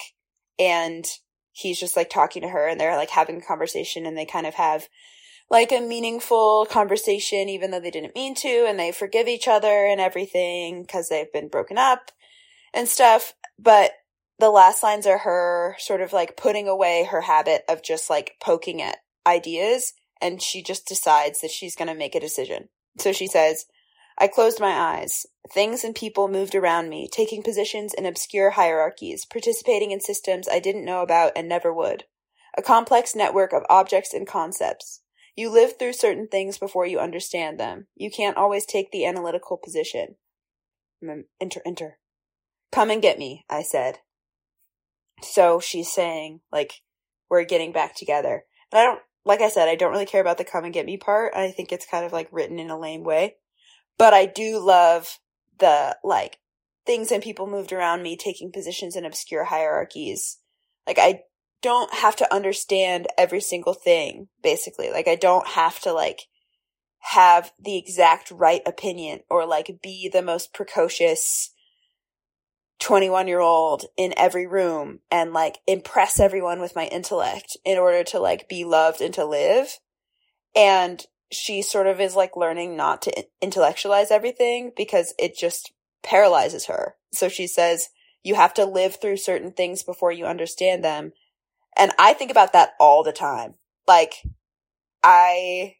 and 0.58 1.06
he's 1.52 1.80
just 1.80 1.98
like 1.98 2.10
talking 2.10 2.42
to 2.42 2.50
her 2.50 2.68
and 2.68 2.80
they're 2.80 2.98
like 2.98 3.10
having 3.10 3.38
a 3.38 3.46
conversation 3.46 4.06
and 4.06 4.18
they 4.18 4.26
kind 4.26 4.48
of 4.48 4.54
have 4.54 4.88
like 5.50 5.72
a 5.72 5.80
meaningful 5.80 6.66
conversation, 6.66 7.50
even 7.50 7.72
though 7.72 7.80
they 7.80 7.92
didn't 7.92 8.16
mean 8.16 8.36
to, 8.36 8.66
and 8.68 8.80
they 8.80 8.92
forgive 8.92 9.28
each 9.28 9.48
other 9.48 9.86
and 9.86 10.02
everything 10.02 10.82
because 10.82 11.10
they've 11.10 11.32
been 11.32 11.48
broken 11.48 11.78
up 11.78 12.12
and 12.74 12.88
stuff. 12.88 13.34
But 13.60 13.92
the 14.40 14.50
last 14.50 14.84
lines 14.84 15.06
are 15.06 15.20
her 15.20 15.76
sort 15.80 16.02
of 16.02 16.14
like 16.14 16.36
putting 16.36 16.68
away 16.68 17.08
her 17.10 17.22
habit 17.22 17.64
of 17.70 17.84
just 17.84 18.10
like 18.10 18.36
poking 18.42 18.82
at 18.82 18.98
ideas, 19.26 19.94
and 20.22 20.42
she 20.42 20.62
just 20.62 20.88
decides 20.88 21.42
that 21.42 21.52
she's 21.52 21.76
going 21.76 21.88
to 21.88 21.96
make 21.96 22.16
a 22.16 22.20
decision. 22.20 22.70
So 22.98 23.12
she 23.12 23.28
says, 23.28 23.66
I 24.18 24.28
closed 24.28 24.60
my 24.60 24.72
eyes. 24.72 25.26
Things 25.54 25.84
and 25.84 25.94
people 25.94 26.28
moved 26.28 26.56
around 26.56 26.90
me, 26.90 27.10
taking 27.12 27.44
positions 27.44 27.94
in 27.94 28.06
obscure 28.06 28.52
hierarchies, 28.52 29.26
participating 29.26 29.92
in 29.92 30.00
systems 30.00 30.48
I 30.48 30.60
didn't 30.60 30.86
know 30.86 31.02
about 31.02 31.34
and 31.36 31.50
never 31.50 31.74
would. 31.74 32.06
A 32.58 32.62
complex 32.62 33.14
network 33.14 33.52
of 33.52 33.64
objects 33.70 34.14
and 34.14 34.26
concepts. 34.26 35.02
You 35.36 35.50
live 35.50 35.78
through 35.78 35.94
certain 35.94 36.28
things 36.28 36.58
before 36.58 36.86
you 36.86 37.00
understand 37.00 37.60
them. 37.60 37.88
You 37.96 38.10
can't 38.10 38.38
always 38.38 38.66
take 38.66 38.92
the 38.92 39.06
analytical 39.06 39.58
position. 39.62 40.16
Enter, 41.42 41.62
enter. 41.66 41.98
Come 42.72 42.90
and 42.90 43.02
get 43.02 43.20
me, 43.20 43.46
I 43.50 43.62
said. 43.62 44.00
So 45.22 45.60
she's 45.60 45.92
saying, 45.92 46.42
like, 46.52 46.82
we're 47.30 47.44
getting 47.44 47.72
back 47.72 47.96
together. 47.96 48.46
And 48.72 48.80
I 48.80 48.84
don't, 48.84 49.02
like 49.26 49.42
I 49.42 49.50
said, 49.50 49.68
I 49.68 49.76
don't 49.76 49.92
really 49.92 50.06
care 50.06 50.22
about 50.22 50.38
the 50.38 50.46
come 50.46 50.64
and 50.64 50.74
get 50.74 50.86
me 50.86 50.98
part. 50.98 51.34
I 51.36 51.52
think 51.52 51.72
it's 51.72 51.86
kind 51.86 52.06
of 52.06 52.14
like 52.14 52.30
written 52.32 52.60
in 52.60 52.70
a 52.70 52.80
lame 52.80 53.04
way. 53.04 53.36
But 53.98 54.14
I 54.14 54.26
do 54.26 54.60
love 54.60 55.20
the, 55.60 55.98
like, 56.04 56.38
things 56.86 57.12
and 57.12 57.24
people 57.24 57.48
moved 57.48 57.74
around 57.74 58.04
me 58.04 58.16
taking 58.16 58.52
positions 58.52 58.96
in 58.96 59.06
obscure 59.06 59.46
hierarchies. 59.46 60.40
Like, 60.86 61.00
I 61.00 61.22
don't 61.66 61.96
have 61.96 62.16
to 62.16 62.32
understand 62.32 63.08
every 63.18 63.42
single 63.42 63.74
thing, 63.74 64.28
basically. 64.44 64.92
Like, 64.92 65.08
I 65.08 65.16
don't 65.16 65.48
have 65.48 65.80
to, 65.80 65.94
like, 65.94 66.28
have 67.00 67.52
the 67.60 67.76
exact 67.76 68.30
right 68.30 68.62
opinion 68.68 69.22
or, 69.32 69.48
like, 69.48 69.80
be 69.82 70.08
the 70.08 70.22
most 70.22 70.54
precocious 70.54 71.50
21 72.78 73.28
year 73.28 73.40
old 73.40 73.86
in 73.98 74.14
every 74.16 74.46
room 74.46 75.00
and, 75.10 75.34
like, 75.34 75.58
impress 75.66 76.20
everyone 76.20 76.62
with 76.62 76.76
my 76.76 76.86
intellect 76.86 77.58
in 77.66 77.80
order 77.80 78.04
to, 78.04 78.20
like, 78.20 78.48
be 78.48 78.64
loved 78.64 79.02
and 79.02 79.16
to 79.16 79.26
live. 79.26 79.80
And 80.56 81.04
she 81.32 81.64
sort 81.64 81.88
of 81.88 82.00
is, 82.00 82.16
like, 82.16 82.38
learning 82.38 82.78
not 82.78 83.02
to 83.02 83.26
intellectualize 83.42 84.12
everything 84.12 84.72
because 84.78 85.16
it 85.18 85.36
just 85.36 85.72
paralyzes 86.04 86.68
her. 86.68 86.94
So 87.12 87.28
she 87.28 87.48
says, 87.48 87.90
you 88.22 88.36
have 88.36 88.54
to 88.54 88.66
live 88.66 88.98
through 89.02 89.18
certain 89.18 89.52
things 89.52 89.82
before 89.82 90.12
you 90.12 90.26
understand 90.26 90.84
them 90.84 91.14
and 91.76 91.92
I 92.00 92.14
think 92.14 92.32
about 92.32 92.54
that 92.54 92.74
all 92.80 93.04
the 93.04 93.12
time. 93.12 93.56
Like, 93.88 94.14
I 95.04 95.76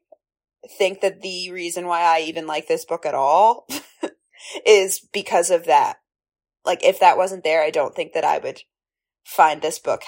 think 0.78 1.02
that 1.02 1.22
the 1.22 1.52
reason 1.52 1.88
why 1.88 2.02
I 2.02 2.22
even 2.22 2.48
like 2.48 2.68
this 2.68 2.86
book 2.86 3.06
at 3.06 3.16
all 3.16 3.68
is 4.66 5.00
because 5.14 5.50
of 5.52 5.66
that. 5.66 5.98
Like, 6.66 6.84
if 6.84 7.00
that 7.00 7.18
wasn't 7.18 7.44
there, 7.44 7.62
I 7.64 7.70
don't 7.70 7.96
think 7.96 8.14
that 8.14 8.26
I 8.26 8.40
would 8.40 8.62
find 9.24 9.62
this 9.62 9.80
book 9.80 10.02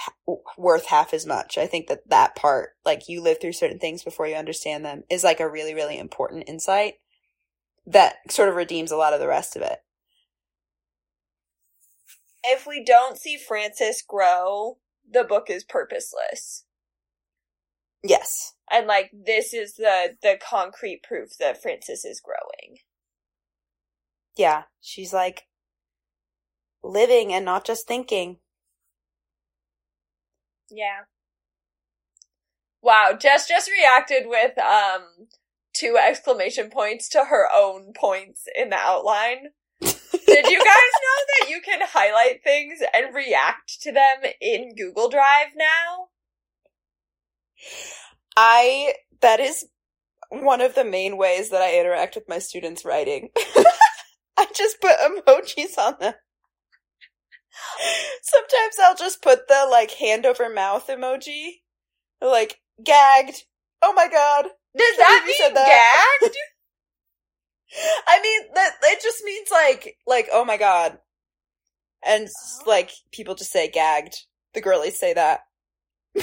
worth 0.58 0.88
half 0.88 1.14
as 1.14 1.26
much. 1.26 1.58
I 1.58 1.68
think 1.68 1.88
that 1.88 2.10
that 2.10 2.36
part, 2.36 2.72
like, 2.86 3.08
you 3.08 3.22
live 3.22 3.40
through 3.40 3.54
certain 3.54 3.80
things 3.80 4.04
before 4.04 4.28
you 4.28 4.36
understand 4.36 4.84
them, 4.84 5.04
is 5.10 5.24
like 5.24 5.40
a 5.40 5.50
really, 5.50 5.74
really 5.74 5.98
important 5.98 6.48
insight 6.48 6.96
that 7.88 8.16
sort 8.30 8.50
of 8.50 8.56
redeems 8.56 8.92
a 8.92 8.98
lot 8.98 9.14
of 9.14 9.20
the 9.20 9.28
rest 9.28 9.56
of 9.56 9.62
it. 9.62 9.80
If 12.44 12.68
we 12.68 12.84
don't 12.84 13.18
see 13.18 13.38
Frances 13.38 14.04
grow 14.08 14.78
the 15.12 15.24
book 15.24 15.50
is 15.50 15.64
purposeless. 15.64 16.66
Yes. 18.04 18.54
And 18.72 18.88
like 18.88 19.12
this 19.14 19.54
is 19.54 19.76
the 19.76 20.16
the 20.22 20.38
concrete 20.42 21.04
proof 21.04 21.38
that 21.40 21.62
Frances 21.62 22.06
is 22.06 22.22
growing. 22.22 22.80
Yeah, 24.38 24.64
she's 24.82 25.14
like 25.14 25.48
living 26.84 27.34
and 27.34 27.46
not 27.46 27.66
just 27.66 27.88
thinking. 27.88 28.38
Yeah. 30.70 31.02
Wow, 32.82 33.18
Jess 33.20 33.48
just 33.48 33.70
reacted 33.72 34.24
with 34.28 34.58
um 34.60 35.28
two 35.74 35.98
exclamation 35.98 36.70
points 36.70 37.10
to 37.10 37.26
her 37.26 37.48
own 37.54 37.94
points 37.94 38.46
in 38.56 38.70
the 38.70 38.78
outline. 38.78 39.50
Did 40.28 40.46
you 40.48 40.58
guys 40.58 40.66
know 40.68 41.26
that 41.40 41.50
you 41.50 41.62
can 41.62 41.80
highlight 41.82 42.44
things 42.44 42.80
and 42.94 43.16
react 43.16 43.82
to 43.82 43.92
them 43.92 44.32
in 44.42 44.76
Google 44.76 45.10
Drive 45.10 45.48
now? 45.56 46.08
I, 48.36 48.94
that 49.22 49.40
is 49.40 49.66
one 50.30 50.62
of 50.62 50.76
the 50.76 50.84
main 50.84 51.18
ways 51.18 51.50
that 51.50 51.62
I 51.62 51.80
interact 51.80 52.16
with 52.16 52.28
my 52.28 52.40
students' 52.40 52.84
writing. 52.84 53.30
I 54.38 54.48
just 54.54 54.82
put 54.82 54.98
emojis 55.00 55.78
on 55.78 55.96
them. 56.00 56.14
Sometimes 58.22 58.76
I'll 58.84 58.96
just 58.96 59.22
put 59.22 59.48
the 59.48 59.66
like 59.70 59.92
hand 59.92 60.26
over 60.26 60.50
mouth 60.54 60.88
emoji. 60.88 61.62
Like 62.22 62.60
gagged. 62.84 63.44
Oh 63.82 63.94
my 63.94 64.08
god. 64.08 64.50
Does 64.78 64.98
that 64.98 65.24
mean 65.26 65.54
that? 65.54 66.18
gagged? 66.22 66.36
I 68.08 68.22
mean 68.22 68.42
that 68.54 68.72
it 68.84 69.02
just 69.02 69.24
means 69.24 69.50
like 69.52 69.98
like 70.06 70.28
oh 70.32 70.46
my 70.46 70.58
god. 70.58 70.98
And 72.06 72.28
oh. 72.28 72.64
like 72.66 72.92
people 73.12 73.36
just 73.36 73.52
say 73.52 73.70
gagged. 73.70 74.26
The 74.54 74.62
girlies 74.62 75.00
say 75.00 75.14
that. 75.14 75.42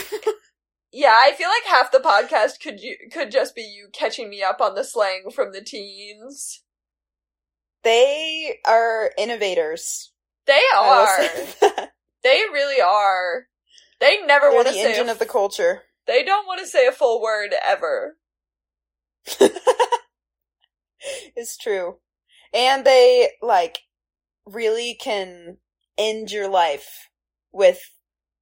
yeah, 0.93 1.15
I 1.15 1.33
feel 1.37 1.49
like 1.49 1.65
half 1.67 1.93
the 1.93 1.99
podcast 1.99 2.61
could 2.61 2.81
you 2.81 2.97
could 3.13 3.31
just 3.31 3.55
be 3.55 3.63
you 3.63 3.89
catching 3.93 4.31
me 4.31 4.43
up 4.43 4.61
on 4.61 4.75
the 4.75 4.85
slang 4.85 5.31
from 5.35 5.53
the 5.53 5.63
teens. 5.63 6.63
They 7.83 8.61
are 8.67 9.11
innovators. 9.19 10.13
They 10.47 10.63
are. 10.75 11.19
they 12.23 12.43
really 12.53 12.81
are. 12.81 13.47
They 14.01 14.25
never 14.25 14.51
want 14.51 14.67
to 14.69 14.73
the 14.73 14.79
say 14.79 14.91
engine 14.91 15.09
of 15.11 15.19
the 15.19 15.27
culture. 15.27 15.83
They 16.07 16.23
don't 16.23 16.47
want 16.47 16.61
to 16.61 16.67
say 16.67 16.87
a 16.87 16.93
full 16.93 17.23
word 17.23 17.55
ever. 17.65 18.17
is 21.37 21.57
true. 21.57 21.99
And 22.53 22.85
they 22.85 23.31
like 23.43 23.81
really 24.47 24.95
can 24.95 25.59
end 25.99 26.31
your 26.31 26.49
life 26.49 27.11
with 27.53 27.81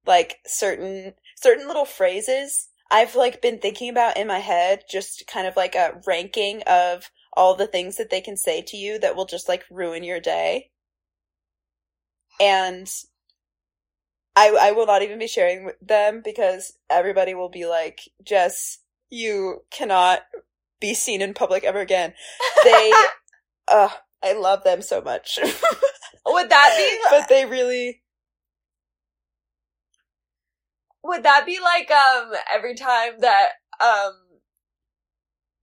like 0.05 0.37
certain 0.45 1.13
certain 1.35 1.67
little 1.67 1.85
phrases 1.85 2.69
I've 2.93 3.15
like 3.15 3.41
been 3.41 3.57
thinking 3.57 3.89
about 3.89 4.17
in 4.17 4.27
my 4.27 4.37
head 4.37 4.83
just 4.87 5.25
kind 5.27 5.47
of 5.47 5.55
like 5.55 5.73
a 5.73 5.99
ranking 6.05 6.61
of 6.67 7.09
all 7.35 7.55
the 7.55 7.65
things 7.65 7.97
that 7.97 8.11
they 8.11 8.21
can 8.21 8.37
say 8.37 8.61
to 8.61 8.77
you 8.77 8.99
that 8.99 9.15
will 9.15 9.25
just 9.25 9.49
like 9.49 9.63
ruin 9.71 10.03
your 10.03 10.19
day. 10.19 10.69
And 12.39 12.87
I 14.35 14.49
I 14.59 14.71
will 14.73 14.85
not 14.85 15.01
even 15.01 15.17
be 15.19 15.27
sharing 15.27 15.71
them 15.81 16.21
because 16.23 16.77
everybody 16.89 17.33
will 17.33 17.49
be 17.49 17.65
like, 17.65 18.01
"Jess, 18.23 18.79
you 19.09 19.65
cannot 19.71 20.21
be 20.83 20.93
seen 20.93 21.21
in 21.21 21.33
public 21.33 21.63
ever 21.63 21.79
again. 21.79 22.13
They, 22.65 22.91
uh, 23.71 23.89
I 24.21 24.33
love 24.33 24.63
them 24.63 24.81
so 24.81 25.01
much. 25.01 25.39
Would 26.25 26.49
that 26.49 26.73
be? 26.77 26.99
but 27.17 27.29
they 27.29 27.45
really. 27.45 28.01
Would 31.05 31.23
that 31.23 31.45
be 31.45 31.59
like 31.61 31.91
um 31.91 32.31
every 32.53 32.75
time 32.75 33.13
that 33.19 33.49
um 33.81 34.13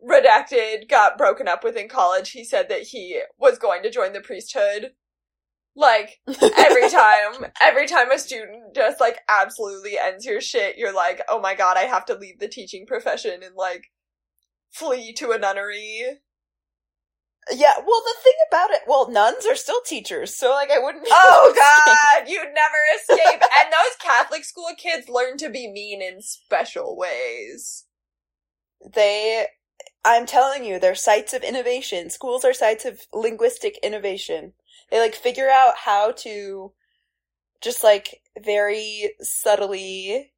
redacted 0.06 0.88
got 0.88 1.16
broken 1.16 1.48
up 1.48 1.64
with 1.64 1.76
in 1.76 1.88
college, 1.88 2.30
he 2.30 2.44
said 2.44 2.68
that 2.68 2.82
he 2.82 3.20
was 3.38 3.59
going 3.59 3.82
to 3.82 3.90
join 3.90 4.12
the 4.12 4.20
priesthood. 4.20 4.92
Like 5.76 6.18
every 6.59 6.90
time, 6.90 7.47
every 7.60 7.86
time 7.86 8.10
a 8.10 8.18
student 8.18 8.74
just 8.74 9.01
like 9.01 9.18
absolutely 9.28 9.98
ends 9.98 10.26
your 10.26 10.40
shit, 10.40 10.76
you're 10.76 10.94
like, 10.94 11.22
oh 11.28 11.40
my 11.40 11.55
god, 11.55 11.78
I 11.78 11.82
have 11.82 12.05
to 12.06 12.14
leave 12.14 12.38
the 12.38 12.48
teaching 12.48 12.84
profession 12.86 13.42
and 13.42 13.55
like 13.55 13.84
flee 14.70 15.12
to 15.14 15.32
a 15.32 15.38
nunnery. 15.38 16.20
Yeah, 17.51 17.74
well, 17.78 18.02
the 18.05 18.14
thing 18.22 18.34
about 18.48 18.70
it, 18.70 18.82
well, 18.86 19.10
nuns 19.10 19.47
are 19.47 19.56
still 19.56 19.80
teachers, 19.84 20.36
so 20.36 20.51
like 20.51 20.70
I 20.70 20.78
wouldn't. 20.78 21.06
oh 21.10 21.52
God, 21.56 22.28
you'd 22.28 22.55
never 22.55 22.76
escape. 22.97 23.42
and 23.42 23.72
those 23.72 23.97
Catholic 24.01 24.44
school 24.44 24.70
kids 24.76 25.09
learn 25.09 25.36
to 25.38 25.48
be 25.48 25.70
mean 25.70 26.01
in 26.02 26.22
special 26.22 26.97
ways. 26.97 27.86
They, 28.94 29.47
I'm 30.05 30.26
telling 30.26 30.64
you, 30.64 30.78
they're 30.78 30.94
sites 30.94 31.32
of 31.32 31.42
innovation. 31.42 32.10
Schools 32.10 32.44
are 32.44 32.55
sites 32.55 32.84
of 32.84 33.01
linguistic 33.12 33.78
innovation. 33.82 34.52
They 34.90 35.01
like 35.01 35.14
figure 35.14 35.48
out 35.51 35.74
how 35.84 36.12
to 36.18 36.72
just 37.60 37.82
like 37.84 38.22
very 38.38 39.12
subtly 39.20 40.32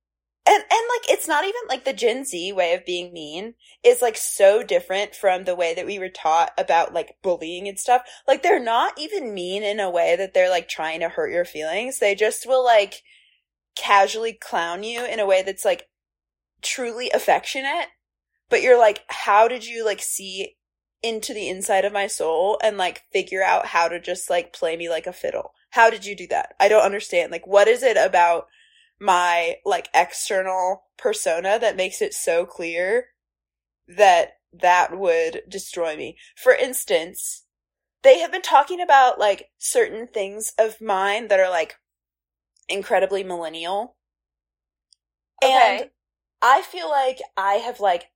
and 0.44 0.56
and 0.56 0.64
like 0.90 1.08
it's 1.08 1.28
not 1.28 1.44
even 1.44 1.60
like 1.68 1.84
the 1.84 1.92
Gen 1.92 2.24
Z 2.24 2.52
way 2.52 2.74
of 2.74 2.84
being 2.84 3.12
mean 3.12 3.54
is 3.84 4.02
like 4.02 4.16
so 4.16 4.62
different 4.62 5.14
from 5.14 5.44
the 5.44 5.54
way 5.54 5.74
that 5.74 5.86
we 5.86 5.98
were 5.98 6.08
taught 6.08 6.52
about 6.58 6.92
like 6.92 7.16
bullying 7.22 7.68
and 7.68 7.78
stuff. 7.78 8.02
Like 8.26 8.42
they're 8.42 8.62
not 8.62 8.98
even 8.98 9.34
mean 9.34 9.62
in 9.62 9.78
a 9.78 9.90
way 9.90 10.16
that 10.16 10.34
they're 10.34 10.50
like 10.50 10.68
trying 10.68 11.00
to 11.00 11.08
hurt 11.08 11.32
your 11.32 11.44
feelings. 11.44 11.98
They 11.98 12.14
just 12.14 12.46
will 12.46 12.64
like 12.64 13.02
casually 13.76 14.32
clown 14.32 14.82
you 14.82 15.04
in 15.04 15.20
a 15.20 15.26
way 15.26 15.42
that's 15.42 15.64
like 15.64 15.88
truly 16.60 17.10
affectionate, 17.10 17.88
but 18.48 18.62
you're 18.62 18.78
like, 18.78 19.02
how 19.08 19.48
did 19.48 19.66
you 19.66 19.84
like 19.84 20.02
see 20.02 20.56
into 21.02 21.34
the 21.34 21.48
inside 21.48 21.84
of 21.84 21.92
my 21.92 22.06
soul 22.06 22.58
and 22.62 22.76
like 22.76 23.02
figure 23.12 23.42
out 23.42 23.66
how 23.66 23.88
to 23.88 24.00
just 24.00 24.30
like 24.30 24.52
play 24.52 24.76
me 24.76 24.88
like 24.88 25.06
a 25.06 25.12
fiddle? 25.12 25.52
How 25.70 25.88
did 25.88 26.04
you 26.04 26.16
do 26.16 26.26
that? 26.28 26.54
I 26.60 26.68
don't 26.68 26.84
understand. 26.84 27.32
Like, 27.32 27.46
what 27.46 27.68
is 27.68 27.82
it 27.82 27.96
about 27.96 28.46
my 29.02 29.56
like 29.64 29.88
external 29.92 30.84
persona 30.96 31.58
that 31.58 31.76
makes 31.76 32.00
it 32.00 32.14
so 32.14 32.46
clear 32.46 33.08
that 33.88 34.34
that 34.52 34.96
would 34.96 35.42
destroy 35.48 35.96
me? 35.96 36.16
For 36.36 36.54
instance, 36.54 37.44
they 38.02 38.20
have 38.20 38.30
been 38.32 38.42
talking 38.42 38.80
about 38.80 39.18
like 39.18 39.50
certain 39.58 40.06
things 40.06 40.52
of 40.58 40.80
mine 40.80 41.28
that 41.28 41.40
are 41.40 41.50
like 41.50 41.76
incredibly 42.68 43.24
millennial. 43.24 43.96
Okay. 45.42 45.78
And 45.80 45.90
I 46.40 46.62
feel 46.62 46.88
like 46.88 47.18
I 47.36 47.54
have 47.54 47.80
like 47.80 48.10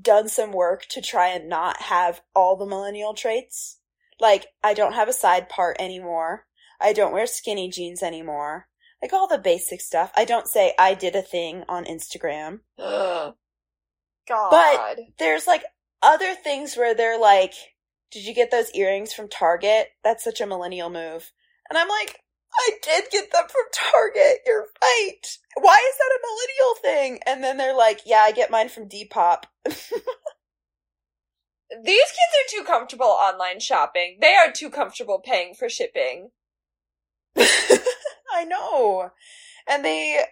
done 0.00 0.28
some 0.28 0.52
work 0.52 0.84
to 0.90 1.00
try 1.00 1.28
and 1.28 1.48
not 1.48 1.82
have 1.82 2.20
all 2.34 2.56
the 2.56 2.66
millennial 2.66 3.14
traits. 3.14 3.78
Like 4.20 4.48
I 4.62 4.74
don't 4.74 4.94
have 4.94 5.08
a 5.08 5.14
side 5.14 5.48
part 5.48 5.76
anymore. 5.80 6.46
I 6.78 6.92
don't 6.92 7.12
wear 7.12 7.26
skinny 7.26 7.70
jeans 7.70 8.02
anymore. 8.02 8.68
Like 9.02 9.12
all 9.12 9.28
the 9.28 9.38
basic 9.38 9.80
stuff. 9.80 10.10
I 10.16 10.24
don't 10.24 10.48
say 10.48 10.72
I 10.78 10.94
did 10.94 11.14
a 11.14 11.22
thing 11.22 11.64
on 11.68 11.84
Instagram. 11.84 12.60
God. 14.28 14.50
But 14.50 14.98
there's 15.18 15.46
like 15.46 15.64
other 16.02 16.34
things 16.34 16.76
where 16.76 16.94
they're 16.94 17.20
like, 17.20 17.52
did 18.10 18.24
you 18.24 18.34
get 18.34 18.50
those 18.50 18.70
earrings 18.72 19.12
from 19.12 19.28
Target? 19.28 19.88
That's 20.02 20.24
such 20.24 20.40
a 20.40 20.46
millennial 20.46 20.90
move. 20.90 21.32
And 21.68 21.76
I'm 21.78 21.88
like, 21.88 22.20
I 22.58 22.70
did 22.82 23.04
get 23.10 23.32
them 23.32 23.44
from 23.48 23.64
Target. 23.72 24.40
You're 24.46 24.66
right. 24.82 25.38
Why 25.60 25.90
is 25.90 25.98
that 25.98 26.16
a 26.16 26.22
millennial 26.22 26.74
thing? 26.82 27.20
And 27.26 27.44
then 27.44 27.56
they're 27.56 27.76
like, 27.76 28.00
yeah, 28.06 28.20
I 28.20 28.32
get 28.32 28.50
mine 28.50 28.68
from 28.68 28.88
Depop. 28.88 29.44
These 31.84 31.84
kids 31.84 31.84
are 31.84 32.48
too 32.50 32.64
comfortable 32.64 33.06
online 33.06 33.60
shopping. 33.60 34.18
They 34.20 34.34
are 34.34 34.52
too 34.52 34.70
comfortable 34.70 35.20
paying 35.22 35.54
for 35.54 35.68
shipping. 35.68 36.30
I 38.36 38.44
know. 38.44 39.10
And 39.66 39.84
they, 39.84 40.22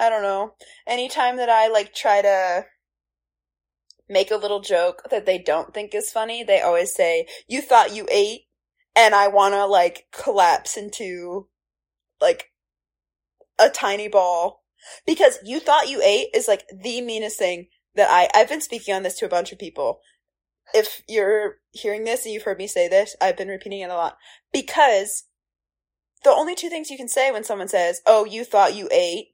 I 0.00 0.08
don't 0.08 0.22
know. 0.22 0.54
Anytime 0.86 1.36
that 1.36 1.50
I 1.50 1.68
like 1.68 1.94
try 1.94 2.22
to 2.22 2.66
make 4.08 4.30
a 4.30 4.36
little 4.36 4.60
joke 4.60 5.02
that 5.10 5.26
they 5.26 5.38
don't 5.38 5.74
think 5.74 5.94
is 5.94 6.10
funny, 6.10 6.42
they 6.42 6.60
always 6.60 6.94
say, 6.94 7.26
you 7.46 7.60
thought 7.60 7.94
you 7.94 8.06
ate? 8.10 8.42
And 8.96 9.14
I 9.14 9.28
want 9.28 9.54
to 9.54 9.66
like 9.66 10.06
collapse 10.12 10.76
into 10.76 11.48
like 12.20 12.50
a 13.58 13.68
tiny 13.68 14.08
ball 14.08 14.64
because 15.06 15.38
you 15.44 15.60
thought 15.60 15.90
you 15.90 16.00
ate 16.02 16.28
is 16.34 16.48
like 16.48 16.64
the 16.74 17.00
meanest 17.00 17.38
thing 17.38 17.68
that 17.94 18.08
I, 18.10 18.28
I've 18.34 18.48
been 18.48 18.60
speaking 18.60 18.94
on 18.94 19.02
this 19.02 19.18
to 19.18 19.26
a 19.26 19.30
bunch 19.30 19.52
of 19.52 19.58
people. 19.58 20.00
If 20.74 21.02
you're 21.08 21.58
hearing 21.70 22.04
this 22.04 22.24
and 22.24 22.32
you've 22.32 22.42
heard 22.42 22.58
me 22.58 22.66
say 22.66 22.88
this, 22.88 23.14
I've 23.20 23.36
been 23.36 23.48
repeating 23.48 23.80
it 23.80 23.90
a 23.90 23.94
lot 23.94 24.16
because 24.52 25.24
the 26.24 26.30
only 26.30 26.54
two 26.54 26.68
things 26.68 26.90
you 26.90 26.96
can 26.96 27.08
say 27.08 27.30
when 27.30 27.44
someone 27.44 27.68
says, 27.68 28.00
Oh, 28.06 28.24
you 28.24 28.44
thought 28.44 28.74
you 28.74 28.88
ate 28.90 29.28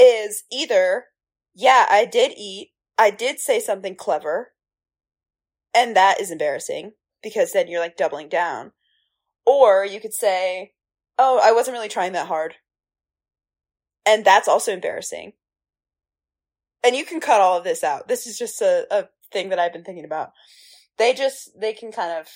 is 0.00 0.44
either, 0.50 1.06
Yeah, 1.54 1.86
I 1.88 2.04
did 2.04 2.32
eat. 2.36 2.70
I 2.98 3.10
did 3.10 3.38
say 3.38 3.60
something 3.60 3.96
clever. 3.96 4.52
And 5.74 5.96
that 5.96 6.20
is 6.20 6.30
embarrassing 6.30 6.92
because 7.22 7.52
then 7.52 7.68
you're 7.68 7.80
like 7.80 7.96
doubling 7.96 8.28
down. 8.28 8.72
Or 9.46 9.84
you 9.84 10.00
could 10.00 10.14
say, 10.14 10.72
Oh, 11.18 11.40
I 11.42 11.52
wasn't 11.52 11.74
really 11.74 11.88
trying 11.88 12.12
that 12.12 12.28
hard. 12.28 12.54
And 14.04 14.24
that's 14.24 14.48
also 14.48 14.72
embarrassing. 14.72 15.34
And 16.84 16.96
you 16.96 17.04
can 17.04 17.20
cut 17.20 17.40
all 17.40 17.58
of 17.58 17.64
this 17.64 17.84
out. 17.84 18.08
This 18.08 18.26
is 18.26 18.36
just 18.38 18.60
a, 18.60 18.86
a 18.90 19.08
thing 19.32 19.50
that 19.50 19.58
I've 19.58 19.72
been 19.72 19.84
thinking 19.84 20.04
about. 20.04 20.32
They 20.98 21.14
just, 21.14 21.50
they 21.58 21.72
can 21.72 21.92
kind 21.92 22.18
of, 22.18 22.26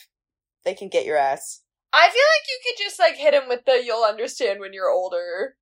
they 0.64 0.74
can 0.74 0.89
get 0.89 1.05
your 1.05 1.16
ass. 1.16 1.62
I 1.97 2.10
feel 2.10 2.23
like 2.35 2.47
you 2.48 2.60
could 2.62 2.85
just 2.85 2.98
like 2.98 3.16
hit 3.16 3.35
him 3.35 3.48
with 3.48 3.64
the 3.64 3.82
"you'll 3.85 4.05
understand 4.05 4.60
when 4.60 4.73
you're 4.73 4.90
older." 4.90 5.56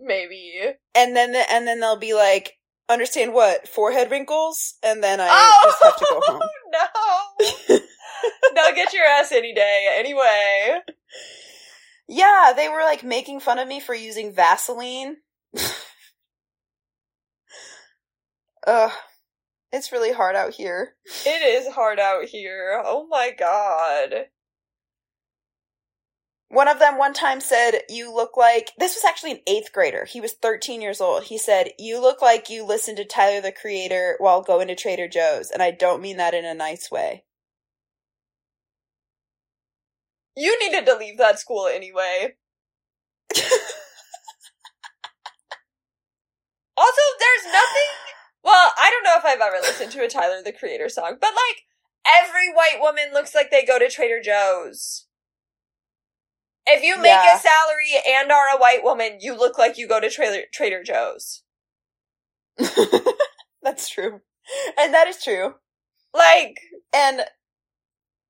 Maybe. 0.00 0.62
And 0.94 1.14
then, 1.14 1.32
the, 1.32 1.52
and 1.52 1.66
then 1.66 1.80
they'll 1.80 1.98
be 1.98 2.14
like, 2.14 2.56
understand 2.88 3.34
what? 3.34 3.68
Forehead 3.68 4.10
wrinkles? 4.10 4.74
And 4.82 5.02
then 5.02 5.20
I 5.20 5.28
oh 5.30 5.60
just 5.64 5.82
have 5.82 5.96
to 5.98 6.06
go 6.08 6.20
home. 6.24 6.40
no! 6.72 7.80
They'll 8.54 8.74
get 8.74 8.94
your 8.94 9.04
ass 9.04 9.30
any 9.32 9.54
day. 9.54 9.94
Anyway. 9.96 10.80
Yeah, 12.08 12.52
they 12.56 12.68
were 12.68 12.82
like 12.82 13.04
making 13.04 13.40
fun 13.40 13.58
of 13.58 13.68
me 13.68 13.78
for 13.80 13.94
using 13.94 14.34
Vaseline. 14.34 15.16
Ugh. 18.66 18.92
It's 19.72 19.92
really 19.92 20.12
hard 20.12 20.34
out 20.34 20.52
here. 20.54 20.96
It 21.24 21.42
is 21.42 21.72
hard 21.72 22.00
out 22.00 22.24
here. 22.24 22.82
Oh 22.84 23.06
my 23.08 23.30
god. 23.38 24.26
One 26.50 26.66
of 26.66 26.80
them 26.80 26.98
one 26.98 27.14
time 27.14 27.40
said, 27.40 27.82
You 27.88 28.12
look 28.12 28.36
like. 28.36 28.72
This 28.76 28.96
was 28.96 29.04
actually 29.04 29.30
an 29.30 29.40
eighth 29.46 29.72
grader. 29.72 30.04
He 30.04 30.20
was 30.20 30.32
13 30.32 30.82
years 30.82 31.00
old. 31.00 31.22
He 31.22 31.38
said, 31.38 31.70
You 31.78 32.00
look 32.00 32.20
like 32.20 32.50
you 32.50 32.66
listened 32.66 32.96
to 32.96 33.04
Tyler 33.04 33.40
the 33.40 33.52
Creator 33.52 34.16
while 34.18 34.42
going 34.42 34.66
to 34.66 34.74
Trader 34.74 35.06
Joe's. 35.06 35.52
And 35.52 35.62
I 35.62 35.70
don't 35.70 36.02
mean 36.02 36.16
that 36.16 36.34
in 36.34 36.44
a 36.44 36.52
nice 36.52 36.90
way. 36.90 37.22
You 40.36 40.58
needed 40.58 40.86
to 40.86 40.96
leave 40.96 41.18
that 41.18 41.38
school 41.38 41.68
anyway. 41.68 42.34
also, 43.36 43.46
there's 46.76 47.44
nothing. 47.46 47.90
Well, 48.42 48.72
I 48.76 48.90
don't 48.90 49.04
know 49.04 49.18
if 49.18 49.24
I've 49.24 49.40
ever 49.40 49.58
listened 49.62 49.92
to 49.92 50.04
a 50.04 50.08
Tyler 50.08 50.42
the 50.42 50.52
Creator 50.52 50.88
song, 50.88 51.16
but 51.20 51.30
like, 51.30 51.62
every 52.04 52.52
white 52.52 52.80
woman 52.80 53.12
looks 53.12 53.36
like 53.36 53.52
they 53.52 53.64
go 53.64 53.78
to 53.78 53.88
Trader 53.88 54.20
Joe's. 54.20 55.06
If 56.70 56.82
you 56.82 56.96
make 56.96 57.10
Yeah. 57.12 57.36
a 57.36 57.38
salary 57.38 57.92
and 58.06 58.30
are 58.32 58.48
a 58.54 58.58
white 58.58 58.82
woman, 58.84 59.18
you 59.20 59.34
look 59.36 59.58
like 59.58 59.78
you 59.78 59.86
go 59.88 60.00
to 60.00 60.10
Trader 60.10 60.46
Trader 60.52 60.82
Joe's. 60.82 61.42
That's 63.62 63.88
true. 63.88 64.20
And 64.78 64.92
that 64.94 65.06
is 65.08 65.22
true. 65.22 65.54
Like, 66.14 66.58
And 66.92 67.24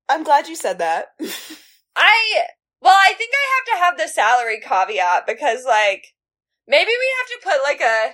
I'm 0.09 0.23
glad 0.23 0.47
you 0.47 0.55
said 0.55 0.77
that. 0.79 1.07
I 1.95 2.43
well, 2.81 2.97
I 2.97 3.13
think 3.13 3.31
I 3.33 3.45
have 3.55 3.65
to 3.79 3.83
have 3.85 3.97
the 3.97 4.11
salary 4.13 4.59
caveat 4.59 5.27
because 5.27 5.65
like 5.65 6.07
maybe 6.67 6.89
we 6.91 7.13
have 7.19 7.27
to 7.27 7.49
put 7.49 7.63
like 7.63 7.81
a 7.81 8.13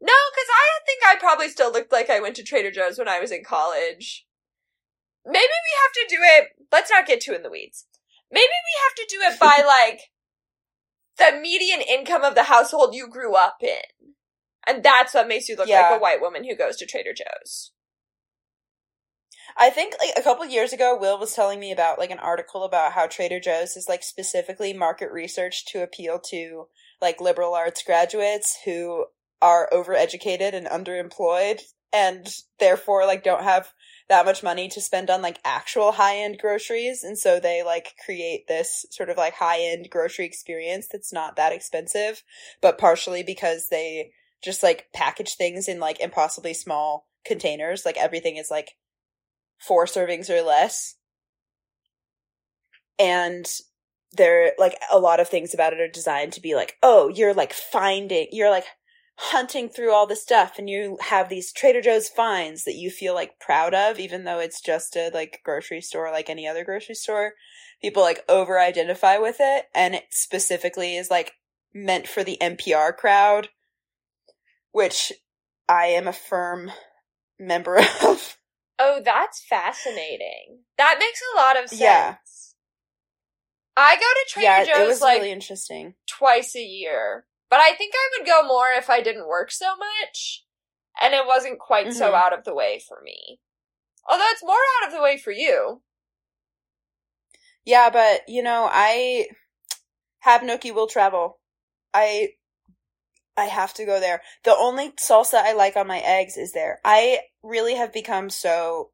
no, 0.00 0.12
because 0.32 0.48
I 0.48 0.66
think 0.86 1.02
I 1.06 1.16
probably 1.18 1.48
still 1.48 1.72
looked 1.72 1.92
like 1.92 2.08
I 2.08 2.20
went 2.20 2.36
to 2.36 2.44
Trader 2.44 2.70
Joe's 2.70 2.98
when 2.98 3.08
I 3.08 3.18
was 3.18 3.32
in 3.32 3.42
college. 3.44 4.26
Maybe 5.26 5.40
we 5.40 5.78
have 5.82 5.92
to 6.08 6.16
do 6.16 6.22
it. 6.22 6.48
Let's 6.70 6.90
not 6.90 7.06
get 7.06 7.20
too 7.20 7.32
in 7.34 7.42
the 7.42 7.50
weeds. 7.50 7.86
Maybe 8.30 8.42
we 8.42 8.82
have 8.84 8.94
to 8.96 9.06
do 9.08 9.20
it 9.22 9.40
by 9.40 9.64
like 9.66 10.00
the 11.18 11.38
median 11.40 11.80
income 11.80 12.22
of 12.22 12.34
the 12.34 12.44
household 12.44 12.94
you 12.94 13.08
grew 13.08 13.34
up 13.34 13.56
in, 13.62 14.12
and 14.66 14.82
that's 14.82 15.14
what 15.14 15.28
makes 15.28 15.48
you 15.48 15.56
look 15.56 15.68
Yeah. 15.68 15.90
like 15.90 15.98
a 15.98 16.02
white 16.02 16.20
woman 16.20 16.44
who 16.44 16.56
goes 16.56 16.76
to 16.76 16.86
Trader 16.86 17.12
Joe's. 17.14 17.72
I 19.56 19.70
think 19.70 19.94
like 20.00 20.12
a 20.16 20.22
couple 20.22 20.44
years 20.46 20.72
ago, 20.72 20.96
Will 20.98 21.18
was 21.18 21.34
telling 21.34 21.58
me 21.58 21.72
about 21.72 21.98
like 21.98 22.10
an 22.10 22.18
article 22.18 22.64
about 22.64 22.92
how 22.92 23.06
Trader 23.06 23.40
Joe's 23.40 23.76
is 23.76 23.88
like 23.88 24.02
specifically 24.04 24.72
market 24.72 25.10
research 25.10 25.66
to 25.66 25.82
appeal 25.82 26.20
to 26.30 26.66
like 27.00 27.20
liberal 27.20 27.54
arts 27.54 27.82
graduates 27.82 28.58
who 28.64 29.06
are 29.40 29.68
overeducated 29.72 30.52
and 30.52 30.66
underemployed 30.66 31.60
and 31.92 32.28
therefore 32.58 33.06
like 33.06 33.22
don't 33.24 33.44
have 33.44 33.72
that 34.08 34.24
much 34.24 34.42
money 34.42 34.68
to 34.68 34.80
spend 34.80 35.10
on 35.10 35.20
like 35.22 35.38
actual 35.44 35.92
high 35.92 36.16
end 36.16 36.38
groceries. 36.38 37.02
And 37.04 37.18
so 37.18 37.38
they 37.38 37.62
like 37.62 37.94
create 38.04 38.48
this 38.48 38.86
sort 38.90 39.10
of 39.10 39.16
like 39.16 39.34
high 39.34 39.60
end 39.60 39.88
grocery 39.90 40.24
experience 40.24 40.88
that's 40.90 41.12
not 41.12 41.36
that 41.36 41.52
expensive, 41.52 42.22
but 42.60 42.78
partially 42.78 43.22
because 43.22 43.68
they 43.68 44.12
just 44.42 44.62
like 44.62 44.86
package 44.94 45.34
things 45.34 45.68
in 45.68 45.78
like 45.78 46.00
impossibly 46.00 46.54
small 46.54 47.06
containers. 47.24 47.84
Like 47.84 47.98
everything 47.98 48.36
is 48.36 48.50
like 48.50 48.76
four 49.58 49.84
servings 49.84 50.30
or 50.30 50.42
less. 50.42 50.96
And 52.98 53.46
there 54.12 54.52
like 54.58 54.78
a 54.90 54.98
lot 54.98 55.20
of 55.20 55.28
things 55.28 55.52
about 55.52 55.74
it 55.74 55.80
are 55.80 55.88
designed 55.88 56.32
to 56.32 56.40
be 56.40 56.54
like, 56.54 56.76
oh, 56.82 57.08
you're 57.08 57.34
like 57.34 57.52
finding, 57.52 58.28
you're 58.32 58.50
like 58.50 58.64
hunting 59.20 59.68
through 59.68 59.92
all 59.92 60.06
the 60.06 60.14
stuff 60.14 60.58
and 60.58 60.70
you 60.70 60.96
have 61.00 61.28
these 61.28 61.52
Trader 61.52 61.80
Joe's 61.80 62.08
finds 62.08 62.62
that 62.64 62.76
you 62.76 62.88
feel 62.88 63.14
like 63.14 63.40
proud 63.40 63.74
of, 63.74 63.98
even 63.98 64.22
though 64.22 64.38
it's 64.38 64.60
just 64.60 64.94
a 64.94 65.10
like 65.12 65.40
grocery 65.44 65.80
store 65.80 66.10
like 66.12 66.30
any 66.30 66.46
other 66.46 66.64
grocery 66.64 66.94
store. 66.94 67.32
People 67.82 68.02
like 68.02 68.24
over 68.28 68.60
identify 68.60 69.18
with 69.18 69.36
it 69.40 69.66
and 69.74 69.94
it 69.96 70.04
specifically 70.10 70.96
is 70.96 71.10
like 71.10 71.32
meant 71.74 72.06
for 72.06 72.22
the 72.22 72.38
NPR 72.40 72.96
crowd, 72.96 73.48
which 74.70 75.12
I 75.68 75.86
am 75.86 76.06
a 76.06 76.12
firm 76.12 76.70
member 77.40 77.78
of. 78.04 78.38
Oh, 78.78 79.00
that's 79.04 79.44
fascinating. 79.44 80.60
That 80.76 80.98
makes 81.00 81.20
a 81.34 81.36
lot 81.36 81.60
of 81.60 81.68
sense. 81.68 81.80
Yeah. 81.80 82.14
I 83.76 83.96
go 83.96 84.00
to 84.00 84.26
Trader 84.28 84.46
yeah, 84.46 84.64
Joe's 84.64 84.78
it 84.78 84.86
was 84.86 85.00
like 85.00 85.18
really 85.18 85.32
interesting. 85.32 85.94
twice 86.06 86.54
a 86.54 86.62
year. 86.62 87.24
But 87.50 87.60
I 87.60 87.74
think 87.74 87.94
I 87.94 88.08
would 88.18 88.26
go 88.26 88.42
more 88.46 88.68
if 88.70 88.90
I 88.90 89.00
didn't 89.00 89.28
work 89.28 89.50
so 89.50 89.76
much. 89.76 90.44
and 91.00 91.14
it 91.14 91.24
wasn't 91.26 91.60
quite 91.60 91.92
so 91.92 92.10
Mhm. 92.10 92.14
out 92.14 92.32
of 92.32 92.42
the 92.44 92.52
way 92.54 92.80
for 92.80 93.00
me. 93.02 93.38
Although 94.04 94.26
it's 94.30 94.42
more 94.42 94.58
out 94.80 94.88
of 94.88 94.92
the 94.92 95.00
way 95.00 95.16
for 95.16 95.30
you. 95.30 95.82
Yeah, 97.64 97.88
but 97.90 98.28
you 98.28 98.42
know, 98.42 98.68
I 98.70 99.28
have 100.20 100.40
Nookie 100.42 100.74
will 100.74 100.88
travel. 100.88 101.38
I 101.94 102.30
I 103.36 103.44
have 103.44 103.72
to 103.74 103.84
go 103.84 104.00
there. 104.00 104.22
The 104.42 104.56
only 104.56 104.90
salsa 104.92 105.34
I 105.36 105.52
like 105.52 105.76
on 105.76 105.86
my 105.86 106.00
eggs 106.00 106.36
is 106.36 106.52
there. 106.52 106.80
I 106.84 107.20
really 107.42 107.74
have 107.76 107.92
become 107.92 108.30
so 108.30 108.90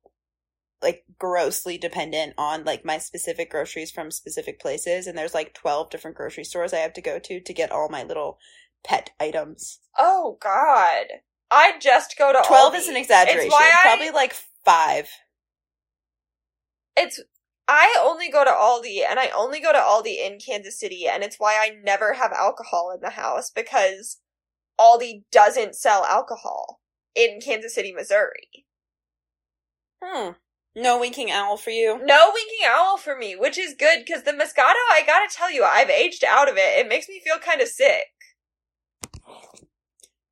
like 0.85 1.05
grossly 1.19 1.77
dependent 1.77 2.35
on 2.39 2.63
like 2.65 2.85
my 2.85 2.99
specific 2.99 3.51
groceries 3.51 3.91
from 3.91 4.13
specific 4.13 4.61
places 4.61 5.09
and 5.09 5.19
there's 5.19 5.35
like 5.35 5.55
12 5.55 5.91
different 5.91 6.17
grocery 6.17 6.45
stores 6.45 6.73
I 6.73 6.79
have 6.79 6.93
to 6.93 7.01
go 7.01 7.19
to 7.19 7.41
to 7.41 7.53
get 7.53 7.73
all 7.73 7.89
my 7.89 8.05
little 8.05 8.39
pet 8.85 9.11
items. 9.19 9.81
Oh 9.99 10.39
God, 10.41 11.07
I 11.51 11.73
just 11.81 12.17
go 12.17 12.33
to 12.33 12.43
12 12.47 12.73
Aldi. 12.73 12.77
is 12.77 12.89
an 12.89 12.97
exaggeration. 12.97 13.47
It's 13.47 13.53
why 13.53 13.73
I, 13.77 13.83
Probably 13.83 14.11
like 14.11 14.35
5. 14.65 15.09
it's 16.97 17.21
I 17.67 17.97
only 18.03 18.31
go 18.31 18.45
to 18.45 18.51
Aldi 18.51 18.99
and 19.09 19.19
I 19.19 19.31
only 19.35 19.59
go 19.61 19.73
to 19.73 19.79
Aldi 19.79 20.25
in 20.25 20.39
Kansas 20.39 20.79
City 20.79 21.07
and 21.11 21.25
it's 21.25 21.37
why 21.41 21.55
I 21.55 21.71
never 21.83 22.13
have 22.13 22.31
alcohol 22.33 22.93
in 22.95 23.01
the 23.01 23.11
house 23.11 23.51
because 23.51 24.21
Aldi 24.79 25.25
doesn't 25.33 25.75
sell 25.75 26.05
alcohol 26.05 26.81
in 27.15 27.41
Kansas 27.41 27.75
City, 27.75 27.93
Missouri. 27.93 28.67
Hmm. 30.03 30.33
No 30.77 30.99
winking 30.99 31.31
owl 31.31 31.57
for 31.57 31.71
you. 31.71 32.01
No 32.05 32.31
winking 32.35 32.67
owl 32.67 32.97
for 32.97 33.17
me, 33.17 33.37
which 33.37 33.57
is 33.57 33.77
good 33.79 34.01
because 34.05 34.25
the 34.25 34.33
Moscato, 34.33 34.75
I 34.91 35.03
gotta 35.07 35.33
tell 35.33 35.53
you, 35.53 35.63
I've 35.63 35.91
aged 35.91 36.25
out 36.25 36.49
of 36.49 36.57
it. 36.57 36.79
It 36.79 36.89
makes 36.89 37.09
me 37.09 37.21
feel 37.25 37.39
kind 37.39 37.61
of 37.61 37.69
sick. 37.69 38.07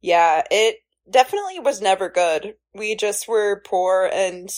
Yeah, 0.01 0.43
it 0.51 0.78
definitely 1.09 1.60
was 1.60 1.81
never 1.81 2.09
good. 2.09 2.55
We 2.74 2.97
just 2.97 3.28
were 3.28 3.62
poor 3.64 4.10
and 4.12 4.51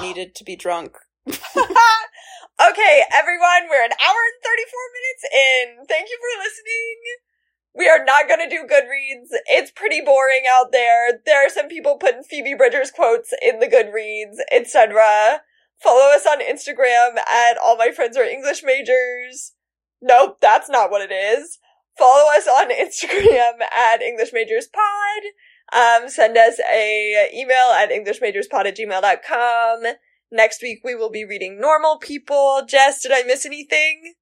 needed 0.00 0.34
to 0.34 0.44
be 0.44 0.56
drunk. 0.56 0.96
okay, 1.28 3.02
everyone, 3.14 3.70
we're 3.70 3.84
an 3.84 3.94
hour 4.02 4.20
and 4.26 4.38
34 4.42 4.96
minutes 4.98 5.24
in. 5.30 5.86
Thank 5.86 6.08
you 6.10 6.18
for 6.18 6.42
listening. 6.42 7.27
We 7.74 7.88
are 7.88 8.04
not 8.04 8.28
gonna 8.28 8.48
do 8.48 8.66
Goodreads. 8.68 9.28
It's 9.46 9.70
pretty 9.70 10.00
boring 10.00 10.42
out 10.50 10.72
there. 10.72 11.20
There 11.24 11.46
are 11.46 11.50
some 11.50 11.68
people 11.68 11.96
putting 11.96 12.22
Phoebe 12.22 12.54
Bridgers 12.54 12.90
quotes 12.90 13.32
in 13.40 13.60
the 13.60 13.66
Goodreads, 13.66 14.38
etc. 14.50 15.42
Follow 15.82 16.12
us 16.14 16.26
on 16.26 16.40
Instagram 16.40 17.18
at 17.18 17.56
all 17.62 17.76
my 17.76 17.90
friends 17.92 18.16
are 18.16 18.24
English 18.24 18.62
majors. 18.64 19.52
Nope, 20.00 20.38
that's 20.40 20.68
not 20.68 20.90
what 20.90 21.08
it 21.08 21.14
is. 21.14 21.58
Follow 21.96 22.30
us 22.36 22.46
on 22.46 22.70
Instagram 22.70 23.62
at 23.72 24.02
English 24.02 24.32
Majors 24.32 24.68
Pod. 24.68 25.22
Um, 25.70 26.08
send 26.08 26.36
us 26.38 26.58
a 26.72 27.28
email 27.34 27.72
at 27.76 27.90
englishmajorspod 27.90 28.66
at 28.66 28.76
gmail.com. 28.76 29.94
Next 30.30 30.62
week 30.62 30.80
we 30.84 30.94
will 30.94 31.10
be 31.10 31.24
reading 31.24 31.60
Normal 31.60 31.98
People. 31.98 32.62
Jess, 32.66 33.02
did 33.02 33.12
I 33.12 33.22
miss 33.24 33.44
anything? 33.44 34.14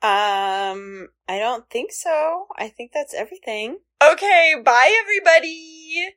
Um, 0.00 1.08
I 1.26 1.38
don't 1.40 1.68
think 1.70 1.90
so. 1.92 2.46
I 2.56 2.68
think 2.68 2.92
that's 2.94 3.14
everything. 3.14 3.78
Okay, 4.00 4.54
bye 4.64 4.96
everybody! 5.02 6.14